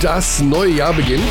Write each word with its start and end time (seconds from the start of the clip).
Das 0.00 0.40
neue 0.40 0.70
Jahr 0.70 0.94
beginnt. 0.94 1.24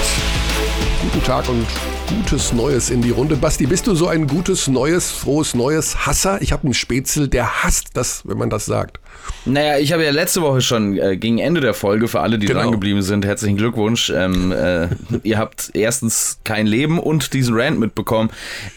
Guten 1.01 1.23
Tag 1.23 1.47
und 1.47 1.65
gutes 2.09 2.51
Neues 2.51 2.89
in 2.89 3.01
die 3.01 3.11
Runde. 3.11 3.37
Basti, 3.37 3.65
bist 3.65 3.87
du 3.87 3.95
so 3.95 4.09
ein 4.09 4.27
gutes 4.27 4.67
Neues, 4.67 5.09
frohes 5.09 5.55
Neues 5.55 6.05
Hasser? 6.05 6.41
Ich 6.41 6.51
habe 6.51 6.65
einen 6.65 6.73
Spätzle, 6.73 7.29
der 7.29 7.63
hasst 7.63 7.91
das, 7.93 8.27
wenn 8.27 8.37
man 8.37 8.49
das 8.49 8.65
sagt. 8.65 8.99
Naja, 9.45 9.79
ich 9.79 9.93
habe 9.93 10.03
ja 10.03 10.11
letzte 10.11 10.41
Woche 10.41 10.59
schon 10.59 10.97
äh, 10.97 11.15
gegen 11.15 11.37
Ende 11.37 11.61
der 11.61 11.73
Folge, 11.73 12.09
für 12.09 12.19
alle, 12.19 12.39
die 12.39 12.47
genau. 12.47 12.59
dran 12.59 12.71
geblieben 12.71 13.01
sind, 13.03 13.25
herzlichen 13.25 13.55
Glückwunsch. 13.55 14.11
Ähm, 14.13 14.51
äh, 14.51 14.89
ihr 15.23 15.37
habt 15.37 15.71
erstens 15.73 16.39
kein 16.43 16.67
Leben 16.67 16.99
und 16.99 17.31
diesen 17.33 17.55
Rant 17.57 17.79
mitbekommen. 17.79 18.31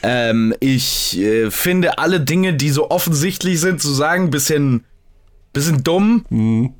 Ähm, 0.05 0.55
ich 0.61 1.19
äh, 1.19 1.51
finde 1.51 1.99
alle 1.99 2.21
Dinge, 2.21 2.55
die 2.55 2.71
so 2.71 2.93
offensichtlich 2.93 3.59
sind, 3.59 3.83
zu 3.83 3.91
sagen, 3.91 4.31
bisschen, 4.31 4.85
bisschen 5.53 5.83
dumm. 5.83 6.27
Mhm. 6.31 6.75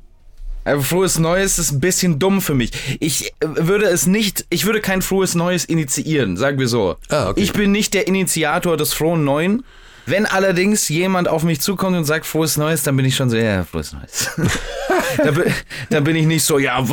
Also 0.63 0.83
frohes 0.83 1.17
Neues 1.17 1.57
ist 1.57 1.71
ein 1.71 1.79
bisschen 1.79 2.19
dumm 2.19 2.41
für 2.41 2.53
mich. 2.53 2.71
Ich 2.99 3.33
äh, 3.39 3.47
würde 3.49 3.85
es 3.85 4.05
nicht, 4.05 4.45
ich 4.49 4.65
würde 4.65 4.81
kein 4.81 5.01
frohes 5.01 5.35
Neues 5.35 5.65
initiieren, 5.65 6.37
sagen 6.37 6.59
wir 6.59 6.67
so. 6.67 6.97
Ah, 7.09 7.29
okay. 7.29 7.41
Ich 7.41 7.53
bin 7.53 7.71
nicht 7.71 7.93
der 7.93 8.07
Initiator 8.07 8.77
des 8.77 8.93
frohen 8.93 9.23
Neuen. 9.23 9.63
Wenn 10.07 10.25
allerdings 10.25 10.89
jemand 10.89 11.27
auf 11.27 11.43
mich 11.43 11.61
zukommt 11.61 11.95
und 11.95 12.05
sagt 12.05 12.25
frohes 12.25 12.57
Neues, 12.57 12.83
dann 12.83 12.95
bin 12.97 13.05
ich 13.05 13.15
schon 13.15 13.29
so, 13.29 13.37
ja, 13.37 13.63
frohes 13.63 13.93
Neues. 13.93 14.31
da, 15.17 15.31
bin, 15.31 15.43
da, 15.89 15.99
bin 15.99 16.15
ich 16.15 16.25
nicht 16.25 16.43
so, 16.43 16.57
ja, 16.57 16.83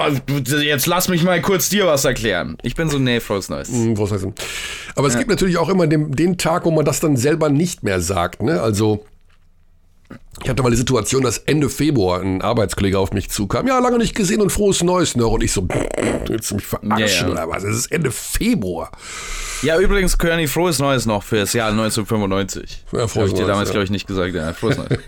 jetzt 0.61 0.87
lass 0.87 1.09
mich 1.09 1.23
mal 1.23 1.41
kurz 1.41 1.71
dir 1.71 1.87
was 1.87 2.05
erklären. 2.05 2.59
Ich 2.63 2.75
bin 2.75 2.91
so, 2.91 2.99
nee, 2.99 3.21
frohes 3.21 3.49
Neues. 3.49 3.71
Mm, 3.71 3.95
frohes 3.95 4.11
Neues. 4.11 4.27
Aber 4.95 5.09
es 5.09 5.15
ja. 5.15 5.21
gibt 5.21 5.30
natürlich 5.30 5.57
auch 5.57 5.71
immer 5.71 5.87
den, 5.87 6.13
den 6.13 6.37
Tag, 6.37 6.66
wo 6.66 6.71
man 6.71 6.85
das 6.85 7.01
dann 7.01 7.16
selber 7.16 7.49
nicht 7.49 7.83
mehr 7.83 8.01
sagt. 8.01 8.43
Ne? 8.43 8.61
Also 8.61 9.07
ich 10.42 10.48
hatte 10.48 10.62
mal 10.62 10.70
die 10.70 10.76
Situation, 10.76 11.23
dass 11.23 11.38
Ende 11.38 11.68
Februar 11.68 12.20
ein 12.20 12.42
Arbeitskollege 12.42 12.98
auf 12.98 13.12
mich 13.12 13.30
zukam. 13.30 13.66
Ja, 13.66 13.78
lange 13.80 13.98
nicht 13.98 14.14
gesehen 14.14 14.40
und 14.40 14.51
frohes 14.51 14.82
Neues 14.82 15.16
noch. 15.16 15.32
Und 15.32 15.42
ich 15.42 15.52
so, 15.52 15.66
willst 16.26 16.51
du 16.51 16.54
mich 16.56 16.66
verarschen 16.66 17.28
ja, 17.28 17.34
ja. 17.34 17.45
oder 17.45 17.48
was? 17.48 17.64
Es 17.64 17.76
ist 17.76 17.92
Ende 17.92 18.10
Februar. 18.10 18.90
Ja, 19.62 19.79
übrigens, 19.79 20.16
Körny, 20.16 20.46
frohes 20.46 20.79
Neues 20.79 21.06
noch 21.06 21.23
für 21.23 21.36
das 21.36 21.52
Jahr 21.52 21.68
1995. 21.70 22.84
Ja, 22.92 23.09
frohes 23.09 23.16
Habe 23.16 23.26
ich 23.26 23.34
dir 23.34 23.46
damals, 23.46 23.68
ja. 23.68 23.73
glaube 23.73 23.84
ich, 23.84 23.90
nicht 23.90 24.06
gesagt. 24.06 24.34
Ja, 24.34 24.52
frohes 24.52 24.79
Neues. 24.79 24.90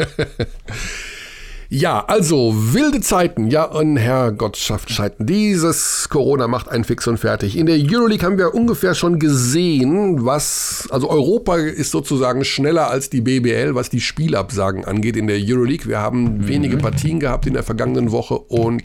Ja, 1.72 2.04
also 2.06 2.52
wilde 2.74 3.00
Zeiten. 3.00 3.48
Ja, 3.48 3.62
und 3.62 3.96
Herrgott 3.96 4.56
schafft 4.56 4.92
Zeiten. 4.92 5.24
Dieses 5.24 6.08
Corona 6.08 6.48
macht 6.48 6.68
einen 6.68 6.82
fix 6.82 7.06
und 7.06 7.18
fertig. 7.18 7.56
In 7.56 7.66
der 7.66 7.76
Euroleague 7.76 8.26
haben 8.26 8.38
wir 8.38 8.54
ungefähr 8.54 8.96
schon 8.96 9.20
gesehen, 9.20 10.26
was, 10.26 10.88
also 10.90 11.08
Europa 11.08 11.58
ist 11.58 11.92
sozusagen 11.92 12.44
schneller 12.44 12.90
als 12.90 13.08
die 13.08 13.20
BBL, 13.20 13.76
was 13.76 13.88
die 13.88 14.00
Spielabsagen 14.00 14.84
angeht 14.84 15.16
in 15.16 15.28
der 15.28 15.38
Euroleague. 15.40 15.86
Wir 15.86 16.00
haben 16.00 16.38
mhm. 16.38 16.48
wenige 16.48 16.76
Partien 16.76 17.20
gehabt 17.20 17.46
in 17.46 17.52
der 17.52 17.62
vergangenen 17.62 18.10
Woche 18.10 18.36
und 18.36 18.82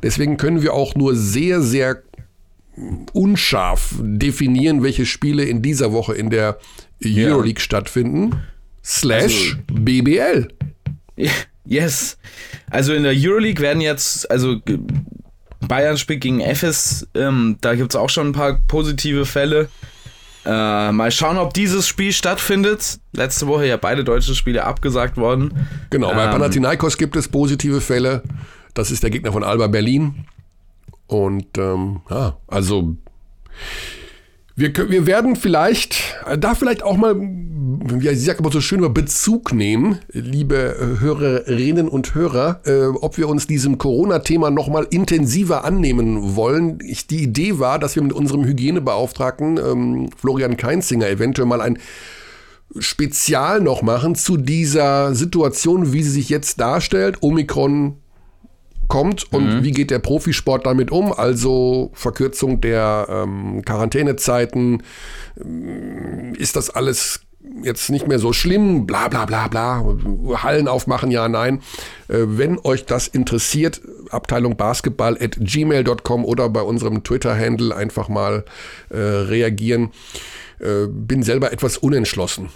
deswegen 0.00 0.36
können 0.36 0.62
wir 0.62 0.72
auch 0.72 0.94
nur 0.94 1.16
sehr, 1.16 1.62
sehr 1.62 2.00
unscharf 3.12 3.96
definieren, 4.00 4.84
welche 4.84 5.04
Spiele 5.04 5.42
in 5.42 5.62
dieser 5.62 5.90
Woche 5.92 6.14
in 6.14 6.30
der 6.30 6.58
Euroleague 7.04 7.58
ja. 7.58 7.64
stattfinden. 7.64 8.36
Slash 8.84 9.58
also, 9.68 9.82
BBL. 9.82 10.48
Ja. 11.16 11.32
Yes. 11.66 12.18
Also 12.70 12.92
in 12.92 13.02
der 13.02 13.14
Euroleague 13.16 13.62
werden 13.62 13.80
jetzt, 13.80 14.30
also 14.30 14.60
Bayern 15.60 15.96
spielt 15.96 16.20
gegen 16.20 16.40
FS, 16.40 17.06
ähm, 17.14 17.56
da 17.60 17.74
gibt 17.74 17.92
es 17.92 17.96
auch 17.96 18.10
schon 18.10 18.28
ein 18.28 18.32
paar 18.32 18.60
positive 18.68 19.26
Fälle. 19.26 19.68
Äh, 20.44 20.92
mal 20.92 21.10
schauen, 21.10 21.38
ob 21.38 21.54
dieses 21.54 21.88
Spiel 21.88 22.12
stattfindet. 22.12 22.98
Letzte 23.12 23.46
Woche 23.46 23.66
ja 23.66 23.78
beide 23.78 24.04
deutsche 24.04 24.34
Spiele 24.34 24.64
abgesagt 24.64 25.16
worden. 25.16 25.66
Genau, 25.88 26.12
bei 26.12 26.24
ähm, 26.24 26.30
Panathinaikos 26.32 26.98
gibt 26.98 27.16
es 27.16 27.28
positive 27.28 27.80
Fälle. 27.80 28.22
Das 28.74 28.90
ist 28.90 29.02
der 29.02 29.10
Gegner 29.10 29.32
von 29.32 29.42
Alba 29.42 29.68
Berlin. 29.68 30.26
Und 31.06 31.56
ähm, 31.56 32.00
ja, 32.10 32.36
also 32.46 32.96
wir, 34.56 34.72
wir 34.90 35.06
werden 35.06 35.34
vielleicht, 35.36 36.16
äh, 36.26 36.38
da 36.38 36.54
vielleicht 36.54 36.82
auch 36.82 36.96
mal, 36.96 37.16
wie 37.16 38.08
ich 38.08 38.24
sage 38.24 38.38
immer 38.38 38.52
so 38.52 38.60
schön, 38.60 38.80
mal 38.80 38.90
Bezug 38.90 39.52
nehmen, 39.52 39.98
liebe 40.12 40.76
äh, 40.76 41.00
Hörerinnen 41.00 41.88
und 41.88 42.14
Hörer, 42.14 42.60
äh, 42.64 42.86
ob 42.86 43.18
wir 43.18 43.28
uns 43.28 43.46
diesem 43.48 43.78
Corona-Thema 43.78 44.50
nochmal 44.50 44.86
intensiver 44.90 45.64
annehmen 45.64 46.36
wollen. 46.36 46.78
Ich, 46.86 47.08
die 47.08 47.22
Idee 47.22 47.58
war, 47.58 47.78
dass 47.80 47.96
wir 47.96 48.02
mit 48.02 48.12
unserem 48.12 48.44
Hygienebeauftragten 48.44 49.58
ähm, 49.58 50.10
Florian 50.16 50.56
Keinzinger 50.56 51.08
eventuell 51.08 51.48
mal 51.48 51.60
ein 51.60 51.78
Spezial 52.78 53.60
noch 53.60 53.82
machen 53.82 54.14
zu 54.14 54.36
dieser 54.36 55.14
Situation, 55.14 55.92
wie 55.92 56.02
sie 56.02 56.10
sich 56.10 56.28
jetzt 56.28 56.60
darstellt. 56.60 57.18
Omikron 57.22 57.96
kommt 58.88 59.32
und 59.32 59.58
mhm. 59.58 59.64
wie 59.64 59.72
geht 59.72 59.90
der 59.90 59.98
Profisport 59.98 60.66
damit 60.66 60.90
um? 60.90 61.12
Also 61.12 61.90
Verkürzung 61.94 62.60
der 62.60 63.06
ähm, 63.08 63.62
Quarantänezeiten, 63.64 64.82
ähm, 65.40 66.34
ist 66.36 66.56
das 66.56 66.70
alles 66.70 67.20
jetzt 67.62 67.90
nicht 67.90 68.08
mehr 68.08 68.18
so 68.18 68.32
schlimm, 68.32 68.86
bla 68.86 69.08
bla 69.08 69.26
bla 69.26 69.48
bla, 69.48 69.84
Hallen 70.42 70.68
aufmachen, 70.68 71.10
ja, 71.10 71.28
nein. 71.28 71.60
Äh, 72.08 72.24
wenn 72.26 72.58
euch 72.58 72.86
das 72.86 73.06
interessiert, 73.06 73.80
Abteilung 74.10 74.56
Basketball 74.56 75.16
at 75.20 75.36
gmail.com 75.38 76.24
oder 76.24 76.48
bei 76.48 76.62
unserem 76.62 77.02
Twitter-Handle 77.04 77.74
einfach 77.74 78.08
mal 78.08 78.44
äh, 78.90 78.96
reagieren. 78.96 79.90
Äh, 80.60 80.86
bin 80.88 81.22
selber 81.22 81.52
etwas 81.52 81.76
unentschlossen. 81.78 82.48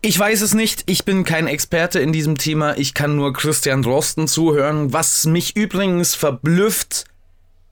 Ich 0.00 0.16
weiß 0.16 0.42
es 0.42 0.54
nicht, 0.54 0.84
ich 0.86 1.04
bin 1.04 1.24
kein 1.24 1.48
Experte 1.48 1.98
in 1.98 2.12
diesem 2.12 2.38
Thema, 2.38 2.78
ich 2.78 2.94
kann 2.94 3.16
nur 3.16 3.32
Christian 3.32 3.82
Drosten 3.82 4.28
zuhören, 4.28 4.92
was 4.92 5.26
mich 5.26 5.56
übrigens 5.56 6.14
verblüfft, 6.14 7.04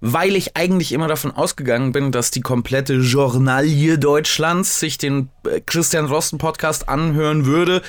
weil 0.01 0.35
ich 0.35 0.57
eigentlich 0.57 0.91
immer 0.91 1.07
davon 1.07 1.31
ausgegangen 1.31 1.93
bin, 1.93 2.11
dass 2.11 2.33
die 2.33 2.41
komplette 2.41 2.95
Journalie 2.95 3.97
Deutschlands 3.97 4.81
sich 4.81 4.99
den 4.99 5.29
äh, 5.45 5.61
Christian 5.65 6.09
Drosten 6.09 6.39
Podcast 6.39 6.89
anhören 6.89 7.47
würde, 7.47 7.81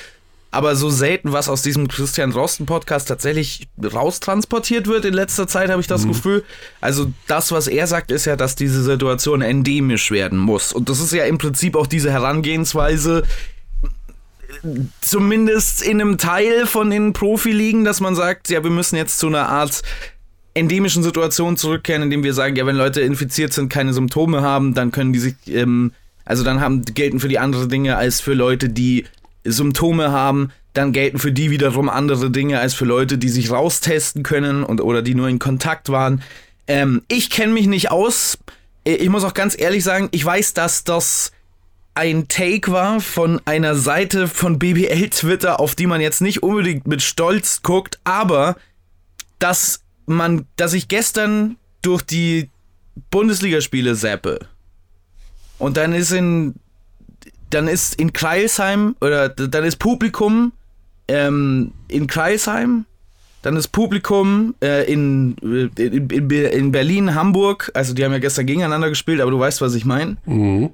aber 0.52 0.76
so 0.76 0.88
selten 0.88 1.32
was 1.32 1.48
aus 1.48 1.62
diesem 1.62 1.88
Christian 1.88 2.30
Drosten 2.30 2.64
Podcast 2.64 3.08
tatsächlich 3.08 3.66
raustransportiert 3.82 4.86
wird 4.86 5.04
in 5.04 5.14
letzter 5.14 5.48
Zeit, 5.48 5.68
habe 5.68 5.80
ich 5.80 5.88
das 5.88 6.04
mhm. 6.04 6.10
Gefühl. 6.10 6.44
Also 6.80 7.12
das, 7.26 7.50
was 7.50 7.66
er 7.66 7.88
sagt, 7.88 8.12
ist 8.12 8.24
ja, 8.24 8.36
dass 8.36 8.54
diese 8.54 8.84
Situation 8.84 9.42
endemisch 9.42 10.12
werden 10.12 10.38
muss. 10.38 10.72
Und 10.72 10.88
das 10.88 11.00
ist 11.00 11.12
ja 11.12 11.24
im 11.24 11.38
Prinzip 11.38 11.74
auch 11.74 11.88
diese 11.88 12.12
Herangehensweise, 12.12 13.24
zumindest 15.00 15.82
in 15.82 16.00
einem 16.00 16.18
Teil 16.18 16.66
von 16.66 16.90
den 16.90 17.12
Profiligen, 17.12 17.84
dass 17.84 18.00
man 18.00 18.14
sagt, 18.14 18.48
ja, 18.50 18.62
wir 18.62 18.70
müssen 18.70 18.96
jetzt 18.96 19.18
zu 19.18 19.26
einer 19.26 19.48
Art 19.48 19.82
endemischen 20.54 21.02
Situation 21.02 21.56
zurückkehren, 21.56 22.02
indem 22.02 22.24
wir 22.24 22.34
sagen, 22.34 22.56
ja, 22.56 22.66
wenn 22.66 22.76
Leute 22.76 23.00
infiziert 23.00 23.52
sind, 23.52 23.68
keine 23.68 23.92
Symptome 23.92 24.42
haben, 24.42 24.74
dann 24.74 24.90
können 24.90 25.12
die 25.12 25.18
sich, 25.20 25.34
ähm, 25.46 25.92
also 26.24 26.44
dann 26.44 26.60
haben, 26.60 26.84
gelten 26.84 27.20
für 27.20 27.28
die 27.28 27.38
andere 27.38 27.68
Dinge 27.68 27.96
als 27.96 28.20
für 28.20 28.34
Leute, 28.34 28.68
die 28.68 29.06
Symptome 29.44 30.10
haben, 30.10 30.50
dann 30.74 30.92
gelten 30.92 31.18
für 31.18 31.32
die 31.32 31.50
wiederum 31.50 31.88
andere 31.88 32.30
Dinge 32.30 32.60
als 32.60 32.74
für 32.74 32.84
Leute, 32.84 33.18
die 33.18 33.28
sich 33.28 33.50
raustesten 33.50 34.22
können 34.22 34.62
und 34.62 34.80
oder 34.80 35.02
die 35.02 35.14
nur 35.14 35.28
in 35.28 35.38
Kontakt 35.38 35.88
waren. 35.88 36.22
Ähm, 36.66 37.02
ich 37.08 37.30
kenne 37.30 37.52
mich 37.52 37.66
nicht 37.66 37.90
aus. 37.90 38.38
Ich 38.84 39.08
muss 39.08 39.24
auch 39.24 39.34
ganz 39.34 39.58
ehrlich 39.58 39.84
sagen, 39.84 40.08
ich 40.12 40.24
weiß, 40.24 40.54
dass 40.54 40.84
das 40.84 41.32
ein 41.98 42.28
Take 42.28 42.70
war 42.70 43.00
von 43.00 43.40
einer 43.44 43.74
Seite 43.74 44.28
von 44.28 44.60
BBL 44.60 45.10
Twitter, 45.10 45.58
auf 45.58 45.74
die 45.74 45.88
man 45.88 46.00
jetzt 46.00 46.20
nicht 46.20 46.44
unbedingt 46.44 46.86
mit 46.86 47.02
Stolz 47.02 47.62
guckt, 47.62 47.98
aber 48.04 48.56
dass 49.40 49.80
man, 50.06 50.46
dass 50.54 50.74
ich 50.74 50.86
gestern 50.86 51.56
durch 51.82 52.02
die 52.02 52.50
Bundesligaspiele 53.10 53.96
zappe 53.96 54.38
und 55.58 55.76
dann 55.76 55.92
ist 55.92 56.12
in 56.12 56.54
dann 57.50 57.66
ist 57.66 57.96
in 57.96 58.12
Kreilsheim 58.12 58.94
oder 59.00 59.28
dann 59.28 59.64
ist 59.64 59.76
Publikum 59.76 60.52
ähm, 61.08 61.72
in 61.88 62.06
Kreilsheim, 62.06 62.84
dann 63.42 63.56
ist 63.56 63.68
Publikum 63.68 64.54
äh, 64.62 64.84
in, 64.92 65.34
in, 65.38 65.70
in, 65.76 66.30
in, 66.30 66.72
Berlin, 66.72 67.14
Hamburg, 67.14 67.70
also 67.74 67.94
die 67.94 68.04
haben 68.04 68.12
ja 68.12 68.18
gestern 68.18 68.46
gegeneinander 68.46 68.90
gespielt, 68.90 69.20
aber 69.20 69.30
du 69.30 69.38
weißt, 69.38 69.62
was 69.62 69.74
ich 69.74 69.84
meine. 69.84 70.18
Mhm. 70.26 70.70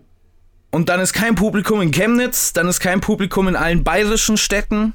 Und 0.74 0.88
dann 0.88 0.98
ist 0.98 1.12
kein 1.12 1.36
Publikum 1.36 1.80
in 1.82 1.92
Chemnitz, 1.92 2.52
dann 2.52 2.66
ist 2.66 2.80
kein 2.80 3.00
Publikum 3.00 3.46
in 3.46 3.54
allen 3.54 3.84
bayerischen 3.84 4.36
Städten. 4.36 4.92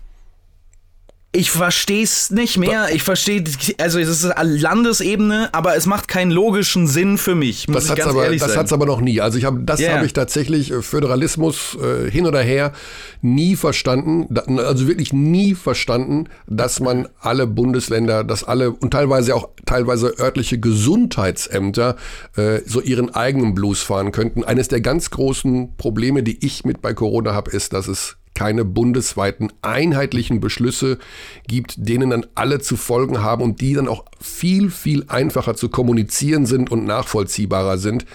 Ich 1.32 1.52
verstehe 1.52 2.04
es 2.04 2.32
nicht 2.32 2.58
mehr. 2.58 2.88
Ich 2.92 3.04
verstehe, 3.04 3.44
also 3.78 4.00
es 4.00 4.10
ist 4.10 4.34
Landesebene, 4.42 5.50
aber 5.52 5.76
es 5.76 5.86
macht 5.86 6.08
keinen 6.08 6.32
logischen 6.32 6.88
Sinn 6.88 7.20
für 7.20 7.36
mich. 7.36 7.68
Muss 7.68 7.86
das 7.86 7.92
hat 7.92 8.00
es 8.00 8.74
aber, 8.74 8.84
aber 8.84 8.86
noch 8.88 9.00
nie. 9.00 9.22
Also 9.22 9.38
ich 9.38 9.46
habe, 9.46 9.60
das 9.60 9.80
yeah. 9.80 9.94
habe 9.94 10.08
ich 10.08 10.14
tatsächlich 10.14 10.72
äh, 10.72 10.82
Föderalismus 10.82 11.78
äh, 11.80 12.10
hin 12.10 12.26
oder 12.26 12.42
her 12.42 12.74
nie 13.22 13.56
verstanden. 13.56 14.28
Also 14.58 14.88
wirklich 14.88 15.14
nie 15.14 15.54
verstanden, 15.54 16.30
dass 16.48 16.80
man 16.80 17.08
alle 17.20 17.46
Bundesländer, 17.46 18.24
dass 18.24 18.44
alle 18.44 18.72
und 18.72 18.90
teilweise 18.90 19.36
auch 19.36 19.50
teilweise 19.68 20.18
örtliche 20.18 20.60
Gesundheitsämter 20.60 21.96
äh, 22.38 22.62
so 22.66 22.82
ihren 22.82 23.14
eigenen 23.14 23.54
Blues 23.54 23.84
fahren 23.84 24.12
könnten. 24.12 24.44
Eines 24.44 24.68
der 24.68 24.82
ganz 24.82 25.12
großen 25.12 25.78
Probleme, 25.78 26.24
die 26.24 26.44
ich 26.44 26.66
mit 26.66 26.82
bei 26.82 26.96
Corona 26.96 27.36
habe, 27.36 27.52
ist, 27.52 27.74
dass 27.74 27.88
es 27.88 28.16
keine 28.40 28.64
bundesweiten 28.64 29.52
einheitlichen 29.62 30.40
Beschlüsse 30.40 30.98
gibt, 31.46 31.76
denen 31.76 32.12
dann 32.12 32.26
alle 32.36 32.60
zu 32.60 32.78
folgen 32.78 33.22
haben 33.22 33.44
und 33.44 33.60
die 33.60 33.74
dann 33.74 33.90
auch 33.90 34.06
viel, 34.22 34.72
viel 34.72 35.04
einfacher 35.10 35.56
zu 35.56 35.68
kommunizieren 35.68 36.46
sind 36.46 36.72
und 36.72 36.86
nachvollziehbarer 36.86 37.78
sind. 37.78 38.06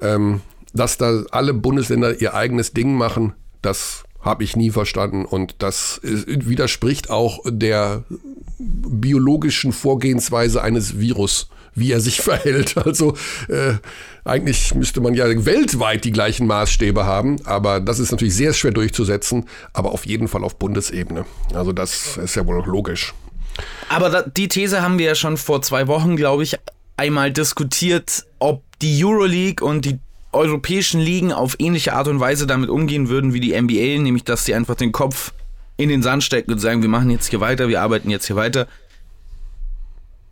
Ähm, 0.00 0.40
dass 0.74 0.98
da 0.98 1.22
alle 1.30 1.54
Bundesländer 1.54 2.20
ihr 2.20 2.34
eigenes 2.34 2.72
Ding 2.72 2.96
machen, 2.96 3.34
das 3.60 4.02
habe 4.20 4.42
ich 4.42 4.56
nie 4.56 4.70
verstanden 4.70 5.26
und 5.26 5.54
das 5.58 6.00
widerspricht 6.02 7.08
auch 7.08 7.38
der 7.46 8.02
biologischen 8.58 9.72
Vorgehensweise 9.72 10.60
eines 10.60 10.98
Virus, 10.98 11.48
wie 11.74 11.92
er 11.92 12.00
sich 12.00 12.20
verhält. 12.22 12.76
Also 12.76 13.16
äh, 13.48 13.74
eigentlich 14.24 14.74
müsste 14.74 15.00
man 15.00 15.14
ja 15.14 15.26
weltweit 15.44 16.04
die 16.04 16.12
gleichen 16.12 16.46
Maßstäbe 16.46 17.04
haben, 17.04 17.36
aber 17.44 17.80
das 17.80 17.98
ist 17.98 18.12
natürlich 18.12 18.34
sehr 18.34 18.52
schwer 18.52 18.72
durchzusetzen, 18.72 19.48
aber 19.72 19.92
auf 19.92 20.06
jeden 20.06 20.28
Fall 20.28 20.44
auf 20.44 20.56
Bundesebene. 20.56 21.24
Also 21.54 21.72
das 21.72 22.16
ist 22.16 22.36
ja 22.36 22.46
wohl 22.46 22.64
logisch. 22.64 23.14
Aber 23.88 24.10
da, 24.10 24.22
die 24.22 24.48
These 24.48 24.82
haben 24.82 24.98
wir 24.98 25.06
ja 25.06 25.14
schon 25.14 25.36
vor 25.36 25.62
zwei 25.62 25.86
Wochen, 25.86 26.16
glaube 26.16 26.42
ich, 26.42 26.56
einmal 26.96 27.32
diskutiert, 27.32 28.24
ob 28.38 28.62
die 28.80 29.04
Euroleague 29.04 29.66
und 29.66 29.84
die 29.84 29.98
europäischen 30.32 31.00
Ligen 31.00 31.32
auf 31.32 31.56
ähnliche 31.58 31.92
Art 31.92 32.08
und 32.08 32.20
Weise 32.20 32.46
damit 32.46 32.70
umgehen 32.70 33.08
würden 33.08 33.34
wie 33.34 33.40
die 33.40 33.60
NBA, 33.60 34.00
nämlich 34.02 34.24
dass 34.24 34.44
sie 34.44 34.54
einfach 34.54 34.76
den 34.76 34.92
Kopf 34.92 35.32
in 35.76 35.88
den 35.88 36.02
Sand 36.02 36.22
stecken 36.22 36.52
und 36.52 36.58
sagen, 36.58 36.82
wir 36.82 36.88
machen 36.88 37.10
jetzt 37.10 37.28
hier 37.28 37.40
weiter, 37.40 37.68
wir 37.68 37.82
arbeiten 37.82 38.10
jetzt 38.10 38.26
hier 38.26 38.36
weiter. 38.36 38.66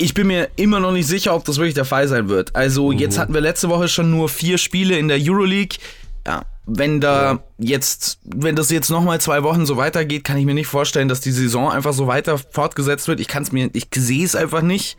Ich 0.01 0.15
bin 0.15 0.27
mir 0.27 0.49
immer 0.57 0.81
noch 0.81 0.93
nicht 0.93 1.07
sicher, 1.07 1.35
ob 1.35 1.45
das 1.45 1.57
wirklich 1.59 1.75
der 1.75 1.85
Fall 1.85 2.09
sein 2.09 2.29
wird. 2.29 2.57
Also 2.57 2.91
mhm. 2.91 2.99
jetzt 2.99 3.19
hatten 3.19 3.35
wir 3.35 3.41
letzte 3.41 3.69
Woche 3.69 3.89
schon 3.89 4.11
nur 4.11 4.29
vier 4.29 4.59
Spiele 4.59 4.99
in 4.99 5.09
der 5.09 5.19
Euroleague. 5.21 5.79
Ja, 6.27 6.43
wenn 6.67 7.01
da 7.01 7.33
ja. 7.33 7.41
jetzt, 7.59 8.19
wenn 8.25 8.57
das 8.57 8.71
jetzt 8.71 8.91
nochmal 8.91 9.21
zwei 9.21 9.43
Wochen 9.43 9.67
so 9.67 9.77
weitergeht, 9.77 10.25
kann 10.25 10.37
ich 10.37 10.45
mir 10.45 10.55
nicht 10.55 10.67
vorstellen, 10.67 11.09
dass 11.09 11.21
die 11.21 11.33
Saison 11.33 11.71
einfach 11.71 11.93
so 11.93 12.07
weiter 12.07 12.39
fortgesetzt 12.39 13.09
wird. 13.09 13.21
Ich 13.21 13.29
kann 13.29 13.43
es 13.43 13.53
mir, 13.53 13.71
ich 13.73 13.89
sehe 13.95 14.25
es 14.25 14.35
einfach 14.35 14.63
nicht 14.63 14.97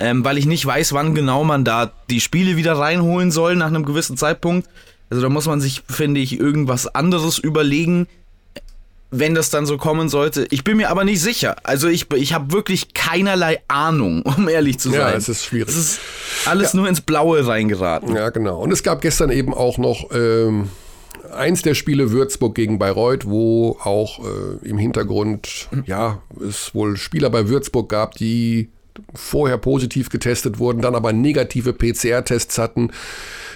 ähm, 0.00 0.24
weil 0.24 0.38
ich 0.38 0.46
nicht 0.46 0.64
weiß, 0.64 0.92
wann 0.92 1.14
genau 1.14 1.44
man 1.44 1.64
da 1.64 1.92
die 2.10 2.20
Spiele 2.20 2.56
wieder 2.56 2.78
reinholen 2.78 3.30
soll 3.30 3.56
nach 3.56 3.68
einem 3.68 3.84
gewissen 3.84 4.16
Zeitpunkt. 4.16 4.68
Also 5.10 5.22
da 5.22 5.28
muss 5.28 5.46
man 5.46 5.60
sich, 5.60 5.82
finde 5.88 6.20
ich, 6.20 6.38
irgendwas 6.38 6.86
anderes 6.86 7.38
überlegen, 7.38 8.08
wenn 9.18 9.34
das 9.34 9.50
dann 9.50 9.66
so 9.66 9.78
kommen 9.78 10.08
sollte. 10.08 10.46
Ich 10.50 10.64
bin 10.64 10.76
mir 10.76 10.90
aber 10.90 11.04
nicht 11.04 11.20
sicher. 11.20 11.56
Also 11.62 11.88
ich, 11.88 12.10
ich 12.12 12.32
habe 12.32 12.52
wirklich 12.52 12.94
keinerlei 12.94 13.60
Ahnung, 13.68 14.22
um 14.36 14.48
ehrlich 14.48 14.78
zu 14.78 14.90
sein. 14.90 15.00
Ja, 15.00 15.12
es 15.12 15.28
ist 15.28 15.44
schwierig. 15.44 15.68
Es 15.68 15.76
ist 15.76 16.00
alles 16.46 16.72
ja. 16.72 16.80
nur 16.80 16.88
ins 16.88 17.00
Blaue 17.00 17.46
reingeraten. 17.46 18.14
Ja, 18.14 18.30
genau. 18.30 18.60
Und 18.60 18.72
es 18.72 18.82
gab 18.82 19.00
gestern 19.00 19.30
eben 19.30 19.54
auch 19.54 19.78
noch 19.78 20.10
ähm, 20.12 20.68
eins 21.32 21.62
der 21.62 21.74
Spiele 21.74 22.10
Würzburg 22.10 22.54
gegen 22.54 22.78
Bayreuth, 22.78 23.26
wo 23.26 23.78
auch 23.82 24.20
äh, 24.20 24.68
im 24.68 24.78
Hintergrund, 24.78 25.68
ja, 25.86 26.22
es 26.46 26.74
wohl 26.74 26.96
Spieler 26.96 27.30
bei 27.30 27.48
Würzburg 27.48 27.88
gab, 27.88 28.14
die 28.14 28.70
vorher 29.14 29.58
positiv 29.58 30.08
getestet 30.08 30.58
wurden, 30.58 30.80
dann 30.80 30.94
aber 30.94 31.12
negative 31.12 31.72
PCR-Tests 31.72 32.58
hatten. 32.58 32.90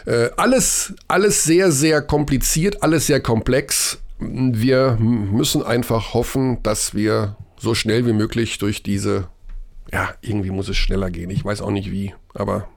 Äh, 0.04 0.30
alles, 0.36 0.94
alles 1.06 1.44
sehr, 1.44 1.70
sehr 1.70 2.02
kompliziert, 2.02 2.82
alles 2.82 3.06
sehr 3.06 3.20
komplex. 3.20 3.98
Wir 4.20 4.96
müssen 4.98 5.62
einfach 5.62 6.14
hoffen, 6.14 6.62
dass 6.62 6.94
wir 6.94 7.36
so 7.56 7.74
schnell 7.74 8.06
wie 8.06 8.12
möglich 8.12 8.58
durch 8.58 8.82
diese, 8.82 9.28
ja, 9.92 10.10
irgendwie 10.20 10.50
muss 10.50 10.68
es 10.68 10.76
schneller 10.76 11.10
gehen. 11.10 11.30
Ich 11.30 11.44
weiß 11.44 11.60
auch 11.60 11.70
nicht 11.70 11.90
wie, 11.90 12.14
aber 12.34 12.68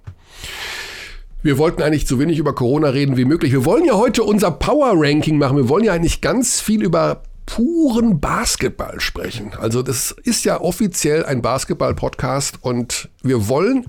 wir 1.44 1.58
wollten 1.58 1.82
eigentlich 1.82 2.08
so 2.08 2.20
wenig 2.20 2.38
über 2.38 2.54
Corona 2.54 2.90
reden 2.90 3.18
wie 3.18 3.26
möglich. 3.26 3.52
Wir 3.52 3.66
wollen 3.66 3.86
ja 3.86 3.94
heute 3.94 4.24
unser 4.24 4.52
Power 4.52 4.94
Ranking 4.96 5.38
machen. 5.40 5.58
Wir 5.58 5.70
wollen 5.70 5.84
ja 5.84 5.94
eigentlich 5.94 6.22
ganz 6.22 6.62
viel 6.62 6.84
über 6.84 7.24
puren 7.52 8.22
Basketball 8.22 9.02
sprechen. 9.02 9.52
Also 9.60 9.84
das 9.84 10.16
ist 10.24 10.46
ja 10.46 10.62
offiziell 10.62 11.26
ein 11.26 11.42
Basketball-Podcast 11.42 12.60
und 12.62 13.10
wir 13.24 13.50
wollen, 13.50 13.88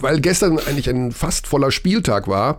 weil 0.00 0.20
gestern 0.20 0.58
eigentlich 0.58 0.90
ein 0.90 1.12
fast 1.12 1.46
voller 1.46 1.70
Spieltag 1.70 2.26
war, 2.26 2.58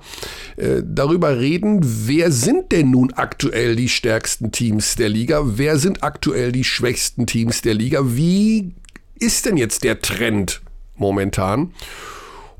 äh, 0.55 0.81
darüber 0.81 1.37
reden, 1.39 1.81
wer 1.83 2.31
sind 2.31 2.71
denn 2.71 2.89
nun 2.89 3.11
aktuell 3.11 3.75
die 3.75 3.89
stärksten 3.89 4.53
Teams 4.53 4.95
der 4.95 5.09
Liga, 5.09 5.41
wer 5.43 5.77
sind 5.77 6.03
aktuell 6.03 6.53
die 6.53 6.63
schwächsten 6.63 7.27
Teams 7.27 7.61
der 7.61 7.73
Liga, 7.73 7.99
wie 8.05 8.75
ist 9.19 9.45
denn 9.45 9.57
jetzt 9.57 9.83
der 9.83 9.99
Trend 9.99 10.61
momentan? 10.95 11.73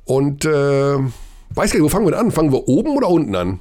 Und 0.04 0.44
äh, 0.44 0.50
weiß 0.50 1.72
gar 1.72 1.80
nicht, 1.80 1.82
wo 1.82 1.88
fangen 1.88 2.08
wir 2.08 2.20
an? 2.20 2.32
Fangen 2.32 2.52
wir 2.52 2.68
oben 2.68 2.98
oder 2.98 3.08
unten 3.08 3.36
an? 3.36 3.60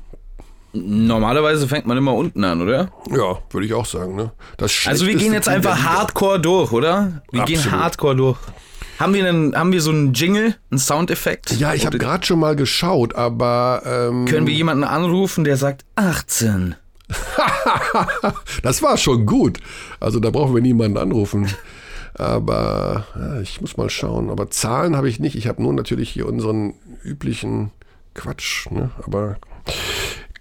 Normalerweise 0.72 1.66
fängt 1.66 1.86
man 1.86 1.96
immer 1.96 2.14
unten 2.14 2.44
an, 2.44 2.60
oder? 2.60 2.90
Ja, 3.10 3.38
würde 3.50 3.66
ich 3.66 3.72
auch 3.72 3.86
sagen. 3.86 4.16
Ne? 4.16 4.32
also 4.86 5.06
wir 5.06 5.14
gehen 5.14 5.32
jetzt 5.32 5.48
einfach 5.48 5.82
Hardcore 5.82 6.40
durch, 6.40 6.72
oder? 6.72 7.22
Wir 7.30 7.42
Absolut. 7.42 7.62
gehen 7.62 7.72
Hardcore 7.72 8.16
durch. 8.16 8.38
Haben 8.98 9.14
wir, 9.14 9.26
einen, 9.26 9.54
haben 9.54 9.72
wir 9.72 9.80
so 9.80 9.90
einen 9.90 10.12
Jingle, 10.12 10.56
einen 10.70 10.78
Soundeffekt? 10.78 11.52
Ja, 11.52 11.72
ich 11.72 11.86
habe 11.86 11.98
gerade 11.98 12.26
schon 12.26 12.40
mal 12.40 12.56
geschaut, 12.56 13.14
aber... 13.14 13.82
Ähm 13.86 14.26
können 14.26 14.46
wir 14.46 14.54
jemanden 14.54 14.84
anrufen, 14.84 15.44
der 15.44 15.56
sagt 15.56 15.84
18? 15.94 16.74
das 18.62 18.82
war 18.82 18.96
schon 18.98 19.24
gut. 19.24 19.60
Also 20.00 20.20
da 20.20 20.30
brauchen 20.30 20.54
wir 20.54 20.62
niemanden 20.62 20.98
anrufen. 20.98 21.48
Aber 22.14 23.06
ja, 23.16 23.40
ich 23.40 23.60
muss 23.60 23.76
mal 23.76 23.88
schauen. 23.88 24.30
Aber 24.30 24.50
Zahlen 24.50 24.96
habe 24.96 25.08
ich 25.08 25.20
nicht. 25.20 25.36
Ich 25.36 25.46
habe 25.46 25.62
nur 25.62 25.72
natürlich 25.72 26.10
hier 26.10 26.26
unseren 26.26 26.74
üblichen 27.04 27.70
Quatsch. 28.14 28.68
Ne? 28.70 28.90
Aber 29.06 29.36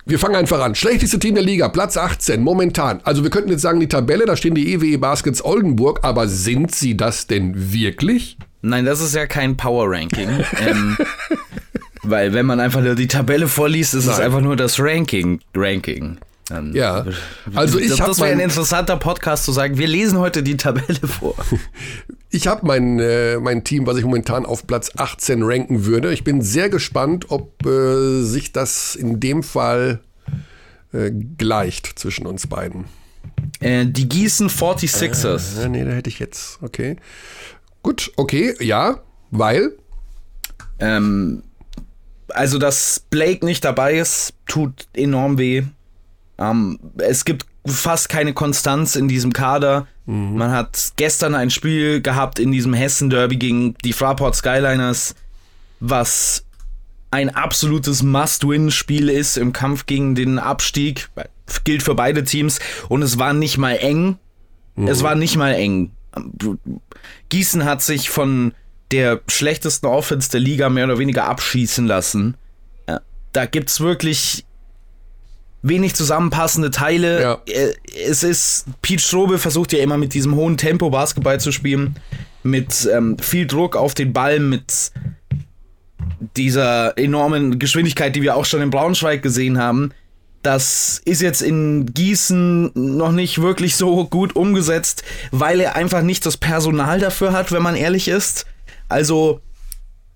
wir 0.08 0.20
fangen 0.20 0.36
einfach 0.36 0.62
an. 0.62 0.74
Schlechteste 0.74 1.20
Team 1.20 1.36
der 1.36 1.44
Liga, 1.44 1.68
Platz 1.68 1.98
18 1.98 2.42
momentan. 2.42 3.02
Also 3.04 3.24
wir 3.24 3.30
könnten 3.30 3.50
jetzt 3.50 3.62
sagen, 3.62 3.80
die 3.80 3.88
Tabelle, 3.88 4.26
da 4.26 4.38
stehen 4.38 4.56
die 4.56 4.74
EWE 4.74 4.86
e 4.86 4.98
Baskets 4.98 5.44
Oldenburg, 5.44 6.00
aber 6.04 6.28
sind 6.28 6.74
sie 6.74 6.96
das 6.96 7.28
denn 7.28 7.74
wirklich? 7.74 8.38
Nein, 8.62 8.86
das 8.86 9.02
ist 9.02 9.14
ja 9.14 9.28
kein 9.28 9.58
Power 9.58 9.86
Ranking. 9.90 10.30
ähm, 10.66 10.98
weil 12.04 12.34
wenn 12.34 12.46
man 12.46 12.60
einfach 12.60 12.82
nur 12.82 12.96
die 12.96 13.08
Tabelle 13.08 13.48
vorliest, 13.48 13.94
ist 13.94 14.06
Nein. 14.06 14.16
es 14.16 14.20
einfach 14.22 14.42
nur 14.42 14.56
das 14.56 14.80
Ranking. 14.80 15.40
Ranking. 15.54 16.18
Dann 16.48 16.74
ja, 16.74 17.06
also 17.56 17.78
ich 17.78 18.00
habe. 18.00 18.10
Das 18.10 18.20
wäre 18.22 18.32
ein 18.32 18.40
interessanter 18.40 18.96
Podcast 18.96 19.44
zu 19.44 19.52
sagen, 19.52 19.78
wir 19.78 19.88
lesen 19.88 20.18
heute 20.18 20.44
die 20.44 20.56
Tabelle 20.56 21.06
vor. 21.06 21.36
ich 22.30 22.48
habe 22.48 22.66
mein, 22.66 23.00
äh, 23.00 23.38
mein 23.38 23.64
Team, 23.64 23.88
was 23.88 23.98
ich 23.98 24.04
momentan 24.04 24.46
auf 24.46 24.68
Platz 24.68 24.92
18 24.98 25.44
ranken 25.44 25.86
würde. 25.86 26.14
Ich 26.14 26.24
bin 26.24 26.42
sehr 26.42 26.70
gespannt, 26.70 27.26
ob 27.30 27.66
äh, 27.66 28.22
sich 28.24 28.52
das 28.52 28.96
in 28.96 29.20
dem 29.20 29.44
Fall 29.44 30.02
äh, 30.94 31.12
gleicht 31.12 32.00
zwischen 32.00 32.26
uns 32.26 32.48
beiden. 32.48 32.86
Äh, 33.60 33.86
die 33.86 34.10
Gießen 34.10 34.50
46ers. 34.50 35.64
Äh, 35.64 35.70
nee, 35.70 35.86
da 35.86 35.92
hätte 35.92 36.10
ich 36.10 36.20
jetzt. 36.20 36.60
Okay. 36.62 36.98
Gut, 37.82 38.12
okay, 38.18 38.56
ja, 38.60 39.02
weil. 39.32 39.78
Ähm, 40.80 41.44
also, 42.30 42.60
dass 42.60 43.00
Blake 43.10 43.46
nicht 43.46 43.64
dabei 43.64 43.98
ist, 43.98 44.34
tut 44.46 44.88
enorm 44.94 45.38
weh. 45.38 45.64
Ähm, 46.38 46.80
es 46.98 47.26
gibt 47.26 47.46
fast 47.66 48.10
keine 48.10 48.34
Konstanz 48.34 48.96
in 48.96 49.08
diesem 49.08 49.34
Kader. 49.34 49.88
Mhm. 50.08 50.38
Man 50.38 50.52
hat 50.52 50.94
gestern 50.96 51.36
ein 51.36 51.52
Spiel 51.52 52.02
gehabt 52.02 52.40
in 52.40 52.52
diesem 52.52 52.74
Hessen-Derby 52.74 53.38
gegen 53.38 53.76
die 53.84 53.94
Fraport 53.94 54.36
Skyliners, 54.36 55.14
was 55.80 56.44
ein 57.12 57.30
absolutes 57.36 58.02
Must-Win-Spiel 58.02 59.10
ist 59.10 59.38
im 59.38 59.54
Kampf 59.54 59.86
gegen 59.86 60.16
den 60.16 60.40
Abstieg. 60.40 61.10
Gilt 61.64 61.84
für 61.84 61.96
beide 61.96 62.24
Teams. 62.24 62.60
Und 62.90 63.04
es 63.04 63.20
war 63.20 63.34
nicht 63.34 63.58
mal 63.58 63.78
eng. 63.78 64.18
Mhm. 64.76 64.88
Es 64.88 65.04
war 65.04 65.16
nicht 65.16 65.38
mal 65.38 65.54
eng. 65.54 65.92
Gießen 67.30 67.64
hat 67.64 67.82
sich 67.84 68.10
von 68.10 68.54
der 68.92 69.22
schlechtesten 69.28 69.86
Offense 69.86 70.32
der 70.32 70.40
Liga 70.40 70.70
mehr 70.70 70.86
oder 70.86 70.98
weniger 70.98 71.26
abschießen 71.26 71.86
lassen. 71.86 72.36
Da 73.34 73.46
gibt's 73.46 73.82
wirklich 73.82 74.46
wenig 75.70 75.96
zusammenpassende 75.96 76.72
Teile. 76.72 77.22
Ja. 77.22 77.42
Äh, 77.46 77.74
es 78.08 78.24
ist, 78.24 78.66
Pete 78.82 79.02
Strobe 79.02 79.38
versucht 79.38 79.74
ja 79.74 79.80
immer 79.80 79.98
mit 79.98 80.14
diesem 80.14 80.36
hohen 80.36 80.58
Tempo 80.58 80.90
Basketball 80.90 81.40
zu 81.40 81.52
spielen, 81.52 81.96
mit 82.44 82.90
ähm, 82.92 83.18
viel 83.20 83.48
Druck 83.48 83.76
auf 83.76 83.94
den 83.94 84.14
Ball, 84.14 84.40
mit 84.40 84.92
dieser 86.36 86.98
enormen 86.98 87.60
Geschwindigkeit, 87.60 88.16
die 88.16 88.22
wir 88.22 88.36
auch 88.36 88.46
schon 88.46 88.62
in 88.62 88.70
Braunschweig 88.70 89.22
gesehen 89.22 89.58
haben. 89.58 89.92
Das 90.44 91.02
ist 91.04 91.22
jetzt 91.22 91.42
in 91.42 91.94
Gießen 91.94 92.72
noch 92.74 93.12
nicht 93.12 93.42
wirklich 93.42 93.76
so 93.76 94.06
gut 94.06 94.36
umgesetzt, 94.36 95.04
weil 95.32 95.60
er 95.60 95.76
einfach 95.76 96.02
nicht 96.02 96.26
das 96.26 96.38
Personal 96.38 97.00
dafür 97.00 97.34
hat, 97.34 97.52
wenn 97.52 97.64
man 97.64 97.76
ehrlich 97.76 98.08
ist. 98.08 98.46
Also, 98.88 99.42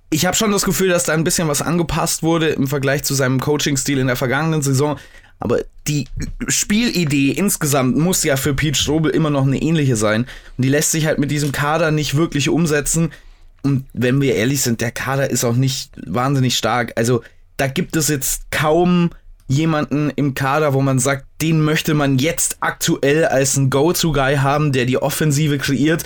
ich 0.09 0.25
habe 0.25 0.35
schon 0.35 0.51
das 0.51 0.63
Gefühl, 0.63 0.89
dass 0.89 1.05
da 1.05 1.13
ein 1.13 1.23
bisschen 1.23 1.47
was 1.47 1.61
angepasst 1.61 2.21
wurde 2.23 2.49
im 2.49 2.67
Vergleich 2.67 3.03
zu 3.03 3.13
seinem 3.13 3.39
Coaching-Stil 3.39 3.97
in 3.97 4.07
der 4.07 4.15
vergangenen 4.15 4.61
Saison. 4.61 4.97
Aber 5.41 5.59
die 5.87 6.07
Spielidee 6.47 7.31
insgesamt 7.31 7.97
muss 7.97 8.23
ja 8.23 8.37
für 8.37 8.53
Pete 8.53 8.79
Strobel 8.79 9.11
immer 9.11 9.31
noch 9.31 9.45
eine 9.45 9.61
ähnliche 9.61 9.95
sein. 9.95 10.21
Und 10.57 10.63
die 10.63 10.69
lässt 10.69 10.91
sich 10.91 11.07
halt 11.07 11.17
mit 11.17 11.31
diesem 11.31 11.51
Kader 11.51 11.91
nicht 11.91 12.15
wirklich 12.15 12.47
umsetzen. 12.47 13.11
Und 13.63 13.85
wenn 13.93 14.21
wir 14.21 14.35
ehrlich 14.35 14.61
sind, 14.61 14.81
der 14.81 14.91
Kader 14.91 15.29
ist 15.29 15.43
auch 15.43 15.55
nicht 15.55 15.91
wahnsinnig 16.05 16.55
stark. 16.55 16.93
Also 16.95 17.23
da 17.57 17.67
gibt 17.67 17.95
es 17.95 18.07
jetzt 18.07 18.51
kaum 18.51 19.09
jemanden 19.47 20.11
im 20.15 20.35
Kader, 20.35 20.73
wo 20.73 20.81
man 20.81 20.99
sagt, 20.99 21.25
den 21.41 21.61
möchte 21.61 21.95
man 21.95 22.19
jetzt 22.19 22.57
aktuell 22.61 23.25
als 23.25 23.57
ein 23.57 23.71
Go-To-Guy 23.71 24.37
haben, 24.37 24.71
der 24.71 24.85
die 24.85 25.01
Offensive 25.01 25.57
kreiert. 25.57 26.03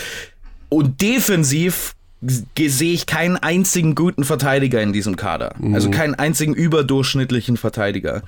Und 0.70 1.02
defensiv 1.02 1.94
sehe 2.22 2.94
ich 2.94 3.06
keinen 3.06 3.38
einzigen 3.38 3.96
guten 3.96 4.24
Verteidiger 4.24 4.82
in 4.82 4.94
diesem 4.94 5.16
Kader. 5.18 5.54
Mhm. 5.60 5.76
Also 5.76 5.92
keinen 5.92 6.16
einzigen 6.16 6.54
überdurchschnittlichen 6.54 7.58
Verteidiger. 7.58 8.24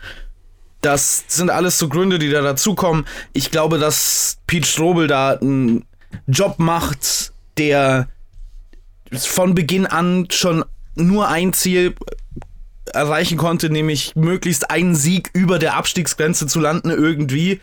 Das 0.82 1.26
sind 1.28 1.50
alles 1.50 1.78
so 1.78 1.90
Gründe, 1.90 2.20
die 2.20 2.30
da 2.30 2.42
dazukommen. 2.42 3.06
Ich 3.34 3.52
glaube, 3.52 3.80
dass 3.80 4.38
Pete 4.48 4.68
Strobel 4.68 5.08
da 5.08 5.32
einen 5.32 5.86
Job 6.28 6.60
macht, 6.60 7.34
der 7.58 8.08
von 9.12 9.56
Beginn 9.56 9.86
an 9.86 10.28
schon 10.32 10.64
nur 10.96 11.28
ein 11.30 11.54
Ziel 11.54 11.96
erreichen 12.94 13.38
konnte, 13.38 13.70
nämlich 13.70 14.16
möglichst 14.16 14.70
einen 14.70 14.96
Sieg 14.96 15.30
über 15.34 15.60
der 15.60 15.76
Abstiegsgrenze 15.76 16.48
zu 16.48 16.60
landen 16.60 16.90
irgendwie. 16.90 17.60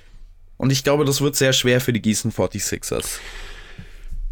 Und 0.56 0.70
ich 0.70 0.84
glaube, 0.84 1.04
das 1.04 1.20
wird 1.20 1.36
sehr 1.36 1.52
schwer 1.52 1.80
für 1.80 1.92
die 1.92 2.02
Gießen 2.02 2.32
46ers. 2.32 3.18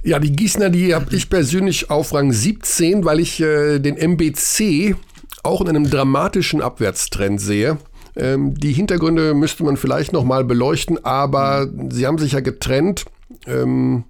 Ja, 0.05 0.19
die 0.19 0.33
Gießener, 0.33 0.71
die 0.71 0.95
habe 0.95 1.15
ich 1.15 1.31
persönlich 1.31 1.91
auf 1.91 2.13
Rang 2.13 2.33
17, 2.33 3.05
weil 3.05 3.21
ich 3.21 3.41
äh, 3.41 3.79
den 3.79 3.97
MBC 3.97 4.97
auch 5.45 5.61
in 5.61 5.69
einem 5.69 5.89
dramatischen 5.89 6.61
Abwärtstrend 6.61 7.41
sehe. 7.41 7.79
Ähm, 8.17 8.55
die 8.55 8.73
Hintergründe 8.73 9.35
müsste 9.35 9.65
man 9.65 9.77
vielleicht 9.77 10.13
noch 10.13 10.25
mal 10.25 10.45
beleuchten, 10.45 11.05
aber 11.05 11.67
mhm. 11.67 11.91
sie 11.91 12.07
haben 12.07 12.19
sich 12.19 12.33
ja 12.33 12.41
getrennt 12.41 13.05
ähm, 13.47 14.05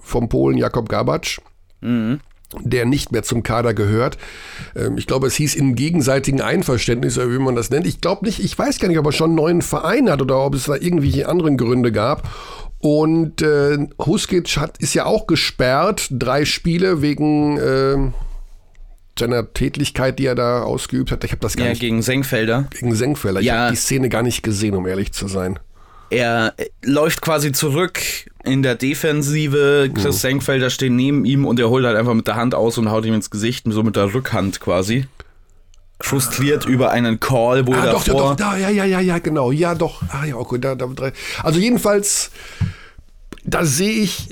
vom 0.00 0.28
Polen 0.28 0.58
Jakob 0.58 0.88
Gabatsch. 0.88 1.40
Mhm 1.80 2.20
der 2.60 2.86
nicht 2.86 3.12
mehr 3.12 3.22
zum 3.22 3.42
Kader 3.42 3.74
gehört. 3.74 4.18
Ähm, 4.74 4.98
ich 4.98 5.06
glaube, 5.06 5.26
es 5.26 5.34
hieß 5.34 5.54
im 5.56 5.74
gegenseitigen 5.74 6.40
Einverständnis, 6.40 7.18
wie 7.18 7.38
man 7.38 7.56
das 7.56 7.70
nennt. 7.70 7.86
Ich 7.86 8.00
glaube 8.00 8.24
nicht, 8.24 8.38
ich 8.38 8.56
weiß 8.58 8.78
gar 8.78 8.88
nicht, 8.88 8.98
ob 8.98 9.06
er 9.06 9.12
schon 9.12 9.30
einen 9.30 9.36
neuen 9.36 9.62
Verein 9.62 10.08
hat 10.10 10.22
oder 10.22 10.38
ob 10.44 10.54
es 10.54 10.64
da 10.64 10.74
irgendwelche 10.74 11.28
anderen 11.28 11.56
Gründe 11.56 11.92
gab. 11.92 12.28
Und 12.78 13.42
äh, 13.42 13.78
Huskic 13.98 14.56
hat, 14.58 14.78
ist 14.78 14.94
ja 14.94 15.06
auch 15.06 15.26
gesperrt, 15.26 16.08
drei 16.10 16.44
Spiele 16.44 17.02
wegen 17.02 17.58
äh, 17.58 18.12
seiner 19.18 19.52
Tätigkeit, 19.52 20.18
die 20.18 20.26
er 20.26 20.34
da 20.34 20.62
ausgeübt 20.62 21.10
hat. 21.10 21.24
Ich 21.24 21.32
habe 21.32 21.40
das 21.40 21.56
gar 21.56 21.66
ja, 21.66 21.70
nicht. 21.70 21.80
gegen 21.80 22.02
Senkfelder. 22.02 22.66
Gegen 22.70 22.94
Senkfelder. 22.94 23.40
Ich 23.40 23.46
ja. 23.46 23.58
habe 23.58 23.70
die 23.72 23.76
Szene 23.76 24.08
gar 24.08 24.22
nicht 24.22 24.42
gesehen, 24.42 24.74
um 24.74 24.86
ehrlich 24.86 25.12
zu 25.12 25.28
sein. 25.28 25.58
Er 26.10 26.54
äh, 26.56 26.66
läuft 26.82 27.20
quasi 27.20 27.52
zurück 27.52 28.00
in 28.44 28.62
der 28.62 28.76
Defensive. 28.76 29.90
Chris 29.92 30.16
mhm. 30.16 30.20
Senkfelder 30.20 30.70
steht 30.70 30.92
neben 30.92 31.24
ihm 31.24 31.44
und 31.46 31.58
er 31.58 31.68
holt 31.68 31.84
halt 31.84 31.96
einfach 31.96 32.14
mit 32.14 32.26
der 32.26 32.36
Hand 32.36 32.54
aus 32.54 32.78
und 32.78 32.90
haut 32.90 33.04
ihm 33.04 33.14
ins 33.14 33.30
Gesicht, 33.30 33.66
so 33.68 33.82
mit 33.82 33.96
der 33.96 34.14
Rückhand 34.14 34.60
quasi. 34.60 35.06
Frustriert 36.00 36.66
ah. 36.66 36.68
über 36.68 36.90
einen 36.90 37.18
Call, 37.18 37.66
wo 37.66 37.72
ah, 37.72 37.86
er 37.86 37.92
doch, 37.92 38.04
davor... 38.04 38.30
Doch, 38.30 38.36
da, 38.36 38.56
ja, 38.56 38.68
ja, 38.68 38.84
ja, 38.84 39.00
ja, 39.00 39.18
genau. 39.18 39.50
Ja, 39.50 39.74
doch. 39.74 40.02
Ah, 40.10 40.24
ja, 40.26 40.36
okay, 40.36 40.58
da, 40.60 40.74
da, 40.74 40.86
also 41.42 41.58
jedenfalls, 41.58 42.30
da 43.44 43.64
sehe 43.64 44.02
ich 44.02 44.28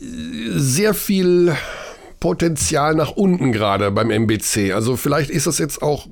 sehr 0.51 0.95
viel 0.95 1.57
Potenzial 2.25 2.95
nach 2.95 3.11
unten 3.11 3.53
gerade 3.53 3.91
beim 3.91 4.11
MBC. 4.11 4.73
Also 4.73 4.97
vielleicht 4.97 5.29
ist 5.29 5.47
das 5.47 5.59
jetzt 5.59 5.83
auch 5.83 6.07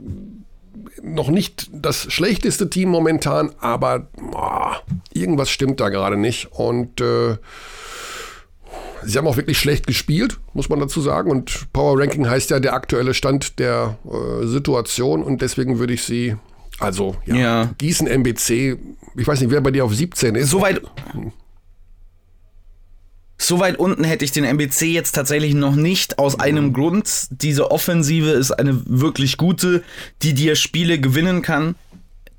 noch 1.02 1.28
nicht 1.28 1.70
das 1.72 2.12
schlechteste 2.12 2.68
Team 2.68 2.90
momentan, 2.90 3.50
aber 3.60 4.08
oh, 4.30 4.92
irgendwas 5.14 5.48
stimmt 5.48 5.80
da 5.80 5.88
gerade 5.88 6.18
nicht. 6.18 6.52
Und 6.52 7.00
äh, 7.00 7.38
sie 9.02 9.16
haben 9.16 9.26
auch 9.26 9.38
wirklich 9.38 9.58
schlecht 9.58 9.86
gespielt, 9.86 10.38
muss 10.52 10.68
man 10.68 10.80
dazu 10.80 11.00
sagen. 11.00 11.30
Und 11.30 11.72
Power 11.72 11.98
Ranking 11.98 12.28
heißt 12.28 12.50
ja 12.50 12.60
der 12.60 12.74
aktuelle 12.74 13.14
Stand 13.14 13.58
der 13.58 13.96
äh, 14.04 14.44
Situation. 14.46 15.22
Und 15.22 15.40
deswegen 15.40 15.78
würde 15.78 15.94
ich 15.94 16.02
sie, 16.02 16.36
also 16.78 17.16
ja, 17.24 17.36
ja. 17.36 17.70
Gießen 17.78 18.06
MBC, 18.06 18.76
ich 19.16 19.26
weiß 19.26 19.40
nicht, 19.40 19.50
wer 19.50 19.62
bei 19.62 19.70
dir 19.70 19.86
auf 19.86 19.94
17 19.94 20.34
ist. 20.34 20.50
Soweit. 20.50 20.82
So 23.42 23.58
weit 23.58 23.76
unten 23.80 24.04
hätte 24.04 24.24
ich 24.24 24.30
den 24.30 24.44
MBC 24.44 24.82
jetzt 24.82 25.16
tatsächlich 25.16 25.54
noch 25.54 25.74
nicht, 25.74 26.20
aus 26.20 26.38
einem 26.38 26.72
Grund. 26.72 27.26
Diese 27.30 27.72
Offensive 27.72 28.30
ist 28.30 28.52
eine 28.52 28.80
wirklich 28.86 29.36
gute, 29.36 29.82
die 30.22 30.32
dir 30.32 30.54
Spiele 30.54 31.00
gewinnen 31.00 31.42
kann. 31.42 31.74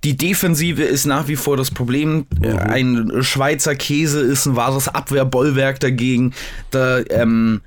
Die 0.05 0.15
Defensive 0.15 0.81
ist 0.81 1.05
nach 1.05 1.27
wie 1.27 1.36
vor 1.36 1.57
das 1.57 1.72
Problem. 1.72 2.25
Mhm. 2.39 2.57
Ein 2.57 3.12
Schweizer 3.22 3.75
Käse 3.75 4.22
ist 4.22 4.45
ein 4.45 4.55
wahres 4.55 4.88
Abwehrbollwerk 4.88 5.81
dagegen. 5.81 6.33
Da 6.72 7.00
ähm, 7.10 7.60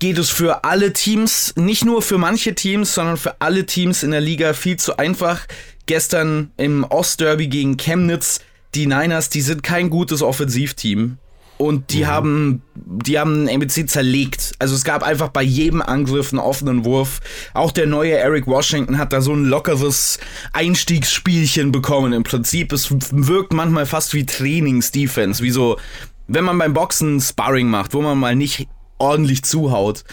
geht 0.00 0.18
es 0.18 0.30
für 0.30 0.64
alle 0.64 0.92
Teams, 0.92 1.54
nicht 1.56 1.84
nur 1.84 2.02
für 2.02 2.18
manche 2.18 2.56
Teams, 2.56 2.92
sondern 2.92 3.18
für 3.18 3.40
alle 3.40 3.66
Teams 3.66 4.02
in 4.02 4.10
der 4.10 4.20
Liga 4.20 4.52
viel 4.52 4.78
zu 4.78 4.96
einfach. 4.96 5.46
Gestern 5.86 6.50
im 6.56 6.82
Ostderby 6.82 7.46
gegen 7.46 7.76
Chemnitz, 7.76 8.40
die 8.74 8.86
Niners, 8.86 9.28
die 9.28 9.42
sind 9.42 9.62
kein 9.62 9.90
gutes 9.90 10.22
Offensivteam. 10.22 11.18
Und 11.56 11.92
die 11.92 12.02
mhm. 12.02 12.06
haben, 12.06 12.62
die 12.74 13.18
haben 13.18 13.46
MBC 13.46 13.88
zerlegt. 13.88 14.54
Also 14.58 14.74
es 14.74 14.82
gab 14.82 15.02
einfach 15.02 15.28
bei 15.28 15.42
jedem 15.42 15.82
Angriff 15.82 16.32
einen 16.32 16.40
offenen 16.40 16.84
Wurf. 16.84 17.20
Auch 17.54 17.70
der 17.70 17.86
neue 17.86 18.12
Eric 18.12 18.46
Washington 18.46 18.98
hat 18.98 19.12
da 19.12 19.20
so 19.20 19.32
ein 19.32 19.44
lockeres 19.44 20.18
Einstiegsspielchen 20.52 21.70
bekommen. 21.70 22.12
Im 22.12 22.24
Prinzip, 22.24 22.72
es 22.72 22.88
wirkt 22.90 23.52
manchmal 23.52 23.86
fast 23.86 24.14
wie 24.14 24.26
Trainings-Defense. 24.26 25.42
Wie 25.42 25.50
so, 25.50 25.78
wenn 26.26 26.44
man 26.44 26.58
beim 26.58 26.74
Boxen 26.74 27.20
Sparring 27.20 27.68
macht, 27.68 27.94
wo 27.94 28.02
man 28.02 28.18
mal 28.18 28.34
nicht 28.34 28.66
ordentlich 28.98 29.44
zuhaut. 29.44 30.04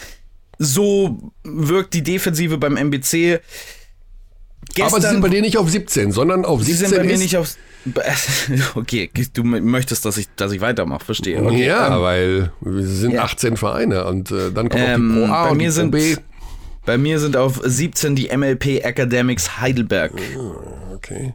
So 0.60 1.32
wirkt 1.44 1.96
die 1.96 2.04
Defensive 2.04 2.60
beim 2.60 2.78
MBC. 2.78 3.40
Gestern, 4.76 4.94
Aber 4.94 5.02
sie 5.02 5.10
sind 5.10 5.22
bei 5.22 5.30
dir 5.30 5.42
nicht 5.42 5.58
auf 5.58 5.70
17, 5.70 6.12
sondern 6.12 6.46
auf 6.46 6.62
17. 6.62 6.76
Sie 6.76 6.86
sind 6.86 6.98
bei 6.98 7.04
mir 7.04 7.18
nicht 7.18 7.36
auf 7.36 7.56
Okay, 8.76 9.10
du 9.34 9.44
möchtest, 9.44 10.06
dass 10.06 10.18
ich, 10.18 10.28
dass 10.36 10.52
ich 10.52 10.62
weitermache, 10.62 11.04
verstehe. 11.04 11.42
Okay, 11.42 11.66
ja, 11.66 11.96
ähm, 11.96 12.02
weil 12.02 12.52
wir 12.62 12.86
sind 12.86 13.14
ja. 13.14 13.24
18 13.24 13.58
Vereine 13.58 14.06
und 14.06 14.32
äh, 14.32 14.52
dann 14.52 14.70
kommt 14.70 14.84
ähm, 14.84 15.14
die 15.14 15.20
Pro 15.20 15.34
A 15.34 15.44
bei 15.46 15.52
und 15.52 15.58
mir 15.58 15.64
die 15.66 15.72
sind, 15.72 15.92
Pro 15.92 15.98
B. 15.98 16.16
Bei 16.86 16.98
mir 16.98 17.20
sind 17.20 17.38
auf 17.38 17.60
17 17.64 18.16
die 18.16 18.36
MLP 18.36 18.84
Academics 18.84 19.60
Heidelberg. 19.60 20.14
Ah, 20.38 20.94
okay. 20.96 21.34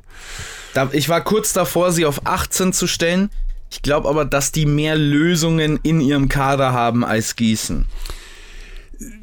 Da, 0.75 0.89
ich 0.93 1.09
war 1.09 1.23
kurz 1.23 1.53
davor, 1.53 1.93
sie 1.93 2.05
auf 2.05 2.27
18 2.27 2.73
zu 2.73 2.87
stellen. 2.87 3.31
Ich 3.71 3.83
glaube 3.83 4.09
aber, 4.09 4.25
dass 4.25 4.53
die 4.53 4.67
mehr 4.67 4.97
Lösungen 4.97 5.79
in 5.83 6.01
ihrem 6.01 6.29
Kader 6.29 6.73
haben 6.73 7.05
als 7.05 7.37
Gießen 7.37 7.87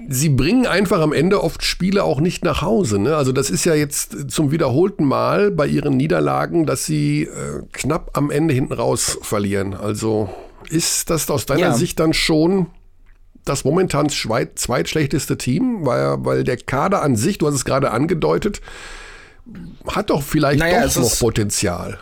sie 0.07 0.29
bringen 0.29 0.67
einfach 0.67 1.01
am 1.01 1.13
Ende 1.13 1.43
oft 1.43 1.63
Spiele 1.63 2.03
auch 2.03 2.19
nicht 2.19 2.43
nach 2.43 2.61
Hause. 2.61 2.99
Ne? 2.99 3.15
Also 3.15 3.31
das 3.31 3.49
ist 3.49 3.65
ja 3.65 3.73
jetzt 3.73 4.31
zum 4.31 4.51
wiederholten 4.51 5.05
Mal 5.05 5.51
bei 5.51 5.67
ihren 5.67 5.97
Niederlagen, 5.97 6.65
dass 6.65 6.85
sie 6.85 7.23
äh, 7.23 7.63
knapp 7.71 8.11
am 8.17 8.31
Ende 8.31 8.53
hinten 8.53 8.73
raus 8.73 9.17
verlieren. 9.21 9.73
Also 9.73 10.29
ist 10.69 11.09
das 11.09 11.29
aus 11.29 11.45
deiner 11.45 11.61
ja. 11.61 11.73
Sicht 11.73 11.99
dann 11.99 12.13
schon 12.13 12.67
das 13.45 13.65
momentan 13.65 14.09
zweitschlechteste 14.09 15.37
Team, 15.37 15.85
weil, 15.85 16.17
weil 16.19 16.43
der 16.43 16.57
Kader 16.57 17.01
an 17.01 17.15
sich, 17.15 17.37
du 17.37 17.47
hast 17.47 17.55
es 17.55 17.65
gerade 17.65 17.91
angedeutet, 17.91 18.61
hat 19.87 20.09
doch 20.09 20.23
vielleicht 20.23 20.59
naja, 20.59 20.87
doch 20.87 20.95
noch 20.95 21.19
Potenzial. 21.19 21.99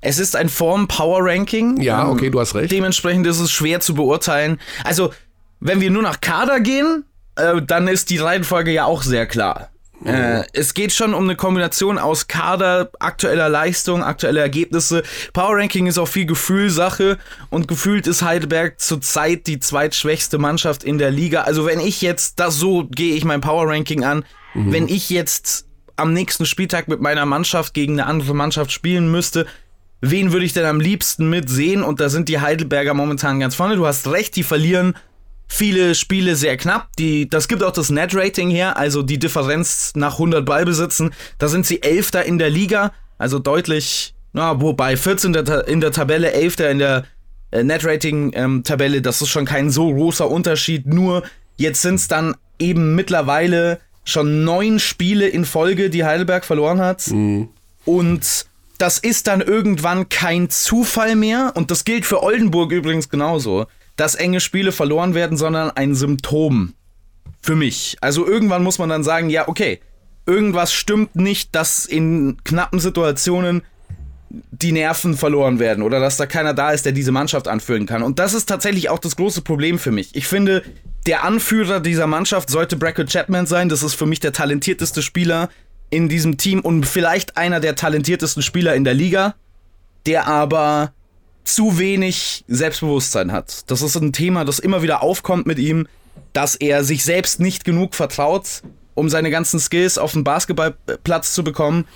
Es 0.00 0.18
ist 0.18 0.36
ein 0.36 0.48
Form-Power-Ranking. 0.48 1.80
Ja, 1.80 2.08
okay, 2.08 2.30
du 2.30 2.40
hast 2.40 2.54
recht. 2.54 2.70
Dementsprechend 2.70 3.26
ist 3.26 3.40
es 3.40 3.50
schwer 3.50 3.80
zu 3.80 3.94
beurteilen. 3.94 4.60
Also 4.84 5.10
wenn 5.60 5.80
wir 5.80 5.90
nur 5.90 6.02
nach 6.02 6.20
Kader 6.20 6.60
gehen, 6.60 7.04
äh, 7.36 7.62
dann 7.62 7.88
ist 7.88 8.10
die 8.10 8.18
Reihenfolge 8.18 8.72
ja 8.72 8.84
auch 8.84 9.02
sehr 9.02 9.26
klar. 9.26 9.70
Oh. 10.04 10.08
Äh, 10.08 10.44
es 10.52 10.74
geht 10.74 10.92
schon 10.92 11.14
um 11.14 11.24
eine 11.24 11.36
Kombination 11.36 11.98
aus 11.98 12.28
Kader, 12.28 12.90
aktueller 12.98 13.48
Leistung, 13.48 14.02
aktuelle 14.02 14.40
Ergebnisse. 14.40 15.02
Power 15.32 15.56
Ranking 15.56 15.86
ist 15.86 15.98
auch 15.98 16.08
viel 16.08 16.26
Gefühlsache 16.26 17.18
und 17.48 17.66
gefühlt 17.66 18.06
ist 18.06 18.22
Heidelberg 18.22 18.78
zurzeit 18.78 19.46
die 19.46 19.58
zweitschwächste 19.58 20.38
Mannschaft 20.38 20.84
in 20.84 20.98
der 20.98 21.10
Liga. 21.10 21.42
Also 21.42 21.64
wenn 21.64 21.80
ich 21.80 22.02
jetzt, 22.02 22.40
das 22.40 22.56
so 22.56 22.84
gehe 22.84 23.14
ich 23.14 23.24
mein 23.24 23.40
Power 23.40 23.68
Ranking 23.68 24.04
an, 24.04 24.24
mhm. 24.54 24.72
wenn 24.72 24.88
ich 24.88 25.08
jetzt 25.08 25.66
am 25.96 26.12
nächsten 26.12 26.44
Spieltag 26.44 26.88
mit 26.88 27.00
meiner 27.00 27.24
Mannschaft 27.24 27.72
gegen 27.72 27.94
eine 27.94 28.06
andere 28.06 28.34
Mannschaft 28.34 28.72
spielen 28.72 29.10
müsste, 29.10 29.46
wen 30.02 30.30
würde 30.30 30.44
ich 30.44 30.52
denn 30.52 30.66
am 30.66 30.78
liebsten 30.78 31.30
mitsehen? 31.30 31.82
Und 31.82 32.00
da 32.00 32.10
sind 32.10 32.28
die 32.28 32.40
Heidelberger 32.40 32.92
momentan 32.92 33.40
ganz 33.40 33.54
vorne. 33.54 33.76
Du 33.76 33.86
hast 33.86 34.06
recht, 34.08 34.36
die 34.36 34.42
verlieren 34.42 34.94
viele 35.46 35.94
Spiele 35.94 36.36
sehr 36.36 36.56
knapp. 36.56 36.88
Die, 36.98 37.28
das 37.28 37.48
gibt 37.48 37.62
auch 37.62 37.72
das 37.72 37.90
Net-Rating 37.90 38.50
her, 38.50 38.76
also 38.76 39.02
die 39.02 39.18
Differenz 39.18 39.92
nach 39.94 40.14
100 40.14 40.44
Ballbesitzen. 40.44 41.12
Da 41.38 41.48
sind 41.48 41.66
sie 41.66 41.82
Elfter 41.82 42.24
in 42.24 42.38
der 42.38 42.50
Liga, 42.50 42.92
also 43.18 43.38
deutlich, 43.38 44.14
na, 44.32 44.60
wobei 44.60 44.96
14. 44.96 45.34
in 45.66 45.80
der 45.80 45.92
Tabelle, 45.92 46.32
Elfter 46.32 46.70
in 46.70 46.78
der 46.78 47.04
äh, 47.50 47.62
Net-Rating-Tabelle, 47.62 48.96
ähm, 48.96 49.02
das 49.02 49.22
ist 49.22 49.28
schon 49.28 49.46
kein 49.46 49.70
so 49.70 49.92
großer 49.92 50.28
Unterschied. 50.28 50.86
Nur 50.86 51.22
jetzt 51.56 51.82
sind 51.82 51.96
es 51.96 52.08
dann 52.08 52.34
eben 52.58 52.94
mittlerweile 52.94 53.80
schon 54.04 54.44
neun 54.44 54.78
Spiele 54.78 55.26
in 55.26 55.44
Folge, 55.44 55.90
die 55.90 56.04
Heidelberg 56.04 56.44
verloren 56.44 56.80
hat. 56.80 57.08
Mhm. 57.08 57.48
Und 57.84 58.46
das 58.78 58.98
ist 58.98 59.26
dann 59.26 59.40
irgendwann 59.40 60.08
kein 60.08 60.50
Zufall 60.50 61.16
mehr. 61.16 61.52
Und 61.54 61.70
das 61.70 61.84
gilt 61.84 62.04
für 62.04 62.22
Oldenburg 62.22 62.72
übrigens 62.72 63.08
genauso 63.08 63.66
dass 63.96 64.14
enge 64.14 64.40
Spiele 64.40 64.72
verloren 64.72 65.14
werden, 65.14 65.36
sondern 65.36 65.70
ein 65.70 65.94
Symptom 65.94 66.74
für 67.40 67.56
mich. 67.56 67.96
Also 68.00 68.26
irgendwann 68.26 68.62
muss 68.62 68.78
man 68.78 68.88
dann 68.88 69.04
sagen, 69.04 69.30
ja, 69.30 69.48
okay, 69.48 69.80
irgendwas 70.26 70.72
stimmt 70.72 71.16
nicht, 71.16 71.54
dass 71.54 71.86
in 71.86 72.38
knappen 72.44 72.80
Situationen 72.80 73.62
die 74.28 74.72
Nerven 74.72 75.16
verloren 75.16 75.58
werden 75.58 75.82
oder 75.82 76.00
dass 76.00 76.16
da 76.16 76.26
keiner 76.26 76.52
da 76.52 76.72
ist, 76.72 76.84
der 76.84 76.92
diese 76.92 77.12
Mannschaft 77.12 77.48
anführen 77.48 77.86
kann. 77.86 78.02
Und 78.02 78.18
das 78.18 78.34
ist 78.34 78.46
tatsächlich 78.46 78.90
auch 78.90 78.98
das 78.98 79.16
große 79.16 79.42
Problem 79.42 79.78
für 79.78 79.92
mich. 79.92 80.14
Ich 80.14 80.26
finde, 80.26 80.62
der 81.06 81.24
Anführer 81.24 81.80
dieser 81.80 82.06
Mannschaft 82.06 82.50
sollte 82.50 82.76
Brackett 82.76 83.10
Chapman 83.10 83.46
sein. 83.46 83.68
Das 83.68 83.82
ist 83.82 83.94
für 83.94 84.06
mich 84.06 84.20
der 84.20 84.32
talentierteste 84.32 85.02
Spieler 85.02 85.48
in 85.90 86.08
diesem 86.08 86.36
Team 86.36 86.60
und 86.60 86.84
vielleicht 86.84 87.36
einer 87.36 87.60
der 87.60 87.76
talentiertesten 87.76 88.42
Spieler 88.42 88.74
in 88.74 88.82
der 88.82 88.94
Liga, 88.94 89.36
der 90.04 90.26
aber 90.26 90.92
zu 91.46 91.78
wenig 91.78 92.44
Selbstbewusstsein 92.48 93.32
hat. 93.32 93.70
Das 93.70 93.82
ist 93.82 93.96
ein 93.96 94.12
Thema, 94.12 94.44
das 94.44 94.58
immer 94.58 94.82
wieder 94.82 95.02
aufkommt 95.02 95.46
mit 95.46 95.58
ihm, 95.58 95.86
dass 96.32 96.54
er 96.56 96.84
sich 96.84 97.04
selbst 97.04 97.40
nicht 97.40 97.64
genug 97.64 97.94
vertraut, 97.94 98.62
um 98.94 99.08
seine 99.08 99.30
ganzen 99.30 99.60
Skills 99.60 99.98
auf 99.98 100.12
den 100.12 100.24
Basketballplatz 100.24 101.32
zu 101.32 101.44
bekommen 101.44 101.86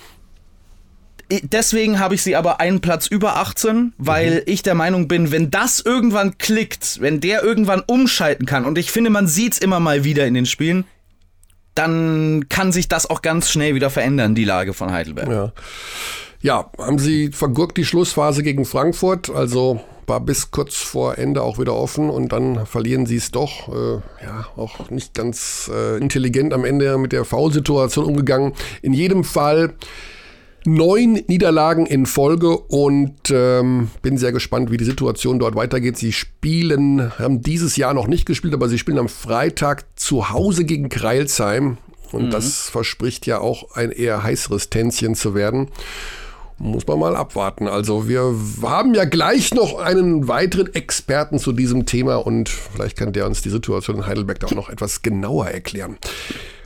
deswegen 1.41 1.99
habe 1.99 2.15
ich 2.15 2.23
sie 2.23 2.35
aber 2.35 2.59
einen 2.59 2.81
Platz 2.81 3.07
über 3.07 3.37
18, 3.37 3.93
weil 3.97 4.35
mhm. 4.35 4.41
ich 4.45 4.63
der 4.63 4.75
Meinung 4.75 5.07
bin, 5.07 5.31
wenn 5.31 5.51
das 5.51 5.79
irgendwann 5.79 6.37
klickt, 6.37 6.99
wenn 7.01 7.21
der 7.21 7.43
irgendwann 7.43 7.81
umschalten 7.81 8.45
kann, 8.45 8.65
und 8.65 8.77
ich 8.77 8.91
finde, 8.91 9.09
man 9.09 9.27
sieht 9.27 9.53
es 9.53 9.59
immer 9.59 9.79
mal 9.79 10.03
wieder 10.03 10.25
in 10.25 10.33
den 10.33 10.45
Spielen, 10.45 10.85
dann 11.75 12.49
kann 12.49 12.71
sich 12.71 12.89
das 12.89 13.09
auch 13.09 13.21
ganz 13.21 13.49
schnell 13.49 13.75
wieder 13.75 13.89
verändern, 13.89 14.35
die 14.35 14.43
Lage 14.43 14.73
von 14.73 14.91
Heidelberg. 14.91 15.29
Ja, 15.29 15.53
ja 16.41 16.69
haben 16.77 16.99
sie 16.99 17.29
vergurkt 17.31 17.77
die 17.77 17.85
Schlussphase 17.85 18.43
gegen 18.43 18.65
Frankfurt, 18.65 19.29
also 19.29 19.81
war 20.07 20.19
bis 20.19 20.51
kurz 20.51 20.75
vor 20.75 21.17
Ende 21.17 21.41
auch 21.41 21.57
wieder 21.57 21.75
offen 21.75 22.09
und 22.09 22.33
dann 22.33 22.65
verlieren 22.65 23.05
sie 23.05 23.15
es 23.15 23.31
doch. 23.31 23.69
Äh, 23.69 24.01
ja, 24.23 24.45
auch 24.57 24.89
nicht 24.89 25.13
ganz 25.13 25.71
äh, 25.73 25.97
intelligent 25.97 26.53
am 26.53 26.65
Ende 26.65 26.97
mit 26.97 27.13
der 27.13 27.23
Foulsituation 27.23 28.05
umgegangen. 28.05 28.53
In 28.81 28.91
jedem 28.91 29.23
Fall 29.23 29.73
neun 30.65 31.13
Niederlagen 31.27 31.85
in 31.85 32.05
Folge 32.05 32.57
und 32.57 33.31
ähm, 33.31 33.89
bin 34.01 34.17
sehr 34.17 34.31
gespannt, 34.31 34.69
wie 34.69 34.77
die 34.77 34.85
Situation 34.85 35.39
dort 35.39 35.55
weitergeht. 35.55 35.97
Sie 35.97 36.11
spielen, 36.11 37.17
haben 37.17 37.41
dieses 37.41 37.77
Jahr 37.77 37.93
noch 37.93 38.07
nicht 38.07 38.25
gespielt, 38.25 38.53
aber 38.53 38.69
sie 38.69 38.77
spielen 38.77 38.99
am 38.99 39.09
Freitag 39.09 39.85
zu 39.95 40.29
Hause 40.29 40.65
gegen 40.65 40.89
Kreilsheim. 40.89 41.77
Und 42.11 42.25
mhm. 42.25 42.31
das 42.31 42.69
verspricht 42.69 43.25
ja 43.25 43.39
auch 43.39 43.75
ein 43.75 43.91
eher 43.91 44.23
heißeres 44.23 44.69
Tänzchen 44.69 45.15
zu 45.15 45.33
werden. 45.33 45.69
Muss 46.63 46.85
man 46.85 46.99
mal 46.99 47.15
abwarten. 47.15 47.67
Also 47.67 48.07
wir 48.07 48.35
haben 48.61 48.93
ja 48.93 49.05
gleich 49.05 49.51
noch 49.51 49.79
einen 49.79 50.27
weiteren 50.27 50.71
Experten 50.75 51.39
zu 51.39 51.53
diesem 51.53 51.87
Thema 51.87 52.17
und 52.17 52.49
vielleicht 52.49 52.97
kann 52.97 53.13
der 53.13 53.25
uns 53.25 53.41
die 53.41 53.49
Situation 53.49 53.95
in 53.97 54.05
Heidelberg 54.05 54.39
da 54.39 54.45
auch 54.45 54.51
noch 54.51 54.69
etwas 54.69 55.01
genauer 55.01 55.47
erklären. 55.47 55.97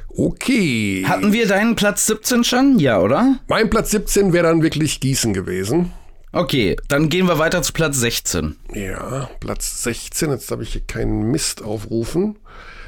Okay. 0.09 1.05
Hatten 1.07 1.31
wir 1.31 1.47
deinen 1.47 1.77
Platz 1.77 2.07
17 2.07 2.43
schon? 2.43 2.77
Ja, 2.77 2.99
oder? 2.99 3.39
Mein 3.47 3.69
Platz 3.69 3.91
17 3.91 4.33
wäre 4.33 4.47
dann 4.47 4.61
wirklich 4.61 4.99
Gießen 4.99 5.33
gewesen. 5.33 5.93
Okay, 6.33 6.75
dann 6.89 7.07
gehen 7.07 7.29
wir 7.29 7.39
weiter 7.39 7.61
zu 7.61 7.71
Platz 7.71 7.97
16. 7.97 8.57
Ja, 8.73 9.29
Platz 9.39 9.83
16. 9.83 10.29
Jetzt 10.31 10.51
habe 10.51 10.63
ich 10.63 10.73
hier 10.73 10.81
keinen 10.85 11.31
Mist 11.31 11.63
aufrufen. 11.63 12.37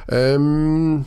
Ähm, 0.10 1.06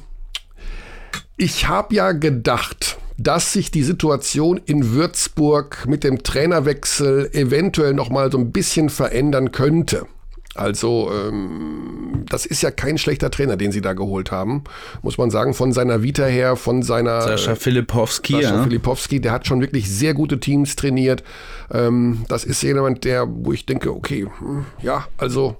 ich 1.37 1.69
habe 1.69 1.95
ja 1.95 2.13
gedacht, 2.13 2.97
dass 3.23 3.53
sich 3.53 3.71
die 3.71 3.83
Situation 3.83 4.61
in 4.65 4.93
Würzburg 4.93 5.87
mit 5.87 6.05
dem 6.05 6.23
Trainerwechsel 6.23 7.31
eventuell 7.33 7.93
noch 7.93 8.09
mal 8.09 8.33
so 8.33 8.39
ein 8.39 8.51
bisschen 8.51 8.89
verändern 8.89 9.53
könnte. 9.53 10.07
Also 10.55 11.11
ähm, 11.13 12.25
das 12.29 12.45
ist 12.45 12.63
ja 12.63 12.71
kein 12.71 12.99
schlechter 12.99 13.31
Trainer, 13.31 13.57
den 13.57 13.73
sie 13.73 13.83
da 13.83 13.93
geholt 13.93 14.33
haben, 14.33 14.65
muss 15.03 15.17
man 15.17 15.31
sagen, 15.31 15.55
von 15.55 15.73
seiner 15.73 16.03
Vita 16.03 16.25
her, 16.25 16.57
von 16.57 16.83
seiner 16.83 17.21
Sascha 17.21 17.55
Filipowski. 17.55 18.33
Sascha 18.33 18.57
ja. 18.57 18.63
Filipowski, 18.65 19.21
der 19.21 19.33
hat 19.33 19.47
schon 19.47 19.61
wirklich 19.61 19.89
sehr 19.91 20.15
gute 20.15 20.41
Teams 20.41 20.75
trainiert. 20.75 21.23
Ähm, 21.71 22.25
das 22.29 22.45
ist 22.45 22.63
jemand, 22.63 23.05
der, 23.05 23.29
wo 23.29 23.53
ich 23.53 23.65
denke, 23.65 23.95
okay, 23.95 24.27
hm, 24.39 24.65
ja, 24.83 25.07
also 25.19 25.57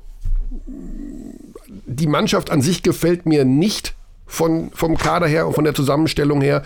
die 1.87 2.07
Mannschaft 2.09 2.51
an 2.51 2.63
sich 2.63 2.83
gefällt 2.83 3.27
mir 3.27 3.45
nicht 3.45 3.95
von, 4.27 4.71
vom 4.73 4.97
Kader 4.97 5.27
her 5.27 5.47
und 5.47 5.55
von 5.55 5.65
der 5.65 5.75
Zusammenstellung 5.75 6.41
her. 6.41 6.63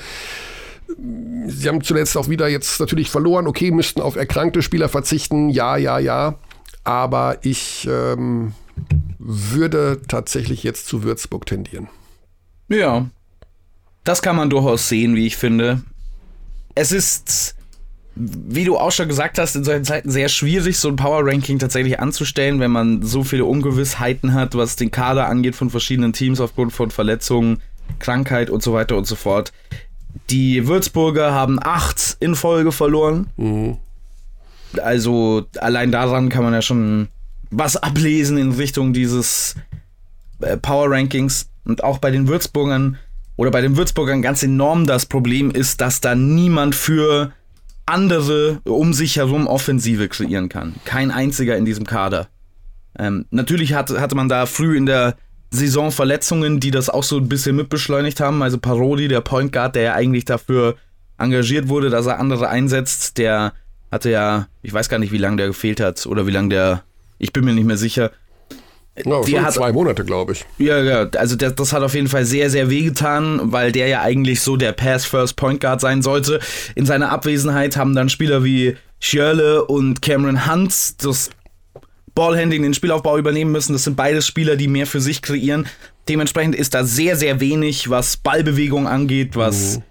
Sie 1.47 1.69
haben 1.69 1.83
zuletzt 1.83 2.17
auch 2.17 2.29
wieder 2.29 2.49
jetzt 2.49 2.81
natürlich 2.81 3.11
verloren. 3.11 3.47
Okay, 3.47 3.71
müssten 3.71 4.01
auf 4.01 4.17
erkrankte 4.17 4.63
Spieler 4.63 4.89
verzichten. 4.89 5.51
Ja, 5.51 5.77
ja, 5.77 5.99
ja. 5.99 6.39
Aber 6.85 7.39
ich 7.43 7.89
ähm, 7.91 8.53
würde 9.19 10.03
tatsächlich 10.07 10.63
jetzt 10.63 10.87
zu 10.87 11.03
Würzburg 11.03 11.47
tendieren. 11.47 11.89
Ja, 12.69 13.07
das 14.05 14.21
kann 14.21 14.37
man 14.37 14.51
durchaus 14.51 14.89
sehen, 14.89 15.17
wie 15.17 15.27
ich 15.27 15.37
finde. 15.37 15.83
Es 16.75 16.93
ist, 16.93 17.57
wie 18.15 18.65
du 18.65 18.77
auch 18.77 18.93
schon 18.93 19.09
gesagt 19.09 19.39
hast, 19.39 19.57
in 19.57 19.65
solchen 19.65 19.85
Zeiten 19.85 20.11
sehr 20.11 20.29
schwierig, 20.29 20.79
so 20.79 20.89
ein 20.89 20.97
Power-Ranking 20.97 21.59
tatsächlich 21.59 22.01
anzustellen, 22.01 22.61
wenn 22.61 22.71
man 22.71 23.03
so 23.03 23.25
viele 23.25 23.47
Ungewissheiten 23.47 24.35
hat, 24.35 24.55
was 24.55 24.77
den 24.77 24.91
Kader 24.91 25.27
angeht 25.27 25.57
von 25.57 25.71
verschiedenen 25.71 26.13
Teams 26.13 26.41
aufgrund 26.41 26.73
von 26.73 26.91
Verletzungen, 26.91 27.63
Krankheit 27.99 28.51
und 28.51 28.63
so 28.63 28.73
weiter 28.75 28.97
und 28.97 29.07
so 29.07 29.17
fort. 29.17 29.53
Die 30.31 30.67
Würzburger 30.67 31.33
haben 31.33 31.59
acht 31.63 32.17
in 32.21 32.35
Folge 32.35 32.73
verloren. 32.73 33.27
Mhm. 33.37 33.79
Also 34.83 35.47
allein 35.59 35.93
daran 35.93 36.29
kann 36.29 36.45
man 36.45 36.53
ja 36.53 36.63
schon 36.63 37.09
was 37.51 37.77
ablesen 37.77 38.39
in 38.39 38.53
Richtung 38.53 38.93
dieses 38.93 39.55
äh, 40.41 40.57
Power 40.57 40.91
Rankings. 40.91 41.49
Und 41.65 41.83
auch 41.83 41.99
bei 41.99 42.11
den 42.11 42.29
Würzburgern 42.29 42.99
oder 43.37 43.51
bei 43.51 43.61
den 43.61 43.77
Würzburgern 43.77 44.23
ganz 44.23 44.43
enorm 44.43 44.87
das 44.87 45.07
Problem 45.07 45.51
ist, 45.51 45.81
dass 45.81 46.01
da 46.01 46.15
niemand 46.15 46.75
für 46.75 47.33
andere 47.87 48.61
um 48.65 48.93
sich 48.93 49.17
herum 49.17 49.47
Offensive 49.47 50.09
kreieren 50.09 50.49
kann. 50.49 50.75
Kein 50.85 51.11
einziger 51.11 51.57
in 51.57 51.65
diesem 51.65 51.87
Kader. 51.87 52.29
Ähm, 52.99 53.27
natürlich 53.31 53.75
hat, 53.75 53.91
hatte 53.91 54.15
man 54.15 54.29
da 54.29 54.47
früh 54.47 54.77
in 54.77 54.87
der 54.87 55.17
Saison 55.55 55.91
Verletzungen, 55.93 56.61
die 56.61 56.71
das 56.71 56.91
auch 56.91 57.05
so 57.05 57.17
ein 57.17 57.29
bisschen 57.29 57.57
mitbeschleunigt 57.57 58.21
haben. 58.21 58.43
Also 58.43 58.59
Parodi, 58.59 59.09
der 59.09 59.21
Point 59.21 59.53
Guard, 59.53 59.77
der 59.77 59.83
ja 59.83 59.95
eigentlich 59.95 60.25
dafür 60.25 60.77
engagiert 61.17 61.69
wurde, 61.69 61.91
dass 61.91 62.07
er 62.07 62.19
andere 62.19 62.49
einsetzt, 62.49 63.19
der 63.19 63.53
hatte 63.91 64.11
ja, 64.11 64.49
ich 64.63 64.73
weiß 64.73 64.89
gar 64.89 64.99
nicht, 64.99 65.13
wie 65.13 65.19
lange 65.19 65.37
der 65.37 65.47
gefehlt 65.47 65.81
hat 65.81 66.07
oder 66.07 66.27
wie 66.27 66.33
lange 66.33 66.49
der, 66.49 66.83
ich 67.19 67.33
bin 67.33 67.45
mir 67.45 67.55
nicht 67.55 67.67
mehr 67.67 67.77
sicher. 67.77 68.11
Ja, 69.05 69.23
die 69.23 69.41
hat, 69.41 69.55
zwei 69.55 69.73
Monate, 69.73 70.05
glaube 70.05 70.33
ich. 70.33 70.45
Ja, 70.59 70.81
ja, 70.81 71.09
also 71.17 71.35
das, 71.35 71.55
das, 71.57 71.73
hat 71.73 71.83
auf 71.83 71.95
jeden 71.95 72.07
Fall 72.07 72.25
sehr, 72.25 72.49
sehr 72.49 72.71
wehgetan, 72.71 73.41
weil 73.43 73.73
der 73.73 73.89
ja 73.89 74.03
eigentlich 74.03 74.41
so 74.41 74.57
der 74.57 74.73
Pass-First-Point 74.73 75.61
Guard 75.61 75.81
sein 75.81 76.03
sollte. 76.03 76.39
In 76.77 76.87
seiner 76.87 77.11
Abwesenheit 77.11 77.77
haben 77.77 77.95
dann 77.95 78.09
Spieler 78.09 78.45
wie 78.45 78.77
Schirle 79.01 79.65
und 79.65 80.01
Cameron 80.01 80.47
Hunt 80.51 81.05
das 81.05 81.31
Ballhandling, 82.15 82.63
den 82.63 82.75
Spielaufbau 82.75 83.19
übernehmen 83.19 83.53
müssen. 83.53 83.73
Das 83.73 83.85
sind 83.85 83.97
beides 83.97 84.27
Spieler, 84.27 84.57
die 84.57 84.69
mehr 84.69 84.87
für 84.87 85.01
sich 85.01 85.23
kreieren. 85.23 85.67
Dementsprechend 86.09 86.55
ist 86.55 86.75
da 86.75 86.85
sehr, 86.85 87.17
sehr 87.17 87.41
wenig, 87.41 87.91
was 87.91 88.17
Ballbewegung 88.17 88.87
angeht, 88.87 89.37
was 89.37 89.79
mhm. 89.79 89.83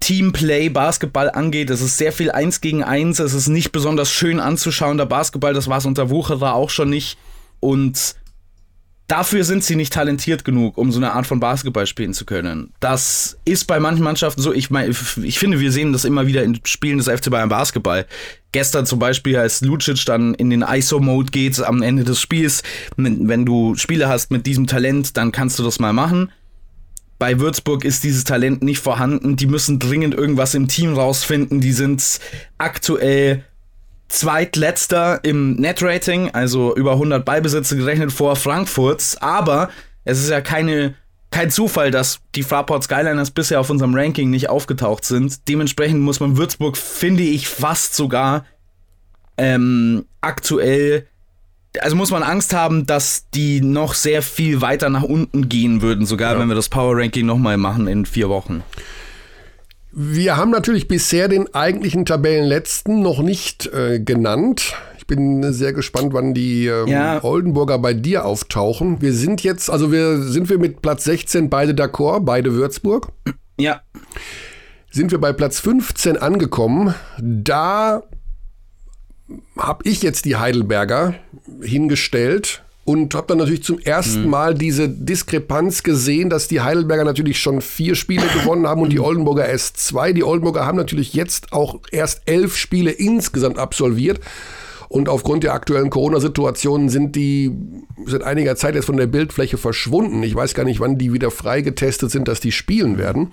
Teamplay 0.00 0.68
Basketball 0.68 1.30
angeht. 1.30 1.70
Es 1.70 1.80
ist 1.80 1.98
sehr 1.98 2.12
viel 2.12 2.30
Eins 2.30 2.60
gegen 2.60 2.82
Eins. 2.82 3.18
Es 3.18 3.34
ist 3.34 3.48
nicht 3.48 3.72
besonders 3.72 4.10
schön 4.10 4.40
anzuschauen, 4.40 4.98
der 4.98 5.06
Basketball. 5.06 5.54
Das 5.54 5.68
war 5.68 5.78
es 5.78 5.86
unter 5.86 6.10
Wucherer 6.10 6.54
auch 6.54 6.70
schon 6.70 6.90
nicht. 6.90 7.18
Und 7.60 8.14
dafür 9.08 9.42
sind 9.42 9.64
sie 9.64 9.74
nicht 9.74 9.92
talentiert 9.92 10.44
genug, 10.44 10.78
um 10.78 10.92
so 10.92 10.98
eine 10.98 11.12
Art 11.12 11.26
von 11.26 11.40
Basketball 11.40 11.86
spielen 11.86 12.14
zu 12.14 12.24
können. 12.24 12.72
Das 12.78 13.38
ist 13.44 13.66
bei 13.66 13.80
manchen 13.80 14.04
Mannschaften 14.04 14.40
so. 14.40 14.52
Ich 14.52 14.70
meine, 14.70 14.94
ich 15.22 15.38
finde, 15.38 15.58
wir 15.58 15.72
sehen 15.72 15.92
das 15.92 16.04
immer 16.04 16.26
wieder 16.26 16.44
in 16.44 16.60
Spielen 16.64 16.98
des 16.98 17.08
FC 17.08 17.30
Bayern 17.30 17.48
Basketball. 17.48 18.06
Gestern 18.52 18.86
zum 18.86 18.98
Beispiel, 18.98 19.36
als 19.36 19.60
Lucic 19.62 20.04
dann 20.06 20.34
in 20.34 20.50
den 20.50 20.62
ISO-Mode 20.62 21.30
geht 21.32 21.60
am 21.60 21.82
Ende 21.82 22.04
des 22.04 22.20
Spiels. 22.20 22.62
Wenn 22.96 23.44
du 23.44 23.74
Spiele 23.74 24.08
hast 24.08 24.30
mit 24.30 24.46
diesem 24.46 24.66
Talent, 24.66 25.16
dann 25.16 25.32
kannst 25.32 25.58
du 25.58 25.64
das 25.64 25.80
mal 25.80 25.92
machen 25.92 26.30
bei 27.18 27.40
Würzburg 27.40 27.84
ist 27.84 28.04
dieses 28.04 28.24
Talent 28.24 28.62
nicht 28.62 28.78
vorhanden. 28.78 29.36
Die 29.36 29.46
müssen 29.46 29.78
dringend 29.78 30.14
irgendwas 30.14 30.54
im 30.54 30.68
Team 30.68 30.94
rausfinden. 30.94 31.60
Die 31.60 31.72
sind 31.72 32.20
aktuell 32.58 33.44
zweitletzter 34.08 35.20
im 35.22 35.56
Net-Rating, 35.56 36.30
also 36.30 36.74
über 36.74 36.92
100 36.92 37.24
Ballbesitze 37.24 37.76
gerechnet 37.76 38.12
vor 38.12 38.36
Frankfurts. 38.36 39.16
Aber 39.20 39.68
es 40.04 40.18
ist 40.18 40.30
ja 40.30 40.40
keine, 40.40 40.94
kein 41.30 41.50
Zufall, 41.50 41.90
dass 41.90 42.20
die 42.34 42.42
Fraport 42.42 42.84
Skyliners 42.84 43.30
bisher 43.30 43.60
auf 43.60 43.70
unserem 43.70 43.94
Ranking 43.94 44.30
nicht 44.30 44.48
aufgetaucht 44.48 45.04
sind. 45.04 45.48
Dementsprechend 45.48 46.00
muss 46.00 46.20
man 46.20 46.36
Würzburg, 46.36 46.76
finde 46.76 47.22
ich, 47.22 47.48
fast 47.48 47.94
sogar 47.94 48.44
ähm, 49.36 50.06
aktuell 50.20 51.06
also 51.80 51.96
muss 51.96 52.10
man 52.10 52.22
Angst 52.22 52.54
haben, 52.54 52.86
dass 52.86 53.28
die 53.34 53.60
noch 53.60 53.94
sehr 53.94 54.22
viel 54.22 54.60
weiter 54.60 54.88
nach 54.90 55.02
unten 55.02 55.48
gehen 55.48 55.82
würden, 55.82 56.06
sogar 56.06 56.34
ja. 56.34 56.40
wenn 56.40 56.48
wir 56.48 56.54
das 56.54 56.68
Power 56.68 56.96
Ranking 56.96 57.26
nochmal 57.26 57.56
machen 57.56 57.86
in 57.86 58.06
vier 58.06 58.28
Wochen. 58.28 58.62
Wir 60.00 60.36
haben 60.36 60.52
natürlich 60.52 60.86
bisher 60.86 61.26
den 61.26 61.52
eigentlichen 61.56 62.04
Tabellenletzten 62.04 63.02
noch 63.02 63.20
nicht 63.20 63.66
äh, 63.66 63.98
genannt. 63.98 64.76
Ich 64.96 65.08
bin 65.08 65.52
sehr 65.52 65.72
gespannt, 65.72 66.12
wann 66.12 66.34
die 66.34 66.66
ähm, 66.68 66.86
ja. 66.86 67.24
Oldenburger 67.24 67.80
bei 67.80 67.94
dir 67.94 68.24
auftauchen. 68.24 69.02
Wir 69.02 69.12
sind 69.12 69.42
jetzt, 69.42 69.68
also 69.68 69.90
wir 69.90 70.22
sind 70.22 70.50
wir 70.50 70.58
mit 70.60 70.82
Platz 70.82 71.02
16 71.02 71.50
beide 71.50 71.72
d'accord, 71.72 72.20
beide 72.20 72.54
Würzburg. 72.54 73.08
Ja. 73.58 73.82
Sind 74.88 75.10
wir 75.10 75.18
bei 75.18 75.32
Platz 75.32 75.58
15 75.58 76.16
angekommen. 76.16 76.94
Da 77.20 78.04
habe 79.56 79.82
ich 79.82 80.02
jetzt 80.02 80.26
die 80.26 80.36
Heidelberger 80.36 81.16
hingestellt 81.60 82.62
und 82.88 83.14
habe 83.14 83.26
dann 83.26 83.36
natürlich 83.36 83.62
zum 83.62 83.78
ersten 83.78 84.22
mhm. 84.22 84.30
Mal 84.30 84.54
diese 84.54 84.88
Diskrepanz 84.88 85.82
gesehen, 85.82 86.30
dass 86.30 86.48
die 86.48 86.62
Heidelberger 86.62 87.04
natürlich 87.04 87.38
schon 87.38 87.60
vier 87.60 87.94
Spiele 87.94 88.26
gewonnen 88.40 88.66
haben 88.66 88.80
und 88.80 88.90
die 88.90 88.98
Oldenburger 88.98 89.46
erst 89.46 89.76
zwei. 89.76 90.14
Die 90.14 90.24
Oldenburger 90.24 90.64
haben 90.64 90.78
natürlich 90.78 91.12
jetzt 91.12 91.52
auch 91.52 91.80
erst 91.92 92.22
elf 92.24 92.56
Spiele 92.56 92.90
insgesamt 92.90 93.58
absolviert. 93.58 94.20
Und 94.88 95.10
aufgrund 95.10 95.44
der 95.44 95.52
aktuellen 95.52 95.90
Corona-Situation 95.90 96.88
sind 96.88 97.14
die 97.14 97.52
seit 98.06 98.22
einiger 98.22 98.56
Zeit 98.56 98.74
jetzt 98.74 98.86
von 98.86 98.96
der 98.96 99.06
Bildfläche 99.06 99.58
verschwunden. 99.58 100.22
Ich 100.22 100.34
weiß 100.34 100.54
gar 100.54 100.64
nicht, 100.64 100.80
wann 100.80 100.96
die 100.96 101.12
wieder 101.12 101.30
freigetestet 101.30 102.10
sind, 102.10 102.26
dass 102.26 102.40
die 102.40 102.52
spielen 102.52 102.96
werden. 102.96 103.32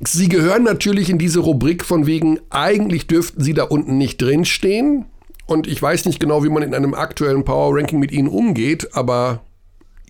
Sie 0.00 0.28
gehören 0.28 0.64
natürlich 0.64 1.08
in 1.08 1.16
diese 1.16 1.38
Rubrik 1.38 1.82
von 1.82 2.06
wegen, 2.06 2.40
eigentlich 2.50 3.06
dürften 3.06 3.42
sie 3.42 3.54
da 3.54 3.62
unten 3.62 3.96
nicht 3.96 4.20
drinstehen. 4.20 5.06
Und 5.46 5.66
ich 5.66 5.80
weiß 5.80 6.04
nicht 6.06 6.20
genau, 6.20 6.42
wie 6.44 6.48
man 6.48 6.62
in 6.62 6.74
einem 6.74 6.94
aktuellen 6.94 7.44
Power 7.44 7.76
Ranking 7.76 8.00
mit 8.00 8.10
ihnen 8.10 8.28
umgeht, 8.28 8.94
aber 8.94 9.44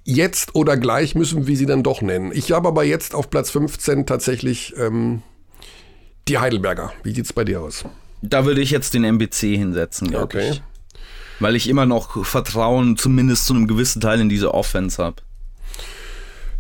jetzt 0.04 0.54
oder 0.54 0.76
gleich 0.76 1.14
müssen 1.14 1.46
wir 1.46 1.56
sie 1.56 1.66
dann 1.66 1.82
doch 1.82 2.00
nennen. 2.00 2.32
Ich 2.34 2.52
habe 2.52 2.68
aber 2.68 2.84
jetzt 2.84 3.14
auf 3.14 3.28
Platz 3.28 3.50
15 3.50 4.06
tatsächlich 4.06 4.74
ähm, 4.78 5.22
die 6.28 6.38
Heidelberger. 6.38 6.92
Wie 7.02 7.14
sieht 7.14 7.26
es 7.26 7.32
bei 7.32 7.44
dir 7.44 7.60
aus? 7.60 7.84
Da 8.22 8.46
würde 8.46 8.62
ich 8.62 8.70
jetzt 8.70 8.94
den 8.94 9.04
MBC 9.04 9.56
hinsetzen, 9.56 10.08
glaube 10.08 10.24
okay. 10.24 10.50
ich. 10.50 10.62
Weil 11.38 11.54
ich 11.54 11.68
immer 11.68 11.84
noch 11.84 12.24
Vertrauen, 12.24 12.96
zumindest 12.96 13.46
zu 13.46 13.52
einem 13.52 13.66
gewissen 13.66 14.00
Teil 14.00 14.20
in 14.20 14.30
diese 14.30 14.54
Offense 14.54 15.02
habe. 15.02 15.16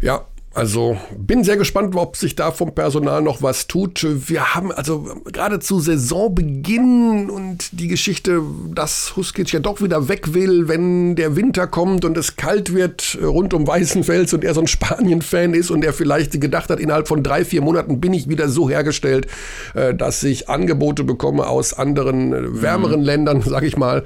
Ja, 0.02 0.26
also 0.56 0.96
bin 1.16 1.44
sehr 1.44 1.58
gespannt, 1.58 1.94
ob 1.96 2.16
sich 2.16 2.34
da 2.34 2.50
vom 2.50 2.74
Personal 2.74 3.20
noch 3.20 3.42
was 3.42 3.66
tut. 3.66 4.06
Wir 4.28 4.54
haben 4.54 4.72
also 4.72 5.20
gerade 5.26 5.60
zu 5.60 5.80
Saisonbeginn 5.80 7.28
und 7.28 7.78
die 7.78 7.88
Geschichte, 7.88 8.40
dass 8.74 9.16
Huskic 9.16 9.52
ja 9.52 9.60
doch 9.60 9.82
wieder 9.82 10.08
weg 10.08 10.32
will, 10.32 10.66
wenn 10.66 11.14
der 11.14 11.36
Winter 11.36 11.66
kommt 11.66 12.06
und 12.06 12.16
es 12.16 12.36
kalt 12.36 12.72
wird 12.72 13.18
rund 13.22 13.52
um 13.52 13.66
Weißenfels 13.66 14.32
und 14.32 14.44
er 14.44 14.54
so 14.54 14.62
ein 14.62 14.66
Spanien-Fan 14.66 15.52
ist 15.52 15.70
und 15.70 15.84
er 15.84 15.92
vielleicht 15.92 16.40
gedacht 16.40 16.70
hat, 16.70 16.80
innerhalb 16.80 17.06
von 17.06 17.22
drei, 17.22 17.44
vier 17.44 17.60
Monaten 17.60 18.00
bin 18.00 18.14
ich 18.14 18.28
wieder 18.28 18.48
so 18.48 18.70
hergestellt, 18.70 19.26
äh, 19.74 19.94
dass 19.94 20.22
ich 20.22 20.48
Angebote 20.48 21.04
bekomme 21.04 21.46
aus 21.46 21.74
anderen 21.74 22.32
äh, 22.32 22.62
wärmeren 22.62 23.00
mhm. 23.00 23.06
Ländern, 23.06 23.42
sag 23.46 23.62
ich 23.62 23.76
mal. 23.76 24.04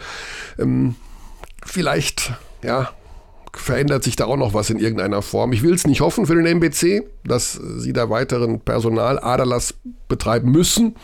Ähm, 0.59 0.97
vielleicht, 1.65 2.33
ja, 2.65 2.91
verändert 3.53 4.05
sich 4.05 4.17
da 4.17 4.27
auch 4.27 4.37
noch 4.37 4.55
was 4.55 4.71
in 4.71 4.79
irgendeiner 4.79 5.23
Form. 5.23 5.53
Ich 5.53 5.63
will 5.63 5.75
es 5.75 5.87
nicht 5.87 6.01
hoffen 6.01 6.27
für 6.27 6.35
den 6.35 6.47
MBC, 6.47 7.03
dass 7.25 7.53
sie 7.53 7.93
da 7.93 8.11
weiteren 8.11 8.61
Personaladerlass 8.61 9.75
betreiben 10.09 10.51
müssen. 10.51 10.97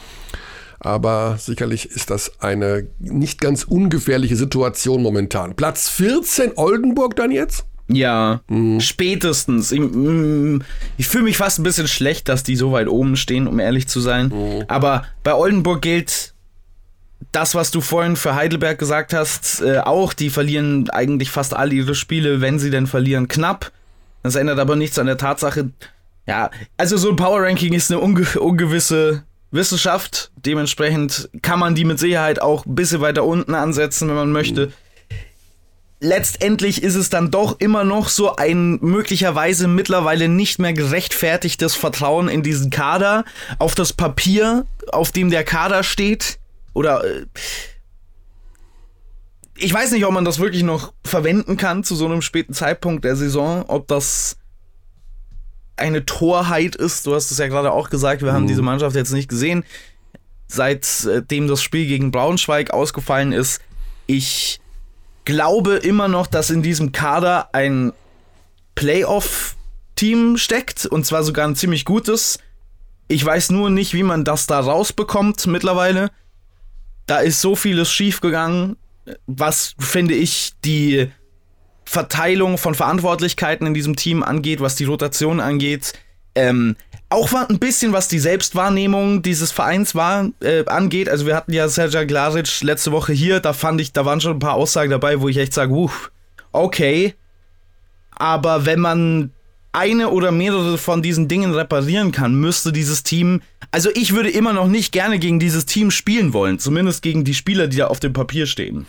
Aber 0.79 1.37
sicherlich 1.39 1.91
ist 1.91 2.11
das 2.11 2.41
eine 2.41 2.87
nicht 2.99 3.41
ganz 3.41 3.65
ungefährliche 3.65 4.37
Situation 4.37 5.03
momentan. 5.03 5.55
Platz 5.55 5.89
14 5.89 6.53
Oldenburg 6.57 7.17
dann 7.17 7.31
jetzt? 7.31 7.67
Ja, 7.89 8.41
mhm. 8.49 8.81
spätestens. 8.81 9.73
Ich, 9.73 9.81
mm, 9.81 10.59
ich 10.99 11.09
fühle 11.09 11.25
mich 11.25 11.37
fast 11.37 11.59
ein 11.59 11.63
bisschen 11.63 11.89
schlecht, 11.89 12.29
dass 12.29 12.43
die 12.43 12.57
so 12.57 12.73
weit 12.73 12.89
oben 12.89 13.17
stehen, 13.17 13.47
um 13.47 13.59
ehrlich 13.59 13.89
zu 13.89 14.01
sein. 14.01 14.29
Mhm. 14.29 14.65
Aber 14.69 15.05
bei 15.23 15.35
Oldenburg 15.35 15.83
gilt 15.83 16.35
das, 17.37 17.55
was 17.55 17.70
du 17.70 17.83
vorhin 17.83 18.16
für 18.16 18.35
Heidelberg 18.35 18.79
gesagt 18.79 19.12
hast, 19.12 19.61
äh, 19.61 19.81
auch, 19.81 20.14
die 20.14 20.31
verlieren 20.31 20.88
eigentlich 20.88 21.31
fast 21.31 21.55
alle 21.55 21.75
ihre 21.75 21.94
Spiele, 21.94 22.40
wenn 22.40 22.59
sie 22.59 22.70
denn 22.70 22.87
verlieren, 22.87 23.29
knapp. 23.29 23.72
Das 24.22 24.37
ändert 24.37 24.59
aber 24.59 24.75
nichts 24.75 24.99
an 24.99 25.07
der 25.07 25.18
Tatsache, 25.18 25.70
ja, 26.27 26.51
also 26.79 26.96
so 26.96 27.11
ein 27.11 27.16
Power 27.16 27.42
Ranking 27.42 27.75
ist 27.75 27.90
eine 27.90 28.01
unge 28.01 28.27
ungewisse 28.40 29.22
Wissenschaft. 29.51 30.33
Dementsprechend 30.37 31.29
kann 31.42 31.61
man 31.61 31.75
die 31.75 31.85
mit 31.85 31.99
Sicherheit 31.99 32.40
auch 32.40 32.64
ein 32.64 32.75
bisschen 32.75 33.03
weiter 33.03 33.25
unten 33.25 33.55
ansetzen, 33.55 34.09
wenn 34.09 34.16
man 34.16 34.33
möchte. 34.33 34.72
Letztendlich 36.01 36.83
ist 36.83 36.94
es 36.94 37.11
dann 37.11 37.31
doch 37.31 37.61
immer 37.61 37.85
noch 37.85 38.09
so 38.09 38.35
ein 38.37 38.79
möglicherweise 38.81 39.68
mittlerweile 39.68 40.29
nicht 40.29 40.59
mehr 40.59 40.72
gerechtfertigtes 40.72 41.75
Vertrauen 41.75 42.29
in 42.29 42.42
diesen 42.42 42.70
Kader, 42.70 43.25
auf 43.59 43.75
das 43.75 43.92
Papier, 43.92 44.66
auf 44.90 45.12
dem 45.12 45.31
der 45.31 45.44
Kader 45.44 45.83
steht 45.83 46.38
oder 46.77 47.03
äh, 47.05 47.25
ich 49.57 49.73
weiß 49.73 49.93
nicht, 49.93 50.05
ob 50.05 50.12
man 50.12 50.27
das 50.27 50.39
wirklich 50.39 50.62
noch 50.62 50.93
verwenden 51.03 51.57
kann 51.57 51.85
zu 51.85 51.97
so 51.97 52.05
einem 52.05 52.21
späten 52.21 52.53
Zeitpunkt 52.53 53.03
der 53.07 53.17
Saison, 53.17 53.65
ob 53.69 53.89
das 53.89 54.37
eine 55.77 56.05
Torheit 56.05 56.77
ist. 56.77 57.07
Du 57.07 57.15
hast 57.15 57.31
es 57.31 57.39
ja 57.39 57.49
gerade 57.49 57.73
auch 57.73 57.89
gesagt, 57.89 58.21
wir 58.21 58.33
mhm. 58.33 58.35
haben 58.35 58.47
diese 58.47 58.61
Mannschaft 58.61 58.95
jetzt 58.95 59.12
nicht 59.12 59.31
gesehen, 59.31 59.65
seitdem 60.49 61.49
das 61.49 61.62
Spiel 61.62 61.87
gegen 61.87 62.11
Braunschweig 62.11 62.73
ausgefallen 62.73 63.33
ist. 63.33 63.62
Ich 64.07 64.61
glaube 65.25 65.77
immer 65.77 66.09
noch, 66.09 66.27
dass 66.27 66.51
in 66.51 66.62
diesem 66.62 66.93
Kader 66.93 67.55
ein 67.55 67.95
Playoff-Team 68.75 70.37
steckt 70.37 70.85
und 70.85 71.07
zwar 71.07 71.23
sogar 71.23 71.49
ein 71.49 71.57
ziemlich 71.57 71.87
gutes. 71.87 72.39
Ich 73.09 73.25
weiß 73.25 73.49
nur 73.49 73.71
nicht, 73.71 73.95
wie 73.95 74.03
man 74.03 74.27
das 74.27 74.47
da 74.47 74.61
rausbekommt 74.61 75.47
mittlerweile 75.47 76.11
da 77.07 77.19
ist 77.19 77.40
so 77.40 77.57
vieles 77.57 77.90
schiefgegangen, 77.90 78.77
was, 79.27 79.75
finde 79.79 80.14
ich, 80.14 80.53
die 80.64 81.11
Verteilung 81.85 82.59
von 82.59 82.75
Verantwortlichkeiten 82.75 83.66
in 83.66 83.75
diesem 83.75 83.97
Team 83.97 84.23
angeht, 84.23 84.61
was 84.61 84.75
die 84.75 84.85
Rotation 84.85 85.40
angeht. 85.40 85.92
Ähm, 86.35 86.77
auch 87.09 87.33
ein 87.33 87.61
bisschen, 87.61 87.92
was 87.92 88.09
die 88.09 88.19
Selbstwahrnehmung 88.19 89.23
dieses 89.23 89.53
Vereins 89.53 89.95
war, 89.95 90.29
äh, 90.40 90.64
angeht. 90.66 91.09
Also 91.09 91.25
wir 91.25 91.37
hatten 91.37 91.53
ja 91.53 91.69
Sergej 91.69 92.07
Glaric 92.07 92.62
letzte 92.62 92.90
Woche 92.90 93.12
hier, 93.12 93.38
da 93.38 93.53
fand 93.53 93.81
ich, 93.81 93.92
da 93.92 94.05
waren 94.05 94.21
schon 94.21 94.33
ein 94.33 94.40
paar 94.40 94.55
Aussagen 94.55 94.90
dabei, 94.90 95.21
wo 95.21 95.29
ich 95.29 95.37
echt 95.37 95.55
sage, 95.55 95.73
uff, 95.73 96.11
okay. 96.51 97.14
Aber 98.11 98.66
wenn 98.66 98.81
man 98.81 99.31
eine 99.77 100.09
oder 100.11 100.33
mehrere 100.33 100.79
von 100.79 101.03
diesen 101.03 101.29
Dingen 101.29 101.53
reparieren 101.53 102.11
kann, 102.11 102.35
müsste 102.35 102.73
dieses 102.73 103.03
Team. 103.03 103.43
Also 103.71 103.91
ich 103.95 104.15
würde 104.15 104.31
immer 104.31 104.55
noch 104.55 104.69
nicht 104.69 104.91
gerne 104.91 105.19
gegen 105.19 105.39
dieses 105.39 105.67
Team 105.67 105.91
spielen 105.91 106.33
wollen, 106.33 106.59
zumindest 106.59 107.03
gegen 107.03 107.25
die 107.25 107.35
Spieler, 107.35 107.69
die 107.69 107.77
da 107.77 107.89
auf 107.89 108.01
dem 108.01 108.15
Papier 108.15 108.47
stehen. 108.47 108.87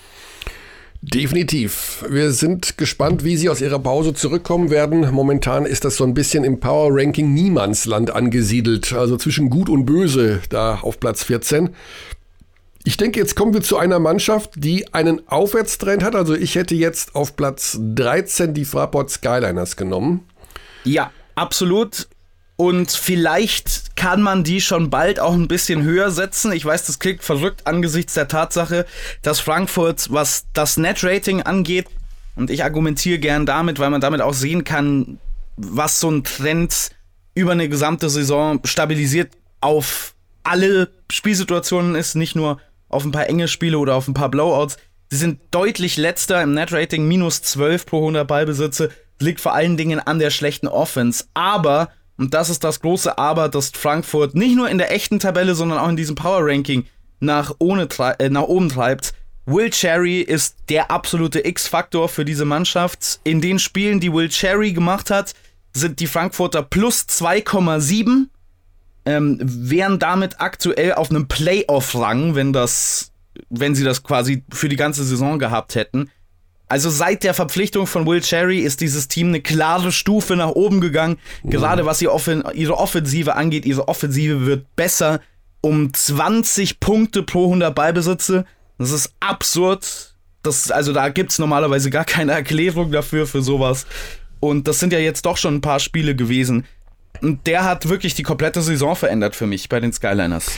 Definitiv. 1.02 2.04
Wir 2.10 2.32
sind 2.32 2.78
gespannt, 2.78 3.23
wie 3.23 3.38
sie 3.38 3.50
aus 3.50 3.62
ihrer 3.62 3.80
Pause 3.80 4.13
zurückkommen 4.13 4.69
werden. 4.71 5.12
Momentan 5.12 5.65
ist 5.65 5.86
das 5.86 5.97
so 5.97 6.06
ein 6.06 6.13
bisschen 6.13 6.43
im 6.43 6.60
Power 6.60 6.89
Ranking 6.91 7.34
Niemandsland 7.34 8.10
angesiedelt, 8.12 8.93
also 8.93 9.17
zwischen 9.17 9.50
Gut 9.50 9.69
und 9.69 9.86
Böse 9.86 10.39
da 10.50 10.80
auf 10.82 11.00
Platz 11.00 11.23
14. 11.23 11.69
Ich 12.84 12.95
denke, 12.95 13.19
jetzt 13.19 13.36
kommen 13.36 13.54
wir 13.54 13.62
zu 13.62 13.78
einer 13.78 14.00
Mannschaft, 14.00 14.52
die 14.56 14.93
einen 14.93 15.28
Aufwärtstrend 15.28 16.04
hat. 16.04 16.15
Also 16.15 16.34
ich 16.34 16.56
hätte 16.56 16.73
jetzt 16.73 17.15
auf 17.15 17.36
Platz 17.36 17.78
13 17.95 18.54
die 18.54 18.65
Fraport 18.65 19.10
Skyliners 19.10 19.76
genommen. 19.76 20.21
Ja, 20.88 21.12
absolut. 21.36 22.08
Und 22.56 22.91
vielleicht 22.91 23.95
kann 23.95 24.21
man 24.21 24.43
die 24.43 24.62
schon 24.62 24.89
bald 24.89 25.19
auch 25.19 25.34
ein 25.34 25.47
bisschen 25.47 25.84
höher 25.84 26.10
setzen. 26.10 26.52
Ich 26.52 26.65
weiß, 26.65 26.86
das 26.86 26.97
klingt 26.97 27.23
verrückt 27.23 27.67
angesichts 27.67 28.15
der 28.15 28.28
Tatsache, 28.28 28.86
dass 29.21 29.39
Frankfurt, 29.39 30.12
was 30.12 30.47
das 30.54 30.78
Net-Rating 30.78 31.43
angeht, 31.43 31.88
und 32.36 32.50
ich 32.50 32.63
argumentiere 32.63 33.19
gern 33.19 33.45
damit, 33.45 33.80
weil 33.80 33.89
man 33.89 34.02
damit 34.02 34.21
auch 34.21 34.34
sehen 34.34 34.63
kann, 34.63 35.19
was 35.56 36.00
so 36.00 36.10
ein 36.10 36.23
Trend 36.23 36.91
über 37.34 37.52
eine 37.52 37.67
gesamte 37.67 38.10
Saison 38.10 38.60
stabilisiert 38.63 39.34
auf 39.60 40.13
alle 40.43 40.89
Spielsituationen 41.12 41.95
ist, 41.95 42.15
nicht 42.15 42.36
nur 42.36 42.60
auf 42.89 43.04
ein 43.04 43.12
paar 43.12 43.28
enge 43.28 43.47
Spiele 43.47 43.80
oder 43.80 43.95
auf 43.95 44.08
ein 44.08 44.13
paar 44.13 44.30
Blowouts. 44.30 44.78
Sie 45.10 45.17
sind 45.17 45.39
deutlich 45.52 45.97
letzter 45.97 46.41
im 46.41 46.54
Net-Rating, 46.54 47.08
minus 47.08 47.41
12 47.41 47.86
pro 47.86 48.00
100 48.00 48.28
Ballbesitze 48.28 48.91
liegt 49.19 49.41
vor 49.41 49.53
allen 49.53 49.77
Dingen 49.77 49.99
an 49.99 50.19
der 50.19 50.30
schlechten 50.30 50.67
Offense. 50.67 51.25
Aber, 51.34 51.89
und 52.17 52.34
das 52.34 52.49
ist 52.49 52.63
das 52.63 52.82
große 52.82 53.17
Aber, 53.17 53.49
dass 53.49 53.69
Frankfurt 53.69 54.36
nicht 54.36 54.56
nur 54.56 54.69
in 54.69 54.77
der 54.77 54.91
echten 54.91 55.19
Tabelle, 55.19 55.56
sondern 55.56 55.80
auch 55.80 55.89
in 55.89 55.97
diesem 55.97 56.15
Power 56.15 56.45
Ranking 56.45 56.86
nach, 57.19 57.53
ohne, 57.60 57.88
äh, 58.19 58.30
nach 58.30 58.43
oben 58.43 58.69
treibt. 58.69 59.13
Will 59.45 59.69
Cherry 59.69 60.19
ist 60.19 60.58
der 60.69 60.91
absolute 60.91 61.47
X-Faktor 61.47 62.10
für 62.10 62.25
diese 62.25 62.43
Mannschaft. 62.43 63.21
In 63.23 63.39
den 63.39 63.60
Spielen, 63.60 63.99
die 63.99 64.12
Will 64.12 64.30
Cherry 64.30 64.73
gemacht 64.73 65.10
hat, 65.10 65.34
sind 65.73 65.99
die 65.99 66.08
Frankfurter 66.08 66.63
plus 66.63 67.06
2,7, 67.08 68.27
ähm, 69.06 69.39
wären 69.41 69.99
damit 69.99 70.41
aktuell 70.41 70.93
auf 70.93 71.10
einem 71.10 71.30
Playoff-Rang, 71.30 72.36
wenn 72.36 72.51
das, 72.51 73.13
wenn 73.49 73.73
sie 73.73 73.86
das 73.86 74.03
quasi 74.03 74.43
für 74.51 74.67
die 74.67 74.75
ganze 74.75 75.06
Saison 75.06 75.39
gehabt 75.39 75.75
hätten. 75.75 76.12
Also 76.69 76.89
seit 76.89 77.23
der 77.23 77.34
Verpflichtung 77.34 77.88
von 77.88 78.06
Will 78.06 78.21
Cherry 78.21 78.60
ist 78.60 78.82
dieses 78.82 79.08
Team 79.08 79.27
eine 79.30 79.41
klare 79.41 79.91
Stufe 79.91 80.36
nach 80.36 80.49
oben 80.49 80.82
gegangen. 80.82 81.17
Mhm. 81.43 81.49
Gerade 81.49 81.86
was 81.86 82.01
ihre 82.01 82.77
Offensive 82.77 83.36
angeht. 83.36 83.65
Ihre 83.65 83.88
Offensive 83.88 84.45
wird 84.45 84.75
besser 84.75 85.21
um 85.62 85.93
20 85.93 86.80
Punkte 86.80 87.23
pro 87.23 87.45
100 87.45 87.73
Ballbesitze. 87.73 88.45
Das 88.77 88.91
ist 88.91 89.13
absurd. 89.19 90.15
Das, 90.43 90.71
also 90.71 90.93
da 90.93 91.10
gibt 91.10 91.32
es 91.32 91.39
normalerweise 91.39 91.89
gar 91.89 92.06
keine 92.06 92.34
Erklärung 92.34 92.91
dafür, 92.91 93.27
für 93.27 93.41
sowas. 93.41 93.86
Und 94.39 94.67
das 94.67 94.80
sind 94.80 94.93
ja 94.93 94.99
jetzt 94.99 95.25
doch 95.25 95.38
schon 95.38 95.56
ein 95.56 95.62
paar 95.62 95.80
Spiele 95.80 96.15
gewesen. 96.15 96.65
Und 97.21 97.47
der 97.47 97.63
hat 97.63 97.89
wirklich 97.89 98.13
die 98.13 98.23
komplette 98.23 98.62
Saison 98.62 98.95
verändert 98.95 99.36
für 99.36 99.47
mich 99.47 99.69
bei 99.69 99.80
den 99.80 99.91
Skyliners. 99.91 100.51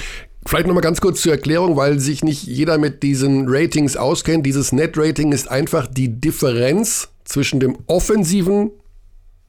Vielleicht 0.45 0.67
nochmal 0.67 0.83
ganz 0.83 1.01
kurz 1.01 1.21
zur 1.21 1.33
Erklärung, 1.33 1.75
weil 1.75 1.99
sich 1.99 2.23
nicht 2.23 2.43
jeder 2.43 2.77
mit 2.77 3.03
diesen 3.03 3.45
Ratings 3.47 3.97
auskennt. 3.97 4.45
Dieses 4.45 4.71
Net-Rating 4.71 5.31
ist 5.31 5.49
einfach 5.49 5.87
die 5.87 6.19
Differenz 6.19 7.09
zwischen 7.25 7.59
dem 7.59 7.77
offensiven 7.87 8.71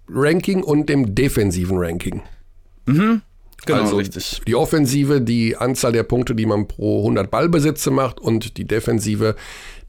Ranking 0.09 0.63
und 0.63 0.89
dem 0.89 1.15
defensiven 1.15 1.79
Ranking. 1.79 2.23
Mhm. 2.87 3.23
Genau, 3.67 3.83
also 3.83 3.97
richtig. 3.97 4.41
Die 4.47 4.55
Offensive, 4.55 5.21
die 5.21 5.57
Anzahl 5.57 5.93
der 5.93 6.03
Punkte, 6.03 6.35
die 6.35 6.47
man 6.47 6.67
pro 6.67 7.01
100 7.01 7.31
Ballbesitze 7.31 7.91
macht 7.91 8.19
und 8.19 8.57
die 8.57 8.65
Defensive, 8.65 9.37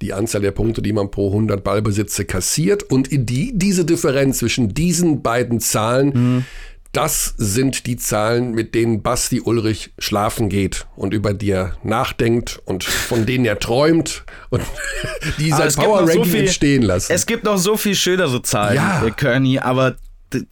die 0.02 0.14
Anzahl 0.14 0.42
der 0.42 0.52
Punkte, 0.52 0.82
die 0.82 0.94
man 0.94 1.10
pro 1.10 1.28
100 1.28 1.64
Ballbesitze 1.64 2.26
kassiert. 2.26 2.84
Und 2.84 3.10
die, 3.12 3.54
diese 3.56 3.86
Differenz 3.86 4.40
zwischen 4.40 4.74
diesen 4.74 5.22
beiden 5.22 5.60
Zahlen, 5.60 6.10
mhm. 6.14 6.46
Das 6.92 7.34
sind 7.38 7.88
die 7.88 7.96
Zahlen, 7.96 8.52
mit 8.52 8.76
denen 8.76 9.02
Basti 9.02 9.42
Ulrich 9.42 9.94
schlafen 9.98 10.50
geht 10.50 10.88
und 10.96 11.14
über 11.14 11.34
die 11.34 11.52
er 11.52 11.78
nachdenkt 11.84 12.62
und 12.66 12.84
von 12.84 13.26
denen 13.26 13.46
er 13.46 13.60
träumt 13.60 14.24
und 14.50 14.62
die 15.40 15.52
sein 15.52 15.74
Power 15.74 16.02
Ranking 16.02 16.26
so 16.26 16.38
entstehen 16.38 16.82
lassen. 16.82 17.14
Es 17.14 17.26
gibt 17.26 17.46
noch 17.46 17.58
so 17.58 17.78
viel 17.78 17.96
schönere 17.96 18.42
Zahlen, 18.42 18.76
ja. 18.76 19.10
Kearney, 19.12 19.60
aber 19.60 19.96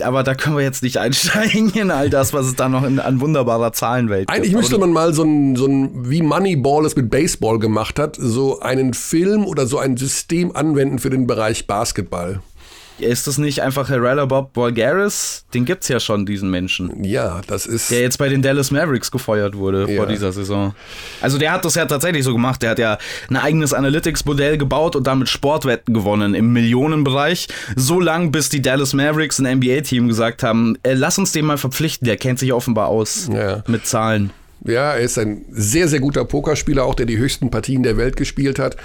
aber 0.02 0.24
da 0.24 0.36
können 0.36 0.58
wir 0.58 0.64
jetzt 0.64 0.84
nicht 0.84 0.98
einsteigen 1.00 1.72
in 1.72 1.92
all 1.92 2.10
das, 2.10 2.34
was 2.34 2.48
es 2.48 2.56
da 2.56 2.70
noch 2.70 2.84
in, 2.84 3.00
an 3.00 3.22
wunderbarer 3.22 3.72
Zahlenwelt 3.72 4.28
gibt. 4.28 4.38
Eigentlich 4.38 4.54
müsste 4.54 4.78
man 4.78 4.92
mal 4.92 5.14
so 5.14 5.24
ein, 5.24 5.56
so 5.56 5.66
ein, 5.66 6.10
wie 6.10 6.22
Moneyball 6.22 6.86
es 6.86 6.96
mit 6.96 7.10
Baseball 7.10 7.60
gemacht 7.60 8.00
hat, 8.00 8.18
so 8.20 8.60
einen 8.60 8.94
Film 8.94 9.46
oder 9.46 9.68
so 9.68 9.78
ein 9.80 9.98
System 9.98 10.56
anwenden 10.56 11.00
für 11.00 11.10
den 11.10 11.28
Bereich 11.28 11.68
Basketball. 11.68 12.42
Ist 13.02 13.28
das 13.28 13.38
nicht 13.38 13.62
einfach 13.62 13.90
Herrera 13.90 14.26
Bob 14.26 14.54
Bulgaris? 14.54 15.46
Den 15.54 15.66
gibt's 15.66 15.88
ja 15.88 16.00
schon, 16.00 16.26
diesen 16.26 16.50
Menschen. 16.50 17.04
Ja, 17.04 17.42
das 17.48 17.66
ist. 17.66 17.92
Der 17.92 18.02
jetzt 18.02 18.18
bei 18.18 18.30
den 18.30 18.42
Dallas 18.42 18.72
Mavericks 18.72 19.12
gefeuert 19.12 19.56
wurde 19.56 19.90
ja. 19.90 19.98
vor 19.98 20.06
dieser 20.06 20.32
Saison. 20.32 20.74
Also 21.22 21.38
der 21.38 21.52
hat 21.52 21.66
das 21.66 21.76
ja 21.76 21.86
tatsächlich 21.86 22.24
so 22.24 22.34
gemacht. 22.34 22.62
Der 22.62 22.72
hat 22.72 22.80
ja 22.80 22.98
ein 23.30 23.38
eigenes 23.38 23.74
Analytics-Modell 23.74 24.58
gebaut 24.58 24.96
und 24.96 25.08
damit 25.08 25.30
Sportwetten 25.30 25.94
gewonnen 25.94 26.34
im 26.34 26.54
Millionenbereich. 26.54 27.48
So 27.76 28.00
lang, 28.00 28.32
bis 28.32 28.50
die 28.50 28.62
Dallas 28.62 28.94
Mavericks, 28.94 29.40
ein 29.40 29.58
NBA-Team, 29.58 30.08
gesagt 30.08 30.44
haben, 30.44 30.78
äh, 30.84 30.94
lass 30.94 31.18
uns 31.18 31.32
den 31.32 31.46
mal 31.46 31.58
verpflichten. 31.58 32.06
Der 32.06 32.18
kennt 32.18 32.40
sich 32.40 32.54
offenbar 32.54 32.88
aus 32.88 33.30
ja. 33.32 33.64
mit 33.68 33.86
Zahlen. 33.86 34.32
Ja, 34.66 34.94
er 34.94 35.00
ist 35.00 35.18
ein 35.18 35.46
sehr, 35.50 35.88
sehr 35.88 36.00
guter 36.00 36.26
Pokerspieler, 36.26 36.84
auch 36.84 36.96
der 36.96 37.06
die 37.06 37.18
höchsten 37.18 37.50
Partien 37.50 37.84
der 37.84 37.98
Welt 37.98 38.18
gespielt 38.18 38.60
hat. 38.60 38.76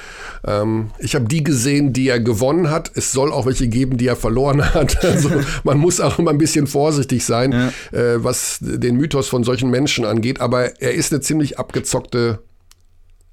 Ähm, 0.46 0.90
ich 0.98 1.14
habe 1.14 1.26
die 1.26 1.42
gesehen, 1.42 1.92
die 1.92 2.08
er 2.08 2.20
gewonnen 2.20 2.70
hat. 2.70 2.92
Es 2.94 3.12
soll 3.12 3.32
auch 3.32 3.46
welche 3.46 3.68
geben, 3.68 3.96
die 3.96 4.06
er 4.06 4.16
verloren 4.16 4.62
hat. 4.74 5.04
Also 5.04 5.30
man 5.64 5.78
muss 5.78 6.00
auch 6.00 6.18
immer 6.18 6.30
ein 6.30 6.38
bisschen 6.38 6.66
vorsichtig 6.66 7.24
sein, 7.24 7.52
ja. 7.52 7.98
äh, 7.98 8.22
was 8.22 8.58
den 8.60 8.96
Mythos 8.96 9.28
von 9.28 9.42
solchen 9.42 9.70
Menschen 9.70 10.04
angeht. 10.04 10.40
Aber 10.40 10.80
er 10.80 10.94
ist 10.94 11.12
eine 11.12 11.20
ziemlich 11.20 11.58
abgezockte 11.58 12.40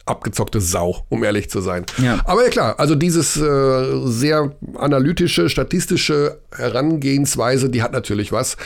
abgezockte 0.05 0.59
Sau, 0.59 1.05
um 1.09 1.23
ehrlich 1.23 1.49
zu 1.49 1.61
sein. 1.61 1.85
Ja. 1.97 2.21
Aber 2.25 2.43
ja 2.43 2.49
klar, 2.49 2.79
also 2.79 2.95
dieses 2.95 3.37
äh, 3.37 4.07
sehr 4.07 4.51
analytische, 4.75 5.47
statistische 5.47 6.39
Herangehensweise, 6.55 7.69
die 7.69 7.83
hat 7.83 7.91
natürlich 7.93 8.31
was. 8.31 8.57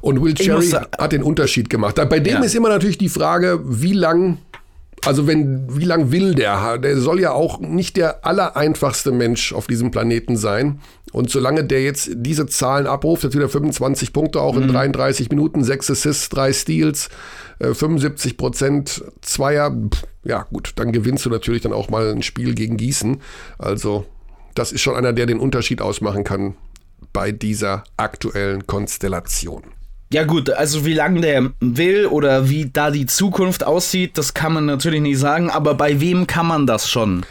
Und 0.00 0.22
Will 0.22 0.34
Cherry 0.34 0.68
hat 0.68 1.12
den 1.12 1.22
Unterschied 1.22 1.68
gemacht. 1.70 1.96
Bei 1.96 2.20
dem 2.20 2.34
ja. 2.34 2.40
ist 2.40 2.54
immer 2.54 2.68
natürlich 2.68 2.98
die 2.98 3.08
Frage, 3.08 3.60
wie 3.64 3.92
lang 3.92 4.38
also 5.06 5.26
wenn, 5.26 5.66
wie 5.74 5.84
lang 5.84 6.12
will 6.12 6.34
der? 6.34 6.78
Der 6.78 6.98
soll 6.98 7.20
ja 7.20 7.32
auch 7.32 7.58
nicht 7.58 7.96
der 7.96 8.26
allereinfachste 8.26 9.12
Mensch 9.12 9.52
auf 9.52 9.66
diesem 9.66 9.90
Planeten 9.90 10.36
sein. 10.36 10.80
Und 11.12 11.30
solange 11.30 11.64
der 11.64 11.82
jetzt 11.82 12.10
diese 12.14 12.46
Zahlen 12.46 12.86
abruft, 12.86 13.24
jetzt 13.24 13.34
wieder 13.34 13.48
25 13.48 14.12
Punkte 14.12 14.40
auch 14.40 14.54
mhm. 14.54 14.62
in 14.62 14.68
33 14.68 15.30
Minuten, 15.30 15.64
6 15.64 15.90
Assists, 15.90 16.28
3 16.28 16.52
Steals, 16.52 17.08
75 17.60 18.32
äh, 18.32 18.34
Prozent 18.36 19.04
Zweier, 19.22 19.74
ja 20.24 20.42
gut, 20.52 20.72
dann 20.76 20.92
gewinnst 20.92 21.24
du 21.24 21.30
natürlich 21.30 21.62
dann 21.62 21.72
auch 21.72 21.88
mal 21.88 22.10
ein 22.10 22.22
Spiel 22.22 22.54
gegen 22.54 22.76
Gießen. 22.76 23.20
Also 23.58 24.04
das 24.54 24.72
ist 24.72 24.82
schon 24.82 24.96
einer, 24.96 25.12
der 25.12 25.26
den 25.26 25.38
Unterschied 25.38 25.80
ausmachen 25.80 26.24
kann 26.24 26.56
bei 27.12 27.32
dieser 27.32 27.84
aktuellen 27.96 28.66
Konstellation. 28.66 29.62
Ja 30.12 30.24
gut, 30.24 30.50
also 30.50 30.84
wie 30.84 30.94
lange 30.94 31.20
der 31.20 31.52
will 31.60 32.06
oder 32.06 32.48
wie 32.48 32.68
da 32.68 32.90
die 32.90 33.06
Zukunft 33.06 33.62
aussieht, 33.62 34.18
das 34.18 34.34
kann 34.34 34.52
man 34.52 34.66
natürlich 34.66 35.00
nicht 35.00 35.18
sagen, 35.18 35.50
aber 35.50 35.74
bei 35.74 36.00
wem 36.00 36.26
kann 36.26 36.46
man 36.46 36.66
das 36.66 36.90
schon? 36.90 37.24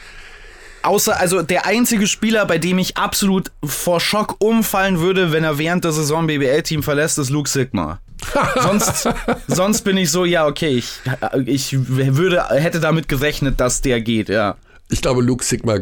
Außer, 0.82 1.20
also 1.20 1.42
der 1.42 1.66
einzige 1.66 2.08
Spieler, 2.08 2.46
bei 2.46 2.58
dem 2.58 2.80
ich 2.80 2.96
absolut 2.96 3.52
vor 3.66 4.00
Schock 4.00 4.38
umfallen 4.40 5.02
würde, 5.02 5.34
wenn 5.34 5.44
er 5.44 5.58
während 5.58 5.84
der 5.84 5.92
Saison 5.92 6.26
BBL-Team 6.26 6.82
verlässt, 6.82 7.18
ist 7.18 7.30
Luke 7.30 7.50
Sigma. 7.50 8.00
sonst, 8.62 9.10
sonst 9.48 9.82
bin 9.82 9.98
ich 9.98 10.10
so, 10.10 10.24
ja, 10.24 10.48
okay, 10.48 10.78
ich, 10.78 11.02
ich 11.46 11.76
würde, 11.90 12.46
hätte 12.50 12.80
damit 12.80 13.10
gerechnet, 13.10 13.60
dass 13.60 13.82
der 13.82 14.00
geht, 14.00 14.30
ja. 14.30 14.56
Ich 14.90 15.02
glaube, 15.02 15.22
Luke 15.22 15.44
Sigma 15.44 15.78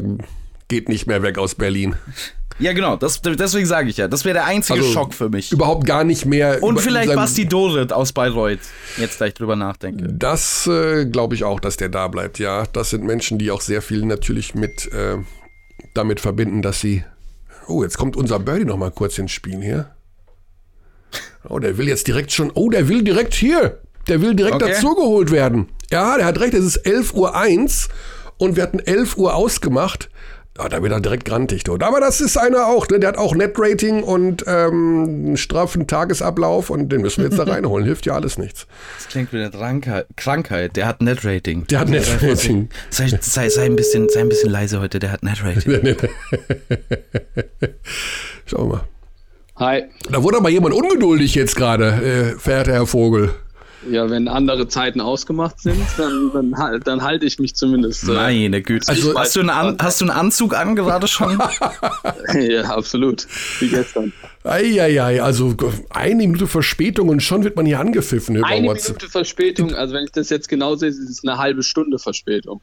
geht 0.67 0.89
nicht 0.89 1.07
mehr 1.07 1.21
weg 1.21 1.37
aus 1.37 1.55
Berlin. 1.55 1.95
Ja, 2.59 2.73
genau, 2.73 2.95
das, 2.95 3.21
deswegen 3.21 3.67
sage 3.67 3.89
ich 3.89 3.97
ja. 3.97 4.07
Das 4.07 4.25
wäre 4.25 4.33
der 4.33 4.45
einzige 4.45 4.79
also 4.79 4.91
Schock 4.91 5.13
für 5.13 5.29
mich. 5.29 5.51
Überhaupt 5.51 5.85
gar 5.85 6.03
nicht 6.03 6.25
mehr. 6.25 6.63
Und 6.63 6.81
vielleicht 6.81 7.13
Basti 7.13 7.45
Dorit 7.45 7.93
aus 7.93 8.13
Bayreuth, 8.13 8.59
jetzt 8.97 9.21
da 9.21 9.25
ich 9.25 9.35
drüber 9.35 9.55
nachdenke. 9.55 10.07
Das 10.11 10.65
äh, 10.65 11.05
glaube 11.05 11.35
ich 11.35 11.43
auch, 11.43 11.59
dass 11.59 11.77
der 11.77 11.89
da 11.89 12.07
bleibt, 12.07 12.39
ja. 12.39 12.63
Das 12.73 12.89
sind 12.89 13.03
Menschen, 13.03 13.37
die 13.37 13.51
auch 13.51 13.61
sehr 13.61 13.83
viel 13.83 14.05
natürlich 14.05 14.55
mit 14.55 14.91
äh, 14.91 15.17
damit 15.93 16.19
verbinden, 16.19 16.61
dass 16.61 16.81
sie. 16.81 17.03
Oh, 17.67 17.83
jetzt 17.83 17.97
kommt 17.97 18.15
unser 18.15 18.39
Birdie 18.39 18.65
noch 18.65 18.77
mal 18.77 18.91
kurz 18.91 19.17
ins 19.19 19.31
Spiel 19.31 19.61
hier. 19.61 19.91
Oh, 21.47 21.59
der 21.59 21.77
will 21.77 21.87
jetzt 21.87 22.07
direkt 22.07 22.31
schon. 22.31 22.51
Oh, 22.55 22.69
der 22.69 22.87
will 22.87 23.03
direkt 23.03 23.35
hier. 23.35 23.79
Der 24.07 24.21
will 24.21 24.35
direkt 24.35 24.55
okay. 24.55 24.71
dazugeholt 24.71 25.31
werden. 25.31 25.67
Ja, 25.91 26.17
der 26.17 26.25
hat 26.25 26.39
recht, 26.39 26.53
es 26.53 26.65
ist 26.65 26.85
11.01 26.85 27.13
Uhr 27.13 27.93
und 28.37 28.55
wir 28.55 28.63
hatten 28.63 28.79
11 28.79 29.17
Uhr 29.17 29.35
ausgemacht. 29.35 30.09
Ja, 30.57 30.69
da 30.69 30.81
wird 30.81 30.91
er 30.91 30.99
direkt 30.99 31.25
grantig 31.25 31.63
dort. 31.63 31.83
Aber 31.83 31.99
das 31.99 32.19
ist 32.19 32.37
einer 32.37 32.67
auch, 32.67 32.87
ne? 32.87 32.99
der 32.99 33.09
hat 33.09 33.17
auch 33.17 33.35
Net-Rating 33.35 34.01
und 34.01 34.43
ähm, 34.47 35.23
einen 35.25 35.37
straffen 35.37 35.85
Tagesablauf 35.85 36.69
und 36.69 36.89
den 36.91 37.01
müssen 37.01 37.23
wir 37.23 37.29
jetzt 37.29 37.37
da 37.37 37.43
reinholen. 37.51 37.85
Hilft 37.85 38.05
ja 38.05 38.13
alles 38.13 38.37
nichts. 38.37 38.65
Das 38.97 39.07
klingt 39.07 39.31
wie 39.33 39.37
eine 39.37 39.51
Krankheit. 39.51 40.07
Krankheit. 40.15 40.75
Der 40.75 40.87
hat 40.87 41.01
Net-Rating. 41.01 41.67
Der 41.67 41.79
hat 41.79 41.89
Net-Rating. 41.89 42.69
Sei, 42.89 43.07
sei, 43.21 43.49
sei, 43.49 43.65
ein 43.65 43.75
bisschen, 43.75 44.09
sei 44.09 44.21
ein 44.21 44.29
bisschen 44.29 44.49
leise 44.49 44.79
heute, 44.79 44.99
der 44.99 45.11
hat 45.11 45.23
Net-Rating. 45.23 45.95
Schau 48.45 48.65
mal. 48.65 48.81
Hi. 49.57 49.83
Da 50.09 50.23
wurde 50.23 50.37
aber 50.37 50.49
jemand 50.49 50.75
ungeduldig 50.75 51.35
jetzt 51.35 51.55
gerade, 51.55 52.33
äh, 52.35 52.39
verehrter 52.39 52.73
Herr 52.73 52.87
Vogel. 52.87 53.31
Ja, 53.89 54.09
wenn 54.09 54.27
andere 54.27 54.67
Zeiten 54.67 55.01
ausgemacht 55.01 55.61
sind, 55.61 55.81
dann, 55.97 56.31
dann, 56.33 56.81
dann 56.83 57.01
halte 57.03 57.25
ich 57.25 57.37
mich 57.39 57.55
zumindest. 57.55 58.03
Äh, 58.03 58.13
Meine 58.13 58.61
Güte. 58.61 58.89
Also 58.89 59.17
hast 59.17 59.35
du, 59.35 59.41
einen 59.41 59.77
hast 59.79 60.01
du 60.01 60.05
einen 60.05 60.11
Anzug 60.11 60.55
an 60.55 60.75
gerade 60.75 61.07
schon? 61.07 61.39
ja, 62.33 62.63
absolut. 62.63 63.27
Wie 63.59 63.69
gestern. 63.69 64.13
Eieiei, 64.43 65.21
also 65.21 65.55
eine 65.89 66.15
Minute 66.15 66.47
Verspätung 66.47 67.09
und 67.09 67.21
schon 67.21 67.43
wird 67.43 67.55
man 67.55 67.65
hier 67.65 67.79
angepfiffen. 67.79 68.43
Eine 68.43 68.61
Minute 68.61 69.09
Verspätung, 69.09 69.75
also 69.75 69.93
wenn 69.93 70.05
ich 70.05 70.11
das 70.11 70.29
jetzt 70.29 70.49
genau 70.49 70.75
sehe, 70.75 70.89
ist 70.89 70.99
es 70.99 71.21
eine 71.23 71.37
halbe 71.37 71.63
Stunde 71.63 71.99
Verspätung. 71.99 72.61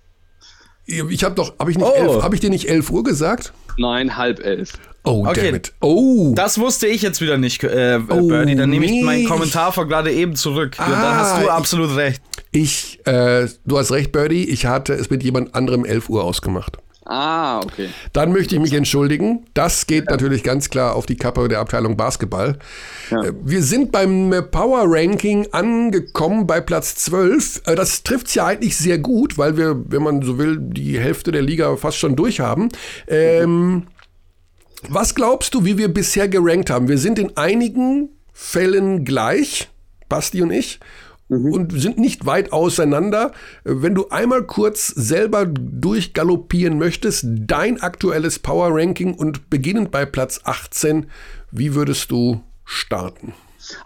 Ich 0.86 1.24
habe 1.24 1.34
doch, 1.34 1.54
habe 1.58 1.70
ich, 1.70 1.78
oh. 1.78 2.22
hab 2.22 2.34
ich 2.34 2.40
dir 2.40 2.50
nicht 2.50 2.68
11 2.68 2.90
Uhr 2.90 3.04
gesagt? 3.04 3.52
Nein, 3.78 4.16
halb 4.16 4.44
elf. 4.44 4.74
Oh, 5.06 5.26
okay. 5.26 5.46
damn 5.46 5.54
it. 5.54 5.72
Oh. 5.80 6.32
Das 6.34 6.58
wusste 6.58 6.86
ich 6.86 7.02
jetzt 7.02 7.20
wieder 7.20 7.36
nicht, 7.36 7.62
äh, 7.62 8.00
oh, 8.08 8.28
Bernie. 8.28 8.54
Dann 8.54 8.70
nehme 8.70 8.86
ich 8.86 9.02
meinen 9.02 9.26
Kommentar 9.26 9.72
von 9.72 9.88
gerade 9.88 10.10
eben 10.12 10.34
zurück. 10.34 10.76
Ah, 10.78 10.88
dann 10.88 11.16
hast 11.16 11.42
du 11.42 11.50
absolut 11.50 11.90
ich, 11.90 11.96
recht. 11.96 12.22
Ich, 12.52 13.06
äh, 13.06 13.48
du 13.66 13.78
hast 13.78 13.92
recht, 13.92 14.12
Birdie. 14.12 14.48
Ich 14.48 14.64
hatte 14.66 14.94
es 14.94 15.10
mit 15.10 15.22
jemand 15.22 15.54
anderem 15.54 15.84
11 15.84 16.08
Uhr 16.08 16.24
ausgemacht. 16.24 16.78
Ah, 17.06 17.60
okay. 17.60 17.90
Dann 18.12 18.32
möchte 18.32 18.54
ich 18.54 18.60
mich 18.60 18.72
entschuldigen. 18.72 19.44
Das 19.52 19.86
geht 19.86 20.06
ja. 20.06 20.12
natürlich 20.12 20.42
ganz 20.42 20.70
klar 20.70 20.94
auf 20.94 21.04
die 21.04 21.16
Kappe 21.16 21.48
der 21.48 21.60
Abteilung 21.60 21.96
Basketball. 21.96 22.58
Ja. 23.10 23.24
Äh, 23.24 23.32
wir 23.42 23.62
sind 23.62 23.92
beim 23.92 24.32
Power 24.50 24.84
Ranking 24.86 25.46
angekommen 25.52 26.46
bei 26.46 26.60
Platz 26.60 26.94
12. 26.96 27.62
Äh, 27.66 27.74
das 27.74 28.02
trifft 28.04 28.28
es 28.28 28.34
ja 28.34 28.46
eigentlich 28.46 28.76
sehr 28.76 28.98
gut, 28.98 29.36
weil 29.36 29.56
wir, 29.56 29.82
wenn 29.88 30.02
man 30.02 30.22
so 30.22 30.38
will, 30.38 30.58
die 30.58 30.98
Hälfte 30.98 31.30
der 31.30 31.42
Liga 31.42 31.76
fast 31.76 31.98
schon 31.98 32.16
durch 32.16 32.40
haben. 32.40 32.70
Ähm, 33.06 33.86
was 34.88 35.14
glaubst 35.14 35.54
du, 35.54 35.64
wie 35.64 35.76
wir 35.76 35.88
bisher 35.92 36.28
gerankt 36.28 36.70
haben? 36.70 36.88
Wir 36.88 36.98
sind 36.98 37.18
in 37.18 37.36
einigen 37.36 38.10
Fällen 38.32 39.04
gleich, 39.04 39.68
Basti 40.08 40.42
und 40.42 40.50
ich, 40.50 40.80
mhm. 41.28 41.52
und 41.52 41.80
sind 41.80 41.98
nicht 41.98 42.26
weit 42.26 42.52
auseinander. 42.52 43.32
Wenn 43.64 43.94
du 43.94 44.08
einmal 44.08 44.44
kurz 44.44 44.88
selber 44.88 45.46
durchgaloppieren 45.46 46.78
möchtest, 46.78 47.26
dein 47.26 47.80
aktuelles 47.80 48.38
Power 48.38 48.68
Ranking 48.70 49.14
und 49.14 49.50
beginnend 49.50 49.90
bei 49.90 50.04
Platz 50.04 50.40
18, 50.44 51.06
wie 51.50 51.74
würdest 51.74 52.10
du 52.10 52.42
starten? 52.64 53.34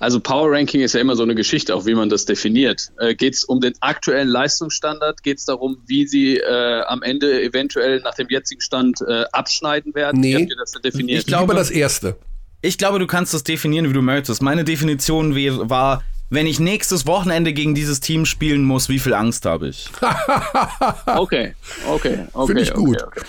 Also 0.00 0.20
Power 0.20 0.50
Ranking 0.50 0.80
ist 0.80 0.94
ja 0.94 1.00
immer 1.00 1.16
so 1.16 1.22
eine 1.22 1.34
Geschichte, 1.34 1.74
auch 1.74 1.86
wie 1.86 1.94
man 1.94 2.08
das 2.08 2.24
definiert. 2.24 2.90
Äh, 2.98 3.14
geht 3.14 3.34
es 3.34 3.44
um 3.44 3.60
den 3.60 3.74
aktuellen 3.80 4.28
Leistungsstandard? 4.28 5.22
Geht 5.22 5.38
es 5.38 5.44
darum, 5.44 5.78
wie 5.86 6.06
sie 6.06 6.38
äh, 6.38 6.82
am 6.82 7.02
Ende 7.02 7.42
eventuell 7.42 8.00
nach 8.00 8.14
dem 8.14 8.28
jetzigen 8.28 8.60
Stand 8.60 9.00
äh, 9.06 9.24
abschneiden 9.32 9.94
werden? 9.94 10.20
Nee, 10.20 10.30
wie 10.30 10.40
habt 10.40 10.50
ihr 10.50 10.56
das 10.56 10.72
definiert? 10.72 11.20
Ich 11.20 11.26
glaube 11.26 11.54
das 11.54 11.70
erste. 11.70 12.16
Ich 12.60 12.76
glaube, 12.76 12.98
du 12.98 13.06
kannst 13.06 13.34
das 13.34 13.44
definieren, 13.44 13.88
wie 13.88 13.92
du 13.92 14.02
möchtest. 14.02 14.42
Meine 14.42 14.64
Definition 14.64 15.36
war 15.70 16.02
wenn 16.30 16.46
ich 16.46 16.60
nächstes 16.60 17.06
Wochenende 17.06 17.52
gegen 17.52 17.74
dieses 17.74 18.00
Team 18.00 18.26
spielen 18.26 18.64
muss, 18.64 18.88
wie 18.88 18.98
viel 18.98 19.14
Angst 19.14 19.46
habe 19.46 19.68
ich? 19.68 19.90
okay, 21.06 21.54
okay, 21.88 22.26
okay. 22.32 22.46
Finde 22.46 22.62
ich 22.62 22.72
gut. 22.72 23.02
Okay, 23.02 23.20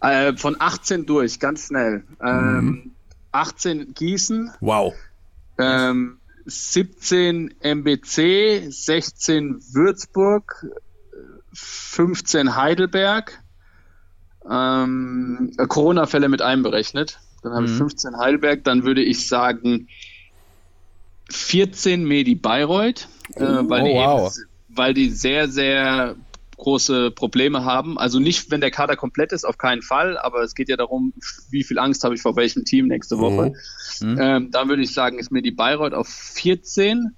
okay. 0.00 0.28
Äh, 0.28 0.36
von 0.36 0.56
18 0.58 1.06
durch, 1.06 1.40
ganz 1.40 1.66
schnell. 1.66 2.04
Ähm, 2.22 2.64
mhm. 2.64 2.90
18 3.32 3.94
Gießen. 3.94 4.52
Wow. 4.60 4.94
Ähm, 5.58 6.18
17 6.44 7.54
MBC, 7.60 8.70
16 8.70 9.60
Würzburg, 9.72 10.66
15 11.52 12.54
Heidelberg. 12.54 13.42
Ähm, 14.48 15.52
Corona-Fälle 15.68 16.28
mit 16.28 16.40
einberechnet. 16.40 17.18
Dann 17.42 17.52
habe 17.52 17.66
mhm. 17.66 17.72
ich 17.72 17.78
15 17.78 18.16
Heidelberg. 18.16 18.62
Dann 18.64 18.84
würde 18.84 19.02
ich 19.02 19.26
sagen 19.26 19.88
14 21.30 22.04
Medi 22.04 22.34
Bayreuth, 22.34 23.08
äh, 23.34 23.40
weil, 23.40 23.82
oh, 23.82 23.86
die 23.86 23.94
wow. 23.94 24.36
eben, 24.36 24.46
weil 24.68 24.94
die 24.94 25.10
sehr, 25.10 25.48
sehr 25.48 26.16
große 26.56 27.10
Probleme 27.10 27.64
haben. 27.64 27.98
Also 27.98 28.18
nicht, 28.18 28.50
wenn 28.50 28.60
der 28.60 28.70
Kader 28.70 28.96
komplett 28.96 29.32
ist, 29.32 29.44
auf 29.44 29.58
keinen 29.58 29.82
Fall, 29.82 30.16
aber 30.16 30.42
es 30.42 30.54
geht 30.54 30.68
ja 30.68 30.76
darum, 30.76 31.12
wie 31.50 31.64
viel 31.64 31.78
Angst 31.78 32.02
habe 32.04 32.14
ich 32.14 32.22
vor 32.22 32.36
welchem 32.36 32.64
Team 32.64 32.86
nächste 32.86 33.18
Woche. 33.18 33.52
Mhm. 34.00 34.18
Ähm, 34.20 34.50
da 34.50 34.68
würde 34.68 34.82
ich 34.82 34.92
sagen, 34.92 35.18
ist 35.18 35.30
mir 35.30 35.42
die 35.42 35.50
Bayreuth 35.50 35.92
auf 35.92 36.08
14. 36.08 37.14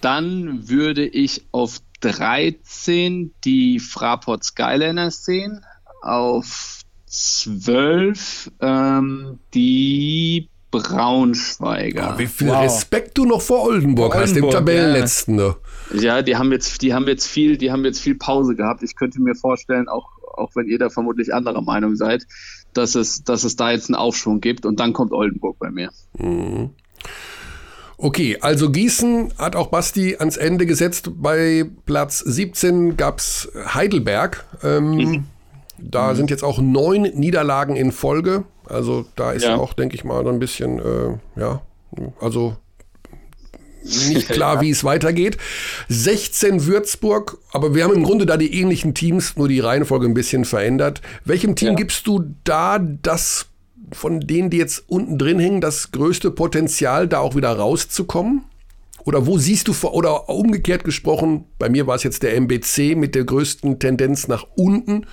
Dann 0.00 0.68
würde 0.68 1.06
ich 1.06 1.46
auf 1.52 1.80
13 2.00 3.32
die 3.44 3.78
Fraport 3.78 4.44
Skyliners 4.44 5.24
sehen. 5.24 5.64
Auf 6.02 6.82
12 7.06 8.50
ähm, 8.60 9.38
die 9.54 10.48
Braunschweiger. 10.82 12.14
Oh, 12.14 12.18
wie 12.18 12.26
viel 12.26 12.48
wow. 12.48 12.62
Respekt 12.62 13.16
du 13.16 13.24
noch 13.24 13.40
vor 13.40 13.62
Oldenburg, 13.64 14.12
vor 14.12 14.22
hast, 14.22 14.34
dem 14.34 14.50
Tabellenletzten. 14.50 15.38
Ja. 15.38 15.56
ja, 15.92 16.22
die 16.22 16.36
haben 16.36 16.52
jetzt, 16.52 16.82
die 16.82 16.94
haben 16.94 17.06
jetzt 17.06 17.26
viel, 17.26 17.56
die 17.56 17.70
haben 17.70 17.84
jetzt 17.84 18.00
viel 18.00 18.16
Pause 18.16 18.54
gehabt. 18.54 18.82
Ich 18.82 18.96
könnte 18.96 19.20
mir 19.20 19.34
vorstellen, 19.34 19.88
auch, 19.88 20.08
auch 20.36 20.50
wenn 20.54 20.66
ihr 20.66 20.78
da 20.78 20.90
vermutlich 20.90 21.32
anderer 21.32 21.62
Meinung 21.62 21.96
seid, 21.96 22.26
dass 22.72 22.94
es, 22.94 23.24
dass 23.24 23.44
es 23.44 23.56
da 23.56 23.70
jetzt 23.70 23.88
einen 23.88 23.96
Aufschwung 23.96 24.40
gibt 24.40 24.66
und 24.66 24.80
dann 24.80 24.92
kommt 24.92 25.12
Oldenburg 25.12 25.58
bei 25.58 25.70
mir. 25.70 25.90
Mhm. 26.18 26.70
Okay, 27.96 28.38
also 28.40 28.70
Gießen 28.70 29.34
hat 29.38 29.54
auch 29.54 29.68
Basti 29.68 30.16
ans 30.18 30.36
Ende 30.36 30.66
gesetzt. 30.66 31.10
Bei 31.16 31.64
Platz 31.86 32.18
17 32.18 32.96
gab 32.96 33.18
es 33.18 33.50
Heidelberg. 33.72 34.44
Ähm, 34.62 34.90
mhm. 34.90 35.24
Da 35.78 36.12
mhm. 36.12 36.16
sind 36.16 36.30
jetzt 36.30 36.42
auch 36.42 36.60
neun 36.60 37.02
Niederlagen 37.02 37.76
in 37.76 37.92
Folge. 37.92 38.44
Also 38.66 39.06
da 39.16 39.32
ist 39.32 39.44
ja, 39.44 39.56
auch, 39.56 39.72
denke 39.72 39.94
ich 39.94 40.04
mal, 40.04 40.22
so 40.24 40.30
ein 40.30 40.38
bisschen, 40.38 40.78
äh, 40.78 41.40
ja, 41.40 41.62
also 42.20 42.56
nicht 43.84 44.28
klar, 44.30 44.56
ja. 44.56 44.60
wie 44.62 44.70
es 44.70 44.84
weitergeht. 44.84 45.36
16 45.88 46.66
Würzburg, 46.66 47.38
aber 47.52 47.74
wir 47.74 47.84
haben 47.84 47.94
im 47.94 48.02
Grunde 48.02 48.26
da 48.26 48.36
die 48.36 48.58
ähnlichen 48.58 48.94
Teams, 48.94 49.36
nur 49.36 49.48
die 49.48 49.60
Reihenfolge 49.60 50.06
ein 50.06 50.14
bisschen 50.14 50.44
verändert. 50.44 51.02
Welchem 51.24 51.54
Team 51.56 51.70
ja. 51.70 51.74
gibst 51.74 52.06
du 52.06 52.24
da 52.44 52.78
das, 52.78 53.46
von 53.92 54.20
denen, 54.20 54.50
die 54.50 54.58
jetzt 54.58 54.84
unten 54.86 55.18
drin 55.18 55.38
hängen, 55.38 55.60
das 55.60 55.92
größte 55.92 56.30
Potenzial, 56.30 57.06
da 57.06 57.18
auch 57.18 57.36
wieder 57.36 57.52
rauszukommen? 57.52 58.44
Oder 59.04 59.26
wo 59.26 59.36
siehst 59.36 59.68
du, 59.68 59.74
oder 59.88 60.30
umgekehrt 60.30 60.82
gesprochen, 60.82 61.44
bei 61.58 61.68
mir 61.68 61.86
war 61.86 61.96
es 61.96 62.04
jetzt 62.04 62.22
der 62.22 62.34
MBC 62.36 62.96
mit 62.96 63.14
der 63.14 63.24
größten 63.24 63.78
Tendenz 63.78 64.28
nach 64.28 64.46
unten, 64.56 65.06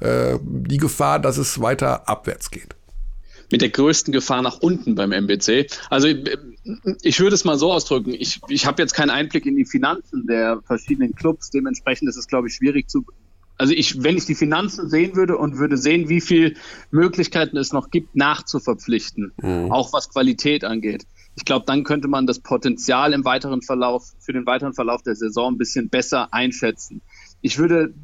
äh, 0.00 0.38
die 0.42 0.76
Gefahr, 0.76 1.18
dass 1.18 1.38
es 1.38 1.58
weiter 1.62 2.06
abwärts 2.10 2.50
geht? 2.50 2.76
Mit 3.50 3.62
der 3.62 3.70
größten 3.70 4.12
Gefahr 4.12 4.42
nach 4.42 4.58
unten 4.58 4.94
beim 4.94 5.12
MBC. 5.12 5.68
Also 5.88 6.08
ich 7.02 7.20
würde 7.20 7.34
es 7.34 7.44
mal 7.44 7.58
so 7.58 7.72
ausdrücken. 7.72 8.12
Ich, 8.12 8.40
ich 8.48 8.66
habe 8.66 8.82
jetzt 8.82 8.92
keinen 8.92 9.10
Einblick 9.10 9.46
in 9.46 9.56
die 9.56 9.64
Finanzen 9.64 10.26
der 10.26 10.60
verschiedenen 10.66 11.14
Clubs. 11.14 11.50
Dementsprechend 11.50 12.08
ist 12.08 12.16
es, 12.16 12.26
glaube 12.26 12.48
ich, 12.48 12.54
schwierig 12.54 12.90
zu 12.90 13.06
also 13.60 13.74
ich, 13.74 14.04
wenn 14.04 14.16
ich 14.16 14.24
die 14.24 14.36
Finanzen 14.36 14.88
sehen 14.88 15.16
würde 15.16 15.36
und 15.36 15.58
würde 15.58 15.76
sehen, 15.76 16.08
wie 16.08 16.20
viele 16.20 16.54
Möglichkeiten 16.92 17.56
es 17.56 17.72
noch 17.72 17.90
gibt, 17.90 18.14
nachzuverpflichten, 18.14 19.32
mhm. 19.42 19.72
auch 19.72 19.92
was 19.92 20.10
Qualität 20.10 20.62
angeht, 20.62 21.06
ich 21.38 21.44
glaube, 21.44 21.66
dann 21.66 21.84
könnte 21.84 22.08
man 22.08 22.26
das 22.26 22.40
Potenzial 22.40 23.12
im 23.12 23.24
weiteren 23.24 23.62
Verlauf, 23.62 24.12
für 24.18 24.32
den 24.32 24.44
weiteren 24.44 24.74
Verlauf 24.74 25.02
der 25.02 25.14
Saison 25.14 25.54
ein 25.54 25.58
bisschen 25.58 25.88
besser 25.88 26.34
einschätzen. 26.34 27.00
Ich 27.42 27.58
würde 27.58 27.94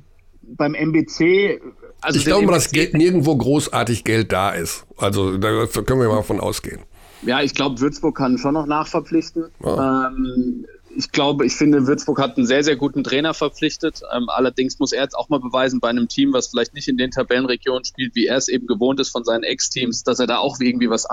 beim 0.43 0.75
MBC, 0.75 1.61
also 2.05 2.19
ich 2.19 2.25
glaube, 2.25 2.53
dass 2.53 2.71
Geld, 2.71 2.95
nirgendwo 2.95 3.37
großartig 3.37 4.05
Geld 4.05 4.33
da 4.33 4.51
ist. 4.51 4.85
Also 4.97 5.39
da 5.39 5.67
können 5.67 6.01
wir 6.01 6.09
mal 6.09 6.23
von 6.23 6.41
ausgehen. 6.41 6.81
Ja, 7.23 7.41
ich 7.41 7.55
glaube, 7.55 7.81
Würzburg 7.81 8.17
kann 8.17 8.37
schon 8.39 8.55
noch 8.55 8.67
nachverpflichten. 8.67 9.45
Ja. 9.65 10.09
Ähm, 10.09 10.67
ich 10.97 11.11
glaube, 11.11 11.47
ich 11.47 11.55
finde, 11.55 11.87
Würzburg 11.87 12.21
hat 12.21 12.37
einen 12.37 12.47
sehr, 12.47 12.63
sehr 12.63 12.77
guten 12.77 13.03
Trainer 13.03 13.35
verpflichtet. 13.35 14.03
Ähm, 14.15 14.29
allerdings 14.29 14.79
muss 14.79 14.93
er 14.93 15.03
jetzt 15.03 15.15
auch 15.15 15.29
mal 15.29 15.41
beweisen 15.41 15.81
bei 15.81 15.89
einem 15.89 16.09
Team, 16.09 16.33
was 16.33 16.49
vielleicht 16.49 16.75
nicht 16.75 16.89
in 16.89 16.97
den 16.97 17.11
Tabellenregionen 17.11 17.85
spielt, 17.85 18.15
wie 18.15 18.27
er 18.27 18.37
es 18.37 18.49
eben 18.49 18.67
gewohnt 18.67 19.01
ist 19.01 19.11
von 19.11 19.25
seinen 19.25 19.43
Ex-Teams, 19.43 20.05
dass 20.05 20.21
er 20.21 20.27
da 20.27 20.39
auch 20.39 20.61
irgendwie 20.61 20.91
was 20.91 21.07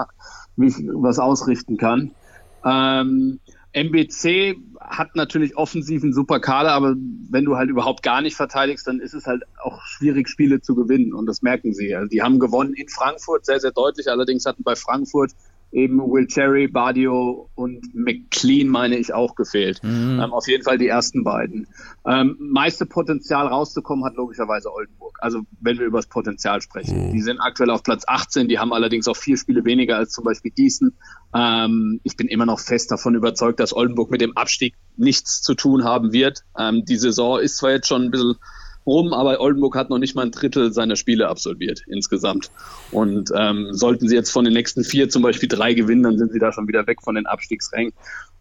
was 0.58 1.20
ausrichten 1.20 1.78
kann. 1.78 2.12
Ähm, 2.64 3.40
MBC 3.74 4.58
hat 4.84 5.16
natürlich 5.16 5.58
offensiv 5.58 6.04
einen 6.04 6.14
super 6.14 6.40
Kader, 6.40 6.72
aber 6.72 6.96
wenn 7.30 7.46
du 7.46 7.56
halt 7.56 7.70
überhaupt 7.70 8.04
gar 8.04 8.22
nicht 8.22 8.36
verteidigst, 8.36 8.88
dann 8.88 9.00
ist 9.00 9.14
es 9.14 9.28
halt 9.28 9.44
auch 9.64 9.82
schwierig, 9.84 10.28
Spiele 10.28 10.62
zu 10.62 10.76
gewinnen. 10.76 11.14
Und 11.14 11.28
das 11.28 11.42
merken 11.42 11.74
sie. 11.74 11.96
Also 11.96 12.10
die 12.10 12.22
haben 12.22 12.40
gewonnen 12.40 12.74
in 12.74 12.90
Frankfurt 12.90 13.46
sehr, 13.46 13.60
sehr 13.60 13.72
deutlich. 13.72 14.10
Allerdings 14.10 14.46
hatten 14.46 14.64
bei 14.64 14.76
Frankfurt 14.76 15.32
eben 15.72 16.00
Will 16.00 16.28
Cherry, 16.28 16.68
Badio 16.68 17.50
und 17.56 17.96
McLean, 17.96 18.68
meine 18.68 18.98
ich, 18.98 19.14
auch 19.14 19.36
gefehlt. 19.36 19.82
Mhm. 19.84 20.20
Ähm, 20.22 20.34
auf 20.34 20.48
jeden 20.48 20.64
Fall 20.64 20.78
die 20.78 20.88
ersten 20.88 21.24
beiden. 21.24 21.68
Ähm, 22.06 22.36
meiste 22.40 22.86
Potenzial 22.86 23.48
rauszukommen 23.48 24.04
hat 24.06 24.16
logischerweise 24.16 24.74
Oldenburg. 24.74 25.18
Also 25.22 25.42
wenn 25.60 25.80
wir 25.80 25.86
über 25.86 26.00
das 26.00 26.08
Potenzial 26.08 26.62
sprechen. 26.62 27.08
Mhm. 27.08 27.14
Die 27.14 27.22
sind 27.22 27.40
aktuell 27.40 27.70
auf 27.70 27.84
Platz 27.84 28.04
18, 28.06 28.48
die 28.48 28.60
haben 28.60 28.74
allerdings 28.74 29.08
auch 29.08 29.18
vier 29.18 29.38
Spiele 29.38 29.66
weniger 29.66 29.98
als 29.98 30.12
zum 30.12 30.24
Beispiel 30.24 30.52
Gießen. 30.52 30.96
Ähm, 31.34 32.02
ich 32.04 32.18
bin 32.18 32.28
immer 32.28 32.46
noch 32.46 32.60
fest 32.60 32.92
davon 32.92 33.16
überzeugt, 33.16 33.60
dass 33.60 33.74
Oldenburg 33.74 34.12
mit 34.12 34.22
dem 34.22 34.36
Abstieg 34.36 34.76
nichts 34.98 35.42
zu 35.42 35.56
tun 35.56 35.84
haben 35.84 36.12
wird. 36.12 36.44
Ähm, 36.58 36.84
die 36.86 36.98
Saison 36.98 37.40
ist 37.40 37.58
zwar 37.58 37.72
jetzt 37.72 37.88
schon 37.88 38.04
ein 38.04 38.12
bisschen 38.12 38.36
rum, 38.86 39.14
aber 39.14 39.40
Oldenburg 39.40 39.76
hat 39.76 39.90
noch 39.90 39.98
nicht 39.98 40.16
mal 40.16 40.24
ein 40.24 40.32
Drittel 40.32 40.74
seiner 40.74 40.96
Spiele 40.96 41.28
absolviert 41.28 41.84
insgesamt. 41.88 42.52
Und 42.92 43.32
ähm, 43.36 43.68
sollten 43.72 44.08
sie 44.08 44.16
jetzt 44.16 44.32
von 44.32 44.46
den 44.46 44.54
nächsten 44.54 44.84
vier 44.84 45.10
zum 45.10 45.22
Beispiel 45.22 45.50
drei 45.50 45.74
gewinnen, 45.74 46.04
dann 46.04 46.18
sind 46.18 46.32
sie 46.32 46.40
da 46.40 46.52
schon 46.52 46.68
wieder 46.68 46.88
weg 46.88 47.02
von 47.04 47.16
den 47.16 47.26
Abstiegsrängen, 47.26 47.94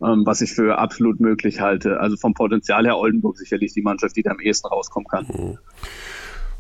ähm, 0.03 0.23
was 0.25 0.41
ich 0.41 0.53
für 0.53 0.79
absolut 0.79 1.21
möglich 1.21 1.61
halte. 1.61 2.01
Also 2.01 2.17
vom 2.17 2.35
Potenzial 2.35 2.85
her 2.85 2.99
Oldenburg 2.99 3.39
sicherlich 3.39 3.73
die 3.73 3.83
Mannschaft, 3.83 4.17
die 4.17 4.23
da 4.23 4.31
am 4.31 4.41
ehesten 4.41 4.69
rauskommen 4.69 5.09
kann. 5.09 5.27
Mhm. 5.27 5.59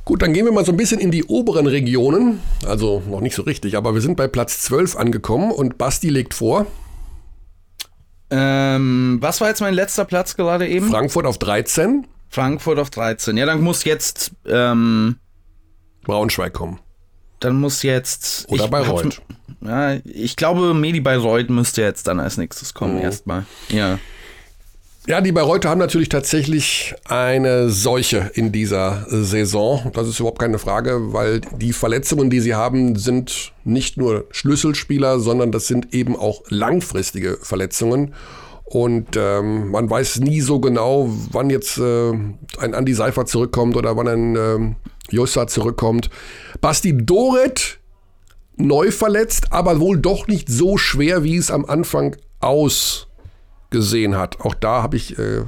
Gut, 0.04 0.22
dann 0.22 0.32
gehen 0.32 0.44
wir 0.44 0.52
mal 0.52 0.64
so 0.64 0.72
ein 0.72 0.76
bisschen 0.76 0.98
in 0.98 1.10
die 1.10 1.24
oberen 1.24 1.66
Regionen. 1.66 2.40
Also 2.66 3.02
noch 3.08 3.20
nicht 3.20 3.34
so 3.34 3.42
richtig, 3.42 3.76
aber 3.76 3.94
wir 3.94 4.00
sind 4.00 4.16
bei 4.16 4.28
Platz 4.28 4.62
12 4.62 4.96
angekommen 4.96 5.52
und 5.52 5.78
Basti 5.78 6.08
legt 6.08 6.34
vor. 6.34 6.66
Ähm, 8.30 9.18
was 9.20 9.40
war 9.40 9.48
jetzt 9.48 9.60
mein 9.60 9.74
letzter 9.74 10.04
Platz 10.04 10.36
gerade 10.36 10.66
eben? 10.68 10.88
Frankfurt 10.88 11.26
auf 11.26 11.38
13. 11.38 12.06
Frankfurt 12.30 12.78
auf 12.78 12.90
13. 12.90 13.36
Ja, 13.36 13.44
dann 13.44 13.60
muss 13.60 13.84
jetzt 13.84 14.32
ähm, 14.46 15.16
Braunschweig 16.04 16.52
kommen. 16.52 16.78
Dann 17.40 17.56
muss 17.56 17.82
jetzt. 17.82 18.46
Oder 18.48 18.68
Bayreuth. 18.68 19.20
Ja, 19.62 19.94
ich 20.04 20.36
glaube, 20.36 20.72
Medi 20.72 21.00
Bayreuth 21.00 21.50
müsste 21.50 21.82
jetzt 21.82 22.06
dann 22.06 22.20
als 22.20 22.36
nächstes 22.38 22.72
kommen, 22.72 22.98
oh. 22.98 23.02
erstmal. 23.02 23.44
Ja. 23.68 23.98
Ja, 25.06 25.22
die 25.22 25.32
Bayreuther 25.32 25.70
haben 25.70 25.78
natürlich 25.78 26.10
tatsächlich 26.10 26.94
eine 27.06 27.70
Seuche 27.70 28.30
in 28.34 28.52
dieser 28.52 29.06
Saison. 29.08 29.90
Das 29.94 30.06
ist 30.06 30.20
überhaupt 30.20 30.38
keine 30.38 30.58
Frage, 30.58 31.12
weil 31.14 31.40
die 31.40 31.72
Verletzungen, 31.72 32.28
die 32.28 32.40
sie 32.40 32.54
haben, 32.54 32.96
sind 32.96 33.52
nicht 33.64 33.96
nur 33.96 34.26
Schlüsselspieler, 34.30 35.18
sondern 35.18 35.52
das 35.52 35.66
sind 35.66 35.94
eben 35.94 36.16
auch 36.16 36.42
langfristige 36.48 37.38
Verletzungen. 37.40 38.14
Und 38.70 39.16
ähm, 39.16 39.72
man 39.72 39.90
weiß 39.90 40.20
nie 40.20 40.40
so 40.40 40.60
genau, 40.60 41.10
wann 41.32 41.50
jetzt 41.50 41.76
äh, 41.78 42.12
ein 42.12 42.72
Andy 42.72 42.94
Seifer 42.94 43.26
zurückkommt 43.26 43.76
oder 43.76 43.96
wann 43.96 44.06
ein 44.06 44.36
äh, 44.36 44.74
Jossa 45.12 45.48
zurückkommt. 45.48 46.08
Basti 46.60 46.96
Doret 46.96 47.80
neu 48.56 48.92
verletzt, 48.92 49.52
aber 49.52 49.80
wohl 49.80 49.98
doch 49.98 50.28
nicht 50.28 50.48
so 50.48 50.78
schwer, 50.78 51.24
wie 51.24 51.36
es 51.36 51.50
am 51.50 51.64
Anfang 51.64 52.14
ausgesehen 52.38 54.16
hat. 54.16 54.40
Auch 54.40 54.54
da 54.54 54.84
habe 54.84 54.96
ich 54.96 55.18
äh, 55.18 55.42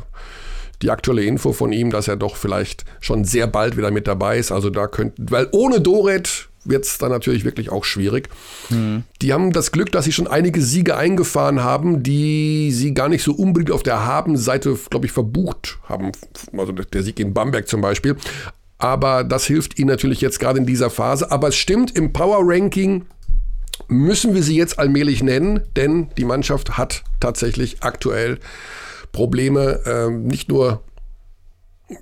die 0.82 0.90
aktuelle 0.90 1.22
Info 1.22 1.52
von 1.52 1.72
ihm, 1.72 1.90
dass 1.90 2.08
er 2.08 2.16
doch 2.16 2.34
vielleicht 2.34 2.84
schon 2.98 3.22
sehr 3.22 3.46
bald 3.46 3.76
wieder 3.76 3.92
mit 3.92 4.08
dabei 4.08 4.36
ist. 4.36 4.50
Also 4.50 4.68
da 4.68 4.88
könnte, 4.88 5.22
weil 5.30 5.48
ohne 5.52 5.80
Doret 5.80 6.48
wird 6.64 6.84
es 6.84 6.98
dann 6.98 7.10
natürlich 7.10 7.44
wirklich 7.44 7.70
auch 7.70 7.84
schwierig. 7.84 8.28
Mhm. 8.70 9.04
Die 9.20 9.32
haben 9.32 9.52
das 9.52 9.72
Glück, 9.72 9.90
dass 9.92 10.04
sie 10.04 10.12
schon 10.12 10.26
einige 10.26 10.62
Siege 10.62 10.96
eingefahren 10.96 11.62
haben, 11.62 12.02
die 12.02 12.70
sie 12.72 12.94
gar 12.94 13.08
nicht 13.08 13.22
so 13.22 13.32
unbedingt 13.32 13.70
auf 13.70 13.82
der 13.82 14.04
Habenseite, 14.04 14.78
glaube 14.90 15.06
ich, 15.06 15.12
verbucht 15.12 15.78
haben. 15.88 16.12
Also 16.56 16.72
der 16.72 17.02
Sieg 17.02 17.18
in 17.20 17.34
Bamberg 17.34 17.68
zum 17.68 17.80
Beispiel. 17.80 18.16
Aber 18.78 19.22
das 19.24 19.44
hilft 19.44 19.78
ihnen 19.78 19.88
natürlich 19.88 20.20
jetzt 20.20 20.40
gerade 20.40 20.58
in 20.58 20.66
dieser 20.66 20.90
Phase. 20.90 21.30
Aber 21.30 21.48
es 21.48 21.56
stimmt, 21.56 21.96
im 21.96 22.12
Power 22.12 22.40
Ranking 22.42 23.06
müssen 23.88 24.34
wir 24.34 24.42
sie 24.42 24.56
jetzt 24.56 24.78
allmählich 24.78 25.22
nennen, 25.22 25.62
denn 25.76 26.08
die 26.16 26.24
Mannschaft 26.24 26.76
hat 26.76 27.04
tatsächlich 27.20 27.82
aktuell 27.82 28.38
Probleme, 29.12 29.80
ähm, 29.86 30.26
nicht 30.26 30.48
nur 30.48 30.82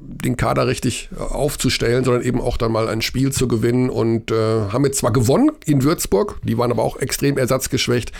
den 0.00 0.36
Kader 0.36 0.66
richtig 0.66 1.10
aufzustellen, 1.18 2.04
sondern 2.04 2.22
eben 2.22 2.40
auch 2.40 2.56
dann 2.56 2.72
mal 2.72 2.88
ein 2.88 3.02
Spiel 3.02 3.32
zu 3.32 3.48
gewinnen 3.48 3.90
und 3.90 4.30
äh, 4.30 4.34
haben 4.34 4.84
jetzt 4.84 4.98
zwar 4.98 5.12
gewonnen 5.12 5.52
in 5.64 5.82
Würzburg, 5.82 6.40
die 6.44 6.58
waren 6.58 6.70
aber 6.70 6.82
auch 6.82 6.96
extrem 6.96 7.38
ersatzgeschwächt. 7.38 8.12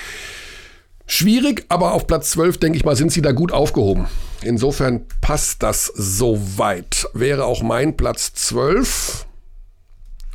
Schwierig, 1.07 1.65
aber 1.69 1.93
auf 1.95 2.07
Platz 2.07 2.31
12, 2.31 2.59
denke 2.59 2.79
ich 2.79 2.85
mal, 2.85 2.95
sind 2.95 3.11
sie 3.11 3.21
da 3.21 3.33
gut 3.33 3.51
aufgehoben. 3.51 4.07
Insofern 4.43 5.07
passt 5.21 5.63
das 5.65 5.87
soweit. 5.87 7.09
Wäre 7.15 7.47
auch 7.47 7.63
mein 7.63 7.97
Platz 7.97 8.33
12. 8.35 9.27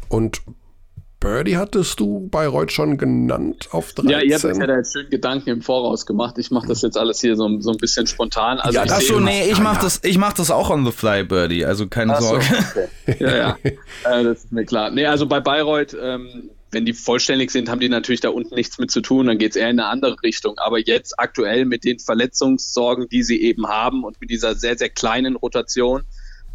Und 0.10 0.42
Birdie 1.26 1.58
hattest 1.58 2.00
du 2.00 2.30
Bayreuth 2.30 2.72
schon 2.72 2.98
genannt 2.98 3.70
auf 3.72 3.94
13? 3.94 4.12
Ja, 4.12 4.22
ihr 4.22 4.36
habt 4.36 4.46
euch 4.46 4.58
ja 4.60 4.68
da 4.68 4.76
jetzt 4.76 4.94
schön 4.94 5.10
Gedanken 5.10 5.50
im 5.50 5.62
Voraus 5.64 6.06
gemacht. 6.06 6.38
Ich 6.38 6.52
mache 6.52 6.68
das 6.68 6.84
jetzt 6.84 7.00
alles 7.00 7.20
hier 7.20 7.36
so, 7.36 7.60
so 7.62 7.72
ein 7.72 7.78
bisschen 7.78 8.06
spontan. 8.06 8.60
Also 8.60 8.78
ja, 8.78 8.84
Achso, 8.84 9.20
nee, 9.20 9.50
ich 9.50 9.60
mache 9.60 9.82
das, 9.82 10.02
mach 10.18 10.34
das 10.34 10.52
auch 10.52 10.70
on 10.70 10.86
the 10.86 10.92
fly, 10.92 11.24
Birdie, 11.24 11.66
also 11.66 11.88
keine 11.88 12.16
Ach 12.16 12.22
Sorge. 12.22 12.46
So, 12.46 12.82
okay. 13.10 13.24
Ja, 13.24 13.36
ja, 13.36 13.58
äh, 13.64 14.24
das 14.24 14.44
ist 14.44 14.52
mir 14.52 14.66
klar. 14.66 14.92
Nee, 14.92 15.08
also 15.08 15.26
bei 15.26 15.40
Bayreuth, 15.40 15.98
ähm, 16.00 16.52
wenn 16.70 16.86
die 16.86 16.94
vollständig 16.94 17.50
sind, 17.50 17.70
haben 17.70 17.80
die 17.80 17.90
natürlich 17.90 18.22
da 18.22 18.30
unten 18.30 18.54
nichts 18.54 18.78
mit 18.78 18.92
zu 18.92 19.02
tun, 19.02 19.26
dann 19.26 19.40
geht 19.40 19.52
es 19.52 19.56
eher 19.56 19.72
in 19.72 19.80
eine 19.80 19.90
andere 19.90 20.18
Richtung. 20.22 20.60
Aber 20.60 20.78
jetzt 20.78 21.20
aktuell 21.20 21.66
mit 21.66 21.86
den 21.86 21.98
Verletzungssorgen, 21.98 23.10
die 23.10 23.24
sie 23.24 23.42
eben 23.42 23.68
haben 23.68 24.04
und 24.04 24.22
mit 24.22 24.30
dieser 24.30 24.54
sehr, 24.54 24.78
sehr 24.78 24.90
kleinen 24.90 25.38
Rotation 25.38 26.04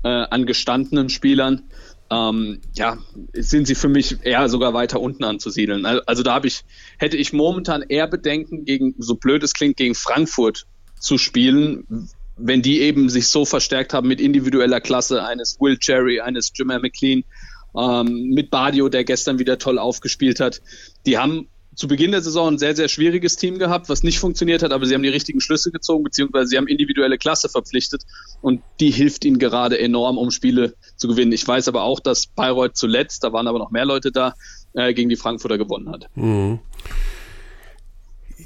äh, 0.04 0.08
an 0.08 0.46
gestandenen 0.46 1.08
Spielern, 1.08 1.64
ähm, 2.10 2.60
ja, 2.74 2.98
sind 3.34 3.66
sie 3.66 3.74
für 3.74 3.88
mich 3.88 4.18
eher 4.22 4.48
sogar 4.48 4.74
weiter 4.74 5.00
unten 5.00 5.24
anzusiedeln. 5.24 5.86
Also 5.86 6.22
da 6.22 6.34
habe 6.34 6.48
ich, 6.48 6.64
hätte 6.98 7.16
ich 7.16 7.32
momentan 7.32 7.82
eher 7.82 8.08
Bedenken, 8.08 8.64
gegen, 8.64 8.94
so 8.98 9.14
blöd 9.14 9.42
es 9.42 9.54
klingt, 9.54 9.76
gegen 9.76 9.94
Frankfurt 9.94 10.66
zu 10.98 11.18
spielen, 11.18 12.08
wenn 12.36 12.62
die 12.62 12.80
eben 12.80 13.08
sich 13.08 13.28
so 13.28 13.44
verstärkt 13.44 13.94
haben 13.94 14.08
mit 14.08 14.20
individueller 14.20 14.80
Klasse 14.80 15.24
eines 15.24 15.60
Will 15.60 15.78
Cherry, 15.78 16.20
eines 16.20 16.52
Jimmer 16.54 16.80
McLean, 16.80 17.24
ähm, 17.76 18.30
mit 18.30 18.50
Badio, 18.50 18.88
der 18.88 19.04
gestern 19.04 19.38
wieder 19.38 19.58
toll 19.58 19.78
aufgespielt 19.78 20.40
hat. 20.40 20.60
Die 21.06 21.18
haben 21.18 21.48
zu 21.80 21.88
Beginn 21.88 22.10
der 22.10 22.20
Saison 22.20 22.52
ein 22.52 22.58
sehr, 22.58 22.76
sehr 22.76 22.88
schwieriges 22.88 23.36
Team 23.36 23.58
gehabt, 23.58 23.88
was 23.88 24.02
nicht 24.02 24.18
funktioniert 24.18 24.62
hat, 24.62 24.70
aber 24.70 24.84
sie 24.84 24.94
haben 24.94 25.02
die 25.02 25.08
richtigen 25.08 25.40
Schlüsse 25.40 25.70
gezogen, 25.70 26.04
beziehungsweise 26.04 26.48
sie 26.48 26.58
haben 26.58 26.66
individuelle 26.66 27.16
Klasse 27.16 27.48
verpflichtet 27.48 28.02
und 28.42 28.60
die 28.80 28.90
hilft 28.90 29.24
ihnen 29.24 29.38
gerade 29.38 29.78
enorm, 29.78 30.18
um 30.18 30.30
Spiele 30.30 30.74
zu 30.96 31.08
gewinnen. 31.08 31.32
Ich 31.32 31.48
weiß 31.48 31.68
aber 31.68 31.84
auch, 31.84 31.98
dass 31.98 32.26
Bayreuth 32.26 32.76
zuletzt, 32.76 33.24
da 33.24 33.32
waren 33.32 33.46
aber 33.46 33.58
noch 33.58 33.70
mehr 33.70 33.86
Leute 33.86 34.12
da, 34.12 34.34
äh, 34.74 34.92
gegen 34.92 35.08
die 35.08 35.16
Frankfurter 35.16 35.56
gewonnen 35.56 35.88
hat. 35.88 36.06
Mhm. 36.16 36.58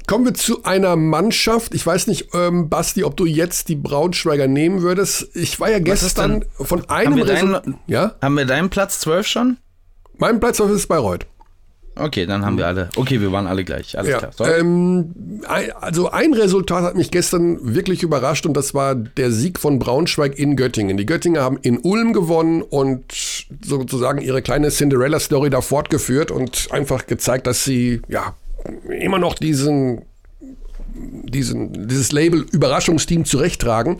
Kommen 0.07 0.23
wir 0.23 0.33
zu 0.33 0.63
einer 0.63 0.95
Mannschaft. 0.95 1.75
Ich 1.75 1.85
weiß 1.85 2.07
nicht, 2.07 2.29
ähm, 2.33 2.69
Basti, 2.69 3.03
ob 3.03 3.17
du 3.17 3.25
jetzt 3.25 3.67
die 3.67 3.75
Braunschweiger 3.75 4.47
nehmen 4.47 4.81
würdest. 4.81 5.35
Ich 5.35 5.59
war 5.59 5.69
ja 5.69 5.79
gestern 5.79 6.45
von 6.53 6.89
einem 6.89 7.11
haben 7.11 7.17
wir, 7.17 7.25
deinen, 7.25 7.79
ja? 7.87 8.15
haben 8.21 8.37
wir 8.37 8.45
deinen 8.45 8.69
Platz 8.69 9.01
12 9.01 9.27
schon? 9.27 9.57
Mein 10.17 10.39
Platz 10.39 10.55
12 10.55 10.71
ist 10.71 10.87
Bayreuth. 10.87 11.27
Okay, 11.97 12.25
dann 12.25 12.45
haben 12.45 12.57
wir 12.57 12.67
alle. 12.67 12.89
Okay, 12.95 13.21
wir 13.21 13.31
waren 13.31 13.47
alle 13.47 13.63
gleich. 13.63 13.97
Alles 13.97 14.11
ja, 14.11 14.19
klar. 14.19 14.57
Ähm, 14.57 15.41
also 15.79 16.11
ein 16.11 16.33
Resultat 16.33 16.83
hat 16.83 16.95
mich 16.95 17.09
gestern 17.09 17.57
wirklich 17.73 18.03
überrascht 18.03 18.45
und 18.45 18.53
das 18.53 18.73
war 18.73 18.95
der 18.95 19.31
Sieg 19.31 19.59
von 19.59 19.79
Braunschweig 19.79 20.37
in 20.37 20.57
Göttingen. 20.57 20.97
Die 20.97 21.05
Göttinger 21.05 21.41
haben 21.41 21.57
in 21.61 21.79
Ulm 21.79 22.11
gewonnen 22.11 22.61
und 22.61 23.45
sozusagen 23.63 24.19
ihre 24.19 24.41
kleine 24.41 24.69
Cinderella-Story 24.69 25.49
da 25.49 25.61
fortgeführt 25.61 26.31
und 26.31 26.67
einfach 26.71 27.07
gezeigt, 27.07 27.47
dass 27.47 27.63
sie 27.63 28.01
ja 28.09 28.35
immer 28.89 29.19
noch 29.19 29.35
diesen, 29.35 30.01
diesen 30.93 31.87
dieses 31.87 32.11
Label 32.11 32.45
Überraschungsteam 32.51 33.23
zurechttragen. 33.23 33.97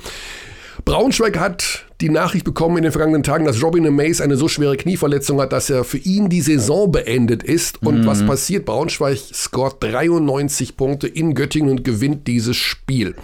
Braunschweig 0.84 1.40
hat 1.40 1.85
die 2.02 2.10
Nachricht 2.10 2.44
bekommen 2.44 2.78
in 2.78 2.84
den 2.84 2.92
vergangenen 2.92 3.24
Tagen, 3.24 3.46
dass 3.46 3.64
Robin 3.64 3.94
Mays 3.96 4.20
eine 4.20 4.36
so 4.36 4.48
schwere 4.48 4.76
Knieverletzung 4.76 5.40
hat, 5.40 5.54
dass 5.54 5.70
er 5.70 5.84
für 5.84 5.98
ihn 5.98 6.30
die 6.30 6.42
Saison 6.42 6.92
beendet 6.92 7.44
ist. 7.44 7.82
Und 7.84 8.02
mhm. 8.02 8.06
was 8.06 8.26
passiert? 8.26 8.66
Braunschweig 8.66 9.18
scoret 9.18 9.78
93 9.80 10.76
Punkte 10.76 11.08
in 11.08 11.36
Göttingen 11.36 11.70
und 11.70 11.84
gewinnt 11.84 12.28
dieses 12.28 12.58
Spiel. 12.58 13.16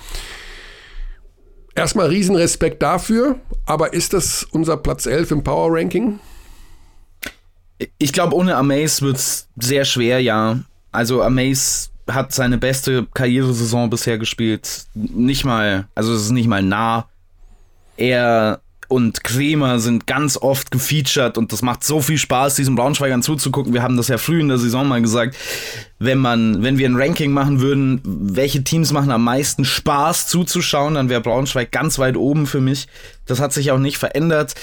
Erstmal 1.76 2.08
Riesenrespekt 2.08 2.82
dafür, 2.82 3.40
aber 3.66 3.94
ist 3.94 4.14
das 4.14 4.46
unser 4.52 4.78
Platz 4.78 5.06
11 5.06 5.32
im 5.32 5.44
Power 5.44 5.70
Ranking? 5.72 6.20
Ich 7.98 8.14
glaube, 8.14 8.36
ohne 8.36 8.56
Amaze 8.56 9.02
wird 9.02 9.18
es 9.18 9.48
sehr 9.58 9.86
schwer, 9.86 10.22
ja. 10.22 10.60
Also 10.92 11.24
Amaze 11.24 11.90
hat 12.10 12.34
seine 12.34 12.58
beste 12.58 13.08
Karrieresaison 13.14 13.90
bisher 13.90 14.18
gespielt. 14.18 14.86
Nicht 14.94 15.46
mal, 15.46 15.88
also 15.96 16.14
es 16.14 16.24
ist 16.24 16.32
nicht 16.32 16.48
mal 16.48 16.62
nah 16.62 17.08
er 18.02 18.62
und 18.88 19.24
Kremer 19.24 19.80
sind 19.80 20.06
ganz 20.06 20.36
oft 20.36 20.70
gefeatured 20.70 21.38
und 21.38 21.54
das 21.54 21.62
macht 21.62 21.86
so 21.86 22.02
viel 22.02 22.18
Spaß, 22.18 22.56
diesen 22.56 22.76
Braunschweigern 22.76 23.24
zuzugucken. 23.24 23.74
Wir 23.74 23.84
haben 23.84 23.96
das 23.96 24.10
ja 24.10 24.18
früh 24.18 24.42
in 24.42 24.50
der 24.50 24.58
Saison 24.58 24.86
mal 24.86 25.02
gesagt. 25.02 25.38
Wenn 25.98 26.18
man, 26.18 26.62
wenn 26.62 26.78
wir 26.78 26.90
ein 26.90 26.98
Ranking 26.98 27.32
machen 27.32 27.62
würden, 27.62 28.02
welche 28.04 28.66
Teams 28.66 28.92
machen 28.92 29.12
am 29.12 29.24
meisten 29.24 29.64
Spaß 29.64 30.28
zuzuschauen, 30.28 30.96
dann 30.96 31.08
wäre 31.08 31.22
Braunschweig 31.22 31.72
ganz 31.72 32.00
weit 32.00 32.18
oben 32.18 32.48
für 32.48 32.60
mich. 32.60 32.88
Das 33.26 33.40
hat 33.40 33.54
sich 33.54 33.72
auch 33.72 33.80
nicht 33.80 33.98
verändert. 33.98 34.56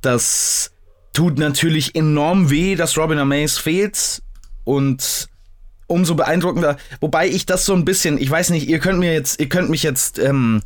Das 0.00 0.70
tut 1.12 1.38
natürlich 1.38 1.96
enorm 1.96 2.50
weh, 2.50 2.76
dass 2.76 2.96
Robin 2.96 3.18
Amaze 3.18 3.60
fehlt 3.60 4.22
und 4.62 5.28
umso 5.88 6.14
beeindruckender. 6.14 6.76
Wobei 7.00 7.26
ich 7.26 7.46
das 7.46 7.66
so 7.66 7.74
ein 7.74 7.84
bisschen, 7.84 8.16
ich 8.18 8.30
weiß 8.30 8.50
nicht, 8.50 8.68
ihr 8.68 8.78
könnt 8.78 9.00
mir 9.00 9.12
jetzt, 9.12 9.40
ihr 9.40 9.48
könnt 9.48 9.70
mich 9.70 9.82
jetzt 9.82 10.20
ähm, 10.20 10.62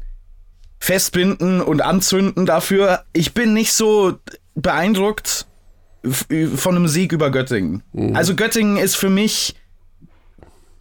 festbinden 0.79 1.61
und 1.61 1.83
anzünden 1.83 2.47
dafür. 2.47 3.05
Ich 3.13 3.35
bin 3.35 3.53
nicht 3.55 3.73
so 3.73 4.19
beeindruckt 4.55 5.47
von 6.55 6.77
einem 6.77 6.89
Sieg 6.89 7.13
über 7.13 7.31
Göttingen. 7.31 7.83
Mhm. 7.93 8.15
Also 8.15 8.37
Göttingen 8.37 8.77
ist 8.77 8.97
für 8.97 9.11
mich 9.11 9.57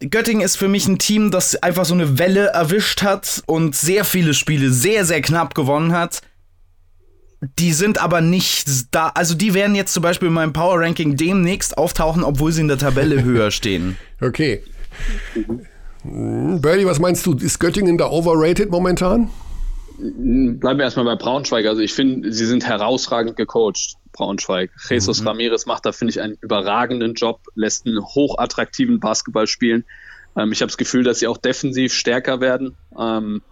Göttingen 0.00 0.42
ist 0.42 0.56
für 0.56 0.68
mich 0.68 0.86
ein 0.88 0.98
Team, 0.98 1.30
das 1.30 1.56
einfach 1.62 1.86
so 1.86 1.94
eine 1.94 2.18
Welle 2.18 2.48
erwischt 2.48 3.02
hat 3.02 3.42
und 3.46 3.74
sehr 3.74 4.04
viele 4.04 4.34
Spiele 4.34 4.70
sehr, 4.70 5.06
sehr 5.06 5.22
knapp 5.22 5.54
gewonnen 5.54 5.92
hat. 5.92 6.20
Die 7.58 7.72
sind 7.72 8.00
aber 8.00 8.20
nicht 8.20 8.94
da. 8.94 9.08
Also, 9.08 9.34
die 9.34 9.54
werden 9.54 9.74
jetzt 9.74 9.92
zum 9.92 10.02
Beispiel 10.02 10.28
in 10.28 10.34
meinem 10.34 10.52
Power 10.52 10.80
Ranking 10.80 11.16
demnächst 11.16 11.78
auftauchen, 11.78 12.24
obwohl 12.24 12.52
sie 12.52 12.62
in 12.62 12.68
der 12.68 12.78
Tabelle 12.78 13.22
höher 13.24 13.50
stehen. 13.50 13.96
Okay. 14.20 14.62
Birdie, 16.02 16.86
was 16.86 16.98
meinst 16.98 17.26
du? 17.26 17.34
Ist 17.34 17.58
Göttingen 17.58 17.98
da 17.98 18.10
overrated 18.10 18.70
momentan? 18.70 19.30
Bleiben 19.98 20.78
wir 20.78 20.84
erstmal 20.84 21.04
bei 21.04 21.16
Braunschweig. 21.16 21.66
Also 21.66 21.80
ich 21.80 21.92
finde, 21.92 22.32
sie 22.32 22.46
sind 22.46 22.66
herausragend 22.66 23.36
gecoacht, 23.36 23.96
Braunschweig. 24.12 24.70
Jesus 24.88 25.20
mhm. 25.20 25.28
Ramirez 25.28 25.66
macht 25.66 25.86
da, 25.86 25.92
finde 25.92 26.10
ich, 26.10 26.20
einen 26.20 26.36
überragenden 26.40 27.14
Job, 27.14 27.40
lässt 27.54 27.86
einen 27.86 28.02
hochattraktiven 28.02 29.00
Basketball 29.00 29.46
spielen. 29.46 29.84
Ähm, 30.36 30.52
ich 30.52 30.60
habe 30.60 30.68
das 30.68 30.76
Gefühl, 30.76 31.04
dass 31.04 31.18
sie 31.18 31.26
auch 31.26 31.38
defensiv 31.38 31.92
stärker 31.92 32.40
werden. 32.40 32.76
Ähm, 32.98 33.42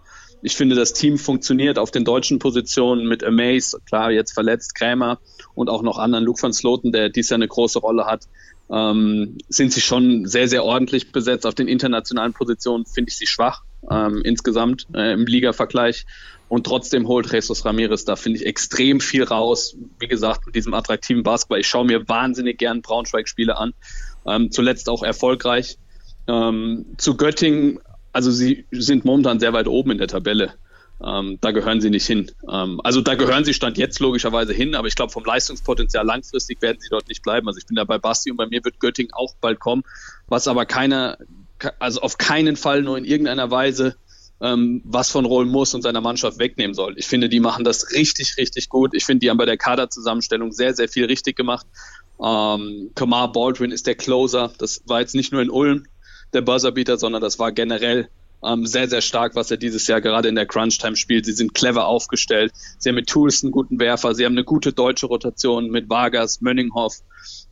ich 0.41 0.55
finde, 0.55 0.75
das 0.75 0.93
Team 0.93 1.17
funktioniert 1.17 1.79
auf 1.79 1.91
den 1.91 2.05
deutschen 2.05 2.37
Positionen 2.39 3.07
mit 3.07 3.23
Amaze, 3.23 3.79
klar, 3.85 4.11
jetzt 4.11 4.33
verletzt, 4.33 4.75
Krämer 4.75 5.19
und 5.55 5.69
auch 5.69 5.81
noch 5.81 5.97
anderen, 5.97 6.23
Luke 6.23 6.41
van 6.41 6.53
Sloten, 6.53 6.91
der 6.91 7.09
dies 7.09 7.29
ja 7.29 7.35
eine 7.35 7.47
große 7.47 7.79
Rolle 7.79 8.05
hat. 8.05 8.25
Ähm, 8.71 9.37
sind 9.47 9.73
sie 9.73 9.81
schon 9.81 10.25
sehr, 10.25 10.47
sehr 10.47 10.63
ordentlich 10.63 11.11
besetzt. 11.11 11.45
Auf 11.45 11.55
den 11.55 11.67
internationalen 11.67 12.33
Positionen 12.33 12.85
finde 12.85 13.09
ich 13.09 13.17
sie 13.17 13.27
schwach 13.27 13.63
ähm, 13.89 14.21
insgesamt 14.23 14.87
äh, 14.93 15.13
im 15.13 15.25
Liga-Vergleich. 15.25 16.05
Und 16.47 16.65
trotzdem 16.65 17.07
holt 17.07 17.31
Jesus 17.31 17.65
Ramirez 17.65 18.05
da, 18.05 18.15
finde 18.15 18.39
ich, 18.39 18.45
extrem 18.45 18.99
viel 18.99 19.23
raus. 19.23 19.75
Wie 19.99 20.07
gesagt, 20.07 20.45
mit 20.45 20.55
diesem 20.55 20.73
attraktiven 20.73 21.23
Basketball. 21.23 21.59
Ich 21.59 21.67
schaue 21.67 21.85
mir 21.85 22.07
wahnsinnig 22.07 22.57
gern 22.59 22.81
Braunschweig-Spiele 22.81 23.57
an. 23.57 23.73
Ähm, 24.27 24.51
zuletzt 24.51 24.89
auch 24.89 25.03
erfolgreich. 25.03 25.77
Ähm, 26.27 26.85
zu 26.97 27.17
Göttingen, 27.17 27.79
also 28.13 28.31
sie 28.31 28.65
sind 28.71 29.05
momentan 29.05 29.39
sehr 29.39 29.53
weit 29.53 29.67
oben 29.67 29.91
in 29.91 29.97
der 29.97 30.07
Tabelle. 30.07 30.53
Ähm, 31.03 31.37
da 31.41 31.51
gehören 31.51 31.81
sie 31.81 31.89
nicht 31.89 32.05
hin. 32.05 32.31
Ähm, 32.49 32.79
also 32.83 33.01
da 33.01 33.15
gehören 33.15 33.43
sie 33.43 33.53
Stand 33.53 33.77
jetzt 33.77 33.99
logischerweise 33.99 34.53
hin, 34.53 34.75
aber 34.75 34.87
ich 34.87 34.95
glaube, 34.95 35.11
vom 35.11 35.25
Leistungspotenzial 35.25 36.05
langfristig 36.05 36.61
werden 36.61 36.77
sie 36.79 36.87
dort 36.89 37.09
nicht 37.09 37.21
bleiben. 37.21 37.47
Also 37.47 37.57
ich 37.59 37.65
bin 37.65 37.75
da 37.75 37.83
bei 37.83 37.97
Basti 37.97 38.31
und 38.31 38.37
bei 38.37 38.47
mir 38.47 38.63
wird 38.63 38.79
Göttingen 38.79 39.13
auch 39.13 39.35
bald 39.41 39.59
kommen, 39.59 39.83
was 40.27 40.47
aber 40.47 40.65
keiner, 40.65 41.17
also 41.79 42.01
auf 42.01 42.17
keinen 42.17 42.55
Fall 42.55 42.81
nur 42.81 42.97
in 42.97 43.03
irgendeiner 43.03 43.51
Weise 43.51 43.97
ähm, 44.41 44.81
was 44.83 45.11
von 45.11 45.25
Roll 45.25 45.45
muss 45.45 45.73
und 45.73 45.81
seiner 45.81 46.01
Mannschaft 46.01 46.39
wegnehmen 46.39 46.73
soll. 46.73 46.95
Ich 46.97 47.07
finde, 47.07 47.29
die 47.29 47.39
machen 47.39 47.63
das 47.63 47.91
richtig, 47.91 48.37
richtig 48.37 48.69
gut. 48.69 48.93
Ich 48.93 49.05
finde, 49.05 49.19
die 49.19 49.29
haben 49.29 49.37
bei 49.37 49.45
der 49.45 49.57
Kaderzusammenstellung 49.57 50.51
sehr, 50.51 50.73
sehr 50.73 50.89
viel 50.89 51.05
richtig 51.05 51.35
gemacht. 51.35 51.65
Ähm, 52.21 52.91
Kamar 52.95 53.31
Baldwin 53.31 53.71
ist 53.71 53.87
der 53.87 53.95
Closer. 53.95 54.51
Das 54.57 54.81
war 54.85 54.99
jetzt 54.99 55.15
nicht 55.15 55.31
nur 55.31 55.41
in 55.41 55.49
Ulm 55.49 55.85
der 56.33 56.41
Buzzerbeater, 56.41 56.97
sondern 56.97 57.21
das 57.21 57.39
war 57.39 57.51
generell 57.51 58.09
ähm, 58.43 58.65
sehr, 58.65 58.87
sehr 58.87 59.01
stark, 59.01 59.35
was 59.35 59.51
er 59.51 59.57
dieses 59.57 59.87
Jahr 59.87 60.01
gerade 60.01 60.27
in 60.27 60.35
der 60.35 60.45
Crunch-Time 60.45 60.95
spielt. 60.95 61.25
Sie 61.25 61.31
sind 61.31 61.53
clever 61.53 61.87
aufgestellt. 61.87 62.51
Sie 62.77 62.89
haben 62.89 62.95
mit 62.95 63.07
Tools 63.07 63.43
einen 63.43 63.51
guten 63.51 63.79
Werfer. 63.79 64.13
Sie 64.13 64.25
haben 64.25 64.33
eine 64.33 64.43
gute 64.43 64.73
deutsche 64.73 65.07
Rotation 65.07 65.71
mit 65.71 65.89
Vargas, 65.89 66.41
Mönninghoff. 66.41 67.01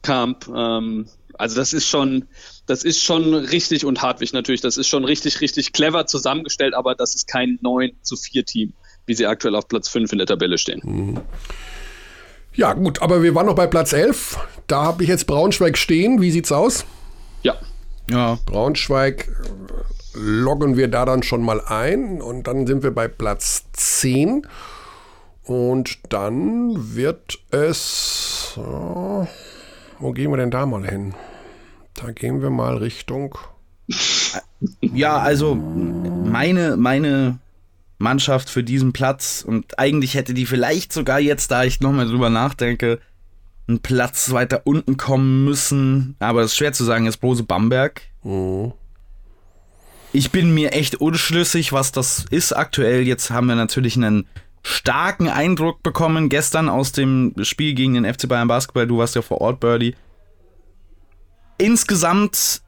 Kamp. 0.02 0.48
Ähm, 0.54 1.08
also 1.36 1.56
das 1.56 1.74
ist 1.74 1.88
schon, 1.88 2.28
das 2.66 2.84
ist 2.84 3.04
schon 3.04 3.34
richtig 3.34 3.86
und 3.86 4.02
Hartwig 4.02 4.34
natürlich, 4.34 4.62
das 4.62 4.78
ist 4.78 4.88
schon 4.88 5.04
richtig, 5.06 5.42
richtig 5.42 5.74
clever 5.74 6.06
zusammengestellt, 6.06 6.74
aber 6.74 6.96
das 6.96 7.16
ist 7.16 7.28
kein 7.28 7.60
9 7.62 7.92
zu 8.02 8.16
4 8.16 8.46
Team, 8.46 8.74
wie 9.06 9.14
sie 9.14 9.26
aktuell 9.26 9.56
auf 9.56 9.68
Platz 9.68 9.90
5 9.90 10.12
in 10.14 10.18
der 10.20 10.28
Tabelle 10.28 10.58
stehen. 10.58 10.82
Mhm. 10.84 11.22
Ja, 12.56 12.74
gut, 12.74 13.02
aber 13.02 13.24
wir 13.24 13.34
waren 13.34 13.48
noch 13.48 13.56
bei 13.56 13.68
Platz 13.68 13.94
11. 13.94 14.38
Da 14.68 14.84
habe 14.84 15.04
ich 15.04 15.10
jetzt 15.10 15.26
Braunschweig 15.26 15.78
stehen. 15.78 16.22
Wie 16.22 16.30
sieht's 16.30 16.52
aus? 16.52 16.86
Ja. 17.42 17.58
Ja. 18.10 18.38
Braunschweig 18.46 19.30
loggen 20.14 20.78
wir 20.78 20.88
da 20.88 21.06
dann 21.06 21.24
schon 21.24 21.42
mal 21.42 21.62
ein 21.62 22.22
und 22.22 22.46
dann 22.46 22.68
sind 22.68 22.84
wir 22.84 22.92
bei 22.92 23.08
Platz 23.08 23.66
10. 23.74 24.48
Und 25.44 25.98
dann 26.10 26.96
wird 26.96 27.40
es. 27.50 28.54
Oh, 28.56 29.28
wo 30.00 30.12
gehen 30.12 30.32
wir 30.32 30.38
denn 30.38 30.52
da 30.52 30.66
mal 30.66 30.88
hin? 30.88 31.16
Da 31.96 32.12
gehen 32.12 32.42
wir 32.42 32.50
mal 32.50 32.78
Richtung. 32.78 33.38
Ja, 34.82 35.18
also 35.18 35.56
meine, 35.56 36.78
meine 36.78 37.40
Mannschaft 37.98 38.50
für 38.50 38.64
diesen 38.64 38.94
Platz 38.94 39.44
und 39.46 39.78
eigentlich 39.80 40.16
hätte 40.16 40.34
die 40.34 40.46
vielleicht 40.46 40.94
sogar 40.94 41.20
jetzt, 41.20 41.52
da 41.52 41.64
ich 41.64 41.82
nochmal 41.82 42.08
drüber 42.08 42.30
nachdenke, 42.30 43.00
einen 43.68 43.80
Platz 43.80 44.32
weiter 44.32 44.62
unten 44.66 44.98
kommen 44.98 45.46
müssen. 45.46 46.16
Aber 46.20 46.42
es 46.42 46.52
ist 46.52 46.58
schwer 46.58 46.74
zu 46.74 46.84
sagen, 46.84 47.06
ist 47.06 47.18
Brose 47.18 47.44
Bamberg. 47.44 48.02
Mhm. 48.24 48.74
Ich 50.12 50.32
bin 50.32 50.54
mir 50.54 50.74
echt 50.74 50.96
unschlüssig, 50.96 51.74
was 51.74 51.92
das 51.92 52.26
ist 52.30 52.54
aktuell. 52.54 53.02
Jetzt 53.02 53.32
haben 53.32 53.48
wir 53.48 53.56
natürlich 53.56 53.96
einen 53.96 54.28
starken 54.62 55.28
Eindruck 55.28 55.82
bekommen 55.82 56.30
gestern 56.30 56.70
aus 56.70 56.92
dem 56.92 57.34
Spiel 57.42 57.74
gegen 57.74 57.96
den 57.96 58.06
FC 58.06 58.28
Bayern 58.28 58.48
Basketball. 58.48 58.86
Du 58.86 59.00
warst 59.00 59.16
ja 59.16 59.22
vor 59.22 59.42
Ort, 59.42 59.60
Birdie. 59.60 59.96
Insgesamt 61.58 62.62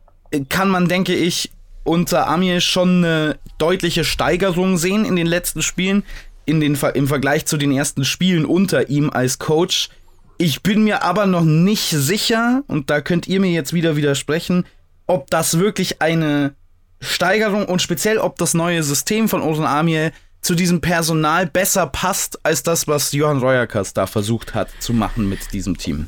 kann 0.49 0.69
man, 0.69 0.87
denke 0.87 1.13
ich, 1.13 1.51
unter 1.83 2.27
Amir 2.27 2.61
schon 2.61 3.03
eine 3.03 3.39
deutliche 3.57 4.03
Steigerung 4.03 4.77
sehen 4.77 5.05
in 5.05 5.15
den 5.15 5.27
letzten 5.27 5.61
Spielen, 5.61 6.03
in 6.45 6.59
den, 6.59 6.77
im 6.93 7.07
Vergleich 7.07 7.45
zu 7.45 7.57
den 7.57 7.71
ersten 7.71 8.05
Spielen 8.05 8.45
unter 8.45 8.89
ihm 8.89 9.09
als 9.09 9.39
Coach. 9.39 9.89
Ich 10.37 10.63
bin 10.63 10.83
mir 10.83 11.03
aber 11.03 11.25
noch 11.27 11.43
nicht 11.43 11.89
sicher, 11.89 12.63
und 12.67 12.89
da 12.89 13.01
könnt 13.01 13.27
ihr 13.27 13.39
mir 13.39 13.51
jetzt 13.51 13.73
wieder 13.73 13.95
widersprechen, 13.95 14.65
ob 15.07 15.29
das 15.29 15.59
wirklich 15.59 16.01
eine 16.01 16.55
Steigerung 16.99 17.65
und 17.65 17.81
speziell 17.81 18.17
ob 18.17 18.37
das 18.37 18.53
neue 18.53 18.83
System 18.83 19.29
von 19.29 19.41
Oren 19.41 19.65
Amir 19.65 20.11
zu 20.41 20.55
diesem 20.55 20.81
Personal 20.81 21.45
besser 21.47 21.87
passt 21.87 22.39
als 22.43 22.63
das, 22.63 22.87
was 22.87 23.11
Johann 23.11 23.39
Reuerkas 23.39 23.93
da 23.93 24.07
versucht 24.07 24.53
hat 24.53 24.69
zu 24.79 24.93
machen 24.93 25.29
mit 25.29 25.53
diesem 25.53 25.77
Team. 25.77 26.07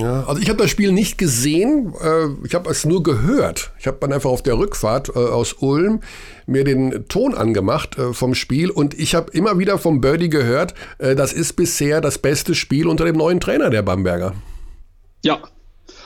Ja, 0.00 0.24
also 0.24 0.40
ich 0.40 0.48
habe 0.48 0.58
das 0.58 0.70
Spiel 0.70 0.92
nicht 0.92 1.18
gesehen, 1.18 1.94
äh, 2.00 2.46
ich 2.46 2.54
habe 2.54 2.70
es 2.70 2.84
nur 2.84 3.02
gehört. 3.02 3.72
Ich 3.78 3.86
habe 3.86 3.98
dann 4.00 4.12
einfach 4.12 4.30
auf 4.30 4.42
der 4.42 4.58
Rückfahrt 4.58 5.10
äh, 5.10 5.18
aus 5.18 5.54
Ulm 5.54 6.00
mir 6.46 6.64
den 6.64 7.06
Ton 7.08 7.34
angemacht 7.34 7.98
äh, 7.98 8.12
vom 8.12 8.34
Spiel 8.34 8.70
und 8.70 8.98
ich 8.98 9.14
habe 9.14 9.30
immer 9.32 9.58
wieder 9.58 9.78
vom 9.78 10.00
Birdie 10.00 10.28
gehört, 10.28 10.74
das 10.98 11.32
ist 11.32 11.54
bisher 11.54 12.00
das 12.00 12.18
beste 12.18 12.54
Spiel 12.54 12.86
unter 12.86 13.04
dem 13.04 13.16
neuen 13.16 13.40
Trainer 13.40 13.70
der 13.70 13.82
Bamberger. 13.82 14.34
Ja, 15.24 15.40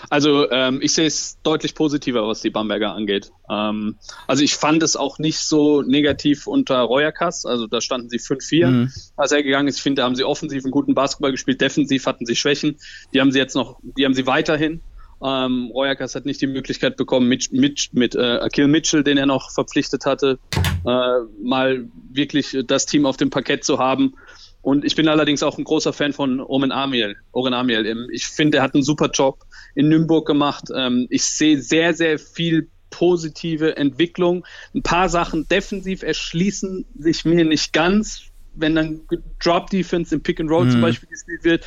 also 0.08 0.50
ähm, 0.50 0.80
ich 0.82 0.92
sehe 0.92 1.06
es 1.06 1.38
deutlich 1.42 1.74
positiver, 1.74 2.26
was 2.26 2.40
die 2.40 2.50
Bamberger 2.50 2.92
angeht. 2.92 3.30
Ähm, 3.50 3.96
also 4.26 4.42
ich 4.42 4.54
fand 4.54 4.82
es 4.82 4.96
auch 4.96 5.18
nicht 5.18 5.38
so 5.38 5.82
negativ 5.82 6.46
unter 6.46 6.80
Reuerkass. 6.80 7.44
Also 7.44 7.66
da 7.66 7.80
standen 7.80 8.08
sie 8.08 8.18
5-4, 8.18 8.66
mhm. 8.66 8.92
als 9.16 9.32
er 9.32 9.42
gegangen 9.42 9.68
ist. 9.68 9.76
Ich 9.76 9.82
finde, 9.82 10.00
da 10.00 10.06
haben 10.06 10.16
sie 10.16 10.24
offensiv 10.24 10.64
einen 10.64 10.70
guten 10.70 10.94
Basketball 10.94 11.32
gespielt. 11.32 11.60
Defensiv 11.60 12.06
hatten 12.06 12.26
sie 12.26 12.36
Schwächen. 12.36 12.78
Die 13.12 13.20
haben 13.20 13.32
sie 13.32 13.38
jetzt 13.38 13.54
noch, 13.54 13.78
die 13.82 14.04
haben 14.04 14.14
sie 14.14 14.26
weiterhin. 14.26 14.80
Ähm, 15.22 15.70
Reuerkas 15.74 16.14
hat 16.14 16.24
nicht 16.24 16.40
die 16.40 16.46
Möglichkeit 16.46 16.96
bekommen, 16.96 17.28
mit, 17.28 17.52
mit, 17.52 17.90
mit 17.92 18.14
äh, 18.14 18.38
Akil 18.38 18.68
Mitchell, 18.68 19.04
den 19.04 19.18
er 19.18 19.26
noch 19.26 19.50
verpflichtet 19.50 20.06
hatte, 20.06 20.38
äh, 20.86 21.18
mal 21.42 21.88
wirklich 22.10 22.56
das 22.66 22.86
Team 22.86 23.04
auf 23.04 23.18
dem 23.18 23.28
Parkett 23.28 23.64
zu 23.64 23.78
haben. 23.78 24.14
Und 24.62 24.84
ich 24.84 24.94
bin 24.94 25.08
allerdings 25.08 25.42
auch 25.42 25.58
ein 25.58 25.64
großer 25.64 25.92
Fan 25.92 26.12
von 26.12 26.40
Omen 26.40 26.72
Amiel. 26.72 27.16
Oren 27.32 27.54
Amiel. 27.54 28.08
Ich 28.12 28.26
finde, 28.26 28.58
er 28.58 28.62
hat 28.62 28.74
einen 28.74 28.82
super 28.82 29.10
Job 29.12 29.38
in 29.74 29.88
Nürnberg 29.88 30.26
gemacht. 30.26 30.64
Ähm, 30.74 31.06
ich 31.10 31.24
sehe 31.24 31.60
sehr, 31.60 31.94
sehr 31.94 32.18
viel 32.18 32.68
positive 32.90 33.76
Entwicklung. 33.76 34.44
Ein 34.74 34.82
paar 34.82 35.08
Sachen 35.08 35.46
defensiv 35.48 36.02
erschließen 36.02 36.86
sich 36.98 37.24
mir 37.24 37.44
nicht 37.44 37.72
ganz, 37.72 38.22
wenn 38.54 38.74
dann 38.74 39.02
Drop 39.42 39.70
Defense 39.70 40.14
im 40.14 40.22
Pick 40.22 40.40
and 40.40 40.50
Roll 40.50 40.66
mhm. 40.66 40.70
zum 40.72 40.80
Beispiel 40.80 41.08
gespielt 41.08 41.44
wird, 41.44 41.66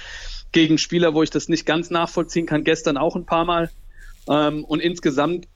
gegen 0.52 0.78
Spieler, 0.78 1.14
wo 1.14 1.24
ich 1.24 1.30
das 1.30 1.50
nicht 1.50 1.66
ganz 1.66 1.90
nachvollziehen 1.90 2.46
kann, 2.46 2.64
gestern 2.64 2.98
auch 2.98 3.16
ein 3.16 3.26
paar 3.26 3.46
Mal. 3.46 3.70
Ähm, 4.30 4.64
und 4.66 4.82
insgesamt 4.82 5.48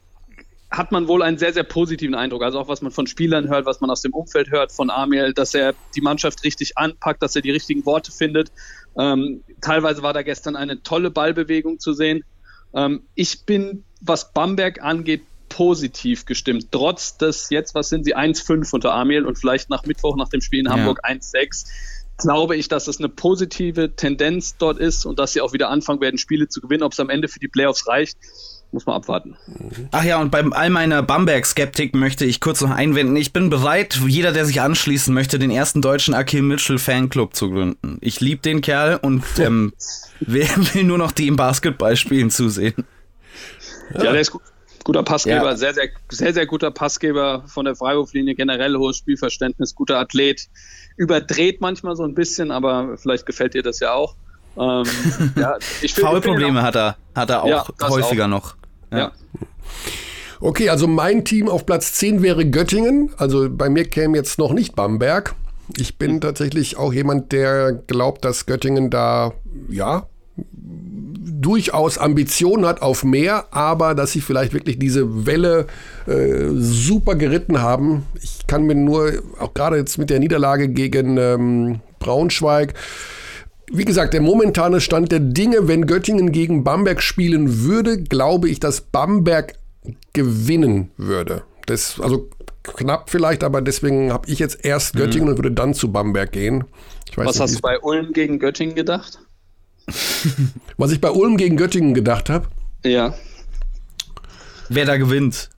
hat 0.70 0.92
man 0.92 1.08
wohl 1.08 1.22
einen 1.22 1.38
sehr, 1.38 1.54
sehr 1.54 1.64
positiven 1.64 2.16
Eindruck. 2.16 2.44
Also 2.44 2.60
auch 2.60 2.68
was 2.68 2.82
man 2.82 2.92
von 2.92 3.08
Spielern 3.08 3.48
hört, 3.48 3.66
was 3.66 3.80
man 3.80 3.90
aus 3.90 4.02
dem 4.02 4.14
Umfeld 4.14 4.52
hört 4.52 4.72
von 4.72 4.90
Amiel, 4.90 5.34
dass 5.34 5.54
er 5.54 5.74
die 5.96 6.02
Mannschaft 6.02 6.44
richtig 6.44 6.78
anpackt, 6.78 7.22
dass 7.22 7.36
er 7.36 7.42
die 7.42 7.52
richtigen 7.52 7.86
Worte 7.86 8.12
findet. 8.12 8.52
Ähm, 8.98 9.44
teilweise 9.62 10.04
war 10.04 10.14
da 10.14 10.24
gestern 10.24 10.56
eine 10.56 10.82
tolle 10.84 11.10
Ballbewegung 11.10 11.80
zu 11.80 11.94
sehen. 11.94 12.24
Ähm, 12.78 13.02
ich 13.16 13.46
bin, 13.46 13.84
was 14.00 14.32
Bamberg 14.32 14.82
angeht, 14.82 15.24
positiv 15.50 16.26
gestimmt. 16.26 16.68
Trotz 16.72 17.18
des 17.18 17.50
jetzt, 17.50 17.74
was 17.74 17.90
sind 17.90 18.06
sie, 18.06 18.16
1-5 18.16 18.74
unter 18.74 18.94
Amiel 18.94 19.26
und 19.26 19.38
vielleicht 19.38 19.70
nach 19.70 19.86
Mittwoch 19.86 20.16
nach 20.16 20.30
dem 20.30 20.42
Spiel 20.42 20.60
in 20.60 20.70
Hamburg 20.70 21.02
ja. 21.04 21.16
1-6 21.16 21.66
glaube 22.18 22.56
ich, 22.56 22.68
dass 22.68 22.88
es 22.88 22.98
eine 23.00 23.10
positive 23.10 23.96
Tendenz 23.96 24.58
dort 24.58 24.80
ist 24.80 25.06
und 25.06 25.20
dass 25.20 25.34
sie 25.34 25.42
auch 25.42 25.54
wieder 25.54 25.70
anfangen 25.70 26.02
werden, 26.02 26.18
Spiele 26.18 26.48
zu 26.48 26.62
gewinnen. 26.62 26.84
Ob 26.84 26.94
es 26.94 27.00
am 27.00 27.10
Ende 27.10 27.28
für 27.28 27.40
die 27.40 27.48
Playoffs 27.48 27.88
reicht, 27.88 28.18
muss 28.72 28.86
man 28.86 28.96
abwarten. 28.96 29.38
Ach 29.92 30.04
ja, 30.04 30.20
und 30.20 30.32
bei 30.32 30.44
all 30.44 30.70
meiner 30.70 31.02
Bamberg-Skeptik 31.02 31.96
möchte 31.96 32.26
ich 32.26 32.42
kurz 32.42 32.62
noch 32.62 32.72
einwenden. 32.72 33.16
Ich 33.16 33.34
bin 33.34 33.50
bereit, 33.50 34.00
jeder, 34.06 34.32
der 34.32 34.46
sich 34.46 34.62
anschließen 34.62 35.14
möchte, 35.14 35.40
den 35.40 35.52
ersten 35.52 35.82
deutschen 35.82 36.14
Akil 36.14 36.42
Mitchell 36.42 36.78
Fanclub 36.78 37.36
zu 37.36 37.50
gründen. 37.50 37.98
Ich 38.02 38.20
liebe 38.20 38.42
den 38.42 38.62
Kerl 38.62 39.00
und 39.02 39.24
ähm, 39.40 39.74
will, 40.20 40.48
will 40.74 40.84
nur 40.84 40.98
noch 40.98 41.12
die 41.12 41.28
im 41.28 41.36
Basketball 41.36 41.96
spielen 41.96 42.30
zusehen. 42.30 42.86
Ja, 43.94 44.06
ja 44.06 44.12
der 44.12 44.22
ist 44.22 44.32
gut. 44.32 44.42
Guter 44.84 45.04
Passgeber, 45.04 45.48
ja. 45.48 45.58
sehr, 45.58 45.74
sehr, 45.74 45.90
sehr, 46.10 46.34
sehr 46.34 46.46
guter 46.46 46.72
Passgeber 46.72 47.44
von 47.48 47.66
der 47.66 47.76
Freiwurflinie, 47.76 48.36
generell 48.36 48.78
hohes 48.78 48.96
Spielverständnis, 48.96 49.76
guter 49.76 50.00
Athlet. 50.00 50.48
Überdreht 50.96 51.60
manchmal 51.60 51.98
so 51.98 52.04
ein 52.04 52.14
bisschen, 52.14 52.52
aber 52.52 52.98
vielleicht 52.98 53.26
gefällt 53.26 53.54
dir 53.54 53.64
das 53.64 53.82
ja 53.82 53.92
auch. 53.94 54.16
Ähm, 54.60 54.86
ja, 55.36 55.58
Foulprobleme 55.94 56.62
hat 56.62 56.76
er, 56.76 56.98
hat 57.16 57.30
er 57.30 57.44
auch 57.44 57.48
ja, 57.48 57.90
häufiger 57.90 58.26
auch. 58.26 58.30
noch. 58.30 58.56
Ja. 58.92 58.98
ja. 58.98 59.12
Okay, 60.40 60.70
also 60.70 60.88
mein 60.88 61.26
Team 61.26 61.50
auf 61.50 61.66
Platz 61.66 61.94
10 61.94 62.22
wäre 62.22 62.46
Göttingen. 62.50 63.12
Also 63.18 63.50
bei 63.50 63.70
mir 63.70 63.86
käme 63.86 64.18
jetzt 64.18 64.38
noch 64.38 64.54
nicht 64.54 64.76
Bamberg. 64.76 65.36
Ich 65.76 65.98
bin 65.98 66.22
tatsächlich 66.22 66.78
auch 66.78 66.94
jemand, 66.94 67.32
der 67.32 67.74
glaubt, 67.74 68.24
dass 68.24 68.46
Göttingen 68.46 68.90
da, 68.90 69.34
ja, 69.70 70.08
durchaus 71.40 71.98
Ambitionen 71.98 72.66
hat 72.66 72.82
auf 72.82 73.04
mehr, 73.04 73.46
aber 73.52 73.96
dass 73.96 74.12
sie 74.12 74.22
vielleicht 74.22 74.54
wirklich 74.54 74.80
diese 74.80 75.26
Welle 75.26 75.68
äh, 76.08 76.48
super 76.54 77.16
geritten 77.16 77.62
haben. 77.62 78.06
Ich 78.22 78.48
kann 78.48 78.64
mir 78.64 78.76
nur, 78.76 79.14
auch 79.40 79.54
gerade 79.54 79.78
jetzt 79.78 79.98
mit 79.98 80.10
der 80.10 80.20
Niederlage 80.20 80.70
gegen 80.70 81.18
ähm, 81.18 81.80
Braunschweig, 82.00 82.74
wie 83.72 83.86
gesagt, 83.86 84.14
der 84.14 84.22
momentane 84.22 84.82
Stand 84.82 85.12
der 85.12 85.20
Dinge, 85.20 85.68
wenn 85.68 85.88
Göttingen 85.88 86.32
gegen 86.32 86.64
Bamberg 86.64 87.02
spielen 87.02 87.64
würde, 87.64 88.02
glaube 88.02 88.50
ich, 88.50 88.60
dass 88.60 88.82
Bamberg 88.82 89.56
gewinnen 90.14 90.92
würde. 90.98 91.44
Das, 91.66 92.00
also 92.00 92.30
knapp 92.64 93.10
vielleicht, 93.10 93.44
aber 93.44 93.62
deswegen 93.62 94.12
habe 94.12 94.30
ich 94.30 94.40
jetzt 94.40 94.64
erst 94.64 94.96
mhm. 94.96 95.00
Göttingen 95.00 95.26
mhm. 95.26 95.32
und 95.32 95.38
würde 95.38 95.52
dann 95.52 95.74
zu 95.74 95.92
Bamberg 95.92 96.32
gehen. 96.32 96.64
Was 97.16 97.36
nicht, 97.36 97.40
hast 97.42 97.56
du 97.56 97.62
bei 97.62 97.80
Ulm 97.80 98.14
gegen 98.14 98.40
Göttingen 98.40 98.76
gedacht? 98.76 99.20
Was 100.78 100.92
ich 100.92 101.02
bei 101.02 101.12
Ulm 101.12 101.38
gegen 101.38 101.58
Göttingen 101.58 101.94
gedacht 101.94 102.30
habe? 102.30 102.48
Ja. 102.84 103.16
Wer 104.70 104.86
da 104.86 104.98
gewinnt? 104.98 105.50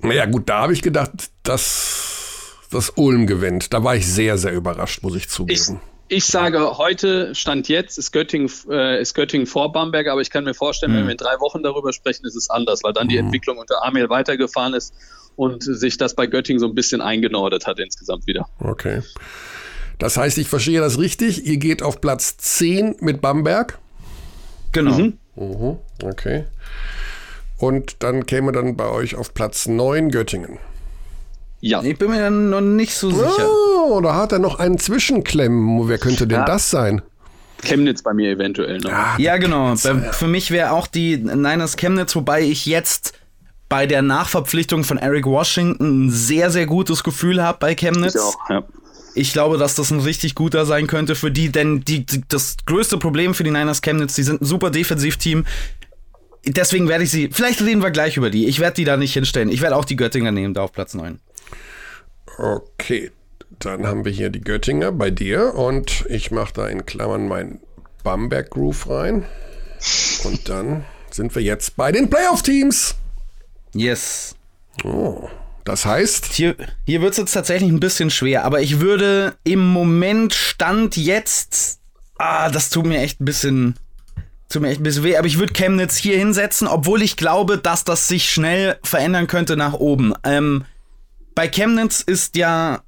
Naja, 0.00 0.26
gut, 0.26 0.48
da 0.48 0.62
habe 0.62 0.72
ich 0.72 0.82
gedacht, 0.82 1.30
dass, 1.42 2.56
dass 2.70 2.90
Ulm 2.90 3.26
gewinnt. 3.26 3.72
Da 3.72 3.84
war 3.84 3.96
ich 3.96 4.06
sehr, 4.06 4.38
sehr 4.38 4.52
überrascht, 4.52 5.02
muss 5.02 5.16
ich 5.16 5.28
zugeben. 5.28 5.60
Ich 5.60 5.91
ich 6.12 6.26
sage 6.26 6.76
heute, 6.76 7.34
Stand 7.34 7.68
jetzt, 7.68 7.96
ist 7.96 8.12
Göttingen, 8.12 8.50
äh, 8.68 9.00
ist 9.00 9.14
Göttingen 9.14 9.46
vor 9.46 9.72
Bamberg, 9.72 10.08
aber 10.08 10.20
ich 10.20 10.30
kann 10.30 10.44
mir 10.44 10.52
vorstellen, 10.52 10.92
mhm. 10.92 10.96
wenn 10.96 11.04
wir 11.06 11.12
in 11.12 11.16
drei 11.16 11.40
Wochen 11.40 11.62
darüber 11.62 11.92
sprechen, 11.92 12.26
ist 12.26 12.36
es 12.36 12.50
anders, 12.50 12.84
weil 12.84 12.92
dann 12.92 13.08
die 13.08 13.16
mhm. 13.16 13.26
Entwicklung 13.26 13.56
unter 13.56 13.82
Amel 13.82 14.10
weitergefahren 14.10 14.74
ist 14.74 14.94
und 15.36 15.62
sich 15.62 15.96
das 15.96 16.14
bei 16.14 16.26
Göttingen 16.26 16.60
so 16.60 16.66
ein 16.66 16.74
bisschen 16.74 17.00
eingenordet 17.00 17.66
hat 17.66 17.78
insgesamt 17.78 18.26
wieder. 18.26 18.46
Okay. 18.60 19.02
Das 19.98 20.18
heißt, 20.18 20.36
ich 20.36 20.48
verstehe 20.48 20.80
das 20.80 20.98
richtig, 20.98 21.46
ihr 21.46 21.56
geht 21.56 21.82
auf 21.82 22.00
Platz 22.00 22.36
10 22.36 22.96
mit 23.00 23.22
Bamberg. 23.22 23.78
Genau. 24.72 24.98
Mhm. 24.98 25.18
Mhm. 25.36 25.78
Okay. 26.04 26.44
Und 27.56 28.02
dann 28.02 28.26
käme 28.26 28.52
dann 28.52 28.76
bei 28.76 28.88
euch 28.88 29.14
auf 29.14 29.32
Platz 29.32 29.66
9 29.66 30.10
Göttingen. 30.10 30.58
Ja. 31.62 31.80
Ich 31.82 31.96
bin 31.96 32.10
mir 32.10 32.28
noch 32.28 32.60
nicht 32.60 32.92
so 32.92 33.10
sicher. 33.10 33.48
Oh, 33.48 34.00
da 34.00 34.16
hat 34.16 34.32
er 34.32 34.40
noch 34.40 34.58
einen 34.58 34.78
Zwischenklemmen. 34.78 35.88
Wer 35.88 35.98
könnte 35.98 36.26
denn 36.26 36.40
ja. 36.40 36.44
das 36.44 36.70
sein? 36.70 37.02
Chemnitz 37.62 38.02
bei 38.02 38.12
mir 38.12 38.30
eventuell 38.30 38.78
noch. 38.78 38.90
Ja, 38.90 39.14
ja 39.16 39.36
genau. 39.36 39.76
Für 39.76 40.26
mich 40.26 40.50
wäre 40.50 40.72
auch 40.72 40.88
die 40.88 41.18
Niners 41.18 41.76
Chemnitz, 41.76 42.16
wobei 42.16 42.42
ich 42.42 42.66
jetzt 42.66 43.12
bei 43.68 43.86
der 43.86 44.02
Nachverpflichtung 44.02 44.82
von 44.82 44.98
Eric 44.98 45.24
Washington 45.24 46.06
ein 46.06 46.10
sehr, 46.10 46.50
sehr 46.50 46.66
gutes 46.66 47.04
Gefühl 47.04 47.40
habe 47.40 47.58
bei 47.60 47.76
Chemnitz. 47.76 48.16
Ich 48.16 48.20
auch, 48.20 48.50
ja. 48.50 48.64
Ich 49.14 49.32
glaube, 49.32 49.56
dass 49.56 49.76
das 49.76 49.92
ein 49.92 50.00
richtig 50.00 50.34
guter 50.34 50.66
sein 50.66 50.88
könnte 50.88 51.14
für 51.14 51.30
die, 51.30 51.50
denn 51.50 51.82
die, 51.82 52.04
die, 52.04 52.22
das 52.26 52.56
größte 52.66 52.98
Problem 52.98 53.34
für 53.34 53.44
die 53.44 53.50
Niners 53.50 53.82
Chemnitz, 53.82 54.14
die 54.14 54.24
sind 54.24 54.42
ein 54.42 54.46
super 54.46 54.70
Defensivteam. 54.70 55.46
Deswegen 56.44 56.88
werde 56.88 57.04
ich 57.04 57.10
sie, 57.10 57.30
vielleicht 57.30 57.62
reden 57.62 57.82
wir 57.82 57.92
gleich 57.92 58.16
über 58.16 58.30
die. 58.30 58.46
Ich 58.46 58.58
werde 58.58 58.74
die 58.74 58.84
da 58.84 58.96
nicht 58.96 59.12
hinstellen. 59.12 59.48
Ich 59.48 59.60
werde 59.60 59.76
auch 59.76 59.84
die 59.84 59.96
Göttinger 59.96 60.32
nehmen, 60.32 60.54
da 60.54 60.62
auf 60.62 60.72
Platz 60.72 60.94
9. 60.94 61.20
Okay, 62.38 63.10
dann 63.58 63.86
haben 63.86 64.04
wir 64.04 64.12
hier 64.12 64.30
die 64.30 64.40
Göttinger 64.40 64.92
bei 64.92 65.10
dir 65.10 65.54
und 65.54 66.04
ich 66.08 66.30
mache 66.30 66.52
da 66.54 66.66
in 66.68 66.86
Klammern 66.86 67.28
meinen 67.28 67.60
Bamberg 68.02 68.50
Groove 68.50 68.88
rein. 68.88 69.24
Und 70.24 70.48
dann 70.48 70.84
sind 71.10 71.34
wir 71.34 71.42
jetzt 71.42 71.76
bei 71.76 71.92
den 71.92 72.08
Playoff-Teams. 72.08 72.96
Yes. 73.74 74.36
Oh, 74.84 75.28
das 75.64 75.84
heißt. 75.84 76.26
Hier, 76.26 76.56
hier 76.86 77.02
wird 77.02 77.12
es 77.12 77.18
jetzt 77.18 77.32
tatsächlich 77.32 77.70
ein 77.70 77.80
bisschen 77.80 78.10
schwer, 78.10 78.44
aber 78.44 78.60
ich 78.60 78.80
würde 78.80 79.34
im 79.44 79.60
Moment 79.60 80.34
Stand 80.34 80.96
jetzt. 80.96 81.80
Ah, 82.18 82.50
das 82.50 82.70
tut 82.70 82.86
mir 82.86 83.00
echt 83.00 83.20
ein 83.20 83.24
bisschen. 83.24 83.76
Tut 84.48 84.62
mir 84.62 84.68
echt 84.68 84.80
ein 84.80 84.84
bisschen 84.84 85.04
weh, 85.04 85.16
aber 85.16 85.26
ich 85.26 85.38
würde 85.38 85.54
Chemnitz 85.54 85.96
hier 85.96 86.18
hinsetzen, 86.18 86.68
obwohl 86.68 87.02
ich 87.02 87.16
glaube, 87.16 87.56
dass 87.56 87.84
das 87.84 88.08
sich 88.08 88.28
schnell 88.30 88.78
verändern 88.82 89.26
könnte 89.26 89.56
nach 89.56 89.72
oben. 89.72 90.12
Ähm, 90.24 90.64
bei 91.34 91.48
Chemnitz 91.48 92.00
ist 92.00 92.36
ja. 92.36 92.82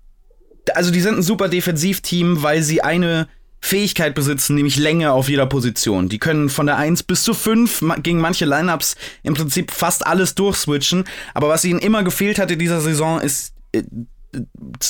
Also, 0.74 0.90
die 0.90 1.00
sind 1.00 1.18
ein 1.18 1.22
super 1.22 1.48
Defensivteam, 1.48 2.42
weil 2.42 2.62
sie 2.62 2.82
eine 2.82 3.28
Fähigkeit 3.64 4.14
besitzen, 4.14 4.56
nämlich 4.56 4.76
Länge 4.76 5.12
auf 5.12 5.30
jeder 5.30 5.46
Position. 5.46 6.10
Die 6.10 6.18
können 6.18 6.50
von 6.50 6.66
der 6.66 6.76
1 6.76 7.04
bis 7.04 7.22
zu 7.22 7.32
5 7.32 7.82
gegen 8.02 8.20
manche 8.20 8.44
Lineups 8.44 8.94
im 9.22 9.32
Prinzip 9.32 9.70
fast 9.70 10.06
alles 10.06 10.34
durchswitchen. 10.34 11.04
Aber 11.32 11.48
was 11.48 11.64
ihnen 11.64 11.78
immer 11.78 12.04
gefehlt 12.04 12.38
hat 12.38 12.50
in 12.50 12.58
dieser 12.58 12.82
Saison 12.82 13.20
ist 13.20 13.54
äh, 13.72 13.82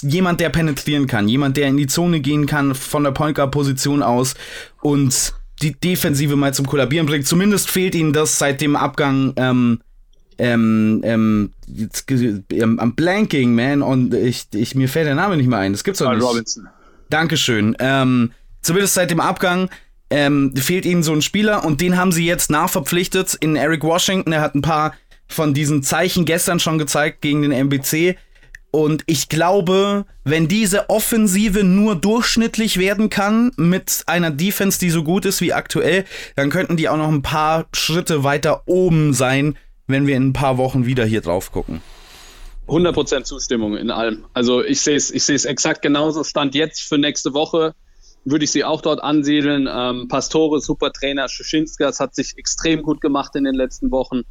jemand, 0.03 0.41
der 0.41 0.49
penetrieren 0.49 1.07
kann, 1.07 1.29
jemand, 1.29 1.57
der 1.57 1.69
in 1.69 1.77
die 1.77 1.87
Zone 1.87 2.19
gehen 2.19 2.47
kann 2.47 2.75
von 2.75 3.05
der 3.05 3.13
Point 3.13 3.37
Guard 3.37 3.53
Position 3.53 4.03
aus 4.03 4.35
und 4.83 5.35
die 5.63 5.79
Defensive 5.79 6.35
mal 6.35 6.53
zum 6.53 6.67
Kollabieren 6.67 7.07
bringt. 7.07 7.29
Zumindest 7.29 7.71
fehlt 7.71 7.95
ihnen 7.95 8.13
das 8.13 8.39
seit 8.39 8.61
dem 8.61 8.75
Abgang 8.75 9.35
ähm, 9.37 9.81
ähm, 10.39 11.01
ähm, 11.05 11.53
jetzt, 11.67 12.11
ähm, 12.11 12.79
am 12.79 12.95
Blanking, 12.95 13.55
man, 13.55 13.83
und 13.83 14.15
ich, 14.15 14.47
ich, 14.55 14.75
mir 14.75 14.89
fällt 14.89 15.07
der 15.07 15.15
Name 15.15 15.37
nicht 15.37 15.49
mehr 15.49 15.59
ein. 15.59 15.73
Das 15.73 15.85
gibt's 15.85 16.01
doch 16.01 16.13
nicht. 16.13 16.23
Robinson. 16.23 16.69
Dankeschön. 17.11 17.77
Ähm, 17.79 18.33
zumindest 18.63 18.95
seit 18.95 19.11
dem 19.11 19.21
Abgang, 19.21 19.69
ähm, 20.11 20.55
fehlt 20.57 20.87
ihnen 20.87 21.03
so 21.03 21.13
ein 21.13 21.23
Spieler 21.23 21.65
und 21.65 21.81
den 21.81 21.97
haben 21.97 22.13
sie 22.13 22.27
jetzt 22.27 22.51
nachverpflichtet 22.51 23.35
in 23.35 23.57
Eric 23.57 23.83
Washington. 23.83 24.33
Er 24.33 24.41
hat 24.41 24.55
ein 24.55 24.63
paar 24.63 24.95
von 25.27 25.55
diesen 25.55 25.83
Zeichen 25.83 26.25
gestern 26.25 26.61
schon 26.61 26.79
gezeigt 26.79 27.21
gegen 27.21 27.43
den 27.43 27.53
MBC. 27.53 28.17
Und 28.71 29.05
ich 29.07 29.29
glaube, 29.29 30.05
wenn 30.25 30.49
diese 30.49 30.91
Offensive 30.91 31.63
nur 31.63 31.95
durchschnittlich 31.95 32.79
werden 32.79 33.09
kann 33.09 33.53
mit 33.57 34.03
einer 34.07 34.33
Defense, 34.33 34.81
die 34.81 34.91
so 34.91 35.05
gut 35.05 35.25
ist 35.25 35.41
wie 35.41 35.53
aktuell, 35.53 36.05
dann 36.35 36.51
könnten 36.51 36.77
die 36.77 36.89
auch 36.89 36.97
noch 36.97 37.09
ein 37.09 37.23
paar 37.23 37.67
Schritte 37.73 38.25
weiter 38.25 38.63
oben 38.67 39.15
sein, 39.15 39.57
wenn 39.87 40.07
wir 40.07 40.17
in 40.17 40.29
ein 40.29 40.33
paar 40.33 40.59
Wochen 40.59 40.87
wieder 40.87 41.05
hier 41.05 41.21
drauf 41.21 41.53
gucken. 41.53 41.81
100% 42.69 43.25
Zustimmung 43.25 43.77
in 43.77 43.91
allem. 43.91 44.25
Also 44.33 44.65
ich 44.65 44.81
sehe 44.81 44.97
es 44.97 45.11
ich 45.11 45.45
exakt 45.45 45.83
genauso. 45.83 46.25
Stand 46.25 46.55
jetzt 46.55 46.81
für 46.81 46.97
nächste 46.97 47.35
Woche 47.35 47.75
würde 48.25 48.45
ich 48.45 48.51
sie 48.51 48.65
auch 48.65 48.81
dort 48.81 49.03
ansiedeln. 49.03 49.69
Ähm, 49.71 50.09
Pastore, 50.09 50.61
super 50.61 50.93
Trainer, 50.93 51.29
Schischinskas 51.29 52.01
hat 52.01 52.15
sich 52.15 52.37
extrem 52.37 52.83
gut 52.83 53.01
gemacht 53.01 53.37
in 53.37 53.45
den 53.45 53.55
letzten 53.55 53.91
Wochen. 53.91 54.23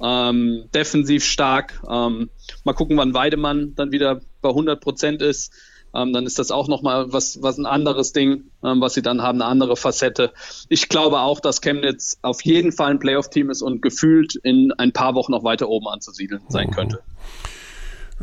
Ähm, 0.00 0.64
defensiv 0.74 1.24
stark. 1.24 1.80
Ähm, 1.88 2.30
mal 2.64 2.72
gucken, 2.72 2.96
wann 2.96 3.14
Weidemann 3.14 3.74
dann 3.74 3.92
wieder 3.92 4.20
bei 4.40 4.48
100 4.48 4.80
Prozent 4.80 5.22
ist. 5.22 5.52
Ähm, 5.94 6.12
dann 6.12 6.26
ist 6.26 6.38
das 6.38 6.50
auch 6.50 6.68
nochmal 6.68 7.12
was, 7.12 7.42
was 7.42 7.58
ein 7.58 7.66
anderes 7.66 8.12
Ding, 8.12 8.44
ähm, 8.64 8.80
was 8.80 8.94
sie 8.94 9.02
dann 9.02 9.22
haben, 9.22 9.40
eine 9.40 9.50
andere 9.50 9.76
Facette. 9.76 10.32
Ich 10.68 10.88
glaube 10.88 11.20
auch, 11.20 11.40
dass 11.40 11.60
Chemnitz 11.60 12.18
auf 12.22 12.42
jeden 12.42 12.72
Fall 12.72 12.92
ein 12.92 12.98
Playoff-Team 12.98 13.50
ist 13.50 13.62
und 13.62 13.82
gefühlt 13.82 14.36
in 14.36 14.72
ein 14.72 14.92
paar 14.92 15.14
Wochen 15.14 15.32
noch 15.32 15.44
weiter 15.44 15.68
oben 15.68 15.88
anzusiedeln 15.88 16.42
sein 16.48 16.70
könnte. 16.70 17.00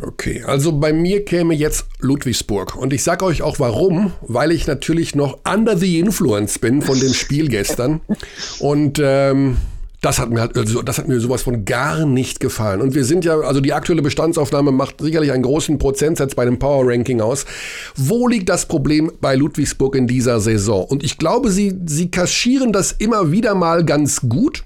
Okay, 0.02 0.44
also 0.46 0.80
bei 0.80 0.94
mir 0.94 1.26
käme 1.26 1.54
jetzt 1.54 1.88
Ludwigsburg. 2.00 2.76
Und 2.76 2.94
ich 2.94 3.04
sage 3.04 3.26
euch 3.26 3.42
auch 3.42 3.60
warum, 3.60 4.14
weil 4.22 4.52
ich 4.52 4.66
natürlich 4.66 5.14
noch 5.14 5.40
under 5.46 5.78
the 5.78 6.00
influence 6.00 6.60
bin 6.60 6.82
von 6.82 7.00
dem 7.00 7.14
Spiel 7.14 7.50
gestern. 7.50 8.02
Und 8.60 9.00
ähm, 9.04 9.58
das 10.02 10.20
hat 10.20 10.30
mir 10.30 10.40
halt, 10.40 10.58
also 10.58 10.82
das 10.82 10.98
hat 10.98 11.08
mir 11.08 11.20
sowas 11.20 11.42
von 11.42 11.66
gar 11.66 12.06
nicht 12.06 12.40
gefallen. 12.40 12.82
Und 12.82 12.96
wir 12.96 13.04
sind 13.04 13.26
ja, 13.26 13.40
also 13.40 13.60
die 13.60 13.74
aktuelle 13.74 14.02
Bestandsaufnahme 14.02 14.72
macht 14.72 15.02
sicherlich 15.02 15.32
einen 15.32 15.44
großen 15.44 15.78
Prozentsatz 15.78 16.36
bei 16.36 16.46
dem 16.46 16.58
Power 16.58 16.88
Ranking 16.88 17.20
aus. 17.20 17.46
Wo 17.96 18.28
liegt 18.28 18.48
das 18.48 18.66
Problem 18.66 19.12
bei 19.20 19.36
Ludwigsburg 19.36 19.96
in 19.96 20.08
dieser 20.08 20.40
Saison? 20.40 20.86
Und 20.86 21.04
ich 21.04 21.18
glaube, 21.18 21.52
sie, 21.52 21.78
sie 21.86 22.12
kaschieren 22.12 22.72
das 22.72 22.94
immer 22.94 23.32
wieder 23.32 23.56
mal 23.56 23.84
ganz 23.84 24.22
gut 24.22 24.64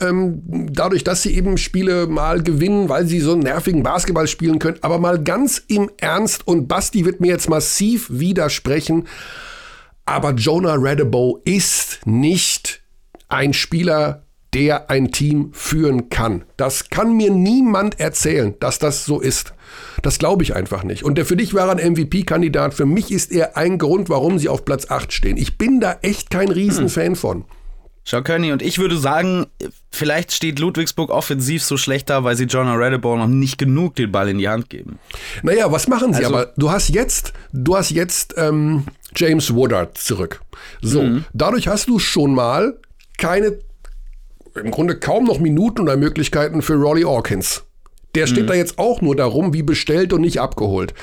ähm, 0.00 0.42
dadurch, 0.70 1.04
dass 1.04 1.22
sie 1.22 1.34
eben 1.34 1.58
Spiele 1.58 2.06
mal 2.06 2.42
gewinnen, 2.42 2.88
weil 2.88 3.06
sie 3.06 3.20
so 3.20 3.32
einen 3.32 3.42
nervigen 3.42 3.82
Basketball 3.82 4.28
spielen 4.28 4.58
können. 4.58 4.78
Aber 4.82 4.98
mal 4.98 5.22
ganz 5.22 5.62
im 5.66 5.90
Ernst, 5.96 6.46
und 6.46 6.68
Basti 6.68 7.04
wird 7.04 7.20
mir 7.20 7.28
jetzt 7.28 7.48
massiv 7.48 8.06
widersprechen, 8.10 9.06
aber 10.04 10.32
Jonah 10.32 10.76
Radebow 10.78 11.40
ist 11.44 12.06
nicht 12.06 12.80
ein 13.28 13.52
Spieler, 13.52 14.22
der 14.54 14.90
ein 14.90 15.12
Team 15.12 15.50
führen 15.52 16.08
kann. 16.08 16.44
Das 16.56 16.88
kann 16.88 17.16
mir 17.16 17.30
niemand 17.30 18.00
erzählen, 18.00 18.54
dass 18.60 18.78
das 18.78 19.04
so 19.04 19.20
ist. 19.20 19.52
Das 20.02 20.18
glaube 20.18 20.42
ich 20.42 20.54
einfach 20.54 20.84
nicht. 20.84 21.02
Und 21.02 21.16
der 21.18 21.26
für 21.26 21.36
dich 21.36 21.52
war 21.54 21.70
ein 21.70 21.92
MVP-Kandidat. 21.92 22.72
Für 22.72 22.86
mich 22.86 23.12
ist 23.12 23.30
er 23.30 23.56
ein 23.56 23.78
Grund, 23.78 24.08
warum 24.08 24.38
sie 24.38 24.48
auf 24.48 24.64
Platz 24.64 24.90
8 24.90 25.12
stehen. 25.12 25.36
Ich 25.36 25.58
bin 25.58 25.80
da 25.80 25.98
echt 26.02 26.30
kein 26.30 26.48
Riesenfan 26.48 27.16
von. 27.16 27.44
Schau, 28.10 28.22
König, 28.22 28.52
und 28.52 28.62
ich 28.62 28.78
würde 28.78 28.96
sagen, 28.96 29.48
vielleicht 29.90 30.32
steht 30.32 30.58
Ludwigsburg 30.60 31.10
offensiv 31.10 31.62
so 31.62 31.76
schlecht 31.76 32.08
da, 32.08 32.24
weil 32.24 32.36
sie 32.36 32.44
John 32.44 32.66
Redeball 32.66 33.18
noch 33.18 33.26
nicht 33.26 33.58
genug 33.58 33.96
den 33.96 34.10
Ball 34.10 34.30
in 34.30 34.38
die 34.38 34.48
Hand 34.48 34.70
geben. 34.70 34.98
Naja, 35.42 35.70
was 35.70 35.88
machen 35.88 36.14
sie? 36.14 36.24
Also, 36.24 36.34
aber 36.34 36.54
du 36.56 36.70
hast 36.70 36.88
jetzt, 36.88 37.34
du 37.52 37.76
hast 37.76 37.90
jetzt 37.90 38.32
ähm, 38.38 38.84
James 39.14 39.54
Woodard 39.54 39.98
zurück. 39.98 40.40
So, 40.80 41.02
mhm. 41.02 41.26
dadurch 41.34 41.68
hast 41.68 41.88
du 41.88 41.98
schon 41.98 42.34
mal 42.34 42.78
keine, 43.18 43.58
im 44.58 44.70
Grunde 44.70 44.98
kaum 44.98 45.24
noch 45.24 45.40
Minuten 45.40 45.82
oder 45.82 45.96
Möglichkeiten 45.96 46.62
für 46.62 46.74
Rolly 46.74 47.04
Orkins. 47.04 47.64
Der 48.14 48.26
steht 48.26 48.44
mhm. 48.44 48.48
da 48.48 48.54
jetzt 48.54 48.78
auch 48.78 49.02
nur 49.02 49.14
darum, 49.14 49.52
wie 49.52 49.62
bestellt 49.62 50.12
und 50.12 50.22
nicht 50.22 50.40
abgeholt. 50.40 50.94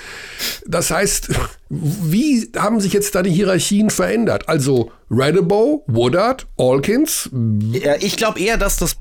Das 0.66 0.89
heißt, 0.89 1.30
wie 1.70 2.51
haben 2.58 2.80
sich 2.80 2.93
jetzt 2.93 3.14
da 3.14 3.22
die 3.22 3.32
Hierarchien 3.32 3.89
verändert? 3.89 4.49
Also 4.49 4.91
Radebow, 5.10 5.84
Woodard, 5.88 6.47
Alkins? 6.58 7.30
Ja, 7.72 7.95
ich 7.99 8.18
glaube 8.18 8.39
eher, 8.39 8.58
dass 8.58 8.78
das 8.78 8.97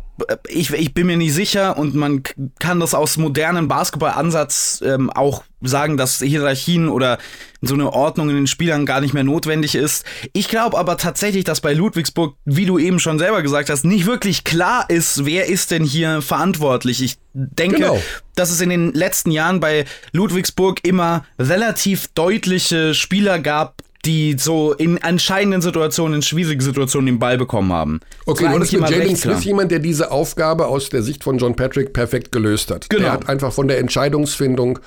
ich, 0.48 0.72
ich 0.72 0.94
bin 0.94 1.06
mir 1.06 1.16
nicht 1.16 1.34
sicher 1.34 1.76
und 1.76 1.94
man 1.94 2.22
kann 2.60 2.80
das 2.80 2.94
aus 2.94 3.16
modernen 3.16 3.68
Basketballansatz 3.68 4.82
ähm, 4.84 5.10
auch 5.10 5.42
sagen, 5.60 5.96
dass 5.96 6.20
Hierarchien 6.20 6.88
oder 6.88 7.18
so 7.62 7.74
eine 7.74 7.92
Ordnung 7.92 8.28
in 8.30 8.36
den 8.36 8.46
Spielern 8.46 8.86
gar 8.86 9.00
nicht 9.00 9.14
mehr 9.14 9.24
notwendig 9.24 9.74
ist. 9.74 10.04
Ich 10.32 10.48
glaube 10.48 10.78
aber 10.78 10.96
tatsächlich, 10.96 11.44
dass 11.44 11.60
bei 11.60 11.72
Ludwigsburg, 11.72 12.36
wie 12.44 12.66
du 12.66 12.78
eben 12.78 13.00
schon 13.00 13.18
selber 13.18 13.42
gesagt 13.42 13.70
hast, 13.70 13.84
nicht 13.84 14.06
wirklich 14.06 14.44
klar 14.44 14.88
ist, 14.88 15.24
wer 15.24 15.46
ist 15.46 15.70
denn 15.70 15.84
hier 15.84 16.22
verantwortlich. 16.22 17.02
Ich 17.02 17.16
denke, 17.32 17.76
genau. 17.76 18.02
dass 18.36 18.50
es 18.50 18.60
in 18.60 18.68
den 18.68 18.92
letzten 18.92 19.30
Jahren 19.30 19.60
bei 19.60 19.84
Ludwigsburg 20.12 20.80
immer 20.84 21.24
relativ 21.38 22.08
deutliche 22.08 22.94
Spieler 22.94 23.38
gab, 23.38 23.82
die 24.04 24.36
so 24.38 24.72
in 24.72 24.96
entscheidenden 24.98 25.62
Situationen, 25.62 26.16
in 26.16 26.22
schwierigen 26.22 26.60
Situationen 26.60 27.06
den 27.06 27.18
Ball 27.18 27.38
bekommen 27.38 27.72
haben. 27.72 28.00
Okay, 28.26 28.46
und 28.46 28.62
ist 28.62 28.72
mit 28.72 28.88
Jalen 28.88 29.16
Smith 29.16 29.44
jemand, 29.44 29.70
der 29.70 29.78
diese 29.78 30.10
Aufgabe 30.10 30.66
aus 30.66 30.88
der 30.88 31.02
Sicht 31.02 31.24
von 31.24 31.38
John 31.38 31.56
Patrick 31.56 31.92
perfekt 31.92 32.32
gelöst 32.32 32.70
hat. 32.70 32.88
Genau. 32.90 33.02
Der 33.02 33.12
hat 33.12 33.28
einfach 33.28 33.52
von 33.52 33.68
der 33.68 33.78
Entscheidungsfindung 33.78 34.78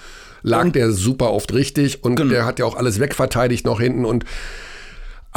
lag 0.43 0.65
und 0.65 0.76
der 0.76 0.91
super 0.91 1.32
oft 1.32 1.53
richtig 1.53 2.03
und 2.03 2.15
genau. 2.15 2.30
der 2.30 2.45
hat 2.45 2.59
ja 2.59 2.65
auch 2.65 2.76
alles 2.76 2.99
wegverteidigt 2.99 3.65
noch 3.65 3.80
hinten 3.80 4.05
und 4.05 4.26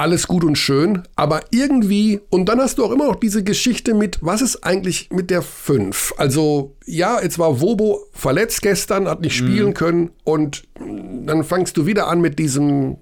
alles 0.00 0.26
gut 0.26 0.44
und 0.44 0.56
schön, 0.56 1.02
aber 1.14 1.42
irgendwie, 1.50 2.20
und 2.30 2.46
dann 2.48 2.58
hast 2.58 2.78
du 2.78 2.84
auch 2.84 2.90
immer 2.90 3.06
noch 3.06 3.16
diese 3.16 3.44
Geschichte 3.44 3.92
mit, 3.92 4.18
was 4.22 4.40
ist 4.40 4.64
eigentlich 4.64 5.10
mit 5.10 5.28
der 5.28 5.42
5? 5.42 6.14
Also, 6.16 6.74
ja, 6.86 7.20
jetzt 7.20 7.38
war 7.38 7.60
Wobo 7.60 8.06
verletzt 8.12 8.62
gestern, 8.62 9.08
hat 9.08 9.20
nicht 9.20 9.36
spielen 9.36 9.68
mhm. 9.68 9.74
können 9.74 10.10
und 10.24 10.64
dann 10.78 11.44
fangst 11.44 11.76
du 11.76 11.84
wieder 11.84 12.08
an 12.08 12.22
mit 12.22 12.38
diesem 12.38 12.96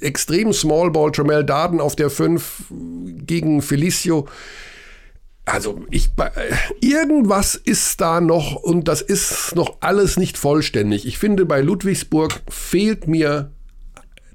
extrem 0.00 0.52
Small 0.52 0.90
Ball, 0.90 1.12
Tremel 1.12 1.44
Darden 1.44 1.80
auf 1.80 1.96
der 1.96 2.10
5 2.10 2.64
gegen 3.26 3.62
Felicio. 3.62 4.26
Also 5.44 5.80
ich, 5.90 6.10
irgendwas 6.80 7.56
ist 7.56 8.00
da 8.00 8.20
noch 8.20 8.56
und 8.56 8.86
das 8.86 9.02
ist 9.02 9.54
noch 9.56 9.78
alles 9.80 10.16
nicht 10.16 10.38
vollständig. 10.38 11.06
Ich 11.06 11.18
finde, 11.18 11.44
bei 11.44 11.60
Ludwigsburg 11.60 12.40
fehlt 12.48 13.08
mir 13.08 13.50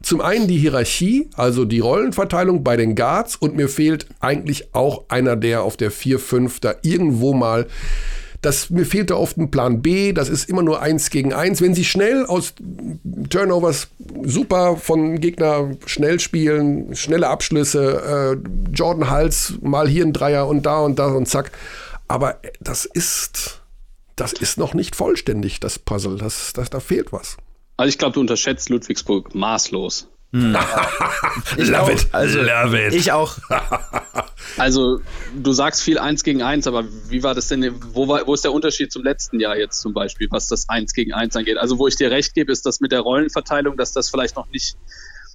zum 0.02 0.22
einen 0.22 0.48
die 0.48 0.58
Hierarchie, 0.58 1.30
also 1.36 1.66
die 1.66 1.80
Rollenverteilung 1.80 2.64
bei 2.64 2.78
den 2.78 2.96
Guards 2.96 3.36
und 3.36 3.56
mir 3.56 3.70
fehlt 3.70 4.08
eigentlich 4.20 4.76
auch 4.76 5.06
einer, 5.10 5.36
der 5.36 5.64
auf 5.64 5.78
der 5.78 5.92
4-5 5.92 6.58
da 6.62 6.76
irgendwo 6.84 7.34
mal 7.34 7.66
das, 8.46 8.70
mir 8.70 8.86
fehlt 8.86 9.10
da 9.10 9.16
oft 9.16 9.38
ein 9.38 9.50
Plan 9.50 9.82
B, 9.82 10.14
das 10.14 10.30
ist 10.30 10.48
immer 10.50 10.62
nur 10.62 10.82
eins 10.82 11.10
gegen 11.10 11.34
eins. 11.34 11.62
Wenn 11.62 11.74
sie 11.74 11.84
schnell 11.84 12.26
aus 12.26 12.54
Turnovers 13.30 13.88
super 14.24 14.78
von 14.78 15.20
Gegner 15.20 15.72
schnell 15.88 16.20
spielen, 16.20 16.96
schnelle 16.96 17.28
Abschlüsse, 17.28 18.38
äh, 18.38 18.72
Jordan 18.72 19.10
Hals 19.10 19.56
mal 19.62 19.88
hier 19.88 20.06
ein 20.06 20.14
Dreier 20.14 20.48
und 20.48 20.66
da 20.66 20.82
und 20.82 21.00
da 21.00 21.08
und 21.08 21.28
zack. 21.28 21.52
Aber 22.08 22.40
das 22.60 22.86
ist, 22.86 23.62
das 24.16 24.34
ist 24.34 24.58
noch 24.60 24.76
nicht 24.76 24.96
vollständig, 24.96 25.60
das 25.60 25.80
Puzzle. 25.80 26.18
Das, 26.18 26.54
das, 26.54 26.70
da 26.70 26.80
fehlt 26.80 27.12
was. 27.12 27.38
Also 27.78 27.90
ich 27.90 27.98
glaube, 27.98 28.14
du 28.14 28.20
unterschätzt 28.20 28.70
Ludwigsburg 28.70 29.34
maßlos. 29.34 30.08
Hm. 30.36 30.52
love 31.58 31.82
auch, 31.82 31.90
it, 31.90 32.08
also, 32.12 32.42
love 32.42 32.78
it. 32.78 32.94
Ich 32.94 33.12
auch. 33.12 33.38
Also 34.58 35.02
du 35.36 35.52
sagst 35.52 35.82
viel 35.82 35.98
eins 35.98 36.24
gegen 36.24 36.42
eins, 36.42 36.66
aber 36.68 36.86
wie 37.10 37.24
war 37.24 37.34
das 37.34 37.50
denn, 37.50 37.78
wo, 37.94 38.08
war, 38.08 38.26
wo 38.26 38.34
ist 38.34 38.46
der 38.46 38.54
Unterschied 38.54 38.90
zum 38.90 39.04
letzten 39.04 39.40
Jahr 39.40 39.58
jetzt 39.58 39.82
zum 39.82 39.94
Beispiel, 39.94 40.28
was 40.32 40.48
das 40.48 40.70
eins 40.70 40.94
gegen 40.94 41.14
eins 41.14 41.36
angeht? 41.36 41.58
Also 41.58 41.78
wo 41.78 41.88
ich 41.88 41.98
dir 41.98 42.10
recht 42.10 42.34
gebe, 42.36 42.52
ist 42.52 42.66
das 42.66 42.80
mit 42.80 42.94
der 42.94 43.02
Rollenverteilung, 43.02 43.76
dass 43.76 43.92
das 43.92 44.10
vielleicht 44.10 44.38
noch 44.38 44.48
nicht 44.50 44.78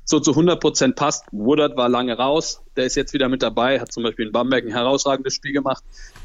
so 0.05 0.21
zu 0.21 0.31
100 0.31 0.61
Prozent 0.61 0.97
passt. 0.97 1.25
Woodard 1.33 1.77
war 1.77 1.89
lange 1.89 2.17
raus, 2.17 2.63
der 2.77 2.87
ist 2.87 2.95
jetzt 2.95 3.13
wieder 3.13 3.29
mit 3.29 3.43
dabei, 3.43 3.81
hat 3.81 3.93
zum 3.93 4.05
Beispiel 4.05 4.27
in 4.27 4.33
Bamberg 4.33 4.65
ein 4.65 4.73
herausragendes 4.73 5.35
Spiel 5.35 5.53
gemacht. 5.53 5.83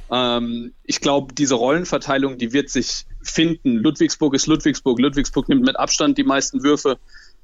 Ähm, 0.10 0.74
ich 0.84 1.02
glaube, 1.02 1.34
diese 1.34 1.56
Rollenverteilung, 1.56 2.38
die 2.38 2.54
wird 2.54 2.70
sich 2.70 3.06
finden. 3.22 3.76
Ludwigsburg 3.78 4.36
ist 4.36 4.48
Ludwigsburg. 4.48 5.00
Ludwigsburg 5.00 5.50
nimmt 5.50 5.66
mit 5.66 5.78
Abstand 5.78 6.18
die 6.18 6.24
meisten 6.24 6.64
Würfe 6.64 6.98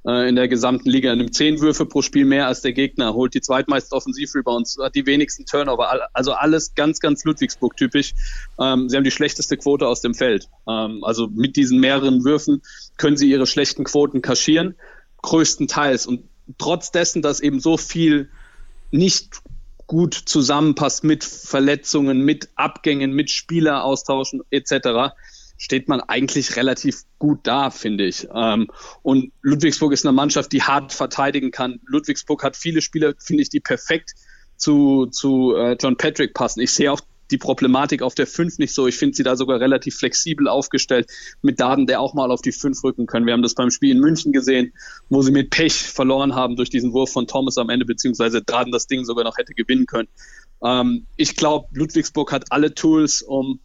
in 0.04 0.36
der 0.36 0.47
gesamten 0.47 0.89
Liga. 0.89 1.16
Nimmt 1.16 1.36
zehn 1.36 1.62
Würfe 1.62 1.86
pro 1.86 2.02
Spiel 2.02 2.26
mehr 2.26 2.47
als 2.47 2.62
der 2.62 2.74
Gegner, 2.74 3.14
holt 3.14 3.36
die 3.36 3.41
zweitmeisten 3.41 3.95
Offensivrebounds, 3.95 4.78
hat 4.82 4.95
die 4.95 5.06
wenigsten 5.06 5.45
Turnover. 5.45 6.10
Also 6.14 6.34
alles 6.34 6.74
ganz, 6.74 6.99
ganz 6.99 7.24
Ludwigsburg-typisch. 7.24 8.14
Ähm, 8.60 8.89
sie 8.89 8.97
haben 8.97 9.04
die 9.04 9.12
schlechteste 9.12 9.58
Quote 9.58 9.88
aus 9.88 10.02
dem 10.02 10.16
Feld. 10.16 10.49
Ähm, 10.68 11.04
also 11.04 11.28
mit 11.28 11.56
diesen 11.56 11.80
mehreren 11.80 12.24
Würfen 12.24 12.64
können 12.97 13.16
sie 13.16 13.30
ihre 13.30 13.45
schlechten 13.45 13.84
Quoten 13.84 14.24
kaschieren, 14.24 14.76
größtenteils. 15.22 16.08
Und 16.08 16.24
trotz 16.58 16.91
dessen, 16.91 17.22
dass 17.22 17.39
eben 17.39 17.60
so 17.60 17.78
viel 17.78 18.30
nicht 18.89 19.41
gut 19.88 20.14
zusammenpasst 20.14 21.04
mit 21.04 21.24
Verletzungen, 21.24 22.24
mit 22.26 22.49
Abgängen, 22.56 23.12
mit 23.14 23.30
Spieleraustauschen 23.30 24.41
etc., 24.49 25.14
steht 25.62 25.88
man 25.88 26.01
eigentlich 26.01 26.55
relativ 26.55 27.03
gut 27.20 27.41
da, 27.43 27.70
finde 27.70 28.07
ich. 28.07 28.28
Ähm, 28.34 28.68
und 29.03 29.32
Ludwigsburg 29.43 29.93
ist 29.93 30.03
eine 30.03 30.12
Mannschaft, 30.12 30.51
die 30.53 30.64
hart 30.64 30.91
verteidigen 30.91 31.51
kann. 31.51 31.80
Ludwigsburg 31.86 32.43
hat 32.43 32.57
viele 32.57 32.82
Spieler, 32.82 33.14
finde 33.20 33.43
ich, 33.43 33.49
die 33.49 33.59
perfekt 33.59 34.16
zu, 34.57 35.05
zu 35.05 35.53
äh, 35.55 35.78
John 35.80 35.97
Patrick 35.97 36.34
passen. 36.34 36.62
Ich 36.62 36.74
sehe 36.74 36.91
auch 36.91 37.01
die 37.30 37.38
Problematik 37.38 38.01
auf 38.01 38.16
der 38.16 38.26
5 38.26 38.57
nicht 38.57 38.74
so. 38.74 38.88
Ich 38.88 38.97
finde 38.97 39.16
sie 39.16 39.22
da 39.22 39.36
sogar 39.36 39.59
relativ 39.59 39.97
flexibel 39.97 40.47
aufgestellt 40.47 41.12
mit 41.43 41.59
Daten, 41.59 41.86
der 41.86 42.01
auch 42.01 42.16
mal 42.16 42.32
auf 42.32 42.41
die 42.41 42.51
5 42.51 42.84
rücken 42.84 43.05
können. 43.05 43.28
Wir 43.28 43.34
haben 43.34 43.43
das 43.43 43.53
beim 43.53 43.70
Spiel 43.70 43.91
in 43.91 43.99
München 43.99 44.32
gesehen, 44.32 44.74
wo 45.09 45.22
sie 45.22 45.32
mit 45.32 45.51
Pech 45.51 45.76
verloren 45.76 46.34
haben 46.34 46.55
durch 46.55 46.72
diesen 46.72 46.91
Wurf 46.91 47.12
von 47.12 47.28
Thomas 47.28 47.59
am 47.59 47.70
Ende, 47.70 47.86
beziehungsweise 47.86 48.41
Daten 48.41 48.72
das 48.72 48.88
Ding 48.88 49.05
sogar 49.05 49.26
noch 49.26 49.38
hätte 49.38 49.53
gewinnen 49.53 49.86
können. 49.86 50.09
Ähm, 50.64 51.05
ich 51.18 51.36
glaube, 51.36 51.68
Ludwigsburg 51.72 52.32
hat 52.32 52.51
alle 52.51 52.74
Tools, 52.74 53.22
um 53.22 53.59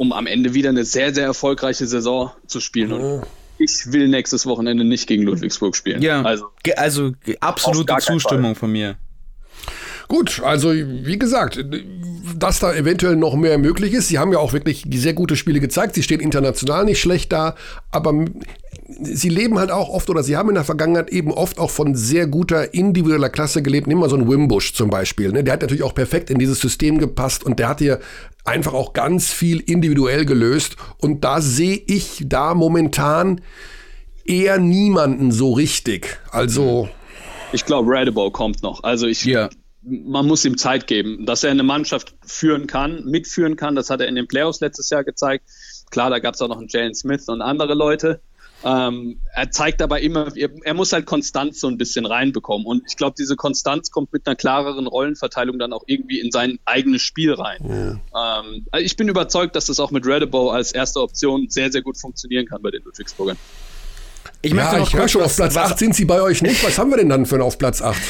um 0.00 0.14
am 0.14 0.26
Ende 0.26 0.54
wieder 0.54 0.70
eine 0.70 0.86
sehr, 0.86 1.12
sehr 1.12 1.26
erfolgreiche 1.26 1.86
Saison 1.86 2.30
zu 2.46 2.58
spielen. 2.60 2.90
Und 2.90 3.22
ich 3.58 3.92
will 3.92 4.08
nächstes 4.08 4.46
Wochenende 4.46 4.82
nicht 4.82 5.06
gegen 5.06 5.24
Ludwigsburg 5.24 5.76
spielen. 5.76 6.00
Ja, 6.00 6.22
also, 6.22 6.46
also 6.74 7.12
absolute 7.40 7.94
Zustimmung 7.98 8.54
von 8.54 8.72
mir. 8.72 8.96
Gut, 10.08 10.40
also 10.42 10.72
wie 10.72 11.18
gesagt, 11.18 11.62
dass 12.34 12.60
da 12.60 12.72
eventuell 12.72 13.14
noch 13.14 13.34
mehr 13.34 13.58
möglich 13.58 13.92
ist. 13.92 14.08
Sie 14.08 14.18
haben 14.18 14.32
ja 14.32 14.38
auch 14.38 14.54
wirklich 14.54 14.86
sehr 14.90 15.12
gute 15.12 15.36
Spiele 15.36 15.60
gezeigt. 15.60 15.94
Sie 15.94 16.02
stehen 16.02 16.20
international 16.20 16.86
nicht 16.86 16.98
schlecht 16.98 17.30
da, 17.30 17.54
aber 17.90 18.24
sie 19.00 19.28
leben 19.28 19.58
halt 19.58 19.70
auch 19.70 19.88
oft 19.88 20.10
oder 20.10 20.22
sie 20.22 20.36
haben 20.36 20.48
in 20.48 20.54
der 20.54 20.64
Vergangenheit 20.64 21.10
eben 21.10 21.32
oft 21.32 21.58
auch 21.58 21.70
von 21.70 21.94
sehr 21.94 22.26
guter 22.26 22.74
individueller 22.74 23.28
Klasse 23.28 23.62
gelebt. 23.62 23.86
Nimm 23.86 23.98
mal 23.98 24.10
so 24.10 24.16
einen 24.16 24.28
Wimbush 24.28 24.72
zum 24.72 24.90
Beispiel. 24.90 25.32
Ne? 25.32 25.44
Der 25.44 25.54
hat 25.54 25.62
natürlich 25.62 25.82
auch 25.82 25.94
perfekt 25.94 26.30
in 26.30 26.38
dieses 26.38 26.60
System 26.60 26.98
gepasst 26.98 27.44
und 27.44 27.58
der 27.58 27.68
hat 27.68 27.78
hier 27.78 28.00
einfach 28.44 28.74
auch 28.74 28.92
ganz 28.92 29.30
viel 29.30 29.60
individuell 29.60 30.24
gelöst. 30.24 30.76
Und 30.98 31.24
da 31.24 31.40
sehe 31.40 31.80
ich 31.86 32.24
da 32.26 32.54
momentan 32.54 33.40
eher 34.24 34.58
niemanden 34.58 35.32
so 35.32 35.52
richtig. 35.52 36.18
Also. 36.30 36.88
Ich 37.52 37.64
glaube, 37.64 37.90
Radibow 37.90 38.30
kommt 38.30 38.62
noch. 38.62 38.82
Also 38.82 39.06
ich. 39.06 39.26
Yeah. 39.26 39.50
Man 39.82 40.26
muss 40.26 40.44
ihm 40.44 40.58
Zeit 40.58 40.86
geben, 40.86 41.24
dass 41.24 41.42
er 41.42 41.50
eine 41.50 41.62
Mannschaft 41.62 42.14
führen 42.26 42.66
kann, 42.66 43.02
mitführen 43.06 43.56
kann. 43.56 43.74
Das 43.74 43.88
hat 43.88 44.02
er 44.02 44.08
in 44.08 44.14
den 44.14 44.28
Playoffs 44.28 44.60
letztes 44.60 44.90
Jahr 44.90 45.04
gezeigt. 45.04 45.46
Klar, 45.90 46.10
da 46.10 46.18
gab 46.18 46.34
es 46.34 46.42
auch 46.42 46.48
noch 46.48 46.58
einen 46.58 46.68
Jalen 46.68 46.94
Smith 46.94 47.26
und 47.28 47.40
andere 47.40 47.72
Leute. 47.72 48.20
Ähm, 48.62 49.20
er 49.34 49.50
zeigt 49.50 49.80
aber 49.80 50.00
immer, 50.00 50.36
er, 50.36 50.50
er, 50.64 50.74
muss 50.74 50.92
halt 50.92 51.06
Konstanz 51.06 51.60
so 51.60 51.68
ein 51.68 51.78
bisschen 51.78 52.04
reinbekommen. 52.04 52.66
Und 52.66 52.82
ich 52.86 52.96
glaube, 52.96 53.14
diese 53.18 53.36
Konstanz 53.36 53.90
kommt 53.90 54.12
mit 54.12 54.26
einer 54.26 54.36
klareren 54.36 54.86
Rollenverteilung 54.86 55.58
dann 55.58 55.72
auch 55.72 55.84
irgendwie 55.86 56.20
in 56.20 56.30
sein 56.30 56.58
eigenes 56.66 57.02
Spiel 57.02 57.32
rein. 57.32 58.00
Ja. 58.12 58.40
Ähm, 58.40 58.66
also 58.70 58.84
ich 58.84 58.96
bin 58.96 59.08
überzeugt, 59.08 59.56
dass 59.56 59.66
das 59.66 59.80
auch 59.80 59.90
mit 59.90 60.06
Redebow 60.06 60.52
als 60.52 60.72
erste 60.72 61.00
Option 61.00 61.48
sehr, 61.48 61.72
sehr 61.72 61.82
gut 61.82 61.98
funktionieren 61.98 62.46
kann 62.46 62.60
bei 62.60 62.70
den 62.70 62.82
Ludwigsburgern. 62.84 63.38
Ich, 64.42 64.52
ja, 64.52 64.82
ich 64.82 64.94
höre 64.94 65.08
schon, 65.08 65.22
auf 65.22 65.36
Platz 65.36 65.56
8 65.56 65.78
sind 65.78 65.94
sie 65.94 66.06
bei 66.06 66.22
euch 66.22 66.40
nicht. 66.42 66.64
Was 66.64 66.78
haben 66.78 66.90
wir 66.90 66.96
denn 66.96 67.08
dann 67.08 67.26
für 67.26 67.42
auf 67.42 67.58
Platz 67.58 67.82
8? 67.82 68.00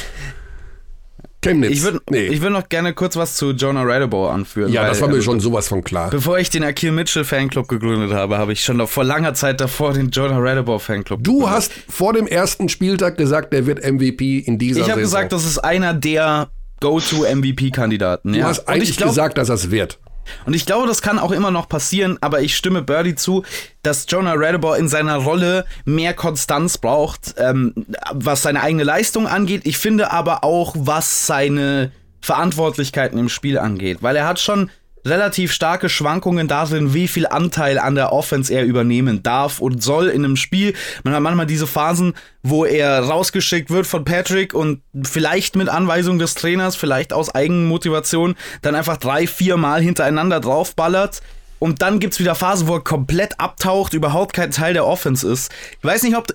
Chemnitz. 1.42 1.72
Ich 1.72 1.82
würde 1.82 2.00
nee. 2.10 2.40
würd 2.40 2.52
noch 2.52 2.68
gerne 2.68 2.92
kurz 2.92 3.16
was 3.16 3.34
zu 3.36 3.50
Jonah 3.52 3.82
Radebow 3.82 4.30
anführen. 4.30 4.72
Ja, 4.72 4.82
weil, 4.82 4.90
das 4.90 5.00
war 5.00 5.08
mir 5.08 5.14
also, 5.14 5.24
schon 5.24 5.40
sowas 5.40 5.68
von 5.68 5.82
klar. 5.82 6.10
Bevor 6.10 6.38
ich 6.38 6.50
den 6.50 6.62
Akil 6.64 6.92
Mitchell 6.92 7.24
Fanclub 7.24 7.68
gegründet 7.68 8.12
habe, 8.12 8.38
habe 8.38 8.52
ich 8.52 8.62
schon 8.62 8.76
noch 8.76 8.88
vor 8.88 9.04
langer 9.04 9.34
Zeit 9.34 9.60
davor 9.60 9.94
den 9.94 10.10
Jonah 10.10 10.38
Radebow 10.38 10.82
Fanclub 10.82 11.22
Du 11.24 11.32
gegründet. 11.32 11.56
hast 11.56 11.72
vor 11.88 12.12
dem 12.12 12.26
ersten 12.26 12.68
Spieltag 12.68 13.16
gesagt, 13.16 13.52
der 13.52 13.66
wird 13.66 13.84
MVP 13.84 14.38
in 14.38 14.58
dieser 14.58 14.80
Ich 14.80 14.90
habe 14.90 15.00
gesagt, 15.00 15.32
das 15.32 15.44
ist 15.44 15.58
einer 15.58 15.94
der 15.94 16.50
Go-To-MVP-Kandidaten. 16.80 18.32
Du 18.32 18.38
ja. 18.38 18.46
hast 18.46 18.68
eigentlich 18.68 18.96
glaub, 18.96 19.10
gesagt, 19.10 19.38
dass 19.38 19.48
das 19.48 19.70
wird. 19.70 19.98
Und 20.46 20.54
ich 20.54 20.66
glaube, 20.66 20.86
das 20.86 21.02
kann 21.02 21.18
auch 21.18 21.32
immer 21.32 21.50
noch 21.50 21.68
passieren, 21.68 22.18
aber 22.20 22.40
ich 22.40 22.56
stimme 22.56 22.82
Birdie 22.82 23.14
zu, 23.14 23.44
dass 23.82 24.06
Jonah 24.08 24.34
Radebor 24.36 24.76
in 24.76 24.88
seiner 24.88 25.16
Rolle 25.16 25.64
mehr 25.84 26.14
Konstanz 26.14 26.78
braucht, 26.78 27.34
ähm, 27.38 27.74
was 28.12 28.42
seine 28.42 28.62
eigene 28.62 28.84
Leistung 28.84 29.26
angeht. 29.26 29.62
Ich 29.64 29.78
finde 29.78 30.10
aber 30.10 30.44
auch, 30.44 30.74
was 30.76 31.26
seine 31.26 31.92
Verantwortlichkeiten 32.20 33.18
im 33.18 33.28
Spiel 33.28 33.58
angeht, 33.58 33.98
weil 34.02 34.16
er 34.16 34.26
hat 34.26 34.40
schon 34.40 34.70
relativ 35.04 35.52
starke 35.52 35.88
Schwankungen 35.88 36.48
da 36.48 36.66
sind, 36.66 36.94
wie 36.94 37.08
viel 37.08 37.26
Anteil 37.26 37.78
an 37.78 37.94
der 37.94 38.12
Offense 38.12 38.52
er 38.52 38.64
übernehmen 38.64 39.22
darf 39.22 39.60
und 39.60 39.82
soll 39.82 40.08
in 40.08 40.24
einem 40.24 40.36
Spiel. 40.36 40.74
Man 41.04 41.14
hat 41.14 41.22
manchmal 41.22 41.46
diese 41.46 41.66
Phasen, 41.66 42.14
wo 42.42 42.64
er 42.64 43.00
rausgeschickt 43.00 43.70
wird 43.70 43.86
von 43.86 44.04
Patrick 44.04 44.54
und 44.54 44.82
vielleicht 45.02 45.56
mit 45.56 45.68
Anweisung 45.68 46.18
des 46.18 46.34
Trainers, 46.34 46.76
vielleicht 46.76 47.12
aus 47.12 47.34
Eigenmotivation, 47.34 48.34
dann 48.62 48.74
einfach 48.74 48.96
drei, 48.96 49.26
vier 49.26 49.56
Mal 49.56 49.82
hintereinander 49.82 50.40
draufballert. 50.40 51.20
Und 51.58 51.82
dann 51.82 52.00
gibt's 52.00 52.18
wieder 52.18 52.34
Phasen, 52.34 52.68
wo 52.68 52.76
er 52.76 52.84
komplett 52.84 53.38
abtaucht, 53.38 53.92
überhaupt 53.92 54.32
kein 54.32 54.50
Teil 54.50 54.72
der 54.72 54.86
Offense 54.86 55.30
ist. 55.30 55.52
Ich 55.78 55.84
weiß 55.84 56.02
nicht, 56.04 56.16
ob 56.16 56.28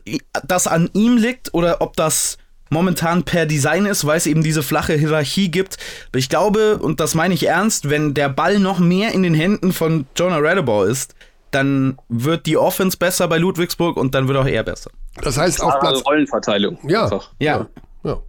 das 0.47 0.67
an 0.67 0.89
ihm 0.93 1.17
liegt 1.17 1.53
oder 1.53 1.81
ob 1.81 1.95
das 1.95 2.37
momentan 2.69 3.23
per 3.23 3.45
Design 3.45 3.85
ist, 3.85 4.05
weil 4.05 4.17
es 4.17 4.25
eben 4.25 4.43
diese 4.43 4.63
flache 4.63 4.93
Hierarchie 4.93 5.49
gibt. 5.49 5.77
Aber 6.09 6.19
ich 6.19 6.29
glaube, 6.29 6.77
und 6.77 6.99
das 6.99 7.15
meine 7.15 7.33
ich 7.33 7.47
ernst, 7.47 7.89
wenn 7.89 8.13
der 8.13 8.29
Ball 8.29 8.59
noch 8.59 8.79
mehr 8.79 9.11
in 9.13 9.23
den 9.23 9.33
Händen 9.33 9.73
von 9.73 10.05
Jonah 10.15 10.39
Radebau 10.39 10.83
ist, 10.83 11.15
dann 11.51 11.97
wird 12.09 12.45
die 12.45 12.57
Offense 12.57 12.97
besser 12.97 13.27
bei 13.27 13.37
Ludwigsburg 13.37 13.97
und 13.97 14.13
dann 14.13 14.27
wird 14.27 14.37
auch 14.37 14.47
er 14.47 14.63
besser. 14.63 14.91
Das 15.21 15.37
heißt 15.37 15.61
auf 15.61 15.79
Platz 15.79 16.05
Rollenverteilung. 16.05 16.77
Ja, 16.87 17.09
ja. 17.09 17.21
ja. 17.39 17.67
ja. 18.03 18.21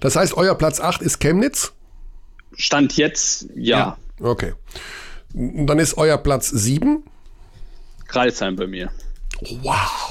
Das 0.00 0.16
heißt, 0.16 0.34
euer 0.36 0.54
Platz 0.54 0.80
8 0.80 1.00
ist 1.00 1.18
Chemnitz? 1.20 1.72
Stand 2.54 2.96
jetzt 2.96 3.46
ja. 3.54 3.96
ja. 4.20 4.26
Okay. 4.26 4.52
Dann 5.32 5.78
ist 5.78 5.96
euer 5.96 6.18
Platz 6.18 6.48
7? 6.48 7.02
Kreisheim 8.06 8.56
bei 8.56 8.66
mir. 8.66 8.90
Wow. 9.62 10.08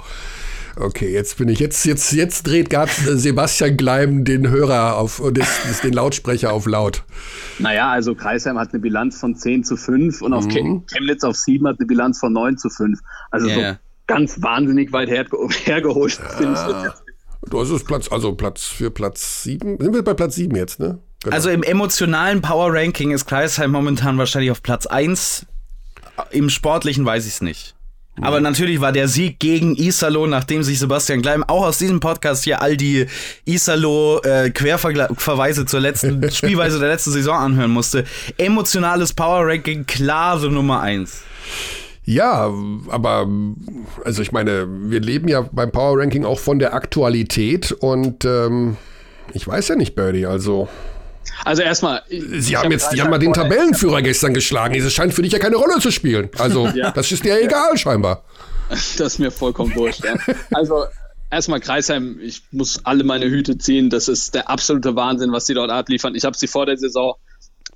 Okay, 0.76 1.12
jetzt 1.12 1.38
bin 1.38 1.48
ich, 1.48 1.60
jetzt, 1.60 1.84
jetzt, 1.84 2.12
jetzt 2.12 2.46
dreht 2.46 2.68
gerade 2.68 2.90
Sebastian 2.90 3.76
Gleim 3.76 4.24
den 4.24 4.48
Hörer 4.48 4.96
auf, 4.96 5.22
des, 5.30 5.46
des, 5.62 5.80
den 5.82 5.92
Lautsprecher 5.92 6.52
auf 6.52 6.66
laut. 6.66 7.04
Naja, 7.58 7.90
also 7.90 8.14
Kreisheim 8.14 8.58
hat 8.58 8.72
eine 8.72 8.80
Bilanz 8.80 9.20
von 9.20 9.36
10 9.36 9.64
zu 9.64 9.76
5 9.76 10.20
und 10.22 10.32
auf 10.32 10.46
mhm. 10.46 10.84
Chemnitz 10.92 11.22
auf 11.22 11.36
7 11.36 11.66
hat 11.68 11.78
eine 11.78 11.86
Bilanz 11.86 12.18
von 12.18 12.32
9 12.32 12.58
zu 12.58 12.70
5. 12.70 12.98
Also 13.30 13.46
yeah. 13.46 13.72
so 13.72 13.78
ganz 14.06 14.42
wahnsinnig 14.42 14.92
weit 14.92 15.08
her, 15.08 15.26
hergeholt. 15.64 16.18
Ja. 16.40 16.94
Du 17.50 17.60
hast 17.60 17.70
es 17.70 17.84
Platz, 17.84 18.10
also 18.10 18.34
Platz 18.34 18.64
für 18.64 18.90
Platz 18.90 19.44
7. 19.44 19.78
Sind 19.78 19.94
wir 19.94 20.02
bei 20.02 20.14
Platz 20.14 20.34
7 20.34 20.56
jetzt, 20.56 20.80
ne? 20.80 20.98
Genau. 21.22 21.36
Also 21.36 21.50
im 21.50 21.62
emotionalen 21.62 22.42
Power 22.42 22.72
Ranking 22.72 23.12
ist 23.12 23.26
Kreisheim 23.26 23.70
momentan 23.70 24.18
wahrscheinlich 24.18 24.50
auf 24.50 24.62
Platz 24.62 24.86
1. 24.86 25.46
Im 26.30 26.50
sportlichen 26.50 27.04
weiß 27.04 27.26
ich 27.26 27.34
es 27.34 27.40
nicht. 27.40 27.74
Aber 28.20 28.40
natürlich 28.40 28.80
war 28.80 28.92
der 28.92 29.08
Sieg 29.08 29.40
gegen 29.40 29.74
Isalo, 29.74 30.26
nachdem 30.26 30.62
sich 30.62 30.78
Sebastian 30.78 31.20
Gleim 31.20 31.44
auch 31.44 31.66
aus 31.66 31.76
diesem 31.78 32.00
Podcast 32.00 32.44
hier 32.44 32.62
all 32.62 32.76
die 32.76 33.06
Isalo-Querverweise 33.44 35.62
äh, 35.62 35.66
zur 35.66 35.80
letzten 35.80 36.30
Spielweise 36.30 36.78
der 36.78 36.90
letzten 36.90 37.10
Saison 37.10 37.36
anhören 37.36 37.72
musste. 37.72 38.04
Emotionales 38.38 39.12
Power 39.12 39.48
Ranking, 39.48 39.84
klare 39.86 40.50
Nummer 40.50 40.80
eins. 40.80 41.22
Ja, 42.04 42.52
aber 42.88 43.26
also 44.04 44.22
ich 44.22 44.30
meine, 44.30 44.68
wir 44.68 45.00
leben 45.00 45.26
ja 45.26 45.48
beim 45.50 45.72
Power 45.72 45.98
Ranking 45.98 46.24
auch 46.24 46.38
von 46.38 46.58
der 46.58 46.74
Aktualität 46.74 47.72
und 47.72 48.26
ähm, 48.26 48.76
ich 49.32 49.48
weiß 49.48 49.68
ja 49.68 49.76
nicht, 49.76 49.94
Birdie, 49.94 50.26
also. 50.26 50.68
Also 51.44 51.62
erstmal. 51.62 52.02
Sie 52.08 52.56
haben 52.56 52.70
jetzt, 52.70 52.92
die 52.92 53.00
haben 53.00 53.10
mal 53.10 53.18
den 53.18 53.32
Tabellenführer 53.32 54.02
gestern 54.02 54.34
geschlagen. 54.34 54.74
Es 54.74 54.92
scheint 54.92 55.14
für 55.14 55.22
dich 55.22 55.32
ja 55.32 55.38
keine 55.38 55.56
Rolle 55.56 55.78
zu 55.80 55.90
spielen. 55.90 56.30
Also, 56.38 56.68
ja. 56.74 56.90
das 56.90 57.10
ist 57.10 57.24
dir 57.24 57.38
ja 57.38 57.44
egal, 57.44 57.76
scheinbar. 57.76 58.24
Das 58.70 58.98
ist 58.98 59.18
mir 59.18 59.30
vollkommen 59.30 59.74
wurscht. 59.74 60.02
Ja. 60.04 60.16
Also, 60.52 60.86
erstmal 61.30 61.60
Kreisheim, 61.60 62.18
ich 62.22 62.42
muss 62.50 62.80
alle 62.84 63.04
meine 63.04 63.26
Hüte 63.26 63.58
ziehen. 63.58 63.90
Das 63.90 64.08
ist 64.08 64.34
der 64.34 64.48
absolute 64.48 64.96
Wahnsinn, 64.96 65.32
was 65.32 65.44
sie 65.44 65.52
dort 65.52 65.70
abliefern. 65.70 66.14
Ich 66.14 66.24
habe 66.24 66.36
sie 66.36 66.46
vor 66.46 66.64
der 66.64 66.78
Saison 66.78 67.14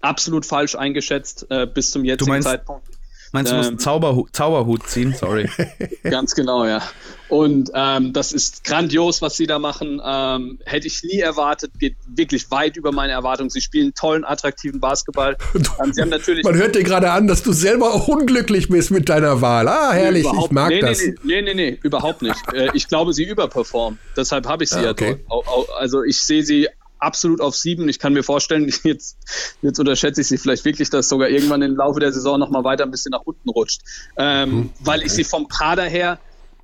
absolut 0.01 0.47
falsch 0.47 0.77
eingeschätzt, 0.77 1.47
äh, 1.51 1.67
bis 1.67 1.91
zum 1.91 2.05
jetzigen 2.05 2.31
meinst, 2.31 2.49
Zeitpunkt. 2.49 2.87
Meinst 3.33 3.51
du, 3.51 3.55
ähm, 3.55 3.59
musst 3.59 3.69
einen 3.71 3.79
Zauberhut, 3.79 4.35
Zauberhut 4.35 4.89
ziehen? 4.89 5.15
Sorry. 5.15 5.49
Ganz 6.03 6.35
genau, 6.35 6.65
ja. 6.65 6.83
Und 7.29 7.71
ähm, 7.75 8.13
das 8.15 8.33
ist 8.33 8.65
grandios, 8.65 9.21
was 9.21 9.37
sie 9.37 9.47
da 9.47 9.59
machen. 9.59 10.01
Ähm, 10.05 10.59
hätte 10.65 10.87
ich 10.87 11.03
nie 11.03 11.19
erwartet, 11.19 11.73
geht 11.79 11.97
wirklich 12.07 12.51
weit 12.51 12.77
über 12.77 12.91
meine 12.91 13.13
Erwartungen. 13.13 13.51
Sie 13.51 13.61
spielen 13.61 13.93
tollen, 13.95 14.25
attraktiven 14.25 14.81
Basketball. 14.81 15.37
Ähm, 15.81 15.93
sie 15.93 16.01
haben 16.01 16.09
natürlich 16.09 16.45
Man 16.45 16.57
hört 16.57 16.75
dir 16.75 16.83
gerade 16.83 17.11
an, 17.11 17.29
dass 17.29 17.43
du 17.43 17.53
selber 17.53 18.09
unglücklich 18.09 18.69
bist 18.69 18.91
mit 18.91 19.09
deiner 19.09 19.41
Wahl. 19.41 19.69
Ah, 19.69 19.93
herrlich, 19.93 20.27
ich 20.27 20.51
mag 20.51 20.71
nee, 20.71 20.81
das. 20.81 21.01
Nee, 21.01 21.15
nee, 21.23 21.43
nee, 21.43 21.55
nee, 21.55 21.79
überhaupt 21.83 22.23
nicht. 22.23 22.37
Äh, 22.53 22.71
ich 22.73 22.89
glaube, 22.89 23.13
sie 23.13 23.25
überperformen. 23.25 23.99
Deshalb 24.17 24.47
habe 24.47 24.65
ich 24.65 24.71
sie 24.71 24.79
ah, 24.79 24.85
ja 24.85 24.91
okay. 24.91 25.19
dort. 25.29 25.69
Also 25.79 26.03
ich 26.03 26.21
sehe 26.23 26.43
sie 26.43 26.69
absolut 26.99 27.41
auf 27.41 27.57
sieben. 27.57 27.89
Ich 27.89 27.99
kann 27.99 28.13
mir 28.13 28.23
vorstellen, 28.23 28.73
jetzt, 28.83 29.17
jetzt 29.63 29.79
unterschätze 29.79 30.21
ich 30.21 30.29
sie 30.29 30.39
vielleicht 30.39 30.65
wirklich, 30.65 30.91
dass 30.91 31.09
sogar 31.09 31.29
irgendwann 31.29 31.63
im 31.63 31.77
Laufe 31.77 32.01
der 32.01 32.13
Saison 32.13 32.39
nochmal 32.39 32.65
weiter 32.65 32.85
ein 32.85 32.91
bisschen 32.91 33.11
nach 33.11 33.23
unten 33.25 33.49
rutscht. 33.49 33.83
Ähm, 34.17 34.51
mhm. 34.51 34.71
Weil 34.81 35.03
ich 35.03 35.13
sie 35.13 35.25
vom 35.25 35.49
Kader 35.49 35.85
her 35.85 36.19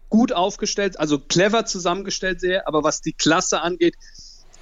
gut 0.09 0.33
aufgestellt, 0.33 1.01
also 1.01 1.19
clever 1.19 1.67
zusammengestellt 1.67 2.41
sehe, 2.41 2.67
aber 2.67 2.85
was 2.85 3.01
die 3.01 3.13
Klasse 3.13 3.63
angeht, 3.63 3.97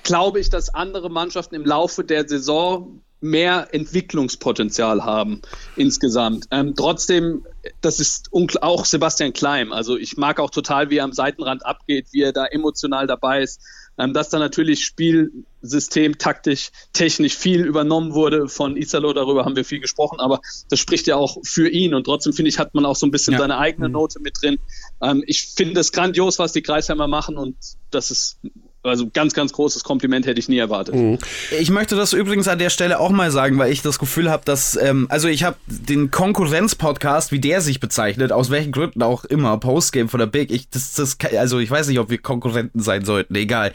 glaube 0.03 0.41
ich, 0.41 0.51
dass 0.51 0.75
andere 0.75 1.11
Mannschaften 1.11 1.55
im 1.55 1.65
Laufe 1.65 2.05
der 2.05 2.27
Saison 2.29 3.03
mehr 3.23 3.69
Entwicklungspotenzial 3.73 5.05
haben 5.05 5.43
insgesamt. 5.77 6.47
Ähm, 6.51 6.75
trotzdem, 6.75 7.47
das 7.81 8.01
ist 8.01 8.31
auch 8.33 8.85
Sebastian 8.85 9.33
Klein. 9.33 9.73
Also 9.73 9.97
ich 9.97 10.17
mag 10.17 10.41
auch 10.41 10.51
total, 10.51 10.91
wie 10.91 10.97
er 10.97 11.05
am 11.05 11.13
Seitenrand 11.13 11.65
abgeht, 11.65 12.09
wie 12.11 12.23
er 12.23 12.33
da 12.33 12.47
emotional 12.47 13.07
dabei 13.07 13.43
ist. 13.43 13.61
Ähm, 13.99 14.15
dass 14.15 14.31
da 14.31 14.39
natürlich 14.39 14.85
Spielsystem, 14.85 16.17
taktisch, 16.17 16.71
technisch 16.93 17.37
viel 17.37 17.65
übernommen 17.65 18.15
wurde 18.15 18.49
von 18.49 18.77
Isalo, 18.77 19.13
darüber 19.13 19.45
haben 19.45 19.55
wir 19.55 19.67
viel 19.67 19.81
gesprochen, 19.81 20.19
aber 20.19 20.41
das 20.71 20.79
spricht 20.79 21.07
ja 21.07 21.17
auch 21.17 21.37
für 21.45 21.69
ihn 21.69 21.93
und 21.93 22.05
trotzdem 22.05 22.33
finde 22.33 22.49
ich, 22.49 22.59
hat 22.59 22.75
man 22.75 22.87
auch 22.87 22.97
so 22.97 23.07
ein 23.07 23.11
bisschen 23.11 23.35
ja. 23.35 23.39
seine 23.39 23.59
eigene 23.59 23.89
mhm. 23.89 23.93
Note 23.93 24.21
mit 24.21 24.41
drin. 24.41 24.59
Ähm, 25.03 25.23
ich 25.27 25.49
finde 25.55 25.81
es 25.81 25.93
grandios, 25.93 26.39
was 26.39 26.53
die 26.53 26.63
Kreisheimer 26.63 27.07
machen 27.07 27.37
und 27.37 27.57
das 27.91 28.11
ist 28.11 28.39
also 28.83 29.09
ganz, 29.13 29.35
ganz 29.35 29.53
großes 29.53 29.85
Kompliment 29.85 30.27
hätte 30.27 30.41
ich 30.41 30.49
nie 30.49 30.59
erwartet. 30.59 30.95
Mhm. 30.95 31.19
Ich 31.59 31.71
möchte 31.71 31.95
das 31.95 32.13
übrigens 32.13 32.49
an 32.49 32.59
der 32.59 32.71
Stelle 32.71 32.99
auch 32.99 33.11
mal 33.11 33.31
sagen, 33.31 33.59
weil 33.59 33.73
ich 33.73 33.83
das 33.83 33.99
Gefühl 33.99 34.31
habe, 34.31 34.45
dass, 34.45 34.77
ähm, 34.77 35.07
also 35.09 35.29
ich 35.29 35.45
habe 35.45 35.57
den 35.67 36.11
Konkurrenz-Podcast, 36.11 37.33
wie 37.33 37.41
der 37.41 37.61
sich 37.61 37.81
bezeichnet, 37.81 38.33
aus 38.33 38.51
welchen 38.51 38.73
Gründen 38.73 39.03
auch 39.03 39.25
immer, 39.25 39.57
Postgame 39.59 40.09
von 40.09 40.19
der 40.19 40.27
Big, 40.27 40.51
ich, 40.51 40.69
das, 40.69 40.95
das, 40.95 41.17
also 41.37 41.59
ich 41.59 41.71
weiß 41.71 41.89
nicht, 41.89 41.99
ob 41.99 42.11
wir 42.11 42.19
Konkurrenten 42.19 42.81
sein 42.81 43.05
sollten, 43.05 43.35
egal. 43.35 43.73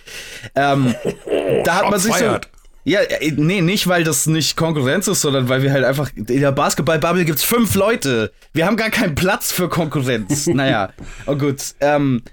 Ähm, 0.55 0.93
da 1.63 1.75
hat 1.75 1.89
man 1.89 1.99
sich 1.99 2.13
so, 2.13 2.25
ja, 2.87 3.01
äh, 3.01 3.33
nee, 3.35 3.59
nicht, 3.59 3.87
weil 3.87 4.05
das 4.05 4.27
nicht 4.27 4.55
Konkurrenz 4.55 5.09
ist, 5.09 5.19
sondern 5.19 5.49
weil 5.49 5.61
wir 5.61 5.73
halt 5.73 5.83
einfach, 5.83 6.09
in 6.15 6.25
der 6.25 6.53
Basketball-Bubble 6.53 7.25
gibt's 7.25 7.43
fünf 7.43 7.75
Leute. 7.75 8.31
Wir 8.53 8.65
haben 8.65 8.77
gar 8.77 8.89
keinen 8.89 9.13
Platz 9.13 9.51
für 9.51 9.67
Konkurrenz. 9.67 10.47
naja, 10.47 10.93
oh 11.25 11.35
gut. 11.35 11.57
Ähm, 11.81 12.23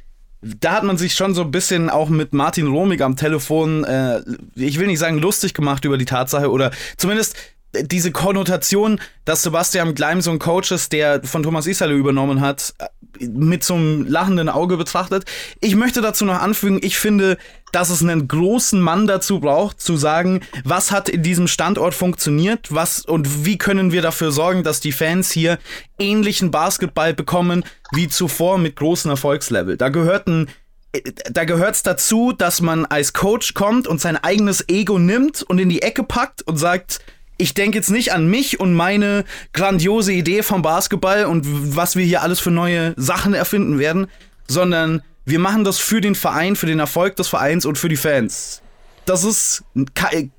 da 0.60 0.72
hat 0.72 0.84
man 0.84 0.96
sich 0.98 1.14
schon 1.14 1.34
so 1.34 1.42
ein 1.42 1.50
bisschen 1.50 1.90
auch 1.90 2.08
mit 2.08 2.34
Martin 2.34 2.66
Romig 2.66 3.00
am 3.00 3.16
Telefon, 3.16 3.84
äh, 3.84 4.20
ich 4.54 4.78
will 4.78 4.86
nicht 4.86 4.98
sagen 4.98 5.18
lustig 5.18 5.54
gemacht 5.54 5.84
über 5.84 5.98
die 5.98 6.04
Tatsache 6.04 6.50
oder 6.50 6.70
zumindest 6.96 7.36
diese 7.82 8.12
Konnotation, 8.12 9.00
dass 9.24 9.42
Sebastian 9.42 9.94
Gleim 9.94 10.20
so 10.20 10.30
ein 10.30 10.38
Coach 10.38 10.72
ist, 10.72 10.92
der 10.92 11.22
von 11.24 11.42
Thomas 11.42 11.66
Isale 11.66 11.94
übernommen 11.94 12.40
hat, 12.40 12.74
mit 13.20 13.62
so 13.62 13.74
einem 13.74 14.06
lachenden 14.06 14.48
Auge 14.48 14.76
betrachtet. 14.76 15.24
Ich 15.60 15.76
möchte 15.76 16.00
dazu 16.00 16.24
noch 16.24 16.40
anfügen, 16.40 16.80
ich 16.82 16.98
finde, 16.98 17.38
dass 17.72 17.90
es 17.90 18.02
einen 18.02 18.28
großen 18.28 18.80
Mann 18.80 19.06
dazu 19.06 19.40
braucht, 19.40 19.80
zu 19.80 19.96
sagen, 19.96 20.40
was 20.64 20.90
hat 20.90 21.08
in 21.08 21.22
diesem 21.22 21.46
Standort 21.46 21.94
funktioniert, 21.94 22.72
was 22.74 23.04
und 23.04 23.44
wie 23.44 23.58
können 23.58 23.92
wir 23.92 24.02
dafür 24.02 24.32
sorgen, 24.32 24.62
dass 24.62 24.80
die 24.80 24.92
Fans 24.92 25.30
hier 25.30 25.58
ähnlichen 25.98 26.50
Basketball 26.50 27.14
bekommen 27.14 27.64
wie 27.92 28.08
zuvor 28.08 28.58
mit 28.58 28.76
großem 28.76 29.10
Erfolgslevel. 29.10 29.76
Da 29.76 29.88
gehörten 29.88 30.48
da 31.32 31.44
gehört 31.44 31.74
es 31.74 31.82
dazu, 31.82 32.32
dass 32.32 32.60
man 32.60 32.86
als 32.86 33.12
Coach 33.12 33.54
kommt 33.54 33.88
und 33.88 34.00
sein 34.00 34.16
eigenes 34.16 34.68
Ego 34.68 34.98
nimmt 34.98 35.42
und 35.42 35.58
in 35.58 35.68
die 35.68 35.82
Ecke 35.82 36.04
packt 36.04 36.42
und 36.42 36.56
sagt, 36.56 37.00
ich 37.36 37.54
denke 37.54 37.76
jetzt 37.76 37.90
nicht 37.90 38.12
an 38.12 38.26
mich 38.26 38.60
und 38.60 38.74
meine 38.74 39.24
grandiose 39.52 40.12
Idee 40.12 40.42
vom 40.42 40.62
Basketball 40.62 41.26
und 41.26 41.44
was 41.76 41.96
wir 41.96 42.04
hier 42.04 42.22
alles 42.22 42.40
für 42.40 42.50
neue 42.50 42.94
Sachen 42.96 43.34
erfinden 43.34 43.78
werden, 43.78 44.06
sondern 44.48 45.02
wir 45.24 45.38
machen 45.38 45.64
das 45.64 45.78
für 45.78 46.00
den 46.00 46.14
Verein, 46.14 46.56
für 46.56 46.66
den 46.66 46.78
Erfolg 46.78 47.16
des 47.16 47.28
Vereins 47.28 47.66
und 47.66 47.78
für 47.78 47.88
die 47.88 47.96
Fans. 47.96 48.62
Das 49.06 49.24
ist 49.24 49.64
ke 49.94 50.30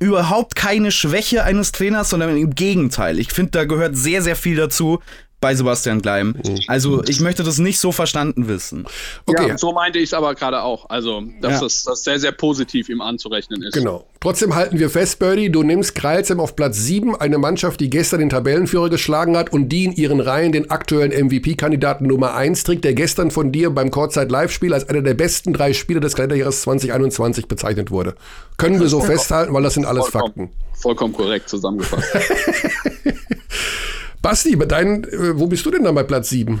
überhaupt 0.00 0.56
keine 0.56 0.90
Schwäche 0.90 1.44
eines 1.44 1.70
Trainers, 1.70 2.10
sondern 2.10 2.36
im 2.36 2.54
Gegenteil. 2.54 3.18
Ich 3.18 3.32
finde, 3.32 3.52
da 3.52 3.64
gehört 3.64 3.96
sehr, 3.96 4.22
sehr 4.22 4.36
viel 4.36 4.56
dazu, 4.56 5.00
bei 5.40 5.54
Sebastian 5.54 6.02
Gleim. 6.02 6.36
Mhm. 6.44 6.60
Also 6.66 7.02
ich 7.04 7.20
möchte 7.20 7.44
das 7.44 7.58
nicht 7.58 7.78
so 7.78 7.92
verstanden 7.92 8.48
wissen. 8.48 8.86
Okay. 9.26 9.48
Ja, 9.48 9.58
so 9.58 9.72
meinte 9.72 9.98
ich 9.98 10.06
es 10.06 10.14
aber 10.14 10.34
gerade 10.34 10.62
auch. 10.62 10.90
Also, 10.90 11.22
dass 11.40 11.54
ja. 11.54 11.60
das, 11.60 11.84
das, 11.84 12.04
sehr, 12.04 12.18
sehr 12.18 12.32
positiv 12.32 12.88
ihm 12.88 13.00
anzurechnen 13.00 13.62
ist. 13.62 13.74
Genau. 13.74 14.04
Trotzdem 14.20 14.56
halten 14.56 14.80
wir 14.80 14.90
fest, 14.90 15.20
Birdie, 15.20 15.50
du 15.50 15.62
nimmst 15.62 15.94
Kreilsheim 15.94 16.40
auf 16.40 16.56
Platz 16.56 16.78
7, 16.78 17.14
eine 17.14 17.38
Mannschaft, 17.38 17.78
die 17.80 17.88
gestern 17.88 18.18
den 18.18 18.30
Tabellenführer 18.30 18.90
geschlagen 18.90 19.36
hat 19.36 19.52
und 19.52 19.68
die 19.68 19.84
in 19.84 19.92
ihren 19.92 20.20
Reihen 20.20 20.50
den 20.50 20.70
aktuellen 20.70 21.12
MVP-Kandidaten 21.26 22.06
Nummer 22.06 22.34
1 22.34 22.64
trägt, 22.64 22.84
der 22.84 22.94
gestern 22.94 23.30
von 23.30 23.52
dir 23.52 23.70
beim 23.70 23.92
Kurzzeit-Live-Spiel 23.92 24.74
als 24.74 24.88
einer 24.88 25.02
der 25.02 25.14
besten 25.14 25.52
drei 25.52 25.72
Spieler 25.72 26.00
des 26.00 26.14
Kalenderjahres 26.16 26.62
2021 26.62 27.46
bezeichnet 27.46 27.92
wurde. 27.92 28.16
Können 28.56 28.80
wir 28.80 28.88
so 28.88 29.00
festhalten, 29.00 29.54
weil 29.54 29.62
das 29.62 29.74
sind 29.74 29.84
alles 29.84 30.08
vollkommen, 30.08 30.48
Fakten. 30.48 30.50
Vollkommen 30.74 31.12
korrekt 31.14 31.48
zusammengefasst. 31.48 32.08
Basti, 34.22 34.56
bei 34.56 34.66
deinen, 34.66 35.04
äh, 35.04 35.38
wo 35.38 35.46
bist 35.46 35.64
du 35.66 35.70
denn 35.70 35.84
dann 35.84 35.94
bei 35.94 36.02
Platz 36.02 36.30
7? 36.30 36.60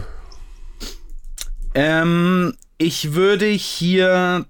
Ähm, 1.74 2.54
ich 2.78 3.14
würde 3.14 3.46
hier. 3.46 4.46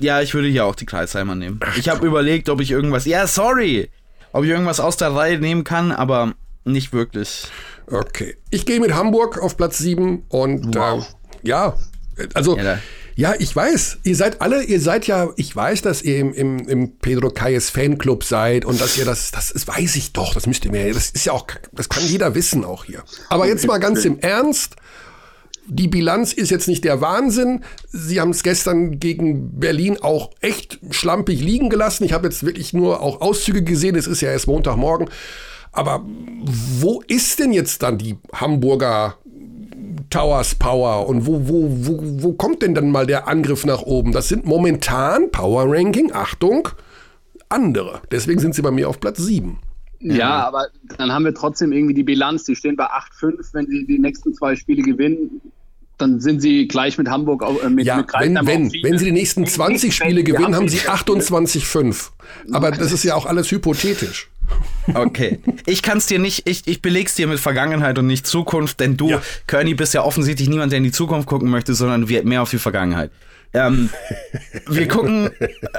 Ja, 0.00 0.22
ich 0.22 0.32
würde 0.32 0.48
hier 0.48 0.64
auch 0.64 0.74
die 0.74 0.86
Kreisheimer 0.86 1.34
nehmen. 1.34 1.60
Ich 1.76 1.88
habe 1.88 2.06
überlegt, 2.06 2.48
ob 2.48 2.60
ich 2.60 2.70
irgendwas. 2.70 3.04
Ja, 3.04 3.26
sorry! 3.26 3.90
Ob 4.32 4.44
ich 4.44 4.50
irgendwas 4.50 4.80
aus 4.80 4.96
der 4.96 5.14
Reihe 5.14 5.38
nehmen 5.38 5.64
kann, 5.64 5.92
aber 5.92 6.34
nicht 6.64 6.92
wirklich. 6.92 7.46
Okay. 7.86 8.36
Ich 8.50 8.64
gehe 8.64 8.80
mit 8.80 8.94
Hamburg 8.94 9.38
auf 9.38 9.56
Platz 9.56 9.78
7 9.78 10.24
und 10.28 10.74
wow. 10.74 11.04
äh, 11.42 11.48
ja, 11.48 11.76
also. 12.34 12.56
Ja, 12.56 12.78
ja, 13.20 13.34
ich 13.38 13.54
weiß. 13.54 13.98
Ihr 14.04 14.16
seid 14.16 14.40
alle, 14.40 14.62
ihr 14.64 14.80
seid 14.80 15.06
ja, 15.06 15.28
ich 15.36 15.54
weiß, 15.54 15.82
dass 15.82 16.00
ihr 16.00 16.16
im, 16.16 16.32
im, 16.32 16.58
im 16.66 16.96
Pedro 17.00 17.28
Kayes 17.28 17.68
Fanclub 17.68 18.24
seid 18.24 18.64
und 18.64 18.80
dass 18.80 18.96
ihr 18.96 19.04
das, 19.04 19.30
das 19.30 19.50
ist, 19.50 19.68
weiß 19.68 19.96
ich 19.96 20.14
doch, 20.14 20.32
das 20.32 20.46
müsst 20.46 20.64
ihr 20.64 20.70
mir, 20.70 20.94
das 20.94 21.10
ist 21.10 21.26
ja 21.26 21.34
auch, 21.34 21.46
das 21.70 21.90
kann 21.90 22.02
jeder 22.06 22.34
wissen 22.34 22.64
auch 22.64 22.86
hier. 22.86 23.04
Aber 23.28 23.46
jetzt 23.46 23.66
mal 23.66 23.76
ganz 23.76 24.06
im 24.06 24.18
Ernst. 24.20 24.76
Die 25.66 25.86
Bilanz 25.86 26.32
ist 26.32 26.50
jetzt 26.50 26.66
nicht 26.66 26.82
der 26.82 27.02
Wahnsinn. 27.02 27.62
Sie 27.92 28.20
haben 28.20 28.30
es 28.30 28.42
gestern 28.42 28.98
gegen 28.98 29.60
Berlin 29.60 29.98
auch 30.00 30.30
echt 30.40 30.80
schlampig 30.90 31.40
liegen 31.40 31.68
gelassen. 31.68 32.04
Ich 32.04 32.14
habe 32.14 32.26
jetzt 32.26 32.42
wirklich 32.44 32.72
nur 32.72 33.02
auch 33.02 33.20
Auszüge 33.20 33.62
gesehen. 33.62 33.96
Es 33.96 34.06
ist 34.06 34.22
ja 34.22 34.30
erst 34.30 34.46
Montagmorgen. 34.46 35.10
Aber 35.72 36.04
wo 36.06 37.02
ist 37.06 37.38
denn 37.38 37.52
jetzt 37.52 37.82
dann 37.82 37.98
die 37.98 38.16
Hamburger 38.32 39.18
Towers 40.10 40.54
Power 40.54 41.08
und 41.08 41.26
wo, 41.26 41.48
wo, 41.48 41.68
wo, 41.68 42.22
wo 42.22 42.32
kommt 42.32 42.62
denn 42.62 42.74
dann 42.74 42.90
mal 42.90 43.06
der 43.06 43.28
Angriff 43.28 43.64
nach 43.64 43.82
oben? 43.82 44.12
Das 44.12 44.28
sind 44.28 44.44
momentan 44.44 45.30
Power 45.30 45.64
Ranking, 45.66 46.12
Achtung, 46.12 46.68
andere. 47.48 48.00
Deswegen 48.10 48.40
sind 48.40 48.54
sie 48.54 48.62
bei 48.62 48.70
mir 48.70 48.88
auf 48.88 49.00
Platz 49.00 49.18
7. 49.18 49.58
Ja, 50.00 50.14
ja, 50.14 50.46
aber 50.46 50.68
dann 50.96 51.12
haben 51.12 51.24
wir 51.24 51.34
trotzdem 51.34 51.72
irgendwie 51.72 51.94
die 51.94 52.02
Bilanz, 52.02 52.44
die 52.44 52.56
stehen 52.56 52.76
bei 52.76 52.86
8-5, 52.86 53.52
wenn 53.52 53.66
sie 53.66 53.86
die 53.86 53.98
nächsten 53.98 54.32
zwei 54.32 54.56
Spiele 54.56 54.82
gewinnen, 54.82 55.42
dann 55.98 56.20
sind 56.20 56.40
sie 56.40 56.66
gleich 56.66 56.96
mit 56.96 57.08
Hamburg 57.08 57.42
äh, 57.42 57.68
mit, 57.68 57.86
ja, 57.86 57.98
mit 57.98 58.08
wenn, 58.18 58.34
wenn, 58.46 58.72
wenn 58.82 58.98
sie 58.98 59.04
die 59.06 59.12
nächsten 59.12 59.46
20 59.46 59.94
Spiele 59.94 60.24
gewinnen, 60.24 60.56
haben 60.56 60.68
sie 60.68 60.78
28-5. 60.78 62.10
Aber 62.52 62.70
das 62.70 62.92
ist 62.92 63.04
ja 63.04 63.14
auch 63.14 63.26
alles 63.26 63.50
hypothetisch. 63.50 64.30
Okay. 64.94 65.38
Ich 65.66 65.82
kann 65.82 65.98
es 65.98 66.06
dir 66.06 66.18
nicht, 66.18 66.48
ich, 66.48 66.66
ich 66.66 66.82
beleg's 66.82 67.14
dir 67.14 67.26
mit 67.26 67.38
Vergangenheit 67.38 67.98
und 67.98 68.06
nicht 68.06 68.26
Zukunft, 68.26 68.80
denn 68.80 68.96
du, 68.96 69.10
ja. 69.10 69.22
Kearney, 69.46 69.74
bist 69.74 69.94
ja 69.94 70.02
offensichtlich 70.02 70.48
niemand, 70.48 70.72
der 70.72 70.78
in 70.78 70.84
die 70.84 70.92
Zukunft 70.92 71.28
gucken 71.28 71.50
möchte, 71.50 71.74
sondern 71.74 72.04
mehr 72.24 72.42
auf 72.42 72.50
die 72.50 72.58
Vergangenheit. 72.58 73.10
Ähm, 73.52 73.90
wir 74.68 74.86
gucken 74.86 75.30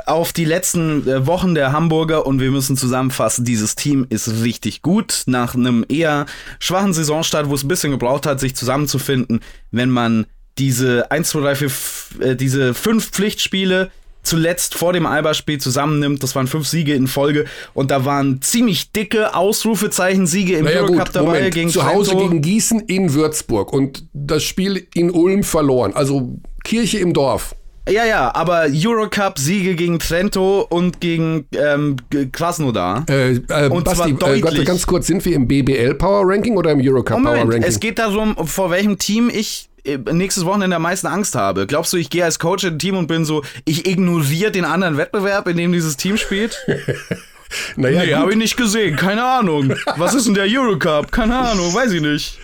auf 0.05 0.34
die 0.34 0.43
letzten 0.43 1.07
äh, 1.07 1.26
Wochen 1.26 1.55
der 1.55 1.72
Hamburger 1.72 2.26
und 2.26 2.41
wir 2.41 2.51
müssen 2.51 2.76
zusammenfassen, 2.76 3.45
dieses 3.45 3.76
Team 3.76 4.05
ist 4.09 4.41
richtig 4.41 4.82
gut. 4.82 5.24
Nach 5.26 5.55
einem 5.55 5.86
eher 5.88 6.26
schwachen 6.59 6.93
Saisonstart, 6.93 7.49
wo 7.49 7.55
es 7.55 7.63
ein 7.63 7.69
bisschen 7.69 7.91
gebraucht 7.91 8.26
hat, 8.26 8.41
sich 8.41 8.55
zusammenzufinden, 8.55 9.39
wenn 9.72 9.89
man 9.89 10.26
diese 10.57 11.09
1, 11.11 11.30
2, 11.30 11.39
3, 11.39 11.55
4, 11.55 12.36
diese 12.36 12.74
fünf 12.74 13.09
Pflichtspiele 13.11 13.89
zuletzt 14.24 14.76
vor 14.76 14.93
dem 14.93 15.05
Alba-Spiel 15.05 15.59
zusammennimmt. 15.59 16.24
Das 16.24 16.36
waren 16.36 16.47
fünf 16.47 16.67
Siege 16.67 16.93
in 16.93 17.07
Folge 17.07 17.45
und 17.74 17.91
da 17.91 18.05
waren 18.05 18.41
ziemlich 18.41 18.91
dicke 18.91 19.36
Ausrufezeichen-Siege 19.36 20.57
im 20.57 20.65
naja, 20.65 20.82
Eurocup 20.82 21.11
dabei 21.11 21.34
Moment. 21.34 21.53
gegen 21.53 21.69
Zu 21.69 21.86
Hause 21.86 22.11
Trento. 22.11 22.28
gegen 22.28 22.41
Gießen 22.41 22.80
in 22.82 23.13
Würzburg 23.13 23.74
und 23.74 24.05
das 24.13 24.43
Spiel 24.43 24.88
in 24.93 25.11
Ulm 25.11 25.43
verloren. 25.43 25.93
Also 25.93 26.39
Kirche 26.63 26.99
im 26.99 27.13
Dorf. 27.13 27.55
Ja, 27.89 28.05
ja, 28.05 28.34
aber 28.36 28.67
Eurocup-Siege 28.72 29.76
gegen 29.76 29.97
Trento 29.97 30.65
und 30.69 31.01
gegen 31.01 31.47
ähm, 31.53 31.95
Krasnodar. 32.32 33.05
Äh, 33.09 33.38
äh, 33.49 33.69
und 33.69 33.86
Basti, 33.86 34.15
zwar 34.15 34.30
deutlich. 34.30 34.61
Äh, 34.61 34.63
ganz 34.63 34.86
kurz, 34.86 35.07
sind 35.07 35.26
wir 35.26 35.36
im 35.36 35.47
BBL 35.47 35.95
Power 35.95 36.22
Ranking 36.26 36.57
oder 36.57 36.72
im 36.72 36.80
Eurocup 36.80 37.24
Power 37.24 37.38
Ranking? 37.38 37.63
Es 37.63 37.80
geht 37.80 37.97
darum, 37.97 38.36
vor 38.45 38.69
welchem 38.69 38.99
Team 38.99 39.32
ich 39.34 39.67
äh, 39.67 39.70
nächstes 40.11 40.45
Wochenende 40.45 40.75
am 40.75 40.82
meisten 40.82 41.07
Angst 41.07 41.36
habe. 41.36 41.67
Glaubst 41.67 41.93
du, 41.93 41.97
ich 41.97 42.09
gehe 42.09 42.23
als 42.23 42.39
Coach 42.39 42.63
in 42.63 42.75
ein 42.75 42.79
Team 42.79 42.97
und 42.97 43.07
bin 43.07 43.25
so, 43.25 43.43
ich 43.65 43.88
ignoriere 43.88 44.51
den 44.51 44.65
anderen 44.65 44.97
Wettbewerb, 44.97 45.47
in 45.47 45.57
dem 45.57 45.71
dieses 45.71 45.97
Team 45.97 46.17
spielt? 46.17 46.57
naja, 47.75 48.03
nee, 48.03 48.13
habe 48.13 48.32
ich 48.32 48.38
nicht 48.38 48.57
gesehen. 48.57 48.95
Keine 48.95 49.23
Ahnung. 49.23 49.73
Was 49.97 50.13
ist 50.13 50.27
denn 50.27 50.34
der 50.34 50.45
Eurocup? 50.47 51.11
Keine 51.11 51.38
Ahnung, 51.38 51.73
weiß 51.73 51.91
ich 51.91 52.01
nicht. 52.01 52.39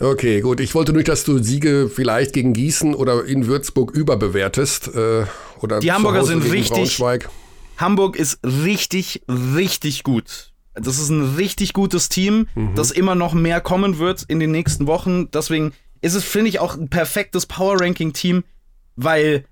Okay, 0.00 0.40
gut. 0.40 0.60
Ich 0.60 0.74
wollte 0.74 0.92
nur, 0.92 1.02
dass 1.02 1.24
du 1.24 1.42
Siege 1.42 1.90
vielleicht 1.94 2.32
gegen 2.32 2.54
Gießen 2.54 2.94
oder 2.94 3.24
in 3.24 3.46
Würzburg 3.46 3.90
überbewertest. 3.90 4.94
Äh, 4.94 5.26
oder 5.60 5.80
Die 5.80 5.92
Hamburger 5.92 6.24
sind 6.24 6.50
richtig. 6.50 7.02
Hamburg 7.76 8.16
ist 8.16 8.38
richtig, 8.44 9.22
richtig 9.28 10.02
gut. 10.02 10.52
Das 10.74 10.98
ist 10.98 11.10
ein 11.10 11.34
richtig 11.36 11.74
gutes 11.74 12.08
Team, 12.08 12.48
mhm. 12.54 12.74
das 12.74 12.90
immer 12.90 13.14
noch 13.14 13.34
mehr 13.34 13.60
kommen 13.60 13.98
wird 13.98 14.24
in 14.28 14.40
den 14.40 14.50
nächsten 14.50 14.86
Wochen. 14.86 15.30
Deswegen 15.30 15.72
ist 16.02 16.14
es, 16.14 16.24
finde 16.24 16.48
ich, 16.48 16.58
auch 16.58 16.76
ein 16.76 16.88
perfektes 16.88 17.46
Power-Ranking-Team, 17.46 18.44
weil 18.96 19.44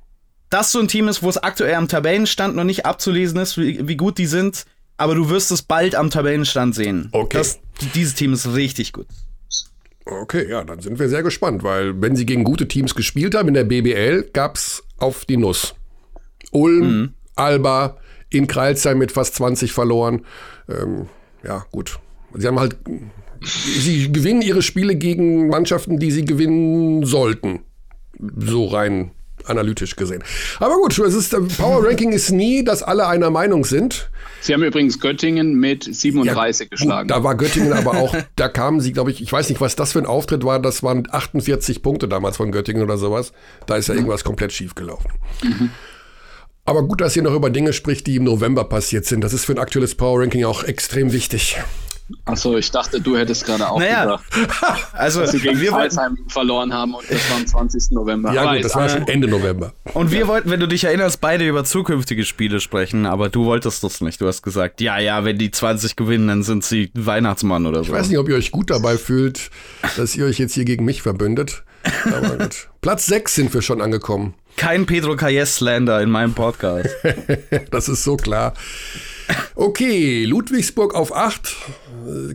das 0.50 0.72
so 0.72 0.80
ein 0.80 0.88
Team 0.88 1.08
ist, 1.08 1.22
wo 1.22 1.30
es 1.30 1.38
aktuell 1.38 1.74
am 1.74 1.88
Tabellenstand 1.88 2.56
noch 2.56 2.64
nicht 2.64 2.84
abzulesen 2.84 3.38
ist, 3.38 3.56
wie, 3.56 3.86
wie 3.88 3.96
gut 3.96 4.18
die 4.18 4.26
sind. 4.26 4.66
Aber 4.96 5.14
du 5.14 5.30
wirst 5.30 5.50
es 5.50 5.62
bald 5.62 5.94
am 5.94 6.10
Tabellenstand 6.10 6.74
sehen. 6.74 7.08
Okay. 7.12 7.38
Das, 7.38 7.60
dieses 7.94 8.14
Team 8.14 8.34
ist 8.34 8.52
richtig 8.54 8.92
gut. 8.92 9.06
Okay, 10.04 10.48
ja, 10.50 10.64
dann 10.64 10.80
sind 10.80 10.98
wir 10.98 11.08
sehr 11.08 11.22
gespannt, 11.22 11.62
weil 11.62 12.00
wenn 12.02 12.16
sie 12.16 12.26
gegen 12.26 12.42
gute 12.42 12.66
Teams 12.66 12.94
gespielt 12.94 13.34
haben 13.34 13.48
in 13.48 13.54
der 13.54 13.64
BBL, 13.64 14.30
gab 14.32 14.56
es 14.56 14.82
auf 14.98 15.24
die 15.24 15.36
Nuss. 15.36 15.74
Ulm, 16.50 17.00
mhm. 17.00 17.14
Alba, 17.36 17.96
in 18.28 18.46
Kreilsheim 18.46 18.98
mit 18.98 19.12
fast 19.12 19.36
20 19.36 19.72
verloren. 19.72 20.26
Ähm, 20.68 21.08
ja, 21.44 21.64
gut. 21.70 21.98
Sie 22.34 22.46
haben 22.46 22.58
halt, 22.58 22.76
sie 23.42 24.12
gewinnen 24.12 24.42
ihre 24.42 24.62
Spiele 24.62 24.96
gegen 24.96 25.48
Mannschaften, 25.48 25.98
die 25.98 26.10
sie 26.10 26.24
gewinnen 26.24 27.04
sollten. 27.04 27.60
So 28.36 28.66
rein 28.66 29.12
analytisch 29.46 29.96
gesehen. 29.96 30.22
Aber 30.58 30.74
gut, 30.76 30.98
es 30.98 31.14
ist, 31.14 31.30
Power 31.58 31.84
Ranking 31.84 32.12
ist 32.12 32.30
nie, 32.30 32.64
dass 32.64 32.82
alle 32.82 33.06
einer 33.06 33.30
Meinung 33.30 33.64
sind. 33.64 34.10
Sie 34.40 34.54
haben 34.54 34.62
übrigens 34.62 35.00
Göttingen 35.00 35.54
mit 35.54 35.84
37 35.84 36.66
ja, 36.66 36.68
geschlagen. 36.70 37.08
Gut, 37.08 37.16
da 37.16 37.24
war 37.24 37.34
Göttingen 37.36 37.72
aber 37.72 37.92
auch, 37.92 38.14
da 38.36 38.48
kamen 38.48 38.80
sie, 38.80 38.92
glaube 38.92 39.10
ich, 39.10 39.22
ich 39.22 39.30
weiß 39.30 39.48
nicht, 39.48 39.60
was 39.60 39.76
das 39.76 39.92
für 39.92 39.98
ein 39.98 40.06
Auftritt 40.06 40.44
war, 40.44 40.60
das 40.60 40.82
waren 40.82 41.06
48 41.10 41.82
Punkte 41.82 42.08
damals 42.08 42.38
von 42.38 42.52
Göttingen 42.52 42.82
oder 42.82 42.96
sowas. 42.96 43.32
Da 43.66 43.76
ist 43.76 43.88
ja 43.88 43.94
irgendwas 43.94 44.24
komplett 44.24 44.52
schief 44.52 44.74
gelaufen. 44.74 45.10
Mhm. 45.42 45.70
Aber 46.64 46.82
gut, 46.84 47.00
dass 47.00 47.16
ihr 47.16 47.22
noch 47.22 47.34
über 47.34 47.50
Dinge 47.50 47.72
spricht, 47.72 48.06
die 48.06 48.16
im 48.16 48.24
November 48.24 48.64
passiert 48.64 49.04
sind. 49.04 49.24
Das 49.24 49.32
ist 49.32 49.44
für 49.44 49.52
ein 49.52 49.58
aktuelles 49.58 49.94
Power 49.94 50.20
Ranking 50.20 50.44
auch 50.44 50.62
extrem 50.62 51.12
wichtig. 51.12 51.58
Achso, 52.24 52.56
ich 52.56 52.70
dachte, 52.70 53.00
du 53.00 53.16
hättest 53.16 53.44
gerade 53.44 53.68
auch 53.68 53.78
naja. 53.78 54.16
gesagt, 54.16 54.92
also, 54.92 55.20
dass 55.20 55.32
sie 55.32 55.40
gegen 55.40 55.58
Pforzheim 55.58 56.18
verloren 56.28 56.72
haben 56.72 56.94
und 56.94 57.04
das 57.10 57.30
war 57.30 57.38
am 57.38 57.46
20. 57.46 57.90
November. 57.92 58.32
Ja, 58.32 58.54
gut, 58.54 58.64
das 58.64 58.74
war 58.74 58.88
schon 58.88 59.06
Ende 59.08 59.28
November. 59.28 59.72
Und 59.94 60.10
wir 60.10 60.28
wollten, 60.28 60.50
wenn 60.50 60.60
du 60.60 60.68
dich 60.68 60.84
erinnerst, 60.84 61.20
beide 61.20 61.46
über 61.46 61.64
zukünftige 61.64 62.24
Spiele 62.24 62.60
sprechen, 62.60 63.06
aber 63.06 63.28
du 63.28 63.44
wolltest 63.44 63.82
das 63.84 64.00
nicht. 64.00 64.20
Du 64.20 64.26
hast 64.26 64.42
gesagt, 64.42 64.80
ja, 64.80 64.98
ja, 64.98 65.24
wenn 65.24 65.38
die 65.38 65.50
20 65.50 65.96
gewinnen, 65.96 66.28
dann 66.28 66.42
sind 66.42 66.64
sie 66.64 66.90
Weihnachtsmann 66.94 67.66
oder 67.66 67.84
so. 67.84 67.92
Ich 67.92 67.92
weiß 67.92 68.08
nicht, 68.08 68.18
ob 68.18 68.28
ihr 68.28 68.36
euch 68.36 68.50
gut 68.50 68.70
dabei 68.70 68.96
fühlt, 68.96 69.50
dass 69.96 70.16
ihr 70.16 70.26
euch 70.26 70.38
jetzt 70.38 70.54
hier 70.54 70.64
gegen 70.64 70.84
mich 70.84 71.02
verbündet. 71.02 71.64
Aber 72.04 72.36
gut. 72.36 72.68
Platz 72.80 73.06
6 73.06 73.34
sind 73.34 73.54
wir 73.54 73.62
schon 73.62 73.80
angekommen. 73.80 74.34
Kein 74.56 74.86
Pedro 74.86 75.16
Calles-Slander 75.16 76.02
in 76.02 76.10
meinem 76.10 76.34
Podcast. 76.34 76.88
das 77.70 77.88
ist 77.88 78.04
so 78.04 78.16
klar. 78.16 78.54
Okay, 79.54 80.24
Ludwigsburg 80.24 80.94
auf 80.94 81.14
8, 81.14 81.56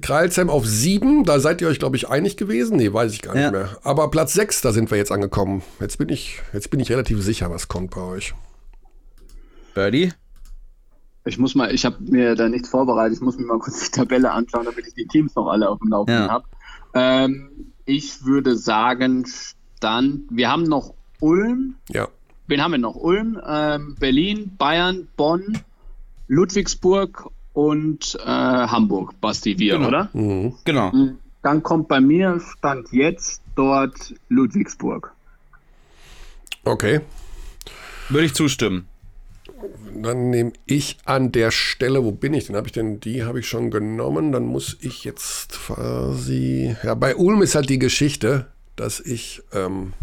Kreilsheim 0.01 0.49
auf 0.49 0.66
7. 0.66 1.24
Da 1.24 1.39
seid 1.39 1.61
ihr 1.61 1.68
euch, 1.68 1.80
glaube 1.80 1.95
ich, 1.95 2.09
einig 2.09 2.38
gewesen. 2.38 2.78
Nee, 2.78 2.93
weiß 2.93 3.13
ich 3.13 3.22
gar 3.22 3.36
nicht 3.36 3.51
mehr. 3.51 3.78
Aber 3.84 4.09
Platz 4.11 4.34
6, 4.34 4.61
da 4.61 4.72
sind 4.72 4.91
wir 4.91 4.97
jetzt 4.97 5.11
angekommen. 5.11 5.61
Jetzt 5.80 5.97
bin 5.97 6.09
ich, 6.09 6.41
jetzt 6.53 6.70
bin 6.70 6.80
ich 6.80 6.91
relativ 6.91 7.22
sicher, 7.22 7.49
was 7.49 7.68
kommt 7.68 7.91
bei 7.91 8.01
euch. 8.01 8.34
Birdie? 9.74 10.13
Ich 11.26 11.38
muss 11.39 11.55
mal, 11.55 11.74
ich 11.74 11.86
habe 11.86 11.97
mir 11.99 12.36
da 12.36 12.47
nichts 12.47 12.70
vorbereitet. 12.70 13.18
Ich 13.18 13.22
muss 13.22 13.38
mir 13.38 13.45
mal 13.45 13.59
kurz 13.59 13.89
die 13.89 13.91
Tabelle 13.91 14.32
anschauen, 14.32 14.66
damit 14.66 14.88
ich 14.88 14.93
die 14.93 15.07
Teams 15.07 15.36
noch 15.36 15.47
alle 15.47 15.70
auf 15.70 15.80
dem 15.80 15.89
Laufenden 15.89 16.24
ja. 16.24 16.30
habe. 16.30 16.45
Ähm, 16.93 17.74
ich 17.86 18.24
würde 18.26 18.55
sagen, 18.55 19.26
dann, 19.80 20.24
wir 20.30 20.51
haben 20.51 20.63
noch 20.63 20.93
Ulm. 21.20 21.76
Ja. 21.89 22.07
Wen 22.47 22.61
haben 22.61 22.72
wir 22.72 22.78
noch? 22.78 22.95
Ulm, 22.95 23.41
ähm, 23.45 23.95
Berlin, 23.99 24.51
Bayern, 24.57 25.07
Bonn, 25.18 25.57
Ludwigsburg 26.28 27.30
und 27.55 28.17
äh, 28.21 28.27
Hamburg, 28.27 29.19
Basti, 29.21 29.57
wir, 29.57 29.77
genau. 29.77 29.87
oder? 29.87 30.09
Mhm. 30.13 30.53
Genau. 30.65 30.91
Mhm. 30.91 31.17
Dann 31.41 31.63
kommt 31.63 31.87
bei 31.87 32.01
mir, 32.01 32.39
stand 32.39 32.91
jetzt 32.91 33.41
dort 33.55 34.13
Ludwigsburg. 34.29 35.13
Okay. 36.65 36.99
Würde 38.09 38.25
ich 38.25 38.33
zustimmen. 38.33 38.87
Dann 39.95 40.29
nehme 40.31 40.51
ich 40.65 40.97
an 41.05 41.31
der 41.31 41.49
Stelle, 41.49 42.03
wo 42.03 42.11
bin 42.11 42.33
ich 42.33 42.47
denn? 42.47 42.57
Habe 42.57 42.67
ich 42.67 42.73
denn, 42.73 42.99
die 42.99 43.23
habe 43.23 43.39
ich 43.39 43.47
schon 43.47 43.71
genommen. 43.71 44.33
Dann 44.33 44.45
muss 44.45 44.77
ich 44.81 45.05
jetzt 45.05 45.51
quasi. 45.51 46.75
Ja, 46.83 46.93
bei 46.93 47.15
Ulm 47.15 47.41
ist 47.41 47.55
halt 47.55 47.69
die 47.69 47.79
Geschichte, 47.79 48.47
dass 48.75 48.99
ich 48.99 49.43
ähm, 49.53 49.93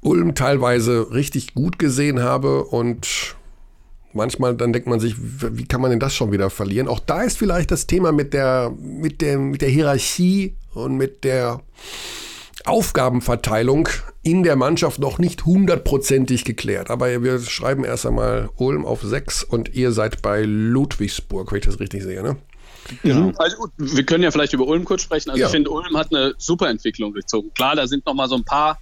Ulm 0.00 0.34
teilweise 0.34 1.12
richtig 1.12 1.54
gut 1.54 1.78
gesehen 1.78 2.20
habe 2.20 2.64
und 2.64 3.35
manchmal 4.16 4.56
dann 4.56 4.72
denkt 4.72 4.88
man 4.88 5.00
sich, 5.00 5.14
wie 5.18 5.66
kann 5.66 5.80
man 5.80 5.90
denn 5.90 6.00
das 6.00 6.14
schon 6.14 6.32
wieder 6.32 6.50
verlieren? 6.50 6.88
Auch 6.88 7.00
da 7.00 7.22
ist 7.22 7.38
vielleicht 7.38 7.70
das 7.70 7.86
Thema 7.86 8.12
mit 8.12 8.32
der, 8.32 8.72
mit 8.80 9.20
der, 9.20 9.38
mit 9.38 9.62
der 9.62 9.68
Hierarchie 9.68 10.56
und 10.74 10.96
mit 10.96 11.24
der 11.24 11.60
Aufgabenverteilung 12.64 13.88
in 14.22 14.42
der 14.42 14.56
Mannschaft 14.56 14.98
noch 14.98 15.18
nicht 15.18 15.46
hundertprozentig 15.46 16.44
geklärt. 16.44 16.90
Aber 16.90 17.22
wir 17.22 17.38
schreiben 17.40 17.84
erst 17.84 18.06
einmal 18.06 18.50
Ulm 18.56 18.84
auf 18.84 19.02
6 19.02 19.44
und 19.44 19.74
ihr 19.74 19.92
seid 19.92 20.22
bei 20.22 20.42
Ludwigsburg, 20.42 21.52
wenn 21.52 21.58
ich 21.58 21.66
das 21.66 21.78
richtig 21.78 22.02
sehe, 22.02 22.22
ne? 22.22 22.36
Genau. 23.02 23.32
Also, 23.38 23.68
wir 23.78 24.04
können 24.04 24.22
ja 24.22 24.30
vielleicht 24.30 24.52
über 24.52 24.66
Ulm 24.66 24.84
kurz 24.84 25.02
sprechen. 25.02 25.30
Also 25.30 25.40
ja. 25.40 25.46
ich 25.46 25.52
finde, 25.52 25.70
Ulm 25.70 25.96
hat 25.96 26.14
eine 26.14 26.34
super 26.38 26.68
Entwicklung 26.68 27.12
durchzogen. 27.12 27.52
Klar, 27.54 27.76
da 27.76 27.86
sind 27.86 28.06
noch 28.06 28.14
mal 28.14 28.28
so 28.28 28.36
ein 28.36 28.44
paar 28.44 28.78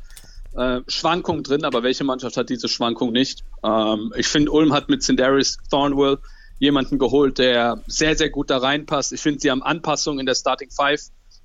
äh, 0.56 0.80
Schwankungen 0.88 1.42
drin, 1.42 1.64
aber 1.64 1.82
welche 1.82 2.04
Mannschaft 2.04 2.36
hat 2.36 2.50
diese 2.50 2.68
Schwankung 2.68 3.12
nicht? 3.12 3.44
Ähm, 3.64 4.12
ich 4.16 4.28
finde, 4.28 4.50
Ulm 4.50 4.72
hat 4.72 4.88
mit 4.88 5.02
Cinderis 5.02 5.58
Thornwell 5.70 6.18
jemanden 6.58 6.98
geholt, 6.98 7.38
der 7.38 7.82
sehr, 7.86 8.16
sehr 8.16 8.30
gut 8.30 8.50
da 8.50 8.58
reinpasst. 8.58 9.12
Ich 9.12 9.20
finde, 9.20 9.40
sie 9.40 9.50
haben 9.50 9.62
Anpassungen 9.62 10.20
in 10.20 10.26
der 10.26 10.34
Starting 10.34 10.70
Five 10.70 11.00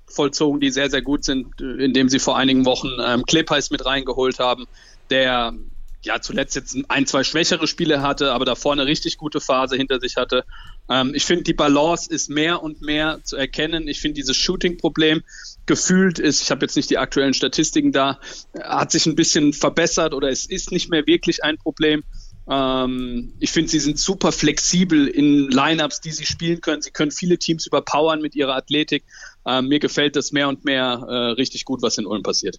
vollzogen, 0.06 0.60
die 0.60 0.70
sehr, 0.70 0.90
sehr 0.90 1.02
gut 1.02 1.24
sind, 1.24 1.60
indem 1.60 2.08
sie 2.08 2.18
vor 2.18 2.36
einigen 2.36 2.64
Wochen 2.64 2.90
ähm, 3.04 3.24
Klepeis 3.24 3.70
mit 3.70 3.84
reingeholt 3.84 4.38
haben, 4.38 4.66
der 5.10 5.54
ja 6.02 6.20
zuletzt 6.20 6.56
jetzt 6.56 6.76
ein, 6.88 7.06
zwei 7.06 7.24
schwächere 7.24 7.66
Spiele 7.66 8.00
hatte, 8.02 8.32
aber 8.32 8.44
davor 8.44 8.72
eine 8.72 8.86
richtig 8.86 9.18
gute 9.18 9.40
Phase 9.40 9.76
hinter 9.76 10.00
sich 10.00 10.16
hatte. 10.16 10.44
Ähm, 10.88 11.12
ich 11.14 11.24
finde, 11.24 11.44
die 11.44 11.52
Balance 11.52 12.10
ist 12.10 12.30
mehr 12.30 12.62
und 12.62 12.80
mehr 12.80 13.20
zu 13.22 13.36
erkennen. 13.36 13.86
Ich 13.86 14.00
finde, 14.00 14.14
dieses 14.14 14.36
Shooting-Problem 14.36 15.22
gefühlt 15.70 16.18
ist, 16.18 16.42
ich 16.42 16.50
habe 16.50 16.64
jetzt 16.64 16.74
nicht 16.74 16.90
die 16.90 16.98
aktuellen 16.98 17.32
Statistiken 17.32 17.92
da, 17.92 18.18
hat 18.60 18.90
sich 18.90 19.06
ein 19.06 19.14
bisschen 19.14 19.52
verbessert 19.52 20.14
oder 20.14 20.28
es 20.28 20.44
ist 20.44 20.72
nicht 20.72 20.90
mehr 20.90 21.06
wirklich 21.06 21.44
ein 21.44 21.58
Problem. 21.58 22.02
Ähm, 22.50 23.34
ich 23.38 23.52
finde, 23.52 23.70
sie 23.70 23.78
sind 23.78 23.96
super 23.96 24.32
flexibel 24.32 25.06
in 25.06 25.48
Lineups, 25.48 26.00
die 26.00 26.10
sie 26.10 26.26
spielen 26.26 26.60
können. 26.60 26.82
Sie 26.82 26.90
können 26.90 27.12
viele 27.12 27.38
Teams 27.38 27.68
überpowern 27.68 28.20
mit 28.20 28.34
ihrer 28.34 28.56
Athletik. 28.56 29.04
äh, 29.46 29.62
mir 29.62 29.78
gefällt 29.78 30.16
das 30.16 30.32
mehr 30.32 30.48
und 30.48 30.64
mehr 30.64 31.06
äh, 31.08 31.14
richtig 31.38 31.64
gut, 31.64 31.82
was 31.82 31.98
in 31.98 32.06
Ulm 32.06 32.24
passiert. 32.24 32.58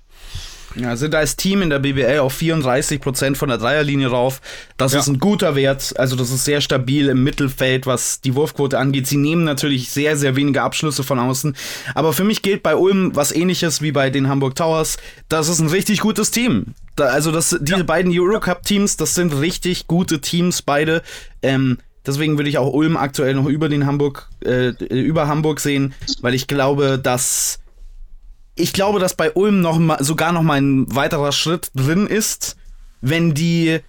Ja, 0.76 0.96
sind 0.96 1.14
als 1.16 1.36
Team 1.36 1.62
in 1.62 1.70
der 1.70 1.80
BBL 1.80 2.20
auf 2.20 2.40
34% 2.40 3.36
von 3.36 3.50
der 3.50 3.58
Dreierlinie 3.58 4.08
rauf. 4.08 4.42
Das 4.78 4.94
ja. 4.94 5.00
ist 5.00 5.08
ein 5.08 5.20
guter 5.20 5.56
Wert. 5.56 5.94
Also, 5.98 6.16
das 6.16 6.32
ist 6.32 6.46
sehr 6.46 6.62
stabil 6.62 7.10
im 7.10 7.24
Mittelfeld, 7.24 7.86
was 7.86 8.22
die 8.22 8.36
Wurfquote 8.36 8.80
angeht. 8.80 9.08
Sie 9.08 9.18
nehmen 9.18 9.44
natürlich 9.44 9.90
sehr, 9.90 10.18
sehr 10.18 10.36
wenige 10.36 10.62
Abschlüsse 10.62 11.04
von 11.04 11.20
außen. 11.20 11.56
Aber 11.94 12.14
für 12.14 12.24
mich 12.24 12.42
gilt 12.42 12.64
bei 12.64 12.76
Ulm 12.76 13.16
was 13.16 13.32
ähnliches 13.32 13.82
wie 13.82 13.92
bei 13.92 14.10
den 14.10 14.30
Hamburg 14.30 14.56
Towers. 14.56 14.98
Das 15.30 15.50
ist 15.50 15.60
ein 15.60 15.68
richtig 15.68 16.00
gutes 16.00 16.32
Team. 16.32 16.68
Da, 16.96 17.06
also, 17.06 17.32
das, 17.32 17.58
diese 17.62 17.80
ja. 17.80 17.84
beiden 17.84 18.12
Eurocup-Teams, 18.14 18.98
das 18.98 19.16
sind 19.16 19.34
richtig 19.40 19.88
gute 19.88 20.22
Teams, 20.22 20.62
beide. 20.62 21.02
Ähm, 21.42 21.78
Deswegen 22.06 22.38
würde 22.38 22.50
ich 22.50 22.58
auch 22.58 22.74
Ulm 22.74 22.98
aktuell 22.98 23.36
noch 23.36 23.46
über 23.46 23.70
den 23.70 23.86
Hamburg, 23.86 24.28
äh, 24.44 24.70
über 24.90 25.28
Hamburg 25.28 25.60
sehen, 25.60 25.94
weil 26.22 26.34
ich 26.34 26.48
glaube, 26.48 26.98
dass 26.98 27.61
ich 28.62 28.74
glaube, 28.74 29.00
dass 29.00 29.16
bei 29.16 29.32
Ulm 29.32 29.62
noch 29.62 29.80
mal, 29.80 30.04
sogar 30.04 30.32
noch 30.32 30.44
mal 30.44 30.62
ein 30.62 30.94
weiterer 30.96 31.32
Schritt 31.32 31.72
drin 31.76 32.08
ist, 32.08 32.56
wenn 33.02 33.34
die 33.34 33.82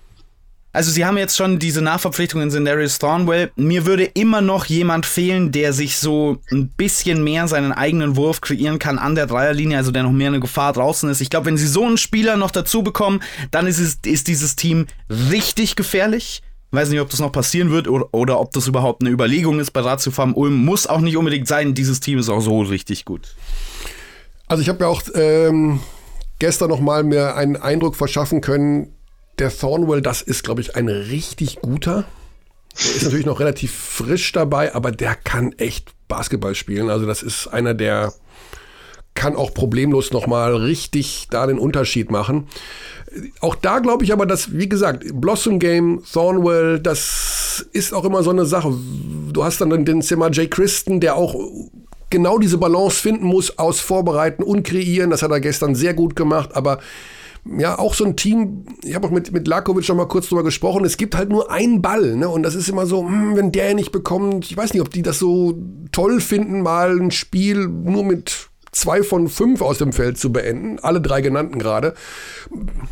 also 0.75 0.91
sie 0.91 1.05
haben 1.05 1.19
jetzt 1.19 1.37
schon 1.37 1.59
diese 1.59 1.83
Nachverpflichtungen 1.83 2.51
in 2.51 2.65
Darius 2.65 2.99
Thornwell. 2.99 3.53
Mir 3.57 3.85
würde 3.85 4.05
immer 4.05 4.41
noch 4.41 4.65
jemand 4.65 5.05
fehlen, 5.05 5.53
der 5.53 5.75
sich 5.75 5.99
so 5.99 6.39
ein 6.51 6.69
bisschen 6.69 7.23
mehr 7.23 7.47
seinen 7.47 7.73
eigenen 7.73 8.17
Wurf 8.17 8.41
kreieren 8.41 8.79
kann 8.79 8.99
an 8.99 9.15
der 9.15 9.27
Dreierlinie, 9.27 9.77
also 9.77 9.91
der 9.91 10.03
noch 10.03 10.13
mehr 10.13 10.29
eine 10.29 10.41
Gefahr 10.41 10.73
draußen 10.73 11.11
ist. 11.11 11.21
Ich 11.21 11.29
glaube, 11.29 11.47
wenn 11.47 11.59
sie 11.59 11.67
so 11.67 11.85
einen 11.85 11.99
Spieler 11.99 12.39
noch 12.39 12.51
dazu 12.51 12.83
bekommen, 12.83 13.21
dann 13.51 13.67
ist, 13.67 13.79
es, 13.79 13.99
ist 14.07 14.29
dieses 14.29 14.57
Team 14.57 14.87
richtig 15.31 15.77
gefährlich. 15.77 16.43
Weiß 16.71 16.89
nicht, 16.89 17.01
ob 17.01 17.11
das 17.11 17.21
noch 17.21 17.33
passieren 17.33 17.71
wird 17.71 17.87
oder, 17.87 18.07
oder 18.13 18.41
ob 18.41 18.53
das 18.53 18.67
überhaupt 18.67 19.03
eine 19.03 19.11
Überlegung 19.11 19.61
ist 19.61 19.73
bei 19.73 19.83
Ratio 19.83 20.11
Farm 20.11 20.33
Ulm. 20.33 20.55
Muss 20.55 20.87
auch 20.87 21.01
nicht 21.01 21.19
unbedingt 21.19 21.47
sein. 21.47 21.75
Dieses 21.75 22.01
Team 22.01 22.19
ist 22.19 22.31
auch 22.31 22.41
so 22.41 22.63
richtig 22.63 23.05
gut. 23.05 23.35
Also 24.53 24.61
ich 24.61 24.69
habe 24.69 24.85
ja 24.85 24.89
auch 24.89 25.01
ähm, 25.15 25.81
gestern 26.39 26.69
noch 26.69 26.81
mal 26.81 27.05
mir 27.05 27.37
einen 27.37 27.57
Eindruck 27.57 27.97
verschaffen 27.97 28.43
können. 28.43 28.93
Der 29.39 29.49
Thornwell, 29.49 30.03
das 30.03 30.21
ist, 30.21 30.45
glaube 30.45 30.61
ich, 30.61 30.77
ein 30.77 30.89
richtig 30.89 31.63
guter. 31.63 32.05
Der 32.79 32.97
ist 32.97 33.05
natürlich 33.05 33.25
noch 33.25 33.41
relativ 33.41 33.73
frisch 33.73 34.31
dabei, 34.33 34.75
aber 34.75 34.93
der 34.93 35.15
kann 35.15 35.53
echt 35.53 35.95
Basketball 36.07 36.55
spielen. 36.55 36.91
Also 36.91 37.07
das 37.07 37.23
ist 37.23 37.47
einer, 37.47 37.73
der 37.73 38.13
kann 39.15 39.37
auch 39.37 39.55
problemlos 39.55 40.13
noch 40.13 40.27
mal 40.27 40.55
richtig 40.55 41.29
da 41.31 41.47
den 41.47 41.59
Unterschied 41.59 42.11
machen. 42.11 42.47
Auch 43.41 43.55
da 43.55 43.79
glaube 43.79 44.05
ich 44.05 44.13
aber, 44.13 44.27
dass, 44.27 44.53
wie 44.53 44.69
gesagt, 44.69 45.07
Blossom 45.15 45.61
Game, 45.61 46.03
Thornwell, 46.13 46.79
das 46.79 47.65
ist 47.73 47.95
auch 47.95 48.05
immer 48.05 48.23
so 48.23 48.29
eine 48.29 48.45
Sache. 48.45 48.71
Du 49.33 49.45
hast 49.45 49.63
dann 49.63 49.87
den 49.87 50.03
Zimmer 50.03 50.31
Jay 50.31 50.47
Christen, 50.47 51.01
der 51.01 51.17
auch 51.17 51.35
genau 52.13 52.39
diese 52.39 52.59
Balance 52.59 52.97
finden 52.97 53.27
muss 53.27 53.59
aus 53.59 53.81
Vorbereiten 53.81 54.45
und 54.45 54.63
Kreieren. 54.63 55.11
Das 55.11 55.23
hat 55.23 55.33
er 55.33 55.41
gestern 55.41 55.75
sehr 55.75 55.95
gut 55.95 56.15
gemacht, 56.15 56.51
aber 56.55 56.79
ja, 57.59 57.77
auch 57.77 57.95
so 57.95 58.05
ein 58.05 58.15
Team, 58.15 58.67
ich 58.85 58.95
habe 58.95 59.09
auch 59.09 59.11
mit, 59.11 59.33
mit 59.33 59.49
Lakovic 59.49 59.85
schon 59.85 59.97
mal 59.97 60.07
kurz 60.07 60.29
drüber 60.29 60.45
gesprochen, 60.45 60.85
es 60.85 60.97
gibt 60.97 61.17
halt 61.17 61.29
nur 61.29 61.51
einen 61.51 61.83
Ball, 61.83 62.15
ne? 62.15 62.29
Und 62.29 62.45
das 62.45 62.55
ist 62.55 62.69
immer 62.69 62.87
so, 62.87 63.01
hm, 63.01 63.35
wenn 63.35 63.51
der 63.51 63.75
nicht 63.75 63.91
bekommt, 63.91 64.49
ich 64.49 64.57
weiß 64.57 64.73
nicht, 64.73 64.83
ob 64.83 64.91
die 64.91 65.03
das 65.03 65.19
so 65.19 65.59
toll 65.91 66.21
finden, 66.21 66.63
mal 66.63 67.01
ein 67.01 67.11
Spiel 67.11 67.67
nur 67.67 68.05
mit 68.05 68.49
zwei 68.71 69.03
von 69.03 69.29
fünf 69.29 69.61
aus 69.61 69.79
dem 69.79 69.93
Feld 69.93 70.19
zu 70.19 70.33
beenden, 70.33 70.79
alle 70.81 71.01
drei 71.01 71.21
genannten 71.21 71.59
gerade. 71.59 71.95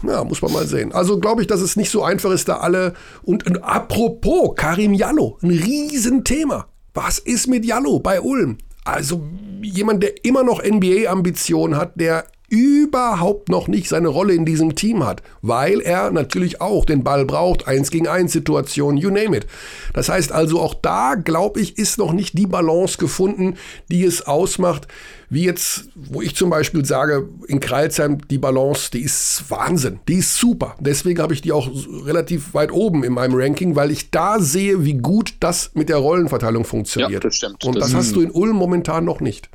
Ja, 0.03 0.25
muss 0.25 0.43
man 0.43 0.53
mal 0.53 0.67
sehen. 0.67 0.93
Also 0.93 1.21
glaube 1.21 1.43
ich, 1.43 1.47
dass 1.47 1.61
es 1.61 1.77
nicht 1.77 1.91
so 1.91 2.03
einfach 2.03 2.33
ist, 2.33 2.49
da 2.49 2.59
alle. 2.59 2.95
Und, 3.23 3.47
und 3.47 3.63
apropos, 3.63 4.55
Karim 4.57 4.95
Jallo, 4.95 5.39
ein 5.43 5.51
Riesenthema. 5.51 6.67
Was 6.93 7.19
ist 7.21 7.47
mit 7.47 7.65
Jallo 7.65 8.01
bei 8.01 8.21
Ulm? 8.21 8.59
Also 8.85 9.29
jemand, 9.63 10.03
der 10.03 10.25
immer 10.25 10.43
noch 10.43 10.63
NBA-Ambitionen 10.63 11.77
hat, 11.77 11.93
der 12.01 12.27
überhaupt 12.51 13.49
noch 13.49 13.69
nicht 13.69 13.89
seine 13.89 14.09
Rolle 14.09 14.35
in 14.35 14.45
diesem 14.45 14.75
Team 14.75 15.07
hat, 15.07 15.23
weil 15.41 15.81
er 15.81 16.11
natürlich 16.11 16.61
auch 16.61 16.85
den 16.85 17.05
Ball 17.05 17.25
braucht, 17.25 17.67
eins 17.67 17.91
gegen 17.91 18.09
eins 18.09 18.33
Situation, 18.33 18.97
you 18.97 19.09
name 19.09 19.37
it. 19.37 19.47
Das 19.95 20.09
heißt 20.09 20.33
also 20.33 20.61
auch 20.61 20.75
da, 20.75 21.15
glaube 21.15 21.61
ich, 21.61 21.79
ist 21.79 21.97
noch 21.97 22.13
nicht 22.13 22.37
die 22.37 22.47
Balance 22.47 22.99
gefunden, 22.99 23.55
die 23.89 24.05
es 24.05 24.27
ausmacht, 24.27 24.89
wie 25.31 25.45
jetzt, 25.45 25.85
wo 25.95 26.21
ich 26.23 26.35
zum 26.35 26.51
Beispiel 26.51 26.85
sage, 26.85 27.29
in 27.47 27.61
Kreilsheim 27.61 28.19
die 28.29 28.39
Balance, 28.39 28.91
die 28.93 29.03
ist 29.03 29.45
Wahnsinn, 29.49 30.01
die 30.09 30.17
ist 30.17 30.37
super. 30.37 30.75
Deswegen 30.81 31.23
habe 31.23 31.33
ich 31.33 31.43
die 31.43 31.53
auch 31.53 31.71
relativ 32.05 32.53
weit 32.53 32.73
oben 32.73 33.05
in 33.05 33.13
meinem 33.13 33.35
Ranking, 33.37 33.77
weil 33.77 33.93
ich 33.93 34.11
da 34.11 34.41
sehe, 34.41 34.85
wie 34.85 34.95
gut 34.95 35.35
das 35.39 35.71
mit 35.75 35.89
der 35.89 35.99
Rollenverteilung 35.99 36.65
funktioniert. 36.65 37.13
Ja, 37.13 37.21
das 37.21 37.37
stimmt. 37.37 37.65
Und 37.65 37.77
das, 37.77 37.93
das 37.93 37.95
hast 37.95 38.17
du 38.17 38.21
in 38.23 38.33
Ulm 38.33 38.57
momentan 38.57 39.05
noch 39.05 39.21
nicht. 39.21 39.49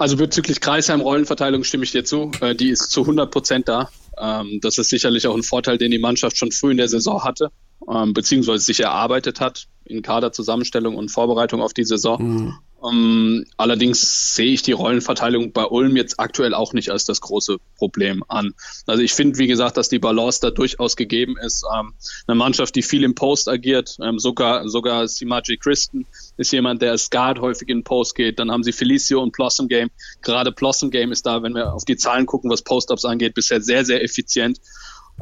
Also 0.00 0.16
bezüglich 0.16 0.62
Kreisheim-Rollenverteilung 0.62 1.62
stimme 1.62 1.84
ich 1.84 1.92
dir 1.92 2.04
zu. 2.04 2.30
Äh, 2.40 2.54
die 2.54 2.70
ist 2.70 2.90
zu 2.90 3.02
100 3.02 3.30
Prozent 3.30 3.68
da. 3.68 3.90
Ähm, 4.16 4.58
das 4.62 4.78
ist 4.78 4.88
sicherlich 4.88 5.26
auch 5.26 5.36
ein 5.36 5.42
Vorteil, 5.42 5.76
den 5.76 5.90
die 5.90 5.98
Mannschaft 5.98 6.38
schon 6.38 6.52
früh 6.52 6.70
in 6.70 6.78
der 6.78 6.88
Saison 6.88 7.22
hatte, 7.22 7.50
ähm, 7.86 8.14
beziehungsweise 8.14 8.64
sich 8.64 8.80
erarbeitet 8.80 9.40
hat 9.40 9.66
in 9.84 10.00
Kaderzusammenstellung 10.00 10.96
und 10.96 11.10
Vorbereitung 11.10 11.60
auf 11.60 11.74
die 11.74 11.84
Saison. 11.84 12.22
Mhm. 12.22 12.54
Um, 12.80 12.94
ähm, 12.94 13.46
allerdings 13.58 14.34
sehe 14.34 14.52
ich 14.52 14.62
die 14.62 14.72
Rollenverteilung 14.72 15.52
bei 15.52 15.64
Ulm 15.64 15.96
jetzt 15.96 16.18
aktuell 16.18 16.54
auch 16.54 16.72
nicht 16.72 16.90
als 16.90 17.04
das 17.04 17.20
große 17.20 17.58
Problem 17.76 18.24
an. 18.28 18.54
Also 18.86 19.02
ich 19.02 19.12
finde, 19.12 19.38
wie 19.38 19.46
gesagt, 19.46 19.76
dass 19.76 19.90
die 19.90 19.98
Balance 19.98 20.40
da 20.40 20.50
durchaus 20.50 20.96
gegeben 20.96 21.36
ist. 21.36 21.64
Ähm, 21.78 21.92
eine 22.26 22.36
Mannschaft, 22.36 22.74
die 22.74 22.82
viel 22.82 23.04
im 23.04 23.14
Post 23.14 23.48
agiert, 23.48 23.98
ähm, 24.02 24.18
sogar, 24.18 24.66
sogar 24.68 25.06
Simaji 25.08 25.58
Christen 25.58 26.06
ist 26.38 26.52
jemand, 26.52 26.80
der 26.80 26.92
als 26.92 27.10
Guard 27.10 27.40
häufig 27.40 27.68
in 27.68 27.84
Post 27.84 28.14
geht. 28.14 28.38
Dann 28.38 28.50
haben 28.50 28.62
sie 28.62 28.72
Felicio 28.72 29.22
und 29.22 29.32
Blossom 29.32 29.68
Game. 29.68 29.90
Gerade 30.22 30.50
Blossom 30.50 30.90
Game 30.90 31.12
ist 31.12 31.26
da, 31.26 31.42
wenn 31.42 31.54
wir 31.54 31.74
auf 31.74 31.84
die 31.84 31.96
Zahlen 31.96 32.24
gucken, 32.24 32.50
was 32.50 32.62
Post-Ups 32.62 33.04
angeht, 33.04 33.34
bisher 33.34 33.60
sehr, 33.60 33.84
sehr 33.84 34.02
effizient. 34.02 34.58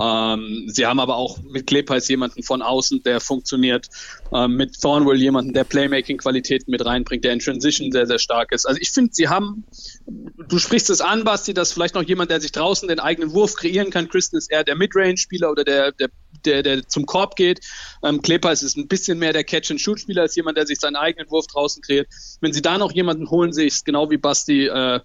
Ähm, 0.00 0.64
sie 0.68 0.86
haben 0.86 1.00
aber 1.00 1.16
auch 1.16 1.38
mit 1.42 1.66
Klepeis 1.66 2.08
jemanden 2.08 2.42
von 2.42 2.62
außen, 2.62 3.02
der 3.02 3.20
funktioniert, 3.20 3.88
ähm, 4.32 4.56
mit 4.56 4.80
Thornwell 4.80 5.18
jemanden, 5.18 5.52
der 5.52 5.64
Playmaking-Qualitäten 5.64 6.70
mit 6.70 6.84
reinbringt, 6.84 7.24
der 7.24 7.32
in 7.32 7.40
Transition 7.40 7.92
sehr, 7.92 8.06
sehr 8.06 8.18
stark 8.18 8.52
ist. 8.52 8.66
Also 8.66 8.80
ich 8.80 8.90
finde, 8.90 9.10
sie 9.12 9.28
haben, 9.28 9.64
du 10.06 10.58
sprichst 10.58 10.90
es 10.90 11.00
an, 11.00 11.24
Basti, 11.24 11.54
dass 11.54 11.72
vielleicht 11.72 11.94
noch 11.94 12.04
jemand, 12.04 12.30
der 12.30 12.40
sich 12.40 12.52
draußen 12.52 12.88
den 12.88 13.00
eigenen 13.00 13.32
Wurf 13.32 13.54
kreieren 13.54 13.90
kann. 13.90 14.08
Christen 14.08 14.36
ist 14.36 14.50
eher 14.50 14.64
der 14.64 14.76
Midrange-Spieler 14.76 15.50
oder 15.50 15.64
der, 15.64 15.92
der 15.92 16.08
der, 16.44 16.62
der 16.62 16.86
zum 16.86 17.06
Korb 17.06 17.36
geht. 17.36 17.60
Ähm, 18.04 18.22
Klepeis 18.22 18.62
ist 18.62 18.76
ein 18.76 18.86
bisschen 18.86 19.18
mehr 19.18 19.32
der 19.32 19.44
Catch-and-Shoot-Spieler 19.44 20.22
als 20.22 20.36
jemand, 20.36 20.56
der 20.56 20.66
sich 20.66 20.78
seinen 20.78 20.96
eigenen 20.96 21.30
Wurf 21.30 21.46
draußen 21.46 21.82
kreiert. 21.82 22.08
Wenn 22.40 22.52
sie 22.52 22.62
da 22.62 22.78
noch 22.78 22.92
jemanden 22.92 23.28
holen, 23.30 23.52
sehe 23.52 23.66
ich 23.66 23.74
es 23.74 23.84
genau 23.84 24.10
wie 24.10 24.18
Basti 24.18 24.66
äh, 24.66 25.00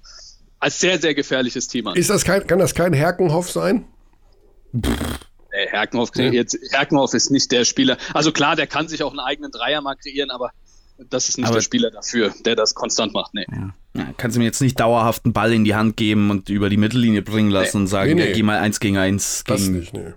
als 0.60 0.80
sehr, 0.80 1.00
sehr 1.00 1.14
gefährliches 1.14 1.68
Team 1.68 1.88
an. 1.88 1.96
Ist 1.96 2.10
das 2.10 2.24
kein, 2.24 2.48
kann 2.48 2.60
das 2.60 2.74
kein 2.74 2.94
Herkenhoff 2.94 3.52
sein? 3.52 3.86
Nee, 4.74 5.68
Herkenhoff, 5.70 6.12
kreiert, 6.12 6.54
ja. 6.54 6.60
Herkenhoff 6.78 7.14
ist 7.14 7.30
nicht 7.32 7.52
der 7.52 7.64
Spieler. 7.64 7.98
Also 8.14 8.32
klar, 8.32 8.56
der 8.56 8.68
kann 8.68 8.88
sich 8.88 9.04
auch 9.04 9.12
einen 9.12 9.20
eigenen 9.20 9.52
Dreier 9.52 9.82
mal 9.82 9.96
kreieren, 9.96 10.32
aber 10.32 10.52
das 11.10 11.30
ist 11.30 11.38
nicht 11.38 11.48
aber 11.48 11.56
der 11.56 11.62
Spieler 11.62 11.92
dafür, 11.92 12.34
der 12.46 12.56
das 12.56 12.76
konstant 12.76 13.14
macht. 13.14 13.34
Nee. 13.34 13.46
Ja. 13.52 13.74
Ja, 13.96 14.08
kannst 14.18 14.36
du 14.36 14.40
mir 14.40 14.46
jetzt 14.46 14.62
nicht 14.62 14.80
dauerhaft 14.80 15.26
einen 15.26 15.34
Ball 15.34 15.54
in 15.54 15.64
die 15.64 15.76
Hand 15.76 15.98
geben 15.98 16.32
und 16.32 16.50
über 16.50 16.70
die 16.70 16.78
Mittellinie 16.78 17.22
bringen 17.22 17.52
lassen 17.52 17.78
nee. 17.78 17.82
und 17.82 17.88
sagen, 17.88 18.16
nee, 18.16 18.24
nee. 18.24 18.30
Ja, 18.30 18.36
geh 18.36 18.44
mal 18.44 18.58
eins 18.58 18.80
gegen 18.80 18.98
eins. 18.98 19.44
Das 19.46 19.62
gegen 19.62 19.80
nicht, 19.80 19.94
nee. 19.94 20.14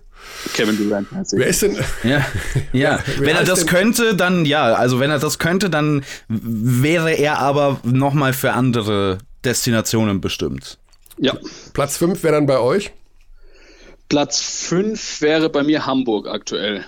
Kevin 0.55 0.79
Durant. 0.79 1.09
Wer 1.33 1.47
ist 1.47 1.63
denn? 1.63 1.77
Ja, 2.03 2.27
ja. 2.73 3.01
wenn 3.19 3.37
er 3.37 3.45
das 3.45 3.67
könnte, 3.67 4.17
dann 4.17 4.45
ja. 4.47 4.73
Also 4.75 4.99
wenn 4.99 5.11
er 5.11 5.19
das 5.19 5.39
könnte, 5.39 5.69
dann 5.69 6.05
wäre 6.28 7.12
er 7.12 7.39
aber 7.39 7.81
nochmal 7.85 8.33
für 8.33 8.53
andere 8.53 9.19
Destinationen 9.45 10.20
bestimmt. 10.20 10.78
Ja. 11.19 11.35
Platz 11.74 11.99
5 11.99 12.23
wäre 12.23 12.35
dann 12.35 12.47
bei 12.47 12.59
euch? 12.59 12.93
Platz 14.09 14.41
5 14.69 15.20
wäre 15.20 15.51
bei 15.51 15.62
mir 15.62 15.87
Hamburg 15.87 16.28
aktuell. 16.28 16.85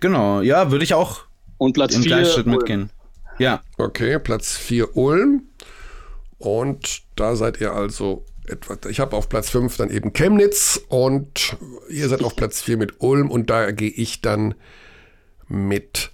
Genau, 0.00 0.40
ja, 0.40 0.70
würde 0.70 0.84
ich 0.84 0.94
auch 0.94 1.22
Und 1.58 1.74
Platz 1.74 1.94
im 1.94 2.02
Gleichschritt 2.02 2.46
mitgehen. 2.46 2.90
Ja. 3.38 3.62
Okay, 3.76 4.18
Platz 4.18 4.56
4 4.56 4.96
Ulm. 4.96 5.42
Und 6.38 7.02
da 7.16 7.36
seid 7.36 7.60
ihr 7.60 7.72
also 7.72 8.24
etwa. 8.46 8.76
Ich 8.88 9.00
habe 9.00 9.16
auf 9.16 9.28
Platz 9.28 9.50
5 9.50 9.76
dann 9.76 9.90
eben 9.90 10.12
Chemnitz 10.12 10.80
und 10.88 11.56
ihr 11.88 12.08
seid 12.08 12.24
auf 12.24 12.34
Platz 12.36 12.62
4 12.62 12.78
mit 12.78 13.00
Ulm 13.00 13.30
und 13.30 13.50
da 13.50 13.70
gehe 13.72 13.90
ich 13.90 14.22
dann 14.22 14.54
mit. 15.48 16.10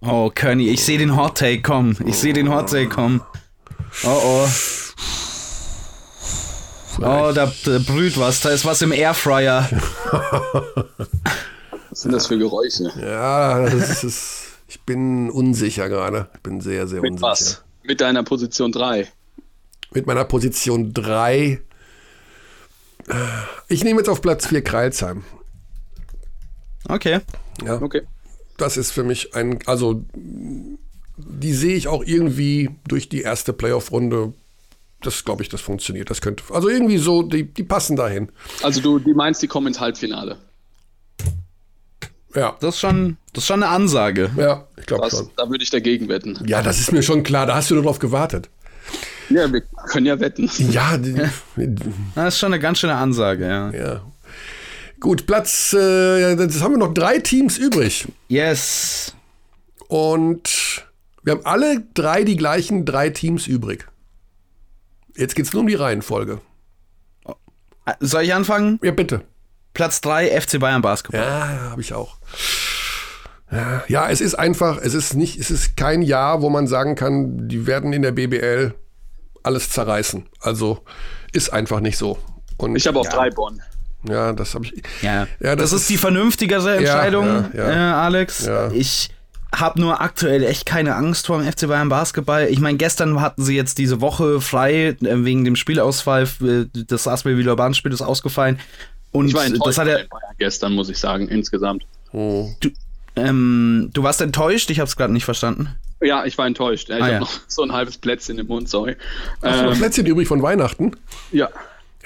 Oh, 0.00 0.30
Körny, 0.34 0.68
ich 0.68 0.84
sehe 0.84 0.98
den 0.98 1.16
Hot 1.16 1.38
Take 1.38 1.62
kommen. 1.62 1.96
Ich 2.06 2.16
sehe 2.16 2.32
den 2.32 2.50
Hot 2.50 2.70
Take 2.70 2.88
kommen. 2.88 3.20
Oh 4.04 4.20
oh. 4.24 4.48
Oh, 6.98 7.32
da, 7.34 7.52
da 7.64 7.78
brüht 7.78 8.18
was. 8.18 8.40
Da 8.40 8.50
ist 8.50 8.64
was 8.64 8.82
im 8.82 8.92
Airfryer. 8.92 9.68
was 11.90 12.00
sind 12.00 12.12
das 12.12 12.26
für 12.26 12.38
Geräusche? 12.38 12.92
Ja, 13.00 13.60
das 13.68 14.04
ist, 14.04 14.44
ich 14.68 14.80
bin 14.82 15.30
unsicher 15.30 15.88
gerade. 15.88 16.28
Ich 16.34 16.40
bin 16.40 16.60
sehr, 16.60 16.86
sehr 16.86 17.00
Mit 17.00 17.12
unsicher. 17.12 17.30
Was? 17.30 17.64
Mit 17.82 18.00
deiner 18.00 18.22
Position 18.22 18.72
3. 18.72 19.08
Mit 19.92 20.06
meiner 20.06 20.24
Position 20.24 20.92
3. 20.92 21.60
Ich 23.68 23.82
nehme 23.84 24.00
jetzt 24.00 24.08
auf 24.08 24.22
Platz 24.22 24.46
4 24.46 24.62
Kreilsheim. 24.62 25.24
Okay. 26.88 27.20
Ja. 27.64 27.80
Okay. 27.80 28.02
das 28.56 28.76
ist 28.76 28.92
für 28.92 29.04
mich 29.04 29.34
ein, 29.34 29.58
also 29.66 30.04
die 31.16 31.52
sehe 31.52 31.76
ich 31.76 31.88
auch 31.88 32.02
irgendwie 32.04 32.70
durch 32.88 33.08
die 33.08 33.22
erste 33.22 33.52
Playoff-Runde. 33.52 34.32
Das 35.02 35.24
glaube 35.24 35.42
ich, 35.42 35.48
das 35.48 35.60
funktioniert. 35.60 36.10
Das 36.10 36.20
könnte, 36.20 36.44
also 36.50 36.68
irgendwie 36.68 36.98
so, 36.98 37.22
die, 37.22 37.44
die 37.44 37.64
passen 37.64 37.96
dahin. 37.96 38.30
Also 38.62 38.80
du 38.80 38.98
die 38.98 39.14
meinst, 39.14 39.42
die 39.42 39.48
kommen 39.48 39.68
ins 39.68 39.80
Halbfinale. 39.80 40.38
Ja. 42.34 42.56
Das 42.60 42.76
ist 42.76 42.80
schon, 42.80 43.18
das 43.32 43.44
ist 43.44 43.48
schon 43.48 43.62
eine 43.62 43.72
Ansage. 43.72 44.30
Ja, 44.36 44.66
ich 44.78 44.86
glaube 44.86 45.10
schon. 45.10 45.30
Da 45.36 45.48
würde 45.50 45.62
ich 45.62 45.70
dagegen 45.70 46.08
wetten. 46.08 46.38
Ja, 46.46 46.62
das 46.62 46.80
ist 46.80 46.92
mir 46.92 47.02
schon 47.02 47.22
klar. 47.22 47.46
Da 47.46 47.56
hast 47.56 47.70
du 47.70 47.74
nur 47.74 47.84
drauf 47.84 47.98
gewartet. 47.98 48.48
Ja, 49.28 49.52
wir 49.52 49.62
können 49.88 50.06
ja 50.06 50.18
wetten. 50.20 50.50
Ja, 50.70 50.96
die, 50.98 51.14
das 52.14 52.34
ist 52.34 52.40
schon 52.40 52.52
eine 52.52 52.60
ganz 52.60 52.78
schöne 52.78 52.94
Ansage, 52.94 53.46
ja. 53.46 53.70
Ja. 53.70 54.02
Gut, 55.00 55.26
Platz, 55.26 55.74
äh, 55.76 56.34
jetzt 56.34 56.62
haben 56.62 56.74
wir 56.74 56.78
noch 56.78 56.94
drei 56.94 57.18
Teams 57.18 57.58
übrig. 57.58 58.06
Yes. 58.28 59.14
Und 59.88 60.84
wir 61.24 61.32
haben 61.32 61.44
alle 61.44 61.82
drei 61.94 62.24
die 62.24 62.36
gleichen 62.36 62.84
drei 62.84 63.10
Teams 63.10 63.46
übrig. 63.46 63.86
Jetzt 65.16 65.34
geht 65.34 65.46
es 65.46 65.52
nur 65.52 65.60
um 65.60 65.66
die 65.66 65.74
Reihenfolge. 65.74 66.40
Soll 68.00 68.22
ich 68.22 68.34
anfangen? 68.34 68.78
Ja, 68.82 68.92
bitte. 68.92 69.22
Platz 69.74 70.00
3 70.00 70.40
FC 70.40 70.60
Bayern 70.60 70.82
Basketball. 70.82 71.20
Ja, 71.20 71.70
habe 71.70 71.80
ich 71.80 71.94
auch. 71.94 72.16
Ja, 73.50 73.84
ja, 73.88 74.08
es 74.08 74.20
ist 74.20 74.34
einfach, 74.34 74.78
es 74.78 74.94
ist 74.94 75.14
nicht, 75.14 75.38
es 75.38 75.50
ist 75.50 75.76
kein 75.76 76.02
Jahr, 76.02 76.40
wo 76.40 76.48
man 76.48 76.66
sagen 76.66 76.94
kann, 76.94 77.48
die 77.48 77.66
werden 77.66 77.92
in 77.92 78.02
der 78.02 78.12
BBL 78.12 78.74
alles 79.42 79.70
zerreißen. 79.70 80.26
Also 80.40 80.82
ist 81.32 81.52
einfach 81.52 81.80
nicht 81.80 81.98
so. 81.98 82.18
Und, 82.56 82.76
ich 82.76 82.86
habe 82.86 82.98
auch 82.98 83.04
ja. 83.04 83.10
drei 83.10 83.30
Bonn. 83.30 83.60
Ja, 84.08 84.32
das 84.32 84.54
habe 84.54 84.66
ich. 84.66 84.82
Ja, 85.02 85.26
ja 85.40 85.54
das, 85.54 85.70
das 85.70 85.72
ist, 85.72 85.80
ist 85.82 85.90
die 85.90 85.98
vernünftigere 85.98 86.76
Entscheidung, 86.76 87.50
ja, 87.54 87.70
äh, 87.70 87.92
Alex. 87.94 88.48
Ich 88.72 89.10
habe 89.54 89.80
nur 89.80 90.00
aktuell 90.00 90.42
echt 90.44 90.66
keine 90.66 90.96
Angst 90.96 91.26
vor 91.26 91.38
dem 91.38 91.50
FC 91.50 91.68
Bayern 91.68 91.88
Basketball. 91.88 92.48
Ich 92.50 92.60
meine, 92.60 92.78
gestern 92.78 93.20
hatten 93.20 93.42
sie 93.42 93.54
jetzt 93.54 93.78
diese 93.78 94.00
Woche 94.00 94.40
frei 94.40 94.88
äh, 94.88 94.96
wegen 95.00 95.44
dem 95.44 95.56
Spielausfall. 95.56 96.28
Äh, 96.42 96.64
das 96.72 97.06
Asbel 97.06 97.36
Villabahn-Spiel 97.36 97.92
ist 97.92 98.02
ausgefallen. 98.02 98.58
Und 99.10 99.28
ich 99.28 99.34
war 99.34 99.48
das 99.48 99.78
hat 99.78 99.88
er 99.88 100.06
gestern, 100.38 100.72
muss 100.72 100.88
ich 100.88 100.98
sagen, 100.98 101.28
insgesamt. 101.28 101.84
Oh. 102.12 102.50
Du, 102.60 102.70
ähm, 103.14 103.90
du 103.92 104.02
warst 104.02 104.22
enttäuscht? 104.22 104.70
Ich 104.70 104.80
habe 104.80 104.88
es 104.88 104.96
gerade 104.96 105.12
nicht 105.12 105.24
verstanden. 105.24 105.68
Ja, 106.00 106.24
ich 106.24 106.36
war 106.38 106.46
enttäuscht. 106.46 106.88
Ich 106.88 106.96
ah, 106.96 107.00
habe 107.00 107.12
ja. 107.12 107.20
noch 107.20 107.30
so 107.46 107.62
ein 107.62 107.72
halbes 107.72 107.98
Plätzchen 107.98 108.38
im 108.38 108.46
Mund, 108.46 108.68
sorry. 108.68 108.96
Hast 109.42 109.58
ähm, 109.58 109.64
du 109.64 109.70
noch 109.70 109.78
Plätzchen 109.78 110.06
übrig 110.06 110.26
von 110.26 110.42
Weihnachten? 110.42 110.96
Ja. 111.30 111.50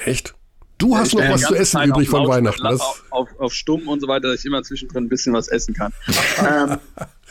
Echt? 0.05 0.35
Du 0.79 0.97
hast 0.97 1.15
noch 1.15 1.23
was 1.23 1.43
zu 1.43 1.55
essen 1.55 1.79
Zeit 1.79 1.89
übrig 1.89 2.09
von 2.09 2.29
Weihnachten. 2.29 2.67
Auf, 2.67 3.05
auf, 3.11 3.29
auf, 3.39 3.53
Stumm 3.53 3.89
und 3.89 4.01
so 4.01 4.09
weiter, 4.09 4.29
dass 4.29 4.41
ich 4.41 4.47
immer 4.47 4.63
zwischendrin 4.63 5.05
ein 5.05 5.09
bisschen 5.09 5.33
was 5.33 5.49
essen 5.49 5.75
kann. 5.75 5.93
ähm, 6.39 6.79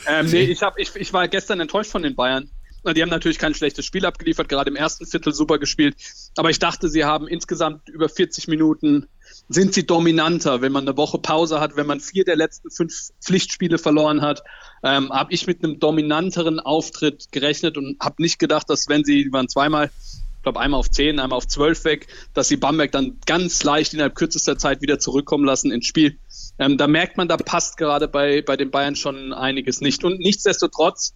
ähm, 0.06 0.26
nee, 0.26 0.42
ich, 0.42 0.62
hab, 0.62 0.78
ich, 0.78 0.94
ich 0.96 1.12
war 1.12 1.28
gestern 1.28 1.60
enttäuscht 1.60 1.90
von 1.90 2.02
den 2.02 2.16
Bayern. 2.16 2.50
Die 2.94 3.02
haben 3.02 3.08
natürlich 3.08 3.38
kein 3.38 3.52
schlechtes 3.52 3.84
Spiel 3.84 4.06
abgeliefert, 4.06 4.48
gerade 4.48 4.70
im 4.70 4.76
ersten 4.76 5.06
Viertel 5.06 5.32
super 5.32 5.58
gespielt. 5.58 5.96
Aber 6.36 6.50
ich 6.50 6.60
dachte, 6.60 6.88
sie 6.88 7.04
haben 7.04 7.26
insgesamt 7.26 7.88
über 7.88 8.08
40 8.08 8.46
Minuten 8.46 9.08
sind 9.48 9.74
sie 9.74 9.86
dominanter. 9.86 10.60
Wenn 10.60 10.70
man 10.72 10.86
eine 10.86 10.96
Woche 10.96 11.18
Pause 11.18 11.60
hat, 11.60 11.76
wenn 11.76 11.86
man 11.86 11.98
vier 12.00 12.24
der 12.24 12.36
letzten 12.36 12.70
fünf 12.70 13.10
Pflichtspiele 13.20 13.78
verloren 13.78 14.22
hat, 14.22 14.42
ähm, 14.84 15.10
habe 15.10 15.32
ich 15.32 15.46
mit 15.46 15.64
einem 15.64 15.80
dominanteren 15.80 16.60
Auftritt 16.60 17.32
gerechnet 17.32 17.76
und 17.76 17.96
habe 18.00 18.22
nicht 18.22 18.38
gedacht, 18.38 18.70
dass 18.70 18.88
wenn 18.88 19.04
sie, 19.04 19.24
die 19.24 19.32
waren 19.32 19.48
zweimal, 19.48 19.90
ich 19.96 20.15
glaube 20.46 20.60
einmal 20.60 20.78
auf 20.78 20.88
zehn, 20.88 21.18
einmal 21.18 21.36
auf 21.36 21.48
zwölf 21.48 21.84
weg, 21.84 22.06
dass 22.32 22.46
sie 22.46 22.56
Bamberg 22.56 22.92
dann 22.92 23.18
ganz 23.26 23.64
leicht 23.64 23.92
innerhalb 23.94 24.14
kürzester 24.14 24.56
Zeit 24.56 24.80
wieder 24.80 25.00
zurückkommen 25.00 25.44
lassen 25.44 25.72
ins 25.72 25.86
Spiel. 25.86 26.18
Ähm, 26.60 26.78
da 26.78 26.86
merkt 26.86 27.16
man, 27.16 27.26
da 27.26 27.36
passt 27.36 27.76
gerade 27.76 28.06
bei, 28.06 28.42
bei 28.42 28.56
den 28.56 28.70
Bayern 28.70 28.94
schon 28.94 29.32
einiges 29.32 29.80
nicht. 29.80 30.04
Und 30.04 30.20
nichtsdestotrotz 30.20 31.14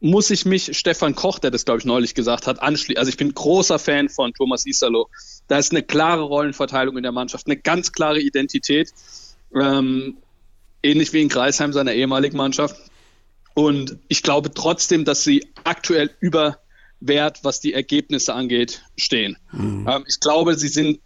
muss 0.00 0.28
ich 0.28 0.44
mich 0.44 0.76
Stefan 0.76 1.14
Koch, 1.14 1.38
der 1.38 1.50
das, 1.50 1.64
glaube 1.64 1.78
ich, 1.78 1.86
neulich 1.86 2.14
gesagt 2.14 2.46
hat, 2.46 2.60
anschließen. 2.60 2.98
Also 2.98 3.08
ich 3.08 3.16
bin 3.16 3.32
großer 3.32 3.78
Fan 3.78 4.10
von 4.10 4.34
Thomas 4.34 4.66
Isalo. 4.66 5.08
Da 5.48 5.56
ist 5.56 5.72
eine 5.72 5.82
klare 5.82 6.22
Rollenverteilung 6.22 6.98
in 6.98 7.02
der 7.02 7.12
Mannschaft, 7.12 7.46
eine 7.46 7.56
ganz 7.56 7.90
klare 7.90 8.20
Identität. 8.20 8.92
Ähm, 9.54 10.18
ähnlich 10.82 11.14
wie 11.14 11.22
in 11.22 11.30
Kreisheim 11.30 11.72
seiner 11.72 11.94
ehemaligen 11.94 12.36
Mannschaft. 12.36 12.76
Und 13.54 13.96
ich 14.08 14.22
glaube 14.22 14.52
trotzdem, 14.52 15.06
dass 15.06 15.24
sie 15.24 15.46
aktuell 15.64 16.10
über 16.20 16.58
Wert, 17.00 17.40
was 17.42 17.60
die 17.60 17.72
Ergebnisse 17.72 18.34
angeht, 18.34 18.82
stehen. 18.96 19.36
Mhm. 19.52 19.86
Ähm, 19.88 20.04
ich 20.06 20.20
glaube, 20.20 20.54
sie 20.56 20.68
sind 20.68 21.00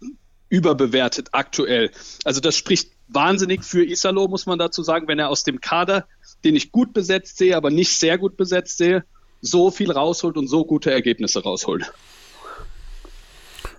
überbewertet 0.49 1.29
aktuell. 1.31 1.91
Also 2.23 2.39
das 2.39 2.55
spricht 2.55 2.91
wahnsinnig 3.07 3.63
für 3.63 3.83
Isalo, 3.83 4.27
muss 4.27 4.45
man 4.45 4.59
dazu 4.59 4.83
sagen, 4.83 5.07
wenn 5.07 5.19
er 5.19 5.29
aus 5.29 5.43
dem 5.43 5.59
Kader 5.59 6.05
den 6.45 6.55
ich 6.55 6.71
gut 6.71 6.93
besetzt 6.93 7.37
sehe, 7.37 7.57
aber 7.57 7.71
nicht 7.71 7.99
sehr 7.99 8.17
gut 8.17 8.37
besetzt 8.37 8.77
sehe, 8.77 9.03
so 9.41 9.71
viel 9.71 9.91
rausholt 9.91 10.37
und 10.37 10.47
so 10.47 10.63
gute 10.63 10.91
Ergebnisse 10.91 11.43
rausholt. 11.43 11.91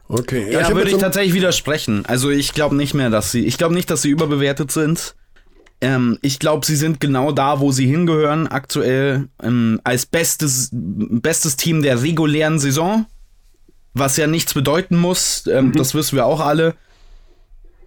Okay, 0.09 0.52
ja, 0.52 0.60
ja 0.60 0.74
würde 0.74 0.90
ich 0.90 0.98
tatsächlich 0.98 1.34
widersprechen. 1.34 2.05
Also 2.06 2.30
ich 2.30 2.52
glaube 2.52 2.76
nicht 2.76 2.94
mehr, 2.94 3.10
dass 3.10 3.32
sie, 3.32 3.44
ich 3.47 3.56
glaube 3.59 3.74
nicht, 3.74 3.90
dass 3.90 4.02
sie 4.02 4.10
überbewertet 4.10 4.70
sind. 4.70 5.14
Ähm, 5.81 6.19
ich 6.23 6.39
glaube, 6.39 6.65
sie 6.65 6.77
sind 6.77 7.01
genau 7.01 7.32
da, 7.32 7.61
wo 7.61 7.70
sie 7.73 7.86
hingehören, 7.86 8.47
aktuell 8.47 9.28
ähm, 9.43 9.81
als 9.85 10.07
bestes, 10.07 10.70
bestes 10.73 11.57
Team 11.57 11.82
der 11.82 12.03
regulären 12.03 12.59
Saison. 12.59 13.07
Was 13.93 14.16
ja 14.16 14.27
nichts 14.27 14.55
bedeuten 14.55 14.97
muss, 14.97 15.47
ähm, 15.47 15.69
mhm. 15.69 15.73
das 15.73 15.94
wissen 15.94 16.16
wir 16.16 16.27
auch 16.27 16.40
alle. 16.40 16.74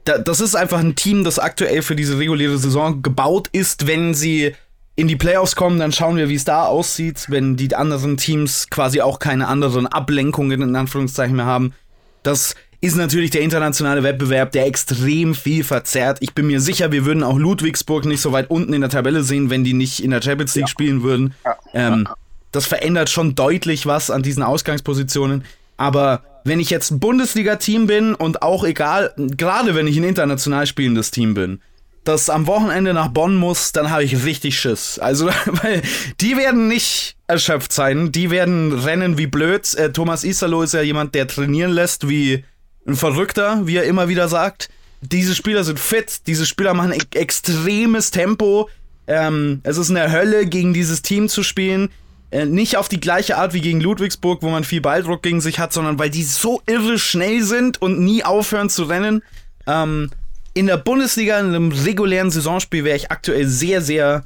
Da, 0.06 0.18
das 0.18 0.42
ist 0.42 0.56
einfach 0.56 0.80
ein 0.80 0.96
Team, 0.96 1.24
das 1.24 1.40
aktuell 1.40 1.82
für 1.82 1.96
diese 1.96 2.18
reguläre 2.18 2.58
Saison 2.58 3.02
gebaut 3.02 3.48
ist, 3.52 3.86
wenn 3.86 4.14
sie 4.14 4.56
in 4.96 5.08
die 5.08 5.16
Playoffs 5.16 5.56
kommen, 5.56 5.80
dann 5.80 5.94
schauen 5.94 6.18
wir, 6.18 6.28
wie 6.28 6.36
es 6.36 6.44
da 6.44 6.66
aussieht, 6.66 7.28
wenn 7.30 7.56
die 7.56 7.74
anderen 7.74 8.18
Teams 8.18 8.70
quasi 8.70 9.02
auch 9.02 9.20
keine 9.20 9.48
anderen 9.48 9.88
Ablenkungen 9.88 10.62
in 10.62 10.76
Anführungszeichen 10.76 11.38
mehr 11.38 11.46
haben. 11.46 11.74
Das 12.22 12.56
ist 12.82 12.96
natürlich 12.96 13.32
der 13.32 13.42
internationale 13.42 14.04
Wettbewerb, 14.04 14.52
der 14.54 14.66
extrem 14.66 15.36
viel 15.36 15.64
verzerrt. 15.64 16.20
Ich 16.22 16.34
bin 16.34 16.48
mir 16.48 16.62
sicher, 16.62 16.92
wir 16.92 17.06
würden 17.06 17.24
auch 17.24 17.38
Ludwigsburg 17.38 18.06
nicht 18.06 18.22
so 18.22 18.32
weit 18.32 18.50
unten 18.50 18.74
in 18.74 18.82
der 18.82 18.90
Tabelle 18.90 19.24
sehen, 19.24 19.50
wenn 19.50 19.64
die 19.64 19.74
nicht 19.74 20.02
in 20.02 20.12
der 20.12 20.22
Champions 20.22 20.56
League 20.56 20.64
ja. 20.64 20.68
spielen 20.68 21.04
würden. 21.04 21.34
Ja. 21.44 21.58
Ähm, 21.74 22.08
das 22.52 22.66
verändert 22.66 23.10
schon 23.10 23.36
deutlich 23.36 23.86
was 23.86 24.10
an 24.10 24.24
diesen 24.24 24.44
Ausgangspositionen. 24.44 25.44
Aber 25.76 26.24
wenn 26.46 26.60
ich 26.60 26.70
jetzt 26.70 26.92
ein 26.92 27.00
Bundesliga-Team 27.00 27.86
bin 27.86 28.16
und 28.16 28.42
auch 28.42 28.64
egal, 28.64 29.14
gerade 29.18 29.76
wenn 29.76 29.88
ich 29.88 29.98
ein 29.98 30.04
international 30.04 30.66
spielendes 30.66 31.12
Team 31.12 31.34
bin, 31.34 31.62
das 32.06 32.30
am 32.30 32.48
Wochenende 32.48 32.94
nach 32.94 33.10
Bonn 33.10 33.36
muss, 33.36 33.74
dann 33.74 33.92
habe 33.92 34.04
ich 34.04 34.24
richtig 34.24 34.58
Schiss. 34.58 35.00
Also, 35.00 35.28
weil 35.46 35.82
die 36.22 36.38
werden 36.38 36.70
nicht 36.70 37.18
erschöpft 37.28 37.74
sein, 37.74 38.12
die 38.12 38.32
werden 38.32 38.72
rennen 38.72 39.18
wie 39.18 39.28
blöd. 39.28 39.74
Äh, 39.76 39.92
Thomas 39.92 40.24
Isalo 40.24 40.62
ist 40.64 40.74
ja 40.74 40.82
jemand, 40.82 41.14
der 41.14 41.28
trainieren 41.28 41.72
lässt 41.72 42.08
wie 42.08 42.46
ein 42.90 42.96
Verrückter, 42.96 43.66
wie 43.66 43.78
er 43.78 43.84
immer 43.86 44.08
wieder 44.08 44.28
sagt. 44.28 44.70
Diese 45.02 45.36
Spieler 45.36 45.64
sind 45.64 45.80
fit, 45.80 46.28
diese 46.28 46.46
Spieler 46.46 46.74
machen 46.74 46.92
e 46.92 47.18
extremes 47.18 48.12
Tempo. 48.12 48.70
Ähm, 49.08 49.62
es 49.64 49.78
ist 49.78 49.90
eine 49.90 50.12
Hölle, 50.12 50.46
gegen 50.46 50.74
dieses 50.74 51.02
Team 51.02 51.30
zu 51.30 51.44
spielen. 51.44 51.90
Äh, 52.32 52.46
nicht 52.46 52.78
auf 52.78 52.90
die 52.90 53.00
gleiche 53.00 53.38
Art 53.38 53.54
wie 53.54 53.62
gegen 53.62 53.82
Ludwigsburg, 53.82 54.44
wo 54.44 54.50
man 54.50 54.64
viel 54.64 54.82
Balldruck 54.82 55.24
gegen 55.24 55.42
sich 55.42 55.60
hat, 55.60 55.74
sondern 55.74 55.98
weil 55.98 56.10
die 56.10 56.24
so 56.24 56.62
irre 56.68 57.00
schnell 57.00 57.42
sind 57.42 57.82
und 57.82 58.00
nie 58.00 58.24
aufhören 58.24 58.70
zu 58.70 58.84
rennen. 58.84 59.24
Ähm, 59.66 60.12
in 60.54 60.68
der 60.68 60.78
Bundesliga, 60.78 61.40
in 61.40 61.48
einem 61.48 61.72
regulären 61.72 62.32
Saisonspiel, 62.32 62.84
wäre 62.84 62.98
ich 62.98 63.12
aktuell 63.12 63.48
sehr, 63.48 63.82
sehr, 63.82 64.26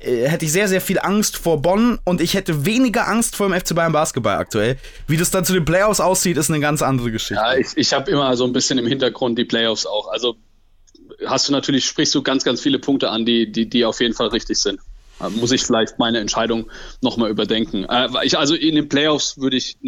hätte 0.00 0.44
ich 0.44 0.52
sehr, 0.52 0.68
sehr 0.68 0.80
viel 0.80 0.98
Angst 0.98 1.36
vor 1.36 1.60
Bonn 1.60 1.98
und 2.04 2.20
ich 2.20 2.34
hätte 2.34 2.64
weniger 2.64 3.08
Angst 3.08 3.36
vor 3.36 3.48
dem 3.48 3.58
FC 3.58 3.74
Bayern 3.74 3.92
Basketball 3.92 4.36
aktuell. 4.36 4.76
Wie 5.06 5.16
das 5.16 5.30
dann 5.30 5.44
zu 5.44 5.52
den 5.52 5.64
Playoffs 5.64 6.00
aussieht, 6.00 6.36
ist 6.36 6.50
eine 6.50 6.60
ganz 6.60 6.82
andere 6.82 7.10
Geschichte. 7.10 7.34
Ja, 7.34 7.56
ich, 7.56 7.68
ich 7.76 7.92
habe 7.92 8.10
immer 8.10 8.36
so 8.36 8.44
ein 8.44 8.52
bisschen 8.52 8.78
im 8.78 8.86
Hintergrund 8.86 9.38
die 9.38 9.44
Playoffs 9.44 9.86
auch. 9.86 10.08
Also 10.08 10.36
hast 11.26 11.48
du 11.48 11.52
natürlich, 11.52 11.84
sprichst 11.84 12.14
du 12.14 12.22
ganz, 12.22 12.44
ganz 12.44 12.60
viele 12.60 12.78
Punkte 12.78 13.10
an, 13.10 13.26
die, 13.26 13.50
die, 13.50 13.68
die 13.68 13.84
auf 13.84 14.00
jeden 14.00 14.14
Fall 14.14 14.28
richtig 14.28 14.58
sind. 14.58 14.80
Äh, 15.20 15.30
muss 15.30 15.52
ich 15.52 15.64
vielleicht 15.64 15.98
meine 15.98 16.18
Entscheidung 16.18 16.70
nochmal 17.00 17.30
überdenken. 17.30 17.84
Äh, 17.84 18.08
also 18.36 18.54
in 18.54 18.74
den 18.74 18.88
Playoffs 18.88 19.38
würde 19.38 19.56
ich, 19.56 19.78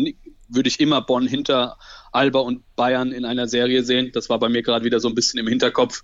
würde 0.48 0.68
ich 0.68 0.80
immer 0.80 1.02
Bonn 1.02 1.26
hinter 1.26 1.76
Alba 2.12 2.40
und 2.40 2.62
Bayern 2.76 3.12
in 3.12 3.24
einer 3.24 3.46
Serie 3.46 3.84
sehen. 3.84 4.10
Das 4.12 4.28
war 4.28 4.38
bei 4.38 4.48
mir 4.48 4.62
gerade 4.62 4.84
wieder 4.84 5.00
so 5.00 5.08
ein 5.08 5.14
bisschen 5.14 5.38
im 5.38 5.46
Hinterkopf. 5.46 6.02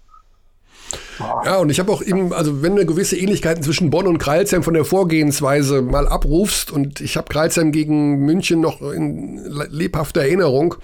Ja, 1.18 1.56
und 1.58 1.70
ich 1.70 1.78
habe 1.78 1.90
auch 1.90 2.02
eben, 2.02 2.32
also 2.32 2.62
wenn 2.62 2.76
du 2.76 2.84
gewisse 2.84 3.16
Ähnlichkeiten 3.16 3.62
zwischen 3.62 3.90
Bonn 3.90 4.06
und 4.06 4.18
Kreilsheim 4.18 4.62
von 4.62 4.74
der 4.74 4.84
Vorgehensweise 4.84 5.82
mal 5.82 6.08
abrufst 6.08 6.70
und 6.70 7.00
ich 7.00 7.16
habe 7.16 7.28
Kreilsheim 7.28 7.72
gegen 7.72 8.18
München 8.24 8.60
noch 8.60 8.82
in 8.82 9.40
lebhafter 9.70 10.22
Erinnerung. 10.22 10.76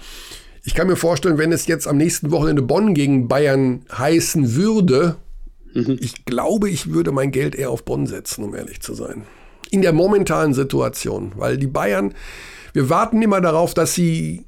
Ich 0.63 0.75
kann 0.75 0.87
mir 0.87 0.95
vorstellen, 0.95 1.37
wenn 1.37 1.51
es 1.51 1.67
jetzt 1.67 1.87
am 1.87 1.97
nächsten 1.97 2.31
Wochenende 2.31 2.61
Bonn 2.61 2.93
gegen 2.93 3.27
Bayern 3.27 3.85
heißen 3.95 4.55
würde, 4.55 5.17
mhm. 5.73 5.97
ich 5.99 6.25
glaube, 6.25 6.69
ich 6.69 6.91
würde 6.91 7.11
mein 7.11 7.31
Geld 7.31 7.55
eher 7.55 7.69
auf 7.69 7.83
Bonn 7.83 8.07
setzen, 8.07 8.43
um 8.43 8.55
ehrlich 8.55 8.81
zu 8.81 8.93
sein. 8.93 9.23
In 9.71 9.81
der 9.81 9.93
momentanen 9.93 10.53
Situation, 10.53 11.33
weil 11.35 11.57
die 11.57 11.67
Bayern, 11.67 12.13
wir 12.73 12.89
warten 12.89 13.21
immer 13.21 13.41
darauf, 13.41 13.73
dass 13.73 13.93
sie 13.93 14.45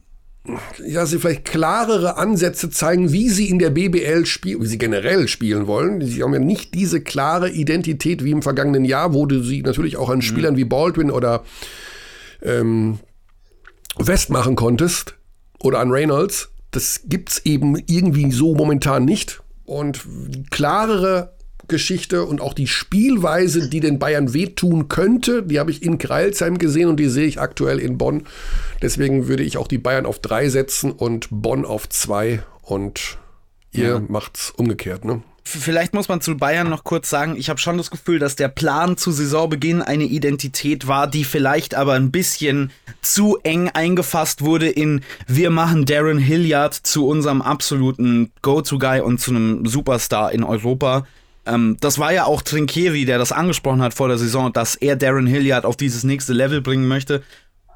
ja, 0.86 1.06
sie 1.06 1.20
vielleicht 1.20 1.46
klarere 1.46 2.18
Ansätze 2.18 2.70
zeigen, 2.70 3.12
wie 3.12 3.30
sie 3.30 3.50
in 3.50 3.60
der 3.60 3.72
BBL 3.72 4.26
spielen, 4.26 4.62
wie 4.62 4.68
sie 4.68 4.78
generell 4.78 5.28
spielen 5.28 5.68
wollen. 5.68 6.02
Sie 6.02 6.22
haben 6.22 6.34
ja 6.34 6.40
nicht 6.40 6.74
diese 6.74 7.02
klare 7.02 7.50
Identität 7.50 8.24
wie 8.24 8.32
im 8.32 8.42
vergangenen 8.42 8.86
Jahr, 8.86 9.14
wo 9.14 9.26
du 9.26 9.42
sie 9.42 9.62
natürlich 9.62 9.98
auch 9.98 10.10
an 10.10 10.18
mhm. 10.18 10.24
Spielern 10.24 10.58
wie 10.58 10.66
Baldwin 10.66 11.12
oder 11.12 11.44
ähm, 12.42 13.00
West 13.98 14.30
machen 14.30 14.56
konntest 14.56 15.16
oder 15.60 15.80
an 15.80 15.92
Reynolds. 15.92 16.50
Das 16.72 17.02
gibt's 17.06 17.42
eben 17.46 17.78
irgendwie 17.88 18.32
so 18.32 18.56
momentan 18.56 19.06
nicht. 19.06 19.42
Und 19.64 20.06
klarere 20.52 21.35
Geschichte 21.68 22.26
und 22.26 22.42
auch 22.42 22.54
die 22.54 22.68
Spielweise, 22.68 23.70
die 23.70 23.80
den 23.80 24.00
Bayern 24.00 24.34
wehtun 24.34 24.88
könnte, 24.88 25.44
die 25.44 25.60
habe 25.60 25.72
ich 25.72 25.84
in 25.84 25.98
Kreilsheim 25.98 26.58
gesehen 26.58 26.90
und 26.90 26.98
die 26.98 27.10
sehe 27.10 27.28
ich 27.28 27.40
aktuell 27.40 27.80
in 27.80 27.98
Bonn. 27.98 28.24
Deswegen 28.82 29.28
würde 29.28 29.44
ich 29.44 29.58
auch 29.58 29.68
die 29.68 29.78
Bayern 29.78 30.06
auf 30.06 30.20
drei 30.20 30.50
setzen 30.50 30.92
und 30.92 31.28
Bonn 31.32 31.66
auf 31.66 31.90
zwei 31.90 32.44
und 32.62 33.18
ihr 33.72 33.90
ja. 33.90 34.02
macht's 34.08 34.52
umgekehrt, 34.52 35.06
ne? 35.06 35.22
Vielleicht 35.48 35.94
muss 35.94 36.10
man 36.10 36.22
zu 36.22 36.36
Bayern 36.38 36.70
noch 36.70 36.84
kurz 36.84 37.08
sagen, 37.08 37.36
ich 37.38 37.50
habe 37.52 37.60
schon 37.60 37.78
das 37.78 37.92
Gefühl, 37.92 38.18
dass 38.18 38.36
der 38.36 38.48
Plan 38.48 38.98
zu 38.98 39.12
Saisonbeginn 39.12 39.84
eine 39.84 40.06
Identität 40.06 40.88
war, 40.88 41.06
die 41.06 41.24
vielleicht 41.24 41.76
aber 41.76 41.94
ein 41.94 42.10
bisschen 42.10 42.72
zu 43.04 43.38
eng 43.44 43.70
eingefasst 43.70 44.42
wurde 44.42 44.68
in 44.68 45.02
wir 45.28 45.52
machen 45.52 45.86
Darren 45.86 46.18
Hilliard 46.18 46.74
zu 46.74 47.08
unserem 47.08 47.44
absoluten 47.44 48.32
Go-To-Guy 48.42 49.02
und 49.02 49.22
zu 49.22 49.32
einem 49.32 49.68
Superstar 49.68 50.32
in 50.32 50.44
Europa. 50.44 51.06
Ähm, 51.46 51.78
das 51.80 52.00
war 52.00 52.14
ja 52.14 52.26
auch 52.26 52.42
Trinkieri, 52.42 53.06
der 53.06 53.18
das 53.18 53.32
angesprochen 53.32 53.82
hat 53.82 53.94
vor 53.94 54.08
der 54.08 54.18
Saison, 54.18 54.52
dass 54.52 54.76
er 54.76 54.96
Darren 54.96 55.28
Hilliard 55.28 55.66
auf 55.66 55.78
dieses 55.78 56.04
nächste 56.04 56.34
Level 56.34 56.62
bringen 56.62 56.88
möchte. 56.88 57.24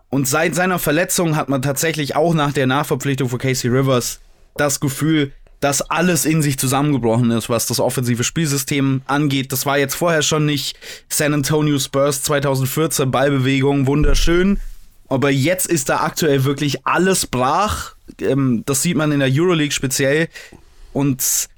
Und 0.09 0.27
seit 0.27 0.55
seiner 0.55 0.79
Verletzung 0.79 1.35
hat 1.35 1.49
man 1.49 1.61
tatsächlich 1.61 2.15
auch 2.15 2.33
nach 2.33 2.51
der 2.51 2.67
Nachverpflichtung 2.67 3.29
von 3.29 3.39
Casey 3.39 3.69
Rivers 3.69 4.19
das 4.55 4.79
Gefühl, 4.79 5.31
dass 5.59 5.81
alles 5.81 6.25
in 6.25 6.41
sich 6.41 6.57
zusammengebrochen 6.57 7.31
ist, 7.31 7.49
was 7.49 7.67
das 7.67 7.79
offensive 7.79 8.23
Spielsystem 8.23 9.01
angeht. 9.05 9.51
Das 9.51 9.65
war 9.65 9.77
jetzt 9.77 9.95
vorher 9.95 10.21
schon 10.21 10.45
nicht 10.45 10.77
San 11.09 11.33
Antonio 11.33 11.77
Spurs 11.79 12.23
2014 12.23 13.11
Ballbewegung 13.11 13.85
wunderschön, 13.85 14.59
aber 15.09 15.29
jetzt 15.29 15.67
ist 15.67 15.89
da 15.89 16.01
aktuell 16.01 16.45
wirklich 16.45 16.85
alles 16.85 17.27
brach. 17.27 17.95
Ähm, 18.21 18.63
das 18.65 18.81
sieht 18.81 18.95
man 18.95 19.11
in 19.11 19.19
der 19.19 19.29
Euroleague 19.31 19.73
speziell 19.73 20.29
und 20.93 21.49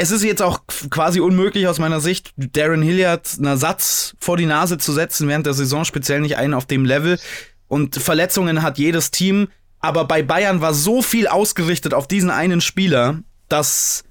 es 0.00 0.12
ist 0.12 0.22
jetzt 0.22 0.42
auch 0.42 0.60
quasi 0.90 1.18
unmöglich 1.18 1.66
aus 1.66 1.80
meiner 1.80 2.00
Sicht, 2.00 2.30
Darren 2.36 2.82
Hilliard 2.82 3.34
einen 3.36 3.46
Ersatz 3.46 4.14
vor 4.20 4.36
die 4.36 4.46
Nase 4.46 4.78
zu 4.78 4.92
setzen 4.92 5.26
während 5.26 5.44
der 5.44 5.54
Saison, 5.54 5.84
speziell 5.84 6.20
nicht 6.20 6.36
einen 6.36 6.54
auf 6.54 6.66
dem 6.66 6.84
Level. 6.84 7.18
Und 7.66 7.96
Verletzungen 7.96 8.62
hat 8.62 8.78
jedes 8.78 9.10
Team. 9.10 9.48
Aber 9.80 10.04
bei 10.04 10.22
Bayern 10.22 10.60
war 10.60 10.72
so 10.72 11.02
viel 11.02 11.26
ausgerichtet 11.26 11.94
auf 11.94 12.06
diesen 12.06 12.30
einen 12.30 12.60
Spieler, 12.60 13.18
dass 13.48 14.04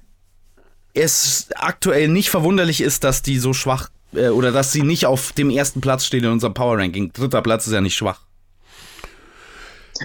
es 0.92 1.48
aktuell 1.54 2.08
nicht 2.08 2.28
verwunderlich 2.28 2.82
ist, 2.82 3.02
dass 3.02 3.22
die 3.22 3.38
so 3.38 3.54
schwach 3.54 3.88
äh, 4.12 4.28
oder 4.28 4.52
dass 4.52 4.72
sie 4.72 4.82
nicht 4.82 5.06
auf 5.06 5.32
dem 5.32 5.48
ersten 5.48 5.80
Platz 5.80 6.04
stehen 6.04 6.24
in 6.24 6.32
unserem 6.32 6.52
Power 6.52 6.76
Ranking. 6.76 7.14
Dritter 7.14 7.40
Platz 7.40 7.66
ist 7.66 7.72
ja 7.72 7.80
nicht 7.80 7.96
schwach. 7.96 8.20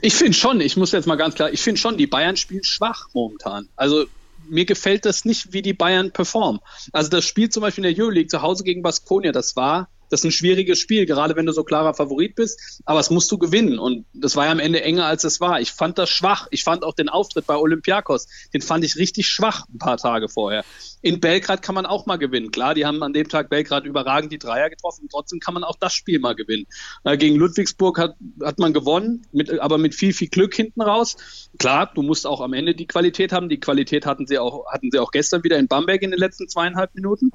Ich 0.01 0.13
finde 0.13 0.33
schon, 0.33 0.61
ich 0.61 0.77
muss 0.77 0.93
jetzt 0.93 1.07
mal 1.07 1.17
ganz 1.17 1.35
klar, 1.35 1.51
ich 1.51 1.61
finde 1.61 1.81
schon, 1.81 1.97
die 1.97 2.07
Bayern 2.07 2.37
spielen 2.37 2.63
schwach 2.63 3.09
momentan. 3.13 3.67
Also 3.75 4.05
mir 4.49 4.65
gefällt 4.65 5.05
das 5.05 5.25
nicht, 5.25 5.53
wie 5.53 5.61
die 5.61 5.73
Bayern 5.73 6.11
performen. 6.11 6.61
Also 6.91 7.09
das 7.09 7.25
Spiel 7.25 7.49
zum 7.49 7.61
Beispiel 7.61 7.85
in 7.85 7.95
der 7.95 8.03
Euroleague 8.03 8.27
zu 8.27 8.41
Hause 8.41 8.63
gegen 8.63 8.81
Baskonia, 8.81 9.31
das 9.31 9.55
war 9.55 9.89
das 10.13 10.19
ist 10.19 10.25
ein 10.25 10.31
schwieriges 10.31 10.77
Spiel, 10.77 11.07
gerade 11.07 11.35
wenn 11.35 11.47
du 11.47 11.53
so 11.53 11.63
klarer 11.63 11.95
Favorit 11.95 12.35
bist. 12.35 12.81
Aber 12.85 12.99
es 12.99 13.09
musst 13.09 13.31
du 13.31 13.39
gewinnen. 13.39 13.79
Und 13.79 14.05
das 14.13 14.35
war 14.35 14.45
ja 14.45 14.51
am 14.51 14.59
Ende 14.59 14.83
enger, 14.83 15.07
als 15.07 15.23
es 15.23 15.41
war. 15.41 15.59
Ich 15.59 15.71
fand 15.71 15.97
das 15.97 16.11
schwach. 16.11 16.45
Ich 16.51 16.63
fand 16.63 16.83
auch 16.83 16.93
den 16.93 17.09
Auftritt 17.09 17.47
bei 17.47 17.55
Olympiakos, 17.55 18.27
den 18.53 18.61
fand 18.61 18.83
ich 18.85 18.95
richtig 18.95 19.27
schwach 19.27 19.65
ein 19.73 19.79
paar 19.79 19.97
Tage 19.97 20.29
vorher. 20.29 20.63
In 21.03 21.19
Belgrad 21.19 21.61
kann 21.61 21.75
man 21.75 21.85
auch 21.85 22.05
mal 22.05 22.15
gewinnen. 22.15 22.49
Klar, 22.49 22.75
die 22.75 22.85
haben 22.85 23.03
an 23.03 23.11
dem 23.11 23.27
Tag 23.27 23.49
Belgrad 23.49 23.83
überragend 23.83 24.31
die 24.31 24.39
Dreier 24.39 24.69
getroffen. 24.69 25.09
Trotzdem 25.11 25.41
kann 25.41 25.53
man 25.53 25.65
auch 25.65 25.75
das 25.75 25.93
Spiel 25.93 26.17
mal 26.17 26.33
gewinnen. 26.33 26.65
Äh, 27.03 27.17
gegen 27.17 27.35
Ludwigsburg 27.35 27.99
hat, 27.99 28.15
hat 28.41 28.57
man 28.57 28.71
gewonnen, 28.71 29.27
mit, 29.33 29.59
aber 29.59 29.77
mit 29.77 29.95
viel, 29.95 30.13
viel 30.13 30.29
Glück 30.29 30.55
hinten 30.55 30.81
raus. 30.81 31.49
Klar, 31.59 31.91
du 31.93 32.03
musst 32.03 32.25
auch 32.25 32.39
am 32.39 32.53
Ende 32.53 32.73
die 32.73 32.87
Qualität 32.87 33.33
haben. 33.33 33.49
Die 33.49 33.59
Qualität 33.59 34.05
hatten 34.05 34.27
sie 34.27 34.39
auch, 34.39 34.65
hatten 34.71 34.91
sie 34.91 34.99
auch 34.99 35.11
gestern 35.11 35.43
wieder 35.43 35.59
in 35.59 35.67
Bamberg 35.67 36.01
in 36.03 36.11
den 36.11 36.19
letzten 36.19 36.47
zweieinhalb 36.47 36.95
Minuten. 36.95 37.31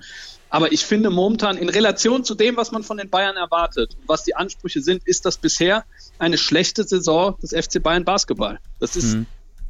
Aber 0.49 0.73
ich 0.73 0.87
finde 0.87 1.11
momentan 1.11 1.59
in 1.59 1.69
Relation 1.69 2.25
zu 2.25 2.35
dem, 2.35 2.57
was 2.57 2.73
man 2.73 2.83
von 2.83 2.97
den 2.97 3.11
Bayern 3.11 3.37
erwartet, 3.37 3.99
was 4.07 4.25
die 4.25 4.35
Ansprüche 4.35 4.81
sind, 4.81 5.07
ist 5.07 5.27
das 5.27 5.37
bisher 5.37 5.85
eine 6.19 6.39
schlechte 6.39 6.85
Saison 6.85 7.37
des 7.43 7.51
FC 7.51 7.83
Bayern 7.83 8.07
Basketball. 8.07 8.61
Das 8.81 8.97
ist 8.97 9.15
mhm. 9.15 9.27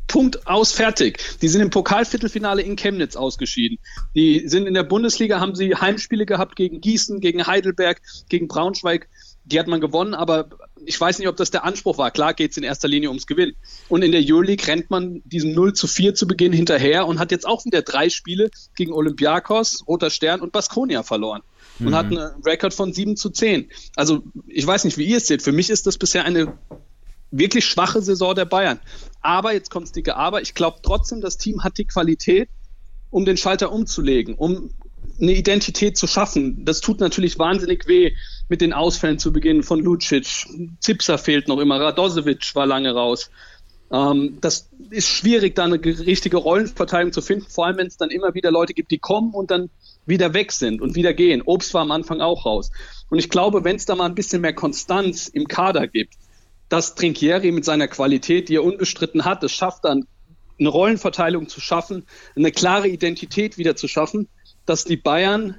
Punkt 0.09 0.47
aus, 0.47 0.73
fertig. 0.73 1.19
Die 1.41 1.49
sind 1.49 1.61
im 1.61 1.71
Pokalviertelfinale 1.71 2.63
in 2.63 2.77
Chemnitz 2.77 3.15
ausgeschieden. 3.15 3.79
Die 4.15 4.49
sind 4.49 4.67
in 4.67 4.75
der 4.75 4.83
Bundesliga, 4.83 5.39
haben 5.39 5.55
sie 5.55 5.77
Heimspiele 5.77 6.27
gehabt 6.27 6.57
gegen 6.57 6.81
Gießen, 6.81 7.21
gegen 7.21 7.47
Heidelberg, 7.47 8.01
gegen 8.29 8.49
Braunschweig. 8.49 9.09
Die 9.45 9.59
hat 9.59 9.67
man 9.67 9.81
gewonnen, 9.81 10.15
aber 10.15 10.49
ich 10.85 11.01
weiß 11.01 11.19
nicht, 11.19 11.29
ob 11.29 11.37
das 11.37 11.51
der 11.51 11.65
Anspruch 11.65 11.99
war. 11.99 12.11
Klar 12.11 12.35
geht 12.35 12.51
es 12.51 12.57
in 12.57 12.65
erster 12.65 12.89
Linie 12.89 13.09
ums 13.09 13.27
Gewinn. 13.27 13.55
Und 13.89 14.03
in 14.03 14.13
der 14.13 14.23
Euroleague 14.25 14.67
rennt 14.67 14.91
man 14.91 15.23
diesem 15.25 15.53
0 15.53 15.75
zu 15.75 15.87
4 15.87 16.15
zu 16.15 16.27
Beginn 16.27 16.53
hinterher 16.53 17.07
und 17.07 17.19
hat 17.19 17.31
jetzt 17.31 17.47
auch 17.47 17.65
wieder 17.65 17.83
drei 17.83 18.09
Spiele 18.09 18.51
gegen 18.77 18.93
Olympiakos, 18.93 19.85
Roter 19.87 20.11
Stern 20.11 20.41
und 20.41 20.53
Baskonia 20.53 21.03
verloren. 21.03 21.43
Und 21.79 21.91
mhm. 21.91 21.95
hat 21.95 22.07
einen 22.07 22.43
Rekord 22.45 22.75
von 22.75 22.93
7 22.93 23.17
zu 23.17 23.31
10. 23.31 23.71
Also 23.97 24.23
ich 24.47 24.67
weiß 24.67 24.85
nicht, 24.85 24.99
wie 24.99 25.05
ihr 25.05 25.19
es 25.19 25.27
seht. 25.27 25.43
Für 25.43 25.53
mich 25.53 25.71
ist 25.71 25.87
das 25.87 25.99
bisher 25.99 26.25
eine 26.25 26.59
wirklich 27.31 27.67
schwache 27.67 28.03
Saison 28.03 28.35
der 28.35 28.45
Bayern. 28.45 28.81
Aber, 29.21 29.53
jetzt 29.53 29.71
kommt's 29.71 29.93
dicke 29.93 30.17
Aber, 30.17 30.43
ich 30.43 30.55
glaube 30.55 30.79
trotzdem, 30.83 31.21
das 31.21 31.39
Team 31.39 31.65
hat 31.65 31.79
die 31.79 31.85
Qualität, 31.85 32.49
um 33.11 33.25
den 33.25 33.37
Schalter 33.37 33.73
umzulegen, 33.73 34.35
um 34.35 34.71
eine 35.21 35.33
Identität 35.33 35.97
zu 35.97 36.07
schaffen. 36.07 36.65
Das 36.65 36.81
tut 36.81 37.01
natürlich 37.01 37.39
wahnsinnig 37.39 37.87
weh, 37.89 38.13
mit 38.49 38.61
den 38.61 38.73
Ausfällen 38.73 39.19
zu 39.19 39.33
beginnen 39.33 39.63
von 39.63 39.81
Lucic. 39.81 40.47
Zipser 40.81 41.19
fehlt 41.19 41.49
noch 41.49 41.59
immer, 41.59 41.81
Radosevic 41.81 42.55
war 42.55 42.67
lange 42.67 42.93
raus. 42.93 43.31
Ähm, 43.91 44.39
das 44.41 44.69
ist 44.91 45.09
schwierig, 45.09 45.55
da 45.55 45.65
eine 45.65 45.83
richtige 45.83 46.37
Rollenverteilung 46.37 47.13
zu 47.13 47.23
finden, 47.23 47.47
vor 47.49 47.67
allem 47.67 47.79
wenn 47.79 47.87
es 47.87 47.97
dann 47.97 48.11
immer 48.11 48.35
wieder 48.35 48.51
Leute 48.51 48.75
gibt, 48.75 48.91
die 48.91 48.99
kommen 48.99 49.33
und 49.33 49.51
dann 49.51 49.71
wieder 50.07 50.35
weg 50.35 50.53
sind 50.53 50.81
und 50.81 50.95
wieder 50.95 51.15
gehen. 51.15 51.43
Obst 51.43 51.75
war 51.75 51.83
am 51.83 51.91
Anfang 51.91 52.21
auch 52.21 52.47
raus. 52.47 52.71
Und 53.11 53.19
ich 53.19 53.31
glaube, 53.31 53.65
wenn 53.65 53.77
es 53.77 53.87
da 53.87 53.95
mal 53.95 54.07
ein 54.07 54.15
bisschen 54.15 54.43
mehr 54.43 54.55
Konstanz 54.55 55.29
im 55.29 55.49
Kader 55.49 55.87
gibt, 55.87 56.15
dass 56.69 56.95
Trinkieri 56.95 57.53
mit 57.53 57.65
seiner 57.65 57.89
Qualität, 57.89 58.49
die 58.49 58.57
er 58.57 58.65
unbestritten 58.65 59.25
hat, 59.25 59.43
es 59.43 59.53
schafft 59.53 59.85
dann 59.85 60.07
eine 60.59 60.69
Rollenverteilung 60.69 61.49
zu 61.49 61.61
schaffen, 61.61 62.05
eine 62.37 62.51
klare 62.51 62.89
Identität 62.89 63.59
wieder 63.59 63.77
zu 63.77 63.89
schaffen, 63.89 64.29
dass 64.67 64.85
die 64.85 64.97
Bayern 64.97 65.57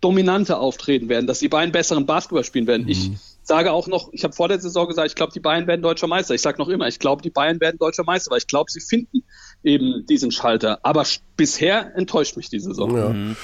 dominanter 0.00 0.60
auftreten 0.60 1.08
werden, 1.08 1.26
dass 1.26 1.40
die 1.40 1.48
Bayern 1.48 1.72
besseren 1.72 2.06
Basketball 2.06 2.44
spielen 2.44 2.66
werden. 2.66 2.84
Mhm. 2.84 2.90
Ich 2.90 3.10
sage 3.42 3.72
auch 3.72 3.86
noch, 3.86 4.12
ich 4.12 4.22
habe 4.24 4.34
vor 4.34 4.48
der 4.48 4.60
Saison 4.60 4.86
gesagt, 4.86 5.08
ich 5.08 5.14
glaube, 5.14 5.32
die 5.32 5.40
Bayern 5.40 5.66
werden 5.66 5.82
deutscher 5.82 6.06
Meister. 6.06 6.34
Ich 6.34 6.42
sage 6.42 6.58
noch 6.58 6.68
immer, 6.68 6.86
ich 6.86 6.98
glaube, 6.98 7.22
die 7.22 7.30
Bayern 7.30 7.60
werden 7.60 7.78
deutscher 7.78 8.04
Meister, 8.04 8.30
weil 8.30 8.38
ich 8.38 8.46
glaube, 8.46 8.70
sie 8.70 8.80
finden 8.80 9.22
eben 9.64 10.04
diesen 10.06 10.30
Schalter. 10.30 10.78
Aber 10.82 11.04
bisher 11.38 11.96
enttäuscht 11.96 12.36
mich 12.36 12.50
die 12.50 12.58
Saison. 12.58 12.94
Ja. 12.94 13.08
Mhm. 13.08 13.36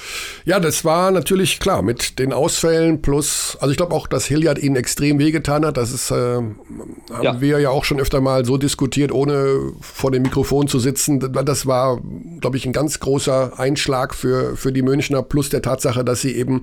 ja, 0.45 0.61
das 0.61 0.85
war 0.85 1.11
natürlich 1.13 1.61
klar 1.61 1.81
mit 1.81 2.19
den 2.19 2.35
Ausfällen 2.35 3.01
plus, 3.01 3.57
also 3.61 3.71
ich 3.71 3.79
glaube 3.79 3.95
auch, 3.95 4.07
dass 4.07 4.27
Hilliard 4.27 4.59
ihnen 4.59 4.77
extrem 4.77 5.19
wehgetan 5.19 5.65
hat. 5.65 5.79
Das 5.79 5.93
ist, 5.93 6.11
äh, 6.11 6.15
haben 6.15 6.59
ja. 7.23 7.41
wir 7.41 7.61
ja 7.61 7.71
auch 7.71 7.85
schon 7.85 8.01
öfter 8.01 8.21
mal 8.21 8.45
so 8.45 8.59
diskutiert, 8.59 9.13
ohne 9.13 9.73
vor 9.81 10.11
dem 10.11 10.23
Mikrofon 10.23 10.69
zu 10.69 10.79
sitzen. 10.79 11.21
Das 11.21 11.67
war, 11.67 12.01
glaube 12.41 12.57
ich, 12.59 12.67
ein 12.67 12.73
ganz 12.73 13.01
großer 13.01 13.59
Einschlag 13.59 14.15
für, 14.15 14.57
für 14.57 14.73
die 14.73 14.83
Münchner 14.83 15.23
plus 15.23 15.49
der 15.49 15.63
Tatsache, 15.63 16.05
dass 16.05 16.21
sie 16.21 16.35
eben 16.35 16.63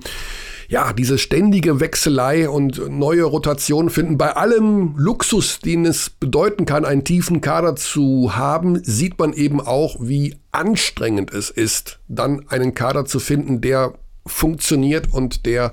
ja, 0.68 0.92
diese 0.92 1.18
ständige 1.18 1.80
Wechselei 1.80 2.48
und 2.48 2.88
neue 2.90 3.24
Rotation 3.24 3.90
finden. 3.90 4.16
Bei 4.16 4.36
allem 4.36 4.94
Luxus, 4.96 5.60
den 5.60 5.84
es 5.84 6.08
bedeuten 6.08 6.66
kann, 6.66 6.84
einen 6.84 7.04
tiefen 7.04 7.40
Kader 7.40 7.76
zu 7.76 8.36
haben, 8.36 8.82
sieht 8.82 9.18
man 9.18 9.32
eben 9.32 9.60
auch, 9.60 9.96
wie 10.00 10.36
anstrengend 10.52 11.32
es 11.32 11.50
ist, 11.50 11.98
dann 12.08 12.48
einen 12.48 12.74
Kader 12.74 13.04
zu 13.04 13.18
finden, 13.18 13.60
der 13.60 13.94
funktioniert 14.26 15.08
und 15.12 15.46
der 15.46 15.72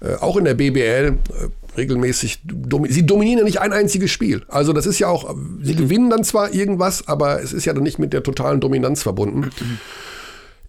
äh, 0.00 0.14
auch 0.14 0.36
in 0.36 0.44
der 0.44 0.54
BBL 0.54 1.18
äh, 1.28 1.76
regelmäßig, 1.76 2.40
domi 2.44 2.90
sie 2.90 3.06
dominieren 3.06 3.38
ja 3.38 3.44
nicht 3.44 3.60
ein 3.60 3.72
einziges 3.72 4.10
Spiel. 4.10 4.42
Also 4.48 4.72
das 4.72 4.86
ist 4.86 4.98
ja 4.98 5.08
auch, 5.08 5.34
sie 5.62 5.74
gewinnen 5.74 6.10
dann 6.10 6.24
zwar 6.24 6.52
irgendwas, 6.52 7.08
aber 7.08 7.42
es 7.42 7.52
ist 7.52 7.64
ja 7.64 7.72
dann 7.72 7.82
nicht 7.82 7.98
mit 7.98 8.12
der 8.12 8.22
totalen 8.22 8.60
Dominanz 8.60 9.02
verbunden. 9.02 9.50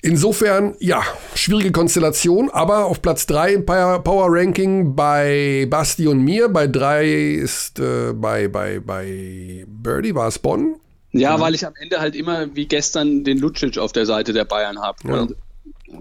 Insofern, 0.02 0.76
ja, 0.80 1.02
schwierige 1.34 1.72
Konstellation, 1.72 2.50
aber 2.50 2.86
auf 2.86 3.02
Platz 3.02 3.26
3 3.28 3.54
im 3.54 3.66
Power 3.66 4.28
Ranking 4.30 4.96
bei 4.96 5.66
Basti 5.70 6.08
und 6.08 6.22
mir. 6.22 6.50
Bei 6.50 6.68
3 6.68 7.10
ist 7.10 7.80
äh, 7.80 8.12
bei, 8.14 8.50
bei, 8.50 8.82
bei 8.82 9.66
Birdie 9.66 10.14
war 10.14 10.28
es 10.28 10.40
Bonn. 10.40 10.76
Ja, 11.14 11.40
weil 11.40 11.54
ich 11.54 11.66
am 11.66 11.74
Ende 11.80 12.00
halt 12.00 12.16
immer 12.16 12.56
wie 12.56 12.66
gestern 12.66 13.24
den 13.24 13.38
Lucic 13.38 13.78
auf 13.78 13.92
der 13.92 14.06
Seite 14.06 14.34
der 14.34 14.46
Bayern 14.46 14.80
habe. 14.80 14.98
Ja. 15.08 15.28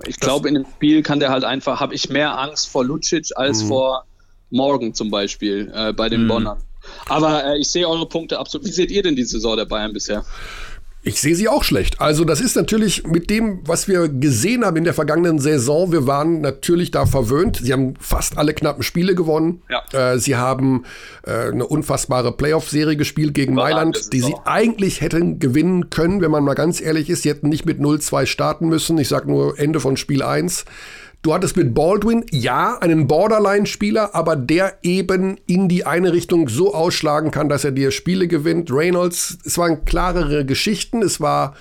ich 0.06 0.18
glaube, 0.18 0.48
in 0.48 0.54
dem 0.54 0.64
Spiel 0.64 1.02
kann 1.02 1.20
der 1.20 1.28
halt 1.28 1.44
einfach, 1.44 1.80
habe 1.80 1.94
ich 1.94 2.08
mehr 2.08 2.38
Angst 2.38 2.68
vor 2.68 2.84
Lucic 2.84 3.28
als 3.36 3.62
mhm. 3.62 3.68
vor 3.68 4.06
Morgan 4.50 4.94
zum 4.94 5.10
Beispiel 5.10 5.70
äh, 5.74 5.92
bei 5.92 6.08
den 6.08 6.24
mhm. 6.24 6.28
Bonnern. 6.28 6.62
Aber 7.08 7.44
äh, 7.44 7.58
ich 7.58 7.68
sehe 7.68 7.86
eure 7.88 8.08
Punkte 8.08 8.38
absolut. 8.38 8.66
Wie 8.66 8.72
seht 8.72 8.90
ihr 8.90 9.02
denn 9.02 9.14
die 9.14 9.24
Saison 9.24 9.56
der 9.56 9.66
Bayern 9.66 9.92
bisher? 9.92 10.24
Ich 11.04 11.20
sehe 11.20 11.34
sie 11.34 11.48
auch 11.48 11.64
schlecht. 11.64 12.00
Also 12.00 12.24
das 12.24 12.40
ist 12.40 12.54
natürlich 12.54 13.04
mit 13.04 13.28
dem, 13.28 13.60
was 13.66 13.88
wir 13.88 14.08
gesehen 14.08 14.64
haben 14.64 14.76
in 14.76 14.84
der 14.84 14.94
vergangenen 14.94 15.40
Saison. 15.40 15.90
Wir 15.90 16.06
waren 16.06 16.40
natürlich 16.40 16.92
da 16.92 17.06
verwöhnt. 17.06 17.58
Sie 17.60 17.72
haben 17.72 17.94
fast 17.98 18.38
alle 18.38 18.54
knappen 18.54 18.84
Spiele 18.84 19.16
gewonnen. 19.16 19.62
Ja. 19.68 20.12
Äh, 20.12 20.20
sie 20.20 20.36
haben 20.36 20.84
äh, 21.26 21.50
eine 21.50 21.66
unfassbare 21.66 22.30
Playoff-Serie 22.30 22.96
gespielt 22.96 23.34
gegen 23.34 23.54
Mailand, 23.54 24.12
die 24.12 24.20
sie 24.20 24.34
eigentlich 24.44 25.00
hätten 25.00 25.40
gewinnen 25.40 25.90
können, 25.90 26.20
wenn 26.20 26.30
man 26.30 26.44
mal 26.44 26.54
ganz 26.54 26.80
ehrlich 26.80 27.10
ist. 27.10 27.22
Sie 27.22 27.30
hätten 27.30 27.48
nicht 27.48 27.66
mit 27.66 27.80
0-2 27.80 28.26
starten 28.26 28.68
müssen. 28.68 28.96
Ich 28.98 29.08
sage 29.08 29.28
nur 29.28 29.58
Ende 29.58 29.80
von 29.80 29.96
Spiel 29.96 30.22
1. 30.22 30.64
Du 31.22 31.32
hattest 31.32 31.56
mit 31.56 31.72
Baldwin, 31.72 32.24
ja, 32.32 32.78
einen 32.78 33.06
Borderline-Spieler, 33.06 34.12
aber 34.12 34.34
der 34.34 34.78
eben 34.82 35.38
in 35.46 35.68
die 35.68 35.86
eine 35.86 36.12
Richtung 36.12 36.48
so 36.48 36.74
ausschlagen 36.74 37.30
kann, 37.30 37.48
dass 37.48 37.64
er 37.64 37.70
dir 37.70 37.92
Spiele 37.92 38.26
gewinnt. 38.26 38.72
Reynolds, 38.72 39.38
es 39.44 39.56
waren 39.56 39.84
klarere 39.84 40.44
Geschichten, 40.44 41.00
es 41.00 41.20
war 41.20 41.54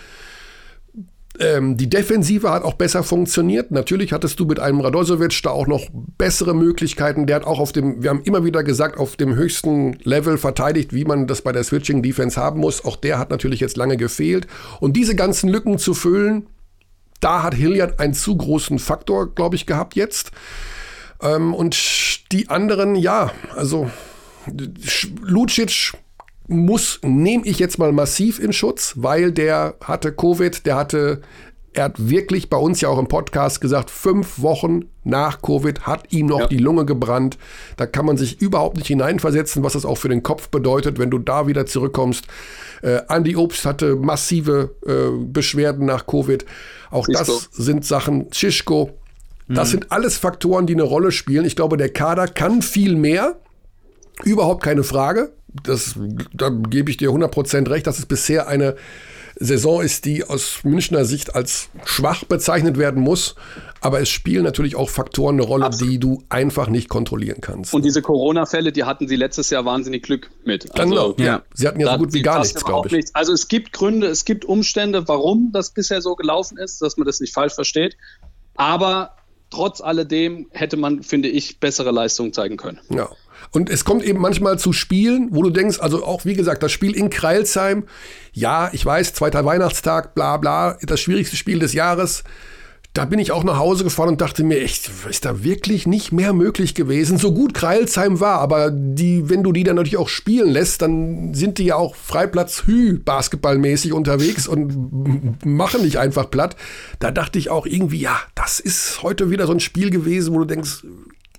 ähm, 1.40 1.78
die 1.78 1.90
Defensive 1.90 2.50
hat 2.50 2.64
auch 2.64 2.74
besser 2.74 3.04
funktioniert. 3.04 3.72
Natürlich 3.72 4.14
hattest 4.14 4.40
du 4.40 4.46
mit 4.46 4.60
einem 4.60 4.82
Radosovic 4.82 5.42
da 5.44 5.52
auch 5.52 5.68
noch 5.68 5.88
bessere 6.18 6.54
Möglichkeiten. 6.54 7.26
Der 7.26 7.38
hat 7.38 7.46
auch 7.46 7.60
auf 7.60 7.72
dem, 7.72 8.04
wir 8.04 8.10
haben 8.10 8.24
immer 8.24 8.44
wieder 8.44 8.64
gesagt, 8.64 8.98
auf 8.98 9.16
dem 9.16 9.36
höchsten 9.36 9.94
Level 10.04 10.38
verteidigt, 10.38 10.94
wie 10.94 11.06
man 11.06 11.28
das 11.28 11.42
bei 11.42 11.52
der 11.52 11.64
Switching 11.64 12.04
Defense 12.04 12.40
haben 12.40 12.60
muss. 12.60 12.84
Auch 12.84 12.96
der 12.96 13.18
hat 13.18 13.30
natürlich 13.30 13.60
jetzt 13.60 13.78
lange 13.78 13.96
gefehlt. 13.96 14.48
Und 14.80 14.98
diese 14.98 15.16
ganzen 15.16 15.50
Lücken 15.50 15.78
zu 15.78 15.94
füllen, 15.94 16.48
da 17.22 17.43
hat 17.43 17.56
Hilliard 17.56 17.99
einen 17.99 18.14
zu 18.14 18.35
großen 18.35 18.80
Faktor, 18.80 19.34
glaube 19.34 19.56
ich, 19.56 19.65
gehabt 19.65 19.95
jetzt. 19.95 20.31
Ähm, 21.22 21.53
und 21.53 22.31
die 22.31 22.49
anderen, 22.49 22.95
ja, 22.95 23.31
also 23.56 23.89
Lucic 25.22 25.93
muss, 26.48 26.99
nehme 27.03 27.45
ich 27.45 27.60
jetzt 27.60 27.77
mal 27.77 27.91
massiv 27.93 28.39
in 28.39 28.52
Schutz, 28.52 28.93
weil 28.98 29.31
der 29.31 29.76
hatte 29.84 30.11
Covid, 30.11 30.65
der 30.65 30.76
hatte, 30.76 31.22
er 31.73 31.85
hat 31.85 32.10
wirklich 32.10 32.49
bei 32.49 32.57
uns 32.57 32.81
ja 32.81 32.89
auch 32.89 32.99
im 32.99 33.07
Podcast 33.07 33.61
gesagt, 33.61 33.89
fünf 33.89 34.41
Wochen 34.41 34.85
nach 35.03 35.41
Covid 35.41 35.81
hat 35.81 36.11
ihm 36.11 36.26
noch 36.26 36.41
ja. 36.41 36.48
die 36.48 36.57
Lunge 36.57 36.85
gebrannt. 36.85 37.38
Da 37.77 37.85
kann 37.85 38.06
man 38.06 38.18
sich 38.18 38.41
überhaupt 38.41 38.77
nicht 38.77 38.88
hineinversetzen, 38.88 39.64
was 39.64 39.73
das 39.73 39.85
auch 39.85 39.98
für 39.98 40.10
den 40.10 40.22
Kopf 40.22 40.49
bedeutet, 40.49 40.99
wenn 40.99 41.10
du 41.10 41.18
da 41.18 41.48
wieder 41.48 41.65
zurückkommst. 41.65 42.27
Äh, 42.81 43.02
Andy 43.07 43.35
Obst 43.35 43.65
hatte 43.65 43.95
massive 43.95 44.76
äh, 44.85 45.26
Beschwerden 45.26 45.85
nach 45.85 46.07
Covid. 46.07 46.45
Auch 46.89 47.06
Schischko. 47.06 47.23
das 47.23 47.49
sind 47.53 47.85
Sachen, 47.85 48.27
Schischko, 48.34 48.91
das 49.48 49.69
mhm. 49.69 49.72
sind 49.72 49.91
alles 49.91 50.18
Faktoren, 50.18 50.65
die 50.65 50.73
eine 50.73 50.84
Rolle 50.84 51.11
spielen. 51.11 51.45
Ich 51.45 51.56
glaube, 51.56 51.77
der 51.77 51.89
Kader 51.89 52.27
kann 52.27 52.61
viel 52.61 52.95
mehr. 52.95 53.38
Überhaupt 54.23 54.64
keine 54.64 54.84
Frage. 54.84 55.31
Das, 55.64 55.95
da 56.34 56.49
gebe 56.49 56.89
ich 56.89 56.98
dir 56.98 57.10
100% 57.10 57.69
recht. 57.69 57.88
Das 57.88 57.99
ist 57.99 58.07
bisher 58.07 58.48
eine 58.48 58.76
Saison 59.42 59.82
ist, 59.82 60.06
die 60.06 60.24
aus 60.24 60.60
Münchner 60.64 61.04
Sicht 61.04 61.36
als 61.36 61.70
schwach 61.84 62.24
bezeichnet 62.26 62.78
werden 62.78 63.02
muss. 63.02 63.36
Aber 63.82 64.00
es 64.00 64.10
spielen 64.10 64.44
natürlich 64.44 64.76
auch 64.76 64.90
Faktoren 64.90 65.36
eine 65.36 65.44
Rolle, 65.44 65.66
Absolut. 65.66 65.94
die 65.94 66.00
du 66.00 66.24
einfach 66.30 66.68
nicht 66.68 66.88
kontrollieren 66.88 67.42
kannst. 67.42 67.74
Und 67.74 67.84
diese 67.84 68.04
Corona-Fälle, 68.04 68.72
die 68.72 68.84
hatten 68.84 69.08
sie 69.08 69.16
letztes 69.16 69.50
Jahr 69.50 69.66
wahnsinnig 69.66 70.04
Glück 70.04 70.30
mit. 70.46 70.72
Also, 70.78 70.90
genau, 70.90 71.16
ja. 71.18 71.42
Sie 71.56 71.68
hatten 71.68 71.80
ja 71.80 71.94
so 71.94 71.98
gut 71.98 72.14
wie 72.14 72.22
gar 72.22 72.40
nichts, 72.40 72.64
glaube 72.64 72.88
ich. 72.90 72.94
Nichts. 72.94 73.16
Also 73.16 73.34
es 73.34 73.48
gibt 73.48 73.74
Gründe, 73.74 74.08
es 74.08 74.24
gibt 74.26 74.46
Umstände, 74.46 75.08
warum 75.08 75.50
das 75.52 75.72
bisher 75.72 76.02
so 76.02 76.16
gelaufen 76.16 76.58
ist, 76.60 76.82
dass 76.82 76.98
man 76.98 77.08
das 77.08 77.20
nicht 77.20 77.34
falsch 77.34 77.56
versteht. 77.56 77.98
Aber 78.56 79.16
trotz 79.50 79.82
alledem 79.82 80.48
hätte 80.52 80.78
man, 80.78 81.02
finde 81.02 81.30
ich, 81.30 81.60
bessere 81.60 81.92
Leistungen 81.92 82.34
zeigen 82.34 82.58
können. 82.58 82.80
Ja. 82.90 83.10
Und 83.52 83.69
es 83.69 83.84
kommt 83.84 84.03
eben 84.03 84.19
manchmal 84.19 84.57
zu 84.57 84.72
Spielen, 84.72 85.30
wo 85.32 85.44
du 85.44 85.49
denkst, 85.49 85.80
also 85.80 86.06
auch 86.06 86.23
wie 86.26 86.36
gesagt, 86.36 86.64
das 86.64 86.72
Spiel 86.72 86.95
in 86.95 87.10
Kreilsheim, 87.10 87.84
ja, 88.32 88.69
ich 88.72 88.86
weiß, 88.86 89.14
zweiter 89.14 89.44
Weihnachtstag, 89.45 90.15
bla 90.15 90.38
bla, 90.38 90.78
das 90.82 91.02
schwierigste 91.02 91.36
Spiel 91.36 91.60
des 91.60 91.73
Jahres. 91.73 92.23
Da 92.94 93.06
bin 93.06 93.19
ich 93.19 93.32
auch 93.32 93.45
nach 93.45 93.57
Hause 93.57 93.86
gefahren 93.86 94.10
und 94.10 94.19
dachte 94.19 94.44
mir, 94.44 94.61
echt, 94.61 94.90
ist 95.10 95.23
da 95.23 95.45
wirklich 95.45 95.88
nicht 95.88 96.11
mehr 96.11 96.34
möglich 96.34 96.76
gewesen? 96.76 97.18
So 97.18 97.34
gut 97.34 97.53
Kreilsheim 97.53 98.19
war, 98.19 98.40
aber 98.40 98.69
die, 98.69 99.30
wenn 99.30 99.44
du 99.44 99.53
die 99.53 99.64
dann 99.64 99.78
natürlich 99.78 99.95
auch 99.95 100.10
spielen 100.10 100.49
lässt, 100.49 100.82
dann 100.82 101.34
sind 101.34 101.57
die 101.57 101.65
ja 101.65 101.76
auch 101.76 101.95
Freiplatz 101.95 102.64
Hü 102.65 102.99
basketballmäßig 102.99 103.94
unterwegs 103.94 104.45
und 104.45 105.45
machen 105.45 105.84
nicht 105.84 105.99
einfach 105.99 106.30
platt. 106.30 106.57
Da 106.99 107.11
dachte 107.11 107.40
ich 107.40 107.49
auch 107.49 107.65
irgendwie, 107.65 108.02
ja, 108.02 108.19
das 108.36 108.60
ist 108.60 109.03
heute 109.03 109.30
wieder 109.30 109.48
so 109.48 109.53
ein 109.53 109.61
Spiel 109.61 109.90
gewesen, 109.90 110.34
wo 110.34 110.40
du 110.40 110.45
denkst, 110.45 110.84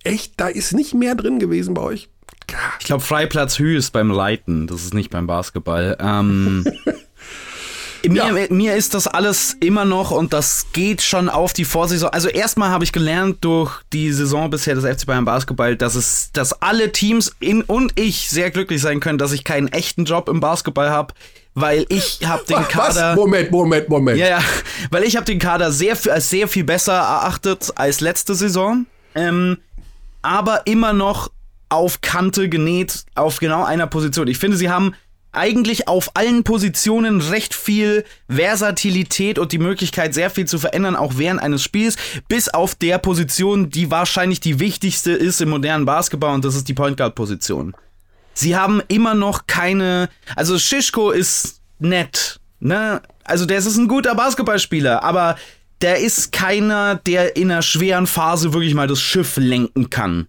echt, 0.04 0.34
da 0.36 0.48
ist 0.48 0.72
nicht 0.72 0.94
mehr 0.94 1.14
drin 1.14 1.38
gewesen 1.38 1.74
bei 1.74 1.82
euch? 1.82 2.08
Ich 2.80 2.86
glaube, 2.86 3.02
Freiplatz 3.02 3.58
Hü 3.58 3.76
ist 3.76 3.92
beim 3.92 4.10
Leiten, 4.10 4.66
das 4.66 4.82
ist 4.82 4.94
nicht 4.94 5.10
beim 5.10 5.26
Basketball. 5.26 5.96
Ähm, 6.00 6.66
mir, 8.06 8.24
ja. 8.24 8.46
mir 8.50 8.74
ist 8.74 8.94
das 8.94 9.06
alles 9.06 9.56
immer 9.60 9.84
noch 9.84 10.10
und 10.10 10.32
das 10.32 10.66
geht 10.72 11.02
schon 11.02 11.28
auf 11.28 11.52
die 11.52 11.64
Vorsaison. 11.64 12.10
Also 12.10 12.28
erstmal 12.28 12.70
habe 12.70 12.84
ich 12.84 12.92
gelernt 12.92 13.38
durch 13.42 13.80
die 13.92 14.12
Saison 14.12 14.50
bisher 14.50 14.74
des 14.74 14.84
FC 14.84 15.06
Bayern 15.06 15.24
Basketball, 15.24 15.76
dass 15.76 15.94
es, 15.94 16.30
dass 16.32 16.60
alle 16.60 16.92
Teams 16.92 17.34
in 17.40 17.62
und 17.62 17.98
ich 17.98 18.28
sehr 18.28 18.50
glücklich 18.50 18.82
sein 18.82 19.00
können, 19.00 19.18
dass 19.18 19.32
ich 19.32 19.44
keinen 19.44 19.68
echten 19.68 20.04
Job 20.04 20.28
im 20.28 20.40
Basketball 20.40 20.90
habe 20.90 21.14
weil 21.54 21.84
ich 21.90 22.20
habe 22.24 22.44
den 22.44 22.56
Kader. 22.68 23.10
Was? 23.10 23.16
Moment, 23.16 23.50
Moment, 23.50 23.88
Moment. 23.88 24.18
Ja, 24.18 24.28
ja, 24.28 24.40
weil 24.90 25.04
ich 25.04 25.16
habe 25.16 25.26
den 25.26 25.38
Kader 25.38 25.70
sehr 25.70 25.96
als 26.10 26.30
sehr 26.30 26.48
viel 26.48 26.64
besser 26.64 26.94
erachtet 26.94 27.70
als 27.74 28.00
letzte 28.00 28.34
Saison. 28.34 28.86
Ähm, 29.14 29.58
aber 30.22 30.66
immer 30.66 30.92
noch 30.92 31.30
auf 31.68 32.00
Kante 32.00 32.48
genäht, 32.48 33.04
auf 33.14 33.38
genau 33.38 33.64
einer 33.64 33.86
Position. 33.86 34.28
Ich 34.28 34.38
finde, 34.38 34.56
sie 34.56 34.70
haben 34.70 34.94
eigentlich 35.32 35.88
auf 35.88 36.10
allen 36.14 36.44
Positionen 36.44 37.22
recht 37.22 37.54
viel 37.54 38.04
Versatilität 38.28 39.38
und 39.38 39.52
die 39.52 39.58
Möglichkeit, 39.58 40.12
sehr 40.12 40.28
viel 40.28 40.46
zu 40.46 40.58
verändern, 40.58 40.94
auch 40.94 41.14
während 41.16 41.40
eines 41.40 41.62
Spiels, 41.62 41.96
bis 42.28 42.50
auf 42.50 42.74
der 42.74 42.98
Position, 42.98 43.70
die 43.70 43.90
wahrscheinlich 43.90 44.40
die 44.40 44.60
wichtigste 44.60 45.12
ist 45.12 45.40
im 45.40 45.48
modernen 45.48 45.86
Basketball 45.86 46.34
und 46.34 46.44
das 46.44 46.54
ist 46.54 46.68
die 46.68 46.74
Point 46.74 46.98
Guard 46.98 47.14
Position. 47.14 47.74
Sie 48.34 48.56
haben 48.56 48.82
immer 48.88 49.14
noch 49.14 49.46
keine, 49.46 50.10
also 50.36 50.58
Shishko 50.58 51.10
ist 51.10 51.60
nett, 51.78 52.40
ne? 52.60 53.00
Also 53.24 53.46
der 53.46 53.58
ist 53.58 53.76
ein 53.76 53.88
guter 53.88 54.14
Basketballspieler, 54.14 55.02
aber 55.02 55.36
der 55.82 55.98
ist 55.98 56.32
keiner, 56.32 56.94
der 56.94 57.36
in 57.36 57.50
einer 57.50 57.62
schweren 57.62 58.06
Phase 58.06 58.52
wirklich 58.52 58.74
mal 58.74 58.86
das 58.86 59.00
Schiff 59.00 59.36
lenken 59.36 59.90
kann. 59.90 60.28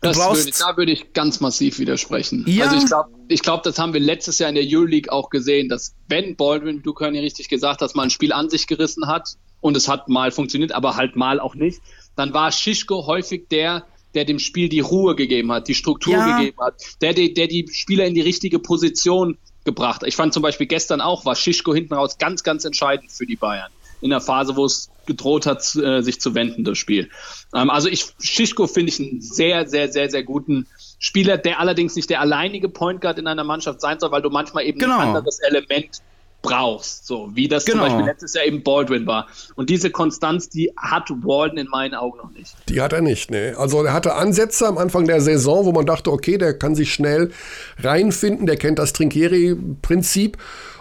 Das 0.00 0.16
würde, 0.16 0.50
da 0.58 0.76
würde 0.76 0.92
ich 0.92 1.12
ganz 1.12 1.40
massiv 1.40 1.78
widersprechen. 1.78 2.44
Ja. 2.48 2.64
Also 2.64 2.76
ich 2.76 2.86
glaube, 2.86 3.10
ich 3.28 3.42
glaub, 3.42 3.62
das 3.62 3.78
haben 3.78 3.92
wir 3.92 4.00
letztes 4.00 4.40
Jahr 4.40 4.48
in 4.48 4.56
der 4.56 4.64
Euroleague 4.66 5.10
auch 5.12 5.30
gesehen, 5.30 5.68
dass 5.68 5.94
wenn 6.08 6.34
Baldwin, 6.34 6.82
du 6.82 6.92
Körny 6.92 7.20
richtig 7.20 7.48
gesagt 7.48 7.82
hast, 7.82 7.94
mal 7.94 8.02
ein 8.02 8.10
Spiel 8.10 8.32
an 8.32 8.50
sich 8.50 8.66
gerissen 8.66 9.06
hat 9.06 9.36
und 9.60 9.76
es 9.76 9.86
hat 9.86 10.08
mal 10.08 10.32
funktioniert, 10.32 10.72
aber 10.72 10.96
halt 10.96 11.14
mal 11.14 11.38
auch 11.38 11.54
nicht, 11.54 11.80
dann 12.16 12.34
war 12.34 12.50
Schischko 12.50 13.06
häufig 13.06 13.46
der, 13.48 13.84
der 14.14 14.24
dem 14.24 14.40
Spiel 14.40 14.68
die 14.68 14.80
Ruhe 14.80 15.14
gegeben 15.14 15.52
hat, 15.52 15.68
die 15.68 15.74
Struktur 15.76 16.14
ja. 16.14 16.36
gegeben 16.36 16.58
hat, 16.60 16.74
der, 17.00 17.14
der, 17.14 17.28
der 17.28 17.46
die 17.46 17.68
Spieler 17.72 18.04
in 18.04 18.14
die 18.14 18.20
richtige 18.20 18.58
Position 18.58 19.38
gebracht. 19.64 20.02
Ich 20.04 20.16
fand 20.16 20.34
zum 20.34 20.42
Beispiel 20.42 20.66
gestern 20.66 21.00
auch, 21.00 21.24
war 21.24 21.36
Schischko 21.36 21.72
hinten 21.72 21.94
raus 21.94 22.18
ganz, 22.18 22.42
ganz 22.42 22.64
entscheidend 22.64 23.12
für 23.12 23.24
die 23.24 23.36
Bayern 23.36 23.70
in 24.02 24.10
der 24.10 24.20
Phase, 24.20 24.56
wo 24.56 24.66
es 24.66 24.90
gedroht 25.06 25.46
hat, 25.46 25.74
äh, 25.76 26.02
sich 26.02 26.20
zu 26.20 26.34
wenden, 26.34 26.64
das 26.64 26.78
Spiel. 26.78 27.08
Ähm, 27.54 27.70
also 27.70 27.88
ich, 27.88 28.12
Schischko 28.20 28.66
finde 28.66 28.90
ich 28.90 29.00
einen 29.00 29.20
sehr, 29.20 29.66
sehr, 29.68 29.90
sehr, 29.90 30.10
sehr 30.10 30.22
guten 30.22 30.66
Spieler, 30.98 31.38
der 31.38 31.58
allerdings 31.58 31.96
nicht 31.96 32.10
der 32.10 32.20
alleinige 32.20 32.68
Point 32.68 33.00
Guard 33.00 33.18
in 33.18 33.26
einer 33.26 33.44
Mannschaft 33.44 33.80
sein 33.80 33.98
soll, 33.98 34.12
weil 34.12 34.22
du 34.22 34.30
manchmal 34.30 34.64
eben 34.64 34.78
genau. 34.78 34.98
ein 34.98 35.08
anderes 35.08 35.40
Element 35.40 36.02
brauchst, 36.42 37.06
so 37.06 37.30
wie 37.34 37.48
das 37.48 37.64
genau. 37.64 37.78
zum 37.78 37.86
Beispiel 37.86 38.06
letztes 38.06 38.34
Jahr 38.34 38.44
eben 38.44 38.62
Baldwin 38.62 39.06
war. 39.06 39.28
Und 39.54 39.70
diese 39.70 39.90
Konstanz, 39.90 40.48
die 40.48 40.72
hat 40.76 41.08
Walden 41.08 41.56
in 41.56 41.68
meinen 41.68 41.94
Augen 41.94 42.18
noch 42.18 42.32
nicht. 42.32 42.54
Die 42.68 42.80
hat 42.80 42.92
er 42.92 43.00
nicht, 43.00 43.30
ne. 43.30 43.54
Also 43.56 43.84
er 43.84 43.92
hatte 43.92 44.14
Ansätze 44.14 44.66
am 44.66 44.76
Anfang 44.76 45.06
der 45.06 45.20
Saison, 45.20 45.64
wo 45.64 45.72
man 45.72 45.86
dachte, 45.86 46.10
okay, 46.10 46.38
der 46.38 46.58
kann 46.58 46.74
sich 46.74 46.92
schnell 46.92 47.30
reinfinden, 47.78 48.46
der 48.46 48.56
kennt 48.56 48.80
das 48.80 48.92
Trinkieri-Prinzip, 48.92 50.36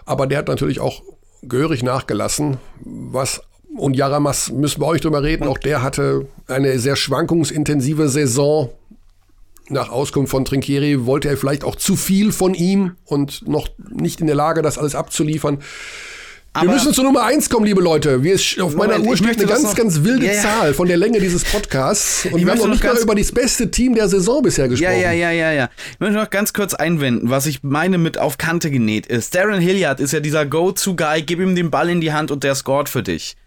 aber 0.05 0.25
der 0.25 0.39
hat 0.39 0.47
natürlich 0.47 0.79
auch 0.79 1.03
gehörig 1.41 1.83
nachgelassen. 1.83 2.57
Was 2.83 3.41
und 3.77 3.95
Jaramas 3.95 4.51
müssen 4.51 4.81
wir 4.81 4.87
euch 4.87 5.01
drüber 5.01 5.23
reden. 5.23 5.47
Auch 5.47 5.57
der 5.57 5.81
hatte 5.81 6.27
eine 6.47 6.77
sehr 6.79 6.95
schwankungsintensive 6.95 8.09
Saison. 8.09 8.69
Nach 9.69 9.89
Auskunft 9.89 10.31
von 10.31 10.43
Trinkieri 10.43 11.05
wollte 11.05 11.29
er 11.29 11.37
vielleicht 11.37 11.63
auch 11.63 11.77
zu 11.77 11.95
viel 11.95 12.33
von 12.33 12.53
ihm 12.53 12.97
und 13.05 13.47
noch 13.47 13.69
nicht 13.89 14.19
in 14.19 14.27
der 14.27 14.35
Lage, 14.35 14.61
das 14.61 14.77
alles 14.77 14.95
abzuliefern. 14.95 15.59
Aber 16.53 16.67
wir 16.67 16.73
müssen 16.73 16.93
zur 16.93 17.05
Nummer 17.05 17.23
1 17.23 17.49
kommen, 17.49 17.65
liebe 17.65 17.81
Leute. 17.81 18.23
Wir, 18.23 18.37
auf 18.61 18.75
meiner 18.75 18.99
Uhr 18.99 19.15
steht 19.15 19.37
eine 19.37 19.45
ganz, 19.45 19.63
noch, 19.63 19.73
ganz 19.73 20.03
wilde 20.03 20.25
ja. 20.25 20.33
Zahl 20.33 20.73
von 20.73 20.85
der 20.85 20.97
Länge 20.97 21.21
dieses 21.21 21.45
Podcasts. 21.45 22.25
Und 22.31 22.39
ich 22.39 22.45
wir 22.45 22.51
haben 22.51 22.59
noch 22.59 22.67
nicht 22.67 22.83
mal 22.83 22.97
über 22.97 23.15
das 23.15 23.31
beste 23.31 23.71
Team 23.71 23.95
der 23.95 24.09
Saison 24.09 24.41
bisher 24.43 24.67
gesprochen. 24.67 24.91
Ja, 24.91 25.11
ja, 25.11 25.11
ja, 25.13 25.31
ja, 25.31 25.51
ja. 25.53 25.69
Ich 25.93 25.99
möchte 26.01 26.15
noch 26.15 26.29
ganz 26.29 26.51
kurz 26.51 26.73
einwenden, 26.73 27.29
was 27.29 27.45
ich 27.45 27.63
meine 27.63 27.97
mit 27.97 28.17
auf 28.17 28.37
Kante 28.37 28.69
genäht 28.69 29.07
ist. 29.07 29.33
Darren 29.33 29.61
Hilliard 29.61 30.01
ist 30.01 30.11
ja 30.11 30.19
dieser 30.19 30.45
Go-To-Guy, 30.45 31.21
gib 31.21 31.39
ihm 31.39 31.55
den 31.55 31.71
Ball 31.71 31.89
in 31.89 32.01
die 32.01 32.11
Hand 32.11 32.31
und 32.31 32.43
der 32.43 32.55
scored 32.55 32.89
für 32.89 33.01
dich. 33.01 33.37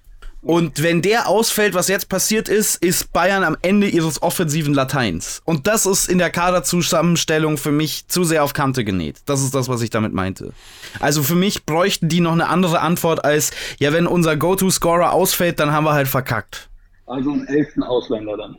Und 0.44 0.82
wenn 0.82 1.00
der 1.00 1.26
ausfällt, 1.28 1.72
was 1.72 1.88
jetzt 1.88 2.10
passiert 2.10 2.48
ist, 2.48 2.76
ist 2.82 3.12
Bayern 3.12 3.44
am 3.44 3.56
Ende 3.62 3.88
ihres 3.88 4.22
offensiven 4.22 4.74
Lateins. 4.74 5.40
Und 5.44 5.66
das 5.66 5.86
ist 5.86 6.08
in 6.08 6.18
der 6.18 6.30
Kaderzusammenstellung 6.30 7.56
für 7.56 7.72
mich 7.72 8.06
zu 8.08 8.24
sehr 8.24 8.44
auf 8.44 8.52
Kante 8.52 8.84
genäht. 8.84 9.22
Das 9.24 9.42
ist 9.42 9.54
das, 9.54 9.68
was 9.68 9.80
ich 9.80 9.88
damit 9.88 10.12
meinte. 10.12 10.52
Also 11.00 11.22
für 11.22 11.34
mich 11.34 11.64
bräuchten 11.64 12.10
die 12.10 12.20
noch 12.20 12.32
eine 12.32 12.48
andere 12.48 12.80
Antwort 12.80 13.24
als, 13.24 13.52
ja, 13.78 13.92
wenn 13.94 14.06
unser 14.06 14.36
Go-To-Scorer 14.36 15.12
ausfällt, 15.12 15.60
dann 15.60 15.72
haben 15.72 15.84
wir 15.84 15.94
halt 15.94 16.08
verkackt. 16.08 16.68
Also 17.06 17.32
einen 17.32 17.46
elften 17.46 17.82
Ausländer 17.82 18.36
dann. 18.36 18.56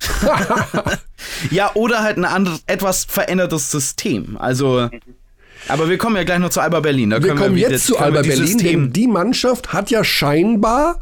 ja, 1.50 1.70
oder 1.74 2.02
halt 2.02 2.16
ein 2.16 2.24
anderes, 2.24 2.62
etwas 2.66 3.04
verändertes 3.04 3.70
System. 3.70 4.36
Also. 4.38 4.88
Aber 5.68 5.88
wir 5.88 5.98
kommen 5.98 6.16
ja 6.16 6.24
gleich 6.24 6.38
noch 6.38 6.50
zu 6.50 6.60
Alba 6.60 6.80
Berlin. 6.80 7.10
Da 7.10 7.22
wir 7.22 7.34
kommen 7.34 7.54
wir 7.54 7.70
jetzt 7.70 7.86
zu 7.86 7.98
Alba 7.98 8.22
Berlin, 8.22 8.58
denn 8.58 8.92
die 8.92 9.06
Mannschaft 9.06 9.72
hat 9.72 9.90
ja 9.90 10.04
scheinbar 10.04 10.98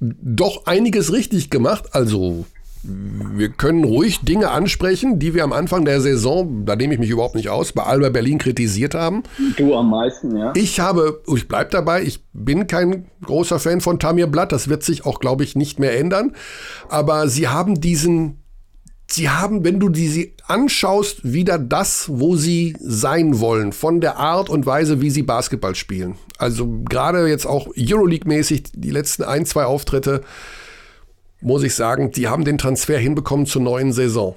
doch 0.00 0.66
einiges 0.66 1.12
richtig 1.12 1.50
gemacht. 1.50 1.94
Also 1.94 2.44
wir 2.86 3.48
können 3.48 3.82
ruhig 3.82 4.20
Dinge 4.20 4.50
ansprechen, 4.50 5.18
die 5.18 5.32
wir 5.32 5.42
am 5.42 5.54
Anfang 5.54 5.86
der 5.86 6.02
Saison, 6.02 6.66
da 6.66 6.76
nehme 6.76 6.92
ich 6.92 7.00
mich 7.00 7.08
überhaupt 7.08 7.34
nicht 7.34 7.48
aus, 7.48 7.72
bei 7.72 7.82
Alba 7.82 8.10
Berlin 8.10 8.36
kritisiert 8.36 8.94
haben. 8.94 9.22
Du 9.56 9.74
am 9.74 9.88
meisten, 9.88 10.36
ja. 10.36 10.52
Ich 10.54 10.80
habe, 10.80 11.22
ich 11.34 11.48
bleibe 11.48 11.70
dabei, 11.70 12.02
ich 12.02 12.22
bin 12.34 12.66
kein 12.66 13.06
großer 13.22 13.58
Fan 13.58 13.80
von 13.80 13.98
Tamir 13.98 14.26
Blatt, 14.26 14.52
das 14.52 14.68
wird 14.68 14.82
sich 14.82 15.06
auch, 15.06 15.18
glaube 15.18 15.44
ich, 15.44 15.56
nicht 15.56 15.78
mehr 15.78 15.98
ändern. 15.98 16.32
Aber 16.90 17.28
sie 17.28 17.48
haben 17.48 17.80
diesen, 17.80 18.42
sie 19.10 19.30
haben, 19.30 19.64
wenn 19.64 19.80
du 19.80 19.88
die 19.88 20.08
sie 20.08 20.33
anschaust, 20.46 21.20
wieder 21.32 21.58
das, 21.58 22.06
wo 22.08 22.36
sie 22.36 22.76
sein 22.80 23.40
wollen, 23.40 23.72
von 23.72 24.00
der 24.00 24.16
Art 24.16 24.50
und 24.50 24.66
Weise, 24.66 25.00
wie 25.00 25.10
sie 25.10 25.22
Basketball 25.22 25.74
spielen. 25.74 26.16
Also 26.38 26.82
gerade 26.84 27.26
jetzt 27.28 27.46
auch 27.46 27.68
Euroleague-mäßig, 27.76 28.64
die 28.74 28.90
letzten 28.90 29.22
ein, 29.22 29.46
zwei 29.46 29.64
Auftritte, 29.64 30.22
muss 31.40 31.62
ich 31.62 31.74
sagen, 31.74 32.10
die 32.10 32.28
haben 32.28 32.44
den 32.44 32.58
Transfer 32.58 32.98
hinbekommen 32.98 33.46
zur 33.46 33.62
neuen 33.62 33.92
Saison. 33.92 34.34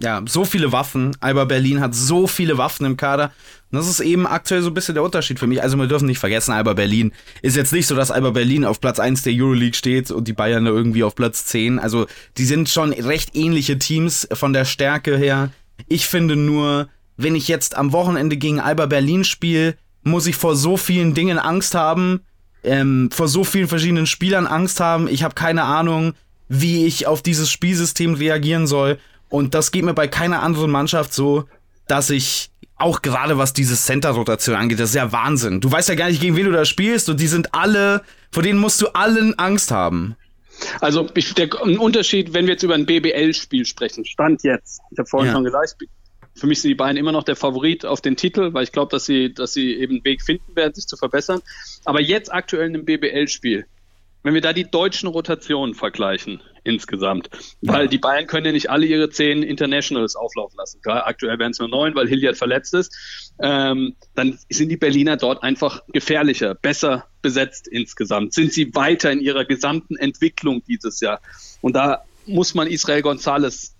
Ja, 0.00 0.22
so 0.26 0.44
viele 0.44 0.72
Waffen. 0.72 1.16
Alba 1.20 1.44
Berlin 1.44 1.80
hat 1.80 1.94
so 1.94 2.26
viele 2.26 2.58
Waffen 2.58 2.84
im 2.84 2.96
Kader. 2.96 3.32
Und 3.70 3.78
das 3.78 3.88
ist 3.88 4.00
eben 4.00 4.26
aktuell 4.26 4.62
so 4.62 4.70
ein 4.70 4.74
bisschen 4.74 4.94
der 4.94 5.04
Unterschied 5.04 5.38
für 5.38 5.46
mich. 5.46 5.62
Also 5.62 5.76
wir 5.76 5.86
dürfen 5.86 6.06
nicht 6.06 6.18
vergessen, 6.18 6.52
Alba 6.52 6.74
Berlin 6.74 7.12
ist 7.42 7.56
jetzt 7.56 7.72
nicht 7.72 7.86
so, 7.86 7.94
dass 7.94 8.10
Alba 8.10 8.30
Berlin 8.30 8.64
auf 8.64 8.80
Platz 8.80 8.98
1 8.98 9.22
der 9.22 9.32
Euroleague 9.34 9.74
steht 9.74 10.10
und 10.10 10.28
die 10.28 10.32
Bayern 10.32 10.64
da 10.64 10.70
irgendwie 10.70 11.04
auf 11.04 11.14
Platz 11.14 11.46
10. 11.46 11.78
Also 11.78 12.06
die 12.36 12.44
sind 12.44 12.68
schon 12.68 12.92
recht 12.92 13.34
ähnliche 13.34 13.78
Teams 13.78 14.28
von 14.32 14.52
der 14.52 14.64
Stärke 14.64 15.16
her. 15.16 15.50
Ich 15.88 16.06
finde 16.06 16.36
nur, 16.36 16.88
wenn 17.16 17.34
ich 17.34 17.48
jetzt 17.48 17.76
am 17.76 17.92
Wochenende 17.92 18.36
gegen 18.36 18.60
Alba 18.60 18.86
Berlin 18.86 19.24
spiele, 19.24 19.76
muss 20.02 20.26
ich 20.26 20.36
vor 20.36 20.56
so 20.56 20.76
vielen 20.76 21.14
Dingen 21.14 21.38
Angst 21.38 21.74
haben, 21.74 22.20
ähm, 22.62 23.10
vor 23.12 23.28
so 23.28 23.44
vielen 23.44 23.68
verschiedenen 23.68 24.06
Spielern 24.06 24.46
Angst 24.46 24.80
haben. 24.80 25.08
Ich 25.08 25.22
habe 25.22 25.34
keine 25.34 25.64
Ahnung, 25.64 26.14
wie 26.48 26.86
ich 26.86 27.06
auf 27.06 27.22
dieses 27.22 27.50
Spielsystem 27.50 28.14
reagieren 28.14 28.66
soll. 28.66 28.98
Und 29.28 29.54
das 29.54 29.72
geht 29.72 29.84
mir 29.84 29.94
bei 29.94 30.08
keiner 30.08 30.42
anderen 30.42 30.70
Mannschaft 30.70 31.12
so, 31.12 31.44
dass 31.86 32.10
ich 32.10 32.50
auch 32.76 33.02
gerade 33.02 33.38
was 33.38 33.52
diese 33.52 33.76
Center-Rotation 33.76 34.56
angeht, 34.56 34.80
das 34.80 34.90
ist 34.90 34.96
ja 34.96 35.12
Wahnsinn. 35.12 35.60
Du 35.60 35.70
weißt 35.70 35.88
ja 35.88 35.94
gar 35.94 36.08
nicht, 36.08 36.20
gegen 36.20 36.36
wen 36.36 36.46
du 36.46 36.52
da 36.52 36.64
spielst 36.64 37.08
und 37.08 37.20
die 37.20 37.28
sind 37.28 37.54
alle, 37.54 38.02
vor 38.32 38.42
denen 38.42 38.58
musst 38.58 38.80
du 38.80 38.88
allen 38.88 39.38
Angst 39.38 39.70
haben. 39.70 40.16
Also 40.80 41.02
der, 41.02 41.48
ein 41.62 41.78
Unterschied, 41.78 42.32
wenn 42.32 42.46
wir 42.46 42.54
jetzt 42.54 42.62
über 42.62 42.74
ein 42.74 42.86
BBL-Spiel 42.86 43.64
sprechen, 43.64 44.04
Stand 44.04 44.42
jetzt. 44.44 44.80
Ich 44.90 44.98
habe 44.98 45.08
vorhin 45.08 45.28
ja. 45.28 45.34
schon 45.34 45.44
gesagt, 45.44 45.76
für 46.34 46.46
mich 46.46 46.60
sind 46.60 46.70
die 46.70 46.74
beiden 46.74 46.96
immer 46.96 47.12
noch 47.12 47.22
der 47.22 47.36
Favorit 47.36 47.84
auf 47.86 48.00
den 48.00 48.16
Titel, 48.16 48.52
weil 48.52 48.64
ich 48.64 48.72
glaube, 48.72 48.90
dass 48.90 49.04
sie, 49.04 49.32
dass 49.32 49.52
sie 49.52 49.74
eben 49.74 49.94
einen 49.94 50.04
Weg 50.04 50.22
finden 50.22 50.56
werden, 50.56 50.74
sich 50.74 50.86
zu 50.86 50.96
verbessern. 50.96 51.42
Aber 51.84 52.00
jetzt 52.00 52.32
aktuell 52.32 52.66
in 52.66 52.74
einem 52.74 52.84
BBL-Spiel, 52.84 53.66
wenn 54.24 54.34
wir 54.34 54.40
da 54.40 54.52
die 54.52 54.68
deutschen 54.68 55.08
Rotationen 55.08 55.74
vergleichen 55.74 56.42
insgesamt, 56.64 57.28
weil 57.60 57.88
die 57.88 57.98
Bayern 57.98 58.26
können 58.26 58.46
ja 58.46 58.52
nicht 58.52 58.70
alle 58.70 58.86
ihre 58.86 59.10
zehn 59.10 59.42
Internationals 59.42 60.16
auflaufen 60.16 60.56
lassen. 60.56 60.80
Klar, 60.80 61.06
aktuell 61.06 61.38
werden 61.38 61.52
es 61.52 61.58
nur 61.58 61.68
neun, 61.68 61.94
weil 61.94 62.08
Hilliard 62.08 62.36
verletzt 62.36 62.72
ist. 62.72 63.32
Ähm, 63.38 63.96
dann 64.14 64.38
sind 64.48 64.70
die 64.70 64.78
Berliner 64.78 65.18
dort 65.18 65.42
einfach 65.42 65.82
gefährlicher, 65.92 66.54
besser 66.54 67.06
besetzt 67.20 67.68
insgesamt. 67.68 68.32
Sind 68.32 68.52
sie 68.52 68.74
weiter 68.74 69.12
in 69.12 69.20
ihrer 69.20 69.44
gesamten 69.44 69.96
Entwicklung 69.96 70.64
dieses 70.64 71.00
Jahr? 71.00 71.20
Und 71.60 71.76
da 71.76 72.04
muss 72.26 72.54
man 72.54 72.66
Israel 72.66 73.02
Gonzalez 73.02 73.73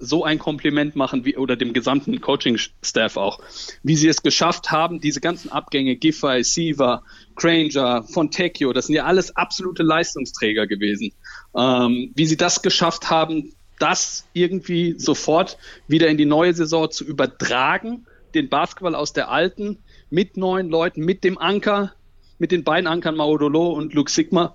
so 0.00 0.24
ein 0.24 0.38
Kompliment 0.38 0.96
machen, 0.96 1.24
wie, 1.24 1.36
oder 1.36 1.56
dem 1.56 1.72
gesamten 1.72 2.20
Coaching-Staff 2.20 3.16
auch, 3.16 3.38
wie 3.82 3.96
sie 3.96 4.08
es 4.08 4.22
geschafft 4.22 4.70
haben, 4.70 5.00
diese 5.00 5.20
ganzen 5.20 5.52
Abgänge, 5.52 5.94
Giffey, 5.96 6.42
Siva, 6.42 7.02
Granger, 7.36 8.02
Fontecchio, 8.02 8.72
das 8.72 8.86
sind 8.86 8.96
ja 8.96 9.04
alles 9.04 9.36
absolute 9.36 9.82
Leistungsträger 9.82 10.66
gewesen, 10.66 11.12
ähm, 11.54 12.12
wie 12.14 12.26
sie 12.26 12.38
das 12.38 12.62
geschafft 12.62 13.10
haben, 13.10 13.52
das 13.78 14.26
irgendwie 14.32 14.94
sofort 14.98 15.58
wieder 15.86 16.08
in 16.08 16.16
die 16.16 16.26
neue 16.26 16.54
Saison 16.54 16.90
zu 16.90 17.04
übertragen, 17.04 18.06
den 18.34 18.48
Basketball 18.48 18.94
aus 18.94 19.12
der 19.12 19.30
alten, 19.30 19.78
mit 20.08 20.36
neuen 20.36 20.68
Leuten, 20.68 21.04
mit 21.04 21.24
dem 21.24 21.38
Anker, 21.38 21.92
mit 22.38 22.52
den 22.52 22.64
beiden 22.64 22.86
Ankern 22.86 23.16
Maudolo 23.16 23.68
und 23.70 23.94
Luke 23.94 24.10
Sigma, 24.10 24.54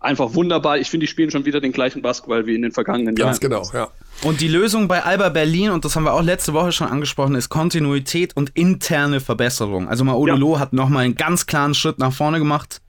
einfach 0.00 0.34
wunderbar. 0.34 0.78
Ich 0.78 0.90
finde, 0.90 1.06
die 1.06 1.10
spielen 1.10 1.30
schon 1.30 1.44
wieder 1.44 1.60
den 1.60 1.72
gleichen 1.72 2.02
Basketball 2.02 2.46
wie 2.46 2.54
in 2.54 2.62
den 2.62 2.72
vergangenen 2.72 3.14
Ganz 3.14 3.40
Jahren. 3.40 3.52
Ganz 3.52 3.72
genau, 3.72 3.78
ja. 3.78 3.90
Und 4.22 4.40
die 4.40 4.48
Lösung 4.48 4.88
bei 4.88 5.02
Alba 5.02 5.28
Berlin, 5.28 5.70
und 5.70 5.84
das 5.84 5.96
haben 5.96 6.04
wir 6.04 6.14
auch 6.14 6.22
letzte 6.22 6.52
Woche 6.52 6.72
schon 6.72 6.88
angesprochen, 6.88 7.34
ist 7.34 7.48
Kontinuität 7.48 8.36
und 8.36 8.50
interne 8.54 9.20
Verbesserung. 9.20 9.88
Also 9.88 10.04
Maudolo 10.04 10.54
ja. 10.54 10.60
hat 10.60 10.72
nochmal 10.72 11.04
einen 11.04 11.16
ganz 11.16 11.46
klaren 11.46 11.74
Schritt 11.74 11.98
nach 11.98 12.12
vorne 12.12 12.38
gemacht. 12.38 12.80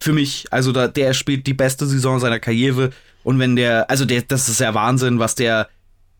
Für 0.00 0.12
mich, 0.12 0.46
also 0.50 0.72
da, 0.72 0.86
der 0.88 1.12
spielt 1.12 1.46
die 1.46 1.54
beste 1.54 1.86
Saison 1.86 2.20
seiner 2.20 2.38
Karriere. 2.38 2.90
Und 3.24 3.38
wenn 3.38 3.56
der, 3.56 3.90
also 3.90 4.04
der, 4.04 4.22
das 4.22 4.48
ist 4.48 4.60
ja 4.60 4.74
Wahnsinn, 4.74 5.18
was 5.18 5.34
der 5.34 5.68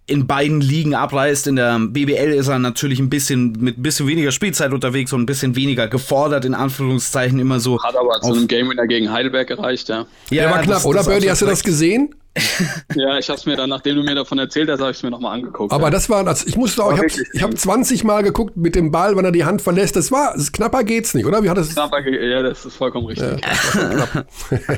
in 0.09 0.26
beiden 0.26 0.60
Ligen 0.60 0.94
abreißt. 0.94 1.47
In 1.47 1.56
der 1.56 1.78
BBL 1.78 2.32
ist 2.32 2.48
er 2.48 2.59
natürlich 2.59 2.98
ein 2.98 3.10
bisschen 3.10 3.52
mit 3.60 3.78
ein 3.78 3.82
bisschen 3.82 4.09
weniger 4.09 4.32
Spielzeit 4.32 4.72
unterwegs 4.72 5.12
und 5.12 5.22
ein 5.22 5.26
bisschen 5.26 5.55
weniger 5.55 5.86
gefordert, 5.86 6.44
in 6.44 6.55
Anführungszeichen 6.55 7.39
immer 7.39 7.60
so. 7.60 7.80
Hat 7.82 7.94
aber 7.94 8.20
zu 8.20 8.32
einem 8.32 8.48
Game 8.48 8.70
Winner 8.70 8.86
gegen 8.86 9.12
Heidelberg 9.12 9.47
gereicht, 9.47 9.89
ja. 9.89 10.06
Ja, 10.30 10.43
der 10.43 10.51
war 10.51 10.62
knapp, 10.62 10.76
das, 10.76 10.86
oder 10.86 11.05
Birdie? 11.05 11.30
Hast 11.30 11.43
du 11.43 11.47
das 11.47 11.62
gesehen? 11.62 12.14
ja, 12.94 13.18
ich 13.18 13.28
habe 13.28 13.39
es 13.39 13.47
mir 13.47 13.56
dann, 13.56 13.68
nachdem 13.68 13.97
du 13.97 14.02
mir 14.02 14.14
davon 14.14 14.39
erzählt 14.39 14.70
hast, 14.70 14.80
habe 14.80 14.90
ich 14.93 14.98
es 14.98 15.02
mir 15.02 15.10
nochmal 15.10 15.35
angeguckt. 15.35 15.72
Aber 15.72 15.85
ja. 15.85 15.90
das 15.90 16.09
war, 16.09 16.24
das, 16.24 16.44
ich 16.47 16.56
musste 16.56 16.85
auch, 16.85 16.93
ich 16.93 17.43
habe 17.43 17.52
hab 17.52 17.59
20 17.59 18.05
Mal 18.05 18.22
geguckt 18.22 18.56
mit 18.56 18.74
dem 18.74 18.90
Ball, 18.90 19.16
wenn 19.16 19.24
er 19.24 19.32
die 19.32 19.44
Hand 19.44 19.60
verlässt. 19.60 19.97
Das 19.97 20.12
war, 20.12 20.35
das 20.35 20.52
knapper 20.52 20.85
geht's 20.85 21.14
nicht, 21.14 21.26
oder? 21.26 21.43
Wie 21.43 21.51
hat 21.51 21.59
das? 21.59 21.74
Knapper, 21.74 22.06
ja, 22.09 22.43
das 22.43 22.64
ist 22.64 22.76
vollkommen 22.76 23.06
richtig. 23.06 23.40
Ja, 23.43 24.06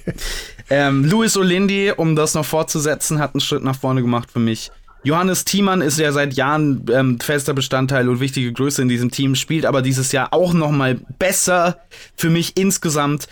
ähm, 0.76 1.06
Luis 1.06 1.38
Olindi, 1.38 1.94
um 1.96 2.16
das 2.16 2.34
noch 2.34 2.46
fortzusetzen, 2.46 3.20
hat 3.20 3.36
einen 3.36 3.42
Schritt 3.42 3.64
nach 3.64 3.76
vorne 3.76 4.02
gemacht 4.02 4.32
für 4.32 4.40
mich. 4.40 4.72
Johannes 5.04 5.46
Thiemann 5.46 5.82
ist 5.82 6.00
ja 6.00 6.12
seit 6.12 6.34
Jahren 6.34 6.84
ähm, 6.92 7.20
fester 7.20 7.54
Bestandteil 7.54 8.10
und 8.10 8.20
wichtige 8.20 8.52
Größe 8.52 8.82
in 8.82 8.88
diesem 8.88 9.12
Team, 9.12 9.36
spielt 9.36 9.68
aber 9.68 9.84
dieses 9.84 10.12
Jahr 10.12 10.34
auch 10.34 10.52
noch 10.52 10.72
mal 10.72 10.96
besser 11.20 11.78
für 12.16 12.32
mich 12.32 12.58
insgesamt. 12.58 13.28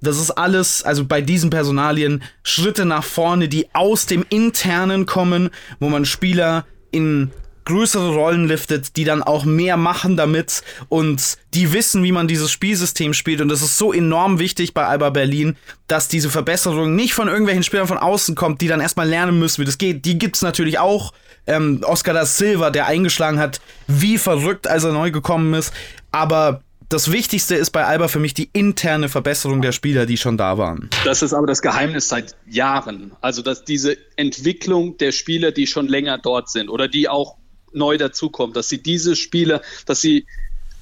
Das 0.00 0.20
ist 0.20 0.30
alles, 0.30 0.84
also 0.84 1.04
bei 1.04 1.20
diesen 1.20 1.50
Personalien, 1.50 2.22
Schritte 2.44 2.84
nach 2.84 3.02
vorne, 3.02 3.48
die 3.48 3.66
aus 3.72 4.06
dem 4.06 4.24
Internen 4.28 5.04
kommen, 5.04 5.50
wo 5.80 5.88
man 5.88 6.04
Spieler 6.04 6.64
in 6.92 7.32
größere 7.64 8.14
Rollen 8.14 8.46
liftet, 8.46 8.96
die 8.96 9.04
dann 9.04 9.22
auch 9.22 9.44
mehr 9.44 9.76
machen 9.76 10.16
damit 10.16 10.62
und 10.88 11.38
die 11.54 11.72
wissen, 11.72 12.02
wie 12.02 12.12
man 12.12 12.28
dieses 12.28 12.50
Spielsystem 12.50 13.14
spielt. 13.14 13.40
Und 13.40 13.48
das 13.48 13.62
ist 13.62 13.78
so 13.78 13.92
enorm 13.92 14.38
wichtig 14.38 14.74
bei 14.74 14.86
Alba 14.86 15.10
Berlin, 15.10 15.56
dass 15.86 16.08
diese 16.08 16.30
Verbesserung 16.30 16.94
nicht 16.94 17.14
von 17.14 17.28
irgendwelchen 17.28 17.62
Spielern 17.62 17.86
von 17.86 17.98
außen 17.98 18.34
kommt, 18.34 18.60
die 18.60 18.68
dann 18.68 18.80
erstmal 18.80 19.08
lernen 19.08 19.38
müssen, 19.38 19.60
wie 19.62 19.66
das 19.66 19.78
geht. 19.78 20.04
Die 20.04 20.18
gibt's 20.18 20.42
natürlich 20.42 20.78
auch. 20.78 21.12
Ähm, 21.46 21.82
Oscar 21.84 22.14
da 22.14 22.24
Silva, 22.24 22.70
der 22.70 22.86
eingeschlagen 22.86 23.38
hat, 23.38 23.60
wie 23.86 24.16
verrückt, 24.16 24.66
als 24.66 24.84
er 24.84 24.92
neu 24.92 25.10
gekommen 25.10 25.52
ist. 25.52 25.72
Aber 26.10 26.62
das 26.88 27.10
Wichtigste 27.10 27.54
ist 27.54 27.70
bei 27.70 27.84
Alba 27.84 28.08
für 28.08 28.18
mich 28.18 28.34
die 28.34 28.50
interne 28.52 29.08
Verbesserung 29.08 29.62
der 29.62 29.72
Spieler, 29.72 30.06
die 30.06 30.16
schon 30.16 30.36
da 30.36 30.58
waren. 30.58 30.90
Das 31.04 31.22
ist 31.22 31.32
aber 31.32 31.46
das 31.46 31.62
Geheimnis 31.62 32.08
seit 32.08 32.36
Jahren. 32.48 33.12
Also, 33.20 33.42
dass 33.42 33.64
diese 33.64 33.96
Entwicklung 34.16 34.96
der 34.98 35.12
Spieler, 35.12 35.50
die 35.50 35.66
schon 35.66 35.88
länger 35.88 36.18
dort 36.18 36.50
sind 36.50 36.68
oder 36.68 36.86
die 36.88 37.08
auch 37.08 37.36
neu 37.74 37.98
dazukommen, 37.98 38.54
dass 38.54 38.68
sie 38.68 38.82
diese 38.82 39.16
Spieler, 39.16 39.62
dass 39.86 40.00
sie 40.00 40.26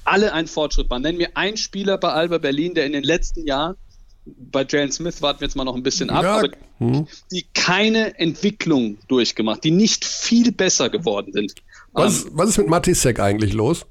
alle 0.03 0.33
einen 0.33 0.47
Fortschritt 0.47 0.89
machen. 0.89 1.03
Nennen 1.03 1.19
wir 1.19 1.37
einen 1.37 1.57
Spieler 1.57 1.97
bei 1.97 2.09
Alba 2.09 2.37
Berlin, 2.37 2.73
der 2.73 2.85
in 2.85 2.93
den 2.93 3.03
letzten 3.03 3.45
Jahren, 3.45 3.75
bei 4.25 4.65
Jalen 4.67 4.91
Smith 4.91 5.21
warten 5.21 5.41
wir 5.41 5.47
jetzt 5.47 5.55
mal 5.55 5.65
noch 5.65 5.75
ein 5.75 5.83
bisschen 5.83 6.09
ab, 6.09 6.23
ja. 6.23 6.37
aber 6.37 6.49
hm. 6.79 7.07
die 7.31 7.45
keine 7.53 8.17
Entwicklung 8.19 8.97
durchgemacht, 9.07 9.63
die 9.63 9.71
nicht 9.71 10.05
viel 10.05 10.51
besser 10.51 10.89
geworden 10.89 11.33
sind. 11.33 11.55
Was, 11.91 12.25
ähm, 12.25 12.31
was 12.33 12.49
ist 12.49 12.57
mit 12.57 12.67
Matisek 12.67 13.19
eigentlich 13.19 13.53
los? 13.53 13.85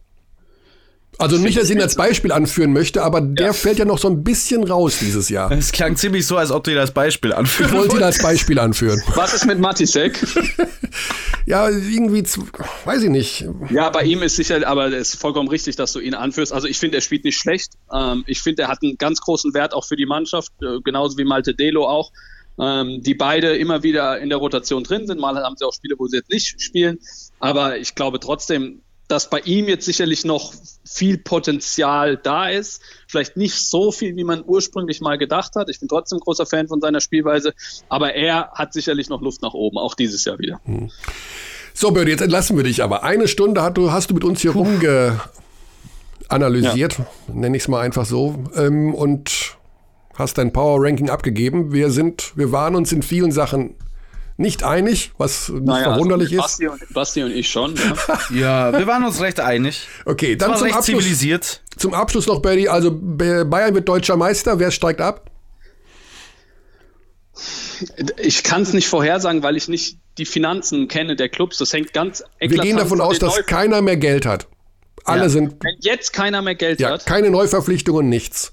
Also 1.18 1.36
nicht, 1.36 1.56
dass 1.58 1.68
ich 1.70 1.76
ihn 1.76 1.82
als 1.82 1.94
Beispiel 1.94 2.32
anführen 2.32 2.72
möchte, 2.72 3.02
aber 3.02 3.20
der 3.20 3.46
Ja. 3.48 3.52
fällt 3.52 3.78
ja 3.78 3.84
noch 3.84 3.98
so 3.98 4.08
ein 4.08 4.24
bisschen 4.24 4.64
raus 4.64 4.96
dieses 5.00 5.28
Jahr. 5.28 5.52
Es 5.52 5.70
klang 5.70 5.94
ziemlich 5.96 6.26
so, 6.26 6.36
als 6.36 6.50
ob 6.50 6.64
du 6.64 6.70
dir 6.70 6.76
das 6.78 6.90
Beispiel 6.92 7.32
anführen 7.32 7.68
Ich 7.70 7.76
wollte 7.76 7.96
ihn 7.96 8.00
wolltest. 8.02 8.20
als 8.20 8.22
Beispiel 8.32 8.58
anführen. 8.58 9.02
Was 9.14 9.34
ist 9.34 9.44
mit 9.46 9.58
Matisek? 9.60 10.18
Ja, 11.44 11.68
irgendwie, 11.68 12.22
zu- 12.22 12.46
weiß 12.84 13.02
ich 13.02 13.10
nicht. 13.10 13.44
Ja, 13.70 13.90
bei 13.90 14.04
ihm 14.04 14.22
ist 14.22 14.36
sicher, 14.36 14.64
aber 14.66 14.86
es 14.92 15.14
ist 15.14 15.20
vollkommen 15.20 15.48
richtig, 15.48 15.74
dass 15.74 15.92
du 15.92 15.98
ihn 15.98 16.14
anführst. 16.14 16.52
Also 16.52 16.68
ich 16.68 16.78
finde, 16.78 16.98
er 16.98 17.00
spielt 17.00 17.24
nicht 17.24 17.36
schlecht. 17.36 17.72
Ähm, 17.92 18.22
ich 18.28 18.40
finde, 18.42 18.62
er 18.62 18.68
hat 18.68 18.78
einen 18.82 18.96
ganz 18.96 19.20
großen 19.20 19.52
Wert 19.52 19.74
auch 19.74 19.84
für 19.84 19.96
die 19.96 20.06
Mannschaft, 20.06 20.52
äh, 20.62 20.80
genauso 20.84 21.18
wie 21.18 21.24
Malte 21.24 21.52
Delo 21.54 21.88
auch. 21.88 22.12
Ähm, 22.60 23.02
die 23.02 23.14
beide 23.14 23.56
immer 23.56 23.82
wieder 23.82 24.20
in 24.20 24.28
der 24.28 24.38
Rotation 24.38 24.84
drin 24.84 25.06
sind. 25.08 25.18
Mal 25.18 25.34
haben 25.42 25.56
sie 25.58 25.64
auch 25.66 25.72
Spiele, 25.72 25.96
wo 25.98 26.06
sie 26.06 26.18
jetzt 26.18 26.30
nicht 26.30 26.60
spielen. 26.62 26.98
Aber 27.40 27.76
ich 27.76 27.96
glaube 27.96 28.20
trotzdem, 28.20 28.82
dass 29.08 29.28
bei 29.28 29.40
ihm 29.40 29.68
jetzt 29.68 29.84
sicherlich 29.84 30.24
noch 30.24 30.54
viel 30.84 31.18
Potenzial 31.18 32.16
da 32.16 32.48
ist. 32.48 32.80
Vielleicht 33.06 33.36
nicht 33.36 33.54
so 33.54 33.92
viel, 33.92 34.16
wie 34.16 34.24
man 34.24 34.42
ursprünglich 34.46 35.00
mal 35.00 35.18
gedacht 35.18 35.54
hat. 35.56 35.68
Ich 35.68 35.80
bin 35.80 35.88
trotzdem 35.88 36.18
großer 36.18 36.46
Fan 36.46 36.68
von 36.68 36.80
seiner 36.80 37.00
Spielweise. 37.00 37.52
Aber 37.88 38.14
er 38.14 38.50
hat 38.52 38.72
sicherlich 38.72 39.08
noch 39.08 39.20
Luft 39.20 39.42
nach 39.42 39.54
oben, 39.54 39.78
auch 39.78 39.94
dieses 39.94 40.24
Jahr 40.24 40.38
wieder. 40.38 40.60
So, 41.74 41.90
Birdie, 41.90 42.12
jetzt 42.12 42.22
entlassen 42.22 42.56
wir 42.56 42.64
dich 42.64 42.82
aber. 42.82 43.02
Eine 43.02 43.28
Stunde 43.28 43.62
hast 43.62 43.76
du, 43.76 43.92
hast 43.92 44.10
du 44.10 44.14
mit 44.14 44.24
uns 44.24 44.40
hier 44.40 44.52
rumge 44.52 45.20
analysiert, 46.28 46.96
nenne 47.28 47.56
ich 47.56 47.64
es 47.64 47.68
mal 47.68 47.80
einfach 47.80 48.06
so, 48.06 48.44
ähm, 48.56 48.94
und 48.94 49.56
hast 50.14 50.38
dein 50.38 50.52
Power-Ranking 50.52 51.10
abgegeben. 51.10 51.72
Wir 51.72 51.90
sind, 51.90 52.32
wir 52.36 52.52
waren 52.52 52.74
uns 52.74 52.92
in 52.92 53.02
vielen 53.02 53.32
Sachen 53.32 53.74
nicht 54.42 54.62
einig, 54.64 55.12
was 55.16 55.48
nicht 55.48 55.82
verwunderlich 55.82 56.28
also 56.32 56.36
ist. 56.36 56.42
Basti 56.42 56.68
und, 56.68 56.92
Basti 56.94 57.22
und 57.22 57.30
ich 57.30 57.48
schon. 57.50 57.74
Ja. 57.76 57.92
Ja, 58.72 58.78
wir 58.78 58.86
waren 58.86 59.04
uns 59.04 59.20
recht 59.20 59.40
einig. 59.40 59.86
Okay, 60.04 60.36
dann 60.36 60.56
zum 60.56 60.66
Abschluss, 60.68 60.84
zivilisiert. 60.84 61.62
zum 61.76 61.94
Abschluss 61.94 62.26
noch, 62.26 62.40
Birdie. 62.42 62.68
Also 62.68 62.90
Bayern 62.94 63.74
wird 63.74 63.88
deutscher 63.88 64.16
Meister. 64.16 64.58
Wer 64.58 64.70
steigt 64.70 65.00
ab? 65.00 65.30
Ich 68.18 68.42
kann 68.44 68.62
es 68.62 68.72
nicht 68.72 68.88
vorhersagen, 68.88 69.42
weil 69.42 69.56
ich 69.56 69.68
nicht 69.68 69.98
die 70.18 70.24
Finanzen 70.26 70.88
kenne 70.88 71.16
der 71.16 71.28
Clubs. 71.28 71.56
Das 71.58 71.72
hängt 71.72 71.92
ganz 71.92 72.22
Wir 72.38 72.48
gehen 72.48 72.76
davon 72.76 72.98
von 72.98 73.00
aus, 73.00 73.18
dass 73.18 73.36
Neu- 73.36 73.42
keiner 73.44 73.80
mehr 73.82 73.96
Geld 73.96 74.26
hat. 74.26 74.46
Alle 75.04 75.22
Ja. 75.22 75.28
sind, 75.28 75.54
Wenn 75.64 75.76
jetzt 75.80 76.12
keiner 76.12 76.42
mehr 76.42 76.54
Geld 76.54 76.78
ja, 76.80 76.90
hat, 76.90 77.06
keine 77.06 77.30
Neuverpflichtungen, 77.30 78.08
nichts. 78.08 78.52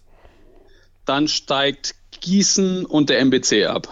dann 1.06 1.28
steigt 1.28 1.96
Gießen 2.22 2.86
und 2.86 3.10
der 3.10 3.20
MBC 3.20 3.66
ab. 3.66 3.88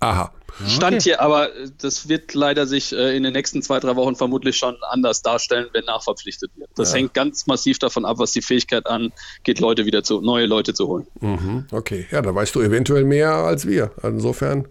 Aha. 0.00 0.32
Stand 0.66 1.02
hier, 1.02 1.20
aber 1.20 1.54
äh, 1.54 1.68
das 1.78 2.08
wird 2.08 2.34
leider 2.34 2.66
sich 2.66 2.92
äh, 2.92 3.16
in 3.16 3.22
den 3.22 3.32
nächsten 3.32 3.62
zwei, 3.62 3.78
drei 3.80 3.96
Wochen 3.96 4.16
vermutlich 4.16 4.56
schon 4.56 4.76
anders 4.90 5.22
darstellen, 5.22 5.66
wenn 5.72 5.84
nachverpflichtet 5.84 6.50
wird. 6.56 6.70
Das 6.76 6.94
hängt 6.94 7.14
ganz 7.14 7.46
massiv 7.46 7.78
davon 7.78 8.04
ab, 8.04 8.18
was 8.18 8.32
die 8.32 8.42
Fähigkeit 8.42 8.86
angeht, 8.86 9.60
Leute 9.60 9.86
wieder 9.86 10.02
zu, 10.02 10.20
neue 10.20 10.46
Leute 10.46 10.74
zu 10.74 10.88
holen. 10.88 11.06
Mhm, 11.20 11.66
okay, 11.72 12.06
ja, 12.10 12.22
da 12.22 12.34
weißt 12.34 12.54
du 12.54 12.60
eventuell 12.60 13.04
mehr 13.04 13.32
als 13.32 13.66
wir. 13.66 13.90
Insofern 14.02 14.66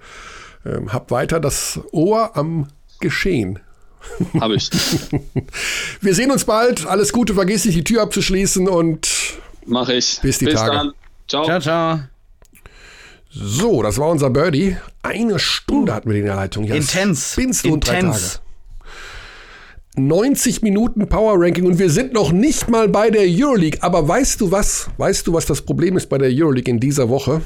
ähm, 0.65 0.91
hab 0.91 1.11
weiter 1.11 1.39
das 1.39 1.79
Ohr 1.91 2.35
am 2.35 2.67
Geschehen. 2.99 3.59
Habe 4.39 4.55
ich. 4.55 4.69
Wir 5.99 6.13
sehen 6.13 6.29
uns 6.29 6.45
bald. 6.45 6.85
Alles 6.85 7.11
Gute, 7.11 7.33
vergiss 7.33 7.65
nicht, 7.65 7.75
die 7.75 7.83
Tür 7.83 8.03
abzuschließen 8.03 8.67
und 8.69 9.09
Mache 9.65 9.95
ich. 9.95 10.19
Bis 10.21 10.37
die 10.37 10.45
Tage. 10.45 10.71
dann. 10.71 10.93
Ciao. 11.27 11.45
Ciao, 11.45 11.59
ciao. 11.59 11.99
So, 13.37 13.83
das 13.83 13.97
war 13.97 14.07
unser 14.07 14.29
Birdie. 14.29 14.77
Eine 15.03 15.39
Stunde 15.39 15.93
hatten 15.93 16.09
wir 16.09 16.17
in 16.17 16.25
der 16.25 16.35
Leitung. 16.35 16.63
Ja, 16.63 16.75
Intens. 16.75 17.35
Du 17.63 17.73
und 17.73 17.85
drei. 17.85 17.99
Tage. 17.99 18.17
90 19.97 20.61
Minuten 20.61 21.07
Power 21.09 21.35
Ranking 21.37 21.65
und 21.65 21.77
wir 21.77 21.89
sind 21.89 22.13
noch 22.13 22.31
nicht 22.31 22.69
mal 22.69 22.87
bei 22.87 23.09
der 23.09 23.23
Euroleague. 23.25 23.83
Aber 23.83 24.07
weißt 24.07 24.39
du 24.39 24.51
was? 24.51 24.89
Weißt 24.97 25.27
du, 25.27 25.33
was 25.33 25.45
das 25.45 25.61
Problem 25.61 25.97
ist 25.97 26.07
bei 26.07 26.17
der 26.17 26.29
Euroleague 26.31 26.71
in 26.71 26.79
dieser 26.79 27.09
Woche? 27.09 27.41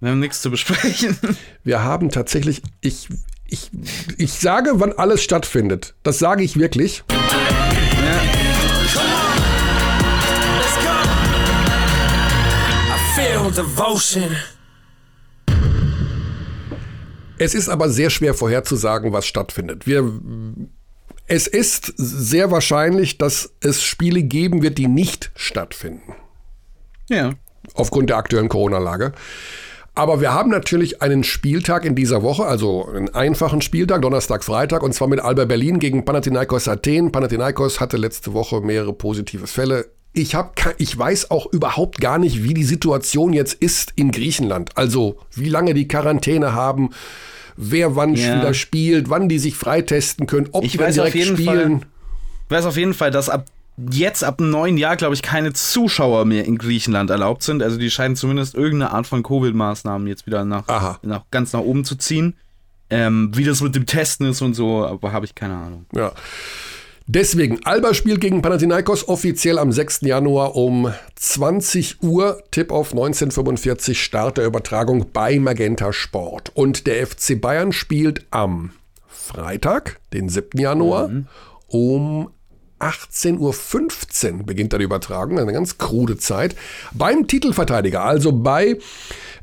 Wir 0.00 0.10
haben 0.10 0.18
nichts 0.18 0.40
zu 0.40 0.50
besprechen. 0.50 1.16
Wir 1.62 1.84
haben 1.84 2.08
tatsächlich, 2.08 2.62
ich, 2.80 3.08
ich, 3.46 3.70
ich 4.16 4.32
sage, 4.32 4.72
wann 4.74 4.92
alles 4.92 5.22
stattfindet. 5.22 5.94
Das 6.02 6.18
sage 6.18 6.42
ich 6.42 6.58
wirklich. 6.58 7.04
Let's 7.08 7.32
go. 10.82 10.90
I 12.88 12.98
feel 13.14 13.50
devotion. 13.52 14.36
Es 17.42 17.54
ist 17.54 17.68
aber 17.68 17.88
sehr 17.88 18.08
schwer 18.08 18.34
vorherzusagen, 18.34 19.12
was 19.12 19.26
stattfindet. 19.26 19.84
Wir, 19.84 20.08
es 21.26 21.48
ist 21.48 21.92
sehr 21.96 22.52
wahrscheinlich, 22.52 23.18
dass 23.18 23.54
es 23.60 23.82
Spiele 23.82 24.22
geben 24.22 24.62
wird, 24.62 24.78
die 24.78 24.86
nicht 24.86 25.32
stattfinden. 25.34 26.14
Ja. 27.08 27.32
Aufgrund 27.74 28.10
der 28.10 28.16
aktuellen 28.16 28.48
Corona-Lage. 28.48 29.10
Aber 29.96 30.20
wir 30.20 30.32
haben 30.32 30.50
natürlich 30.50 31.02
einen 31.02 31.24
Spieltag 31.24 31.84
in 31.84 31.96
dieser 31.96 32.22
Woche, 32.22 32.44
also 32.44 32.86
einen 32.86 33.12
einfachen 33.12 33.60
Spieltag, 33.60 34.02
Donnerstag, 34.02 34.44
Freitag, 34.44 34.84
und 34.84 34.94
zwar 34.94 35.08
mit 35.08 35.18
Alba 35.18 35.44
Berlin 35.44 35.80
gegen 35.80 36.04
Panathinaikos 36.04 36.68
Athen. 36.68 37.10
Panathinaikos 37.10 37.80
hatte 37.80 37.96
letzte 37.96 38.34
Woche 38.34 38.60
mehrere 38.60 38.92
positive 38.92 39.48
Fälle. 39.48 39.86
Ich, 40.12 40.36
hab, 40.36 40.54
ich 40.78 40.96
weiß 40.96 41.32
auch 41.32 41.46
überhaupt 41.52 42.00
gar 42.00 42.18
nicht, 42.18 42.44
wie 42.44 42.54
die 42.54 42.62
Situation 42.62 43.32
jetzt 43.32 43.54
ist 43.54 43.94
in 43.96 44.12
Griechenland. 44.12 44.70
Also 44.76 45.16
wie 45.32 45.48
lange 45.48 45.74
die 45.74 45.88
Quarantäne 45.88 46.54
haben, 46.54 46.90
wer 47.56 47.96
wann 47.96 48.14
Ja. 48.14 48.38
wieder 48.38 48.54
spielt, 48.54 49.10
wann 49.10 49.28
die 49.28 49.38
sich 49.38 49.56
freitesten 49.56 50.26
können, 50.26 50.48
ob 50.52 50.64
Ich 50.64 50.72
die 50.72 50.78
weiß 50.78 50.98
auf 50.98 51.10
direkt 51.10 51.14
jeden 51.16 51.36
spielen. 51.36 51.80
Fall- 51.80 51.88
Ich 52.46 52.50
weiß 52.50 52.66
auf 52.66 52.76
jeden 52.76 52.94
Fall, 52.94 53.10
dass 53.10 53.28
ab 53.30 53.46
jetzt, 53.90 54.22
ab 54.24 54.36
dem 54.38 54.50
neuen 54.50 54.76
Jahr, 54.76 54.96
glaube 54.96 55.14
ich, 55.14 55.22
keine 55.22 55.52
Zuschauer 55.54 56.26
mehr 56.26 56.44
in 56.44 56.58
Griechenland 56.58 57.08
erlaubt 57.08 57.42
sind. 57.42 57.62
Also 57.62 57.78
die 57.78 57.90
scheinen 57.90 58.16
zumindest 58.16 58.54
irgendeine 58.54 58.92
Art 58.92 59.06
von 59.06 59.22
Covid-Maßnahmen 59.22 60.06
jetzt 60.06 60.26
wieder 60.26 60.44
nach, 60.44 60.66
nach 61.02 61.22
ganz 61.30 61.52
nach 61.54 61.60
oben 61.60 61.84
zu 61.84 61.96
ziehen. 61.96 62.34
Ähm, 62.90 63.30
wie 63.34 63.44
das 63.44 63.62
mit 63.62 63.74
dem 63.74 63.86
Testen 63.86 64.26
ist 64.28 64.42
und 64.42 64.52
so, 64.52 64.84
aber 64.84 65.12
habe 65.12 65.24
ich 65.24 65.34
keine 65.34 65.54
Ahnung. 65.56 65.86
Ja. 65.96 66.12
Deswegen, 67.14 67.60
Alba 67.64 67.92
spielt 67.92 68.22
gegen 68.22 68.40
Panathinaikos 68.40 69.06
offiziell 69.06 69.58
am 69.58 69.70
6. 69.70 70.00
Januar 70.00 70.56
um 70.56 70.94
20 71.16 72.02
Uhr. 72.02 72.42
Tipp 72.50 72.72
auf 72.72 72.92
1945 72.92 74.02
Start 74.02 74.38
der 74.38 74.46
Übertragung 74.46 75.04
bei 75.12 75.38
Magenta 75.38 75.92
Sport. 75.92 76.52
Und 76.54 76.86
der 76.86 77.06
FC 77.06 77.38
Bayern 77.38 77.72
spielt 77.72 78.24
am 78.30 78.70
Freitag, 79.06 80.00
den 80.14 80.30
7. 80.30 80.58
Januar, 80.58 81.10
um 81.66 82.30
18.15 82.80 84.32
Uhr 84.38 84.42
beginnt 84.44 84.72
dann 84.72 84.80
die 84.80 84.86
Übertragung, 84.86 85.38
eine 85.38 85.52
ganz 85.52 85.76
krude 85.76 86.16
Zeit, 86.16 86.56
beim 86.94 87.26
Titelverteidiger, 87.26 88.02
also 88.02 88.32
bei 88.32 88.78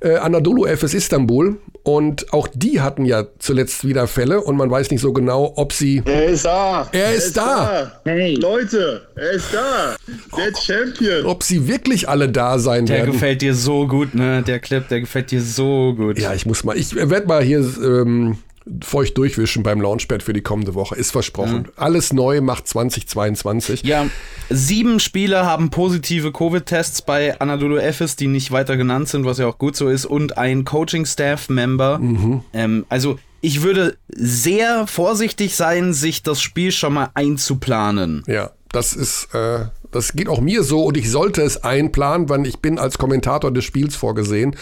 äh, 0.01 0.15
Anadolu 0.15 0.65
FS 0.65 0.95
Istanbul. 0.95 1.59
Und 1.83 2.33
auch 2.33 2.47
die 2.53 2.81
hatten 2.81 3.05
ja 3.05 3.25
zuletzt 3.39 3.87
wieder 3.87 4.05
Fälle 4.07 4.41
und 4.41 4.57
man 4.57 4.69
weiß 4.69 4.91
nicht 4.91 5.01
so 5.01 5.13
genau, 5.13 5.53
ob 5.55 5.73
sie 5.73 6.01
Er 6.05 6.25
ist 6.25 6.45
da. 6.45 6.87
Er 6.91 7.13
ist 7.13 7.35
da. 7.37 8.01
Hey. 8.03 8.35
Leute, 8.35 9.01
er 9.15 9.31
ist 9.31 9.53
da. 9.53 9.95
Der 10.37 10.53
Champion. 10.55 11.25
ob 11.25 11.43
sie 11.43 11.67
wirklich 11.67 12.07
alle 12.09 12.29
da 12.29 12.59
sein 12.59 12.85
Der 12.85 12.97
werden. 12.99 13.11
gefällt 13.13 13.41
dir 13.41 13.55
so 13.55 13.87
gut, 13.87 14.13
ne? 14.13 14.43
Der 14.43 14.59
Clip, 14.59 14.87
der 14.87 14.99
gefällt 15.01 15.31
dir 15.31 15.41
so 15.41 15.93
gut. 15.95 16.19
Ja, 16.19 16.33
ich 16.33 16.45
muss 16.45 16.63
mal, 16.63 16.77
ich 16.77 16.93
werde 16.95 17.27
mal 17.27 17.41
hier 17.43 17.59
ähm, 17.59 18.37
feucht 18.81 19.17
durchwischen 19.17 19.63
beim 19.63 19.81
Launchpad 19.81 20.23
für 20.23 20.33
die 20.33 20.41
kommende 20.41 20.75
Woche. 20.75 20.95
Ist 20.95 21.11
versprochen. 21.11 21.67
Alles 21.75 22.13
neu 22.13 22.41
macht 22.41 22.67
2022. 22.67 23.83
Ja, 23.83 24.05
sieben 24.49 24.99
Spieler 24.99 25.45
haben 25.45 25.69
positive 25.69 26.31
Covid-Tests 26.31 27.01
bei 27.01 27.39
Anadolu 27.39 27.77
Efes, 27.77 28.15
die 28.15 28.27
nicht 28.27 28.51
weiter 28.51 28.77
genannt 28.77 29.09
sind, 29.09 29.25
was 29.25 29.37
ja 29.37 29.47
auch 29.47 29.57
gut 29.57 29.75
so 29.75 29.87
ist, 29.89 30.05
und 30.05 30.37
ein 30.37 30.65
Coaching-Staff-Member. 30.65 31.99
Ähm, 32.53 32.85
also 32.89 33.17
ich 33.41 33.61
würde 33.61 33.97
sehr 34.09 34.87
vorsichtig 34.87 35.55
sein, 35.55 35.93
sich 35.93 36.23
das 36.23 36.41
Spiel 36.41 36.71
schon 36.71 36.93
mal 36.93 37.09
einzuplanen. 37.13 38.23
Ja, 38.27 38.51
das 38.71 38.93
ist, 38.93 39.33
äh, 39.33 39.65
das 39.91 40.13
geht 40.13 40.27
auch 40.27 40.41
mir 40.41 40.63
so 40.63 40.83
und 40.83 40.97
ich 40.97 41.09
sollte 41.09 41.41
es 41.41 41.63
einplanen, 41.63 42.29
weil 42.29 42.45
ich 42.45 42.59
bin 42.59 42.77
als 42.77 42.97
Kommentator 42.97 43.51
des 43.51 43.65
Spiels 43.65 43.95
vorgesehen. 43.95 44.55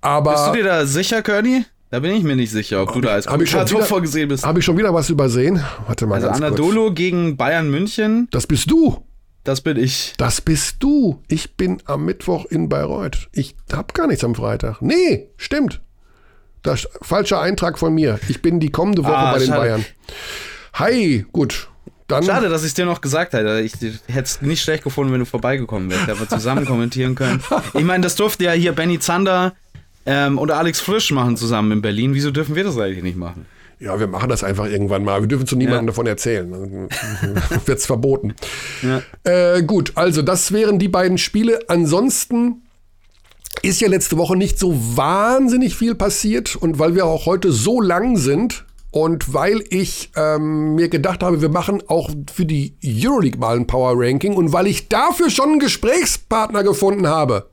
Aber 0.00 0.32
Bist 0.32 0.46
du 0.48 0.52
dir 0.52 0.64
da 0.64 0.86
sicher, 0.86 1.22
Körny? 1.22 1.64
Da 1.90 2.00
bin 2.00 2.10
ich 2.12 2.24
mir 2.24 2.34
nicht 2.36 2.50
sicher, 2.50 2.82
ob 2.82 2.92
du 2.92 3.00
da 3.00 3.10
als 3.10 3.26
Kommentator 3.26 3.82
vorgesehen 3.82 4.28
bist. 4.28 4.44
habe 4.44 4.58
ich 4.58 4.64
schon 4.64 4.76
wieder 4.76 4.92
was 4.92 5.08
übersehen? 5.08 5.62
Warte 5.86 6.06
mal 6.06 6.16
Also 6.16 6.26
ganz 6.28 6.38
kurz. 6.40 6.46
Anadolu 6.48 6.92
gegen 6.92 7.36
Bayern 7.36 7.70
München, 7.70 8.28
Das 8.32 8.46
bist 8.46 8.70
du. 8.70 9.04
das 9.44 9.60
bin 9.60 9.76
ich. 9.76 10.14
Das 10.18 10.40
bist 10.40 10.76
du. 10.80 11.22
Ich 11.28 11.56
bin 11.56 11.78
am 11.84 12.04
Mittwoch 12.04 12.44
in 12.46 12.68
Bayreuth. 12.68 13.28
Ich 13.32 13.54
hab 13.72 13.94
gar 13.94 14.08
nichts 14.08 14.24
am 14.24 14.34
Freitag. 14.34 14.82
Nee, 14.82 15.28
stimmt. 15.36 15.80
Das 16.62 16.88
falscher 17.02 17.40
Eintrag 17.40 17.78
von 17.78 17.94
mir. 17.94 18.18
Ich 18.28 18.42
bin 18.42 18.58
die 18.58 18.70
kommende 18.70 19.04
Woche 19.04 19.16
Ah, 19.16 19.32
bei 19.34 19.38
den 19.38 19.46
schade. 19.48 19.60
Bayern. 19.60 19.84
Hi, 20.74 21.24
gut. 21.32 21.68
Dann 22.08 22.22
Schade, 22.24 22.48
dass 22.48 22.62
ich 22.62 22.68
es 22.68 22.74
dir 22.74 22.84
noch 22.86 23.00
gesagt 23.00 23.32
hätte. 23.32 23.60
Ich 23.60 23.72
hätte 23.74 24.22
es 24.22 24.40
nicht 24.42 24.62
schlecht 24.62 24.84
gefunden, 24.84 25.12
wenn 25.12 25.20
du 25.20 25.26
vorbeigekommen 25.26 25.90
wärst. 25.90 26.08
Da 26.08 26.18
wir 26.18 26.28
zusammen 26.28 26.64
kommentieren 26.64 27.14
können. 27.14 27.40
Ich 27.74 27.84
meine, 27.84 28.02
das 28.02 28.14
durfte 28.16 28.44
ja 28.44 28.52
hier 28.52 28.72
Benny 28.72 28.98
Zander 29.00 29.54
ähm, 30.06 30.38
und 30.38 30.50
Alex 30.50 30.80
Frisch 30.80 31.10
machen 31.12 31.36
zusammen 31.36 31.72
in 31.72 31.82
Berlin. 31.82 32.14
Wieso 32.14 32.30
dürfen 32.30 32.54
wir 32.54 32.64
das 32.64 32.78
eigentlich 32.78 33.02
nicht 33.02 33.16
machen? 33.16 33.46
Ja, 33.78 34.00
wir 34.00 34.06
machen 34.06 34.30
das 34.30 34.42
einfach 34.42 34.66
irgendwann 34.66 35.04
mal. 35.04 35.20
Wir 35.20 35.28
dürfen 35.28 35.46
zu 35.46 35.54
niemandem 35.56 35.84
Ja. 35.84 35.88
davon 35.88 36.06
erzählen. 36.06 36.50
Wird's 37.66 37.84
verboten. 37.84 38.34
Äh, 39.24 39.62
gut, 39.64 39.92
also 39.96 40.22
das 40.22 40.50
wären 40.52 40.78
die 40.78 40.88
beiden 40.88 41.18
Spiele. 41.18 41.58
Ansonsten 41.68 42.62
ist 43.62 43.80
ja 43.80 43.88
letzte 43.88 44.16
Woche 44.16 44.36
nicht 44.36 44.58
so 44.58 44.74
wahnsinnig 44.96 45.76
viel 45.76 45.94
passiert 45.94 46.56
und 46.56 46.78
weil 46.78 46.94
wir 46.94 47.04
auch 47.04 47.26
heute 47.26 47.52
so 47.52 47.80
lang 47.82 48.16
sind 48.16 48.64
und 48.92 49.34
weil 49.34 49.62
ich 49.68 50.10
ähm, 50.16 50.74
mir 50.74 50.88
gedacht 50.88 51.22
habe, 51.22 51.42
wir 51.42 51.50
machen 51.50 51.82
auch 51.88 52.10
für 52.32 52.46
die 52.46 52.76
Euroleague 52.84 53.38
mal 53.38 53.56
ein 53.56 53.66
Power 53.66 53.92
Ranking 53.94 54.34
und 54.34 54.52
weil 54.54 54.66
ich 54.68 54.88
dafür 54.88 55.28
schon 55.28 55.50
einen 55.50 55.58
Gesprächspartner 55.58 56.62
gefunden 56.64 57.06
habe, 57.08 57.50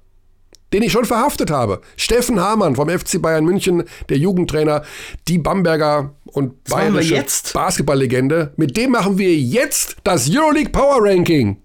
den 0.73 0.83
ich 0.83 0.91
schon 0.91 1.05
verhaftet 1.05 1.51
habe. 1.51 1.81
Steffen 1.95 2.39
Hamann 2.39 2.75
vom 2.75 2.89
FC 2.89 3.21
Bayern 3.21 3.45
München, 3.45 3.83
der 4.09 4.17
Jugendtrainer, 4.17 4.83
die 5.27 5.37
Bamberger 5.37 6.15
und 6.25 6.53
wir 6.65 6.75
bayerische? 6.75 7.23
Basketballlegende. 7.53 8.53
Mit 8.57 8.75
dem 8.75 8.91
machen 8.91 9.17
wir 9.17 9.35
jetzt 9.35 9.97
das 10.03 10.29
Euroleague 10.29 10.71
Power 10.71 10.97
Ranking. 10.99 11.57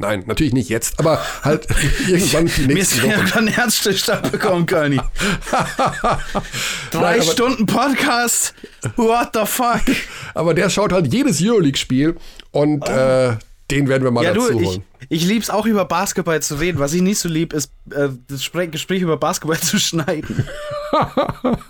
Nein, 0.00 0.24
natürlich 0.26 0.54
nicht 0.54 0.70
jetzt, 0.70 0.98
aber 0.98 1.20
halt 1.42 1.66
irgendwann 2.08 2.46
die 2.46 2.66
nächste 2.68 3.02
Woche. 3.02 3.22
gerade 3.22 3.38
ein 3.38 3.48
Herzstillstand 3.48 4.32
bekommen, 4.32 4.64
Körny. 4.64 4.96
Drei 6.90 7.16
Nein, 7.18 7.22
Stunden 7.22 7.66
Podcast. 7.66 8.54
What 8.96 9.32
the 9.34 9.44
fuck? 9.44 9.82
Aber 10.34 10.54
der 10.54 10.70
schaut 10.70 10.92
halt 10.92 11.12
jedes 11.12 11.42
Euroleague-Spiel 11.42 12.16
und 12.50 12.88
äh, 12.88 13.36
den 13.70 13.88
werden 13.88 14.04
wir 14.04 14.10
mal 14.10 14.24
Ja, 14.24 14.34
dazu 14.34 14.52
du, 14.52 14.60
ich, 14.60 14.68
holen. 14.68 14.82
ich 15.08 15.26
lieb's 15.26 15.50
auch 15.50 15.66
über 15.66 15.84
Basketball 15.84 16.40
zu 16.42 16.56
reden. 16.56 16.78
Was 16.78 16.92
ich 16.92 17.02
nicht 17.02 17.18
so 17.18 17.28
lieb, 17.28 17.52
ist 17.52 17.72
äh, 17.90 18.08
das 18.28 18.42
Spre 18.44 18.68
Gespräch 18.68 19.02
über 19.02 19.16
Basketball 19.16 19.58
zu 19.60 19.78
schneiden. 19.78 20.44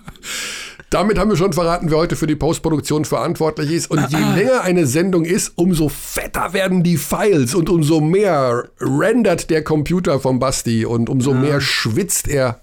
Damit 0.90 1.18
haben 1.18 1.30
wir 1.30 1.36
schon 1.36 1.52
verraten, 1.52 1.88
wer 1.90 1.98
heute 1.98 2.16
für 2.16 2.26
die 2.26 2.34
Postproduktion 2.34 3.04
verantwortlich 3.04 3.70
ist. 3.70 3.90
Und 3.90 4.10
je 4.10 4.18
länger 4.34 4.62
eine 4.62 4.86
Sendung 4.86 5.24
ist, 5.24 5.52
umso 5.54 5.88
fetter 5.88 6.52
werden 6.52 6.82
die 6.82 6.96
Files 6.96 7.54
und 7.54 7.68
umso 7.68 8.00
mehr 8.00 8.68
rendert 8.80 9.50
der 9.50 9.62
Computer 9.62 10.18
vom 10.18 10.40
Basti 10.40 10.84
und 10.84 11.08
umso 11.08 11.32
mehr 11.32 11.60
schwitzt 11.60 12.26
er 12.26 12.60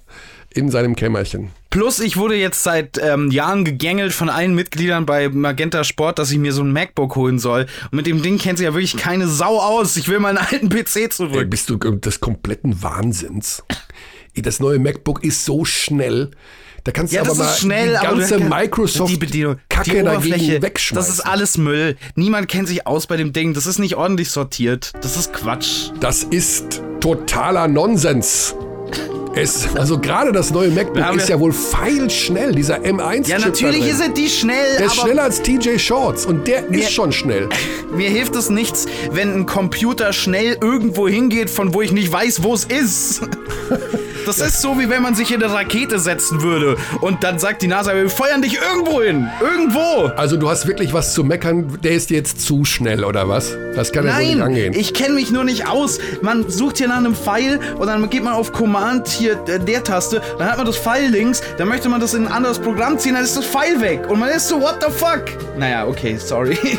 in 0.53 0.69
seinem 0.71 0.95
Kämmerchen. 0.95 1.51
Plus, 1.69 1.99
ich 1.99 2.15
wurde 2.17 2.35
jetzt 2.35 2.63
seit 2.63 2.97
ähm, 3.01 3.29
Jahren 3.29 3.65
gegängelt 3.65 4.13
von 4.13 4.29
allen 4.29 4.55
Mitgliedern 4.55 5.05
bei 5.05 5.27
Magenta 5.29 5.83
Sport, 5.83 6.17
dass 6.17 6.31
ich 6.31 6.37
mir 6.37 6.53
so 6.53 6.61
ein 6.63 6.71
MacBook 6.71 7.15
holen 7.15 7.39
soll. 7.39 7.65
Und 7.91 7.93
mit 7.97 8.07
dem 8.07 8.21
Ding 8.21 8.37
kennt 8.37 8.57
sich 8.57 8.65
ja 8.65 8.73
wirklich 8.73 8.95
keine 8.97 9.27
Sau 9.27 9.59
aus. 9.59 9.97
Ich 9.97 10.07
will 10.07 10.19
meinen 10.19 10.37
alten 10.37 10.69
PC 10.69 10.95
Ey, 10.95 11.09
zurück. 11.09 11.49
bist 11.49 11.69
du 11.69 11.77
des 11.77 12.19
kompletten 12.19 12.81
Wahnsinns? 12.81 13.63
Ey, 14.33 14.41
Das 14.41 14.59
neue 14.59 14.79
MacBook 14.79 15.23
ist 15.23 15.43
so 15.45 15.65
schnell. 15.65 16.31
Da 16.85 16.93
kannst 16.93 17.11
du 17.11 17.17
Ja, 17.17 17.23
aber 17.23 17.31
das 17.31 17.37
mal 17.39 17.51
ist 17.51 17.59
schnell, 17.59 17.89
die 17.89 17.97
aber 17.97 18.13
du 18.15 18.19
ganze 18.21 18.37
kannst- 18.39 18.49
Microsoft 18.49 19.11
die 19.11 19.17
Bedienung, 19.17 19.57
Kacke 19.67 19.89
die 19.89 19.95
dagegen 19.97 20.07
Oberfläche, 20.09 20.61
wegschmeißen. 20.61 20.95
das 20.95 21.09
ist 21.09 21.19
alles 21.25 21.57
Müll. 21.57 21.97
Niemand 22.15 22.47
kennt 22.47 22.69
sich 22.69 22.87
aus 22.87 23.07
bei 23.07 23.17
dem 23.17 23.33
Ding. 23.33 23.53
Das 23.53 23.65
ist 23.65 23.77
nicht 23.77 23.95
ordentlich 23.95 24.31
sortiert. 24.31 24.93
Das 25.01 25.17
ist 25.17 25.33
Quatsch. 25.33 25.89
Das 25.99 26.23
ist 26.23 26.81
totaler 27.01 27.67
Nonsens. 27.67 28.55
Es, 29.37 29.67
also 29.75 29.99
gerade 29.99 30.31
das 30.31 30.51
neue 30.51 30.69
MacBook 30.71 31.15
ist 31.15 31.29
ja- 31.29 31.39
wohl 31.39 31.51
feilschnell, 31.51 32.53
dieser 32.55 32.79
M1 32.79 33.27
Ja, 33.27 33.37
natürlich 33.37 33.87
ist 33.87 34.01
er 34.01 34.09
die 34.09 34.29
schnell, 34.29 34.77
Der 34.77 34.87
ist 34.87 34.95
schneller 34.95 35.23
als 35.23 35.41
TJ 35.41 35.77
Shorts 35.77 36.25
und 36.25 36.47
der 36.47 36.67
ist 36.69 36.91
schon 36.91 37.11
schnell. 37.11 37.47
mir 37.95 38.09
hilft 38.09 38.35
es 38.35 38.49
nichts, 38.49 38.87
wenn 39.11 39.33
ein 39.33 39.45
Computer 39.45 40.11
schnell 40.11 40.57
irgendwo 40.59 41.07
hingeht, 41.07 41.49
von 41.49 41.73
wo 41.73 41.81
ich 41.81 41.91
nicht 41.91 42.11
weiß, 42.11 42.41
wo 42.41 42.53
es 42.53 42.65
ist. 42.65 43.21
Das 44.27 44.39
ist 44.39 44.61
so, 44.61 44.77
wie 44.77 44.89
wenn 44.89 45.01
man 45.01 45.15
sich 45.15 45.31
in 45.31 45.41
eine 45.41 45.53
Rakete 45.53 45.99
setzen 45.99 46.41
würde 46.41 46.75
und 46.99 47.23
dann 47.23 47.39
sagt 47.39 47.61
die 47.61 47.67
NASA, 47.67 47.95
wir 47.95 48.09
feuern 48.09 48.41
dich 48.41 48.59
irgendwo 48.61 49.01
hin. 49.01 49.29
Irgendwo. 49.39 50.11
Also 50.17 50.35
du 50.35 50.49
hast 50.49 50.67
wirklich 50.67 50.93
was 50.93 51.13
zu 51.13 51.23
meckern, 51.23 51.79
der 51.81 51.91
ist 51.91 52.09
jetzt 52.09 52.41
zu 52.41 52.65
schnell 52.65 53.05
oder 53.05 53.29
was? 53.29 53.55
Das 53.73 53.93
kann 53.93 54.05
ja 54.05 54.15
wohl 54.17 54.19
nicht 54.19 54.31
Nein, 54.35 54.41
angehen. 54.41 54.73
ich 54.73 54.93
kenne 54.93 55.15
mich 55.15 55.31
nur 55.31 55.45
nicht 55.45 55.69
aus. 55.69 55.99
Man 56.21 56.49
sucht 56.49 56.77
hier 56.79 56.89
nach 56.89 56.97
einem 56.97 57.15
Pfeil 57.15 57.59
und 57.79 57.87
dann 57.87 58.09
geht 58.09 58.23
man 58.23 58.33
auf 58.33 58.51
Command 58.51 59.07
hier 59.07 59.39
äh, 59.47 59.59
der 59.59 59.83
Taste, 59.83 60.21
dann 60.37 60.49
hat 60.49 60.57
man 60.57 60.65
das 60.65 60.77
Pfeil 60.77 61.09
links, 61.09 61.41
dann 61.57 61.69
möchte 61.69 61.87
man 61.87 62.01
das 62.01 62.13
in 62.13 62.25
ein 62.27 62.31
anderes 62.33 62.59
Programm 62.59 62.99
ziehen, 62.99 63.13
dann 63.13 63.23
ist 63.23 63.37
das 63.37 63.45
Pfeil 63.45 63.79
weg 63.79 64.09
und 64.09 64.19
man 64.19 64.29
ist 64.29 64.49
so, 64.49 64.59
what 64.59 64.79
the 64.85 64.91
fuck? 64.91 65.23
Naja, 65.57 65.87
okay, 65.87 66.17
sorry. 66.17 66.57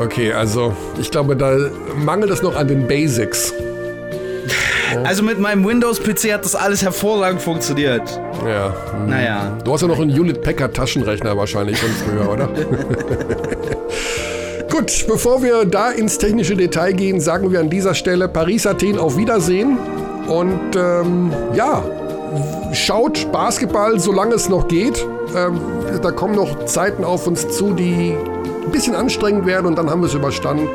Okay, 0.00 0.32
also 0.32 0.74
ich 0.98 1.08
glaube, 1.12 1.36
da 1.36 1.56
mangelt 1.94 2.32
es 2.32 2.42
noch 2.42 2.56
an 2.56 2.66
den 2.66 2.88
Basics. 2.88 3.52
Also 5.02 5.22
mit 5.22 5.38
meinem 5.40 5.66
Windows-PC 5.66 6.32
hat 6.32 6.44
das 6.44 6.54
alles 6.54 6.82
hervorragend 6.82 7.42
funktioniert. 7.42 8.20
Ja. 8.46 8.74
Naja. 9.06 9.58
Du 9.64 9.72
hast 9.72 9.80
ja 9.82 9.88
noch 9.88 9.98
einen 9.98 10.10
Hewlett 10.10 10.42
Packard 10.42 10.74
Taschenrechner 10.74 11.36
wahrscheinlich 11.36 11.78
von 11.78 11.90
früher, 11.90 12.30
oder? 12.30 12.48
Gut, 14.70 15.04
bevor 15.06 15.42
wir 15.42 15.64
da 15.64 15.90
ins 15.90 16.18
technische 16.18 16.56
Detail 16.56 16.92
gehen, 16.92 17.20
sagen 17.20 17.52
wir 17.52 17.60
an 17.60 17.70
dieser 17.70 17.94
Stelle 17.94 18.28
Paris 18.28 18.66
Athen 18.66 18.98
auf 18.98 19.16
Wiedersehen 19.16 19.78
und 20.26 20.74
ähm, 20.76 21.32
ja, 21.54 21.84
schaut 22.72 23.30
Basketball, 23.30 24.00
solange 24.00 24.34
es 24.34 24.48
noch 24.48 24.66
geht. 24.68 25.06
Ähm, 25.36 25.60
da 26.02 26.10
kommen 26.10 26.34
noch 26.34 26.64
Zeiten 26.64 27.04
auf 27.04 27.26
uns 27.26 27.48
zu, 27.50 27.72
die 27.72 28.16
ein 28.64 28.70
bisschen 28.72 28.94
anstrengend 28.94 29.46
werden 29.46 29.66
und 29.66 29.76
dann 29.76 29.88
haben 29.90 30.00
wir 30.00 30.08
es 30.08 30.14
überstanden. 30.14 30.68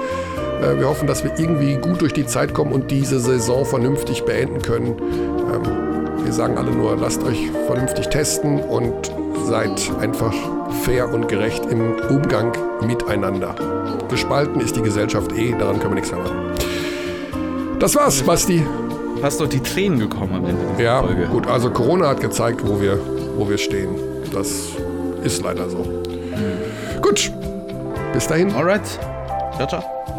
Äh, 0.62 0.78
wir 0.80 0.88
hoffen, 0.88 1.08
dass 1.08 1.24
wir 1.24 1.32
irgendwie 1.38 1.76
gut 1.76 2.02
durch 2.02 2.14
die 2.14 2.26
Zeit 2.26 2.54
kommen 2.54 2.72
und 2.72 2.92
diese 2.92 3.20
Saison 3.20 3.66
vernünftig 3.66 4.24
beenden 4.26 4.62
können. 4.62 4.96
Ähm, 5.00 6.24
wir 6.26 6.34
sagen 6.34 6.58
alle 6.58 6.72
nur, 6.72 6.96
lasst 6.98 7.24
euch 7.24 7.50
vernünftig 7.68 8.08
testen 8.10 8.60
und 8.60 8.94
seid 9.46 9.92
einfach 10.00 10.34
fair 10.84 11.12
und 11.12 11.28
gerecht 11.28 11.66
im 11.66 11.96
Umgang 12.10 12.52
miteinander. 12.86 13.56
Gespalten 14.10 14.60
ist 14.62 14.76
die 14.76 14.82
Gesellschaft 14.82 15.32
eh, 15.34 15.52
daran 15.58 15.80
können 15.80 15.92
wir 15.92 16.02
nichts 16.02 16.12
mehr 16.12 16.22
machen. 16.22 16.36
Das 17.80 17.96
war's, 17.96 18.22
Basti. 18.22 18.64
Fast 19.22 19.42
doch 19.42 19.48
die 19.48 19.60
Tränen 19.62 20.00
gekommen 20.00 20.34
am 20.36 20.46
Ende 20.46 20.62
dieser 20.72 20.84
Ja, 20.84 21.02
Folge. 21.02 21.26
gut, 21.28 21.48
also 21.48 21.70
Corona 21.72 22.10
hat 22.10 22.22
gezeigt, 22.22 22.62
wo 22.66 22.80
wir, 22.80 23.00
wo 23.38 23.50
wir 23.50 23.58
stehen. 23.58 23.90
Das 24.34 24.48
ist 25.24 25.44
leider 25.44 25.70
so. 25.70 25.86
Gut, 27.02 27.32
bis 28.14 28.28
dahin. 28.28 28.54
Alright. 28.54 28.86
Ciao, 29.58 29.68
ciao. 29.68 30.19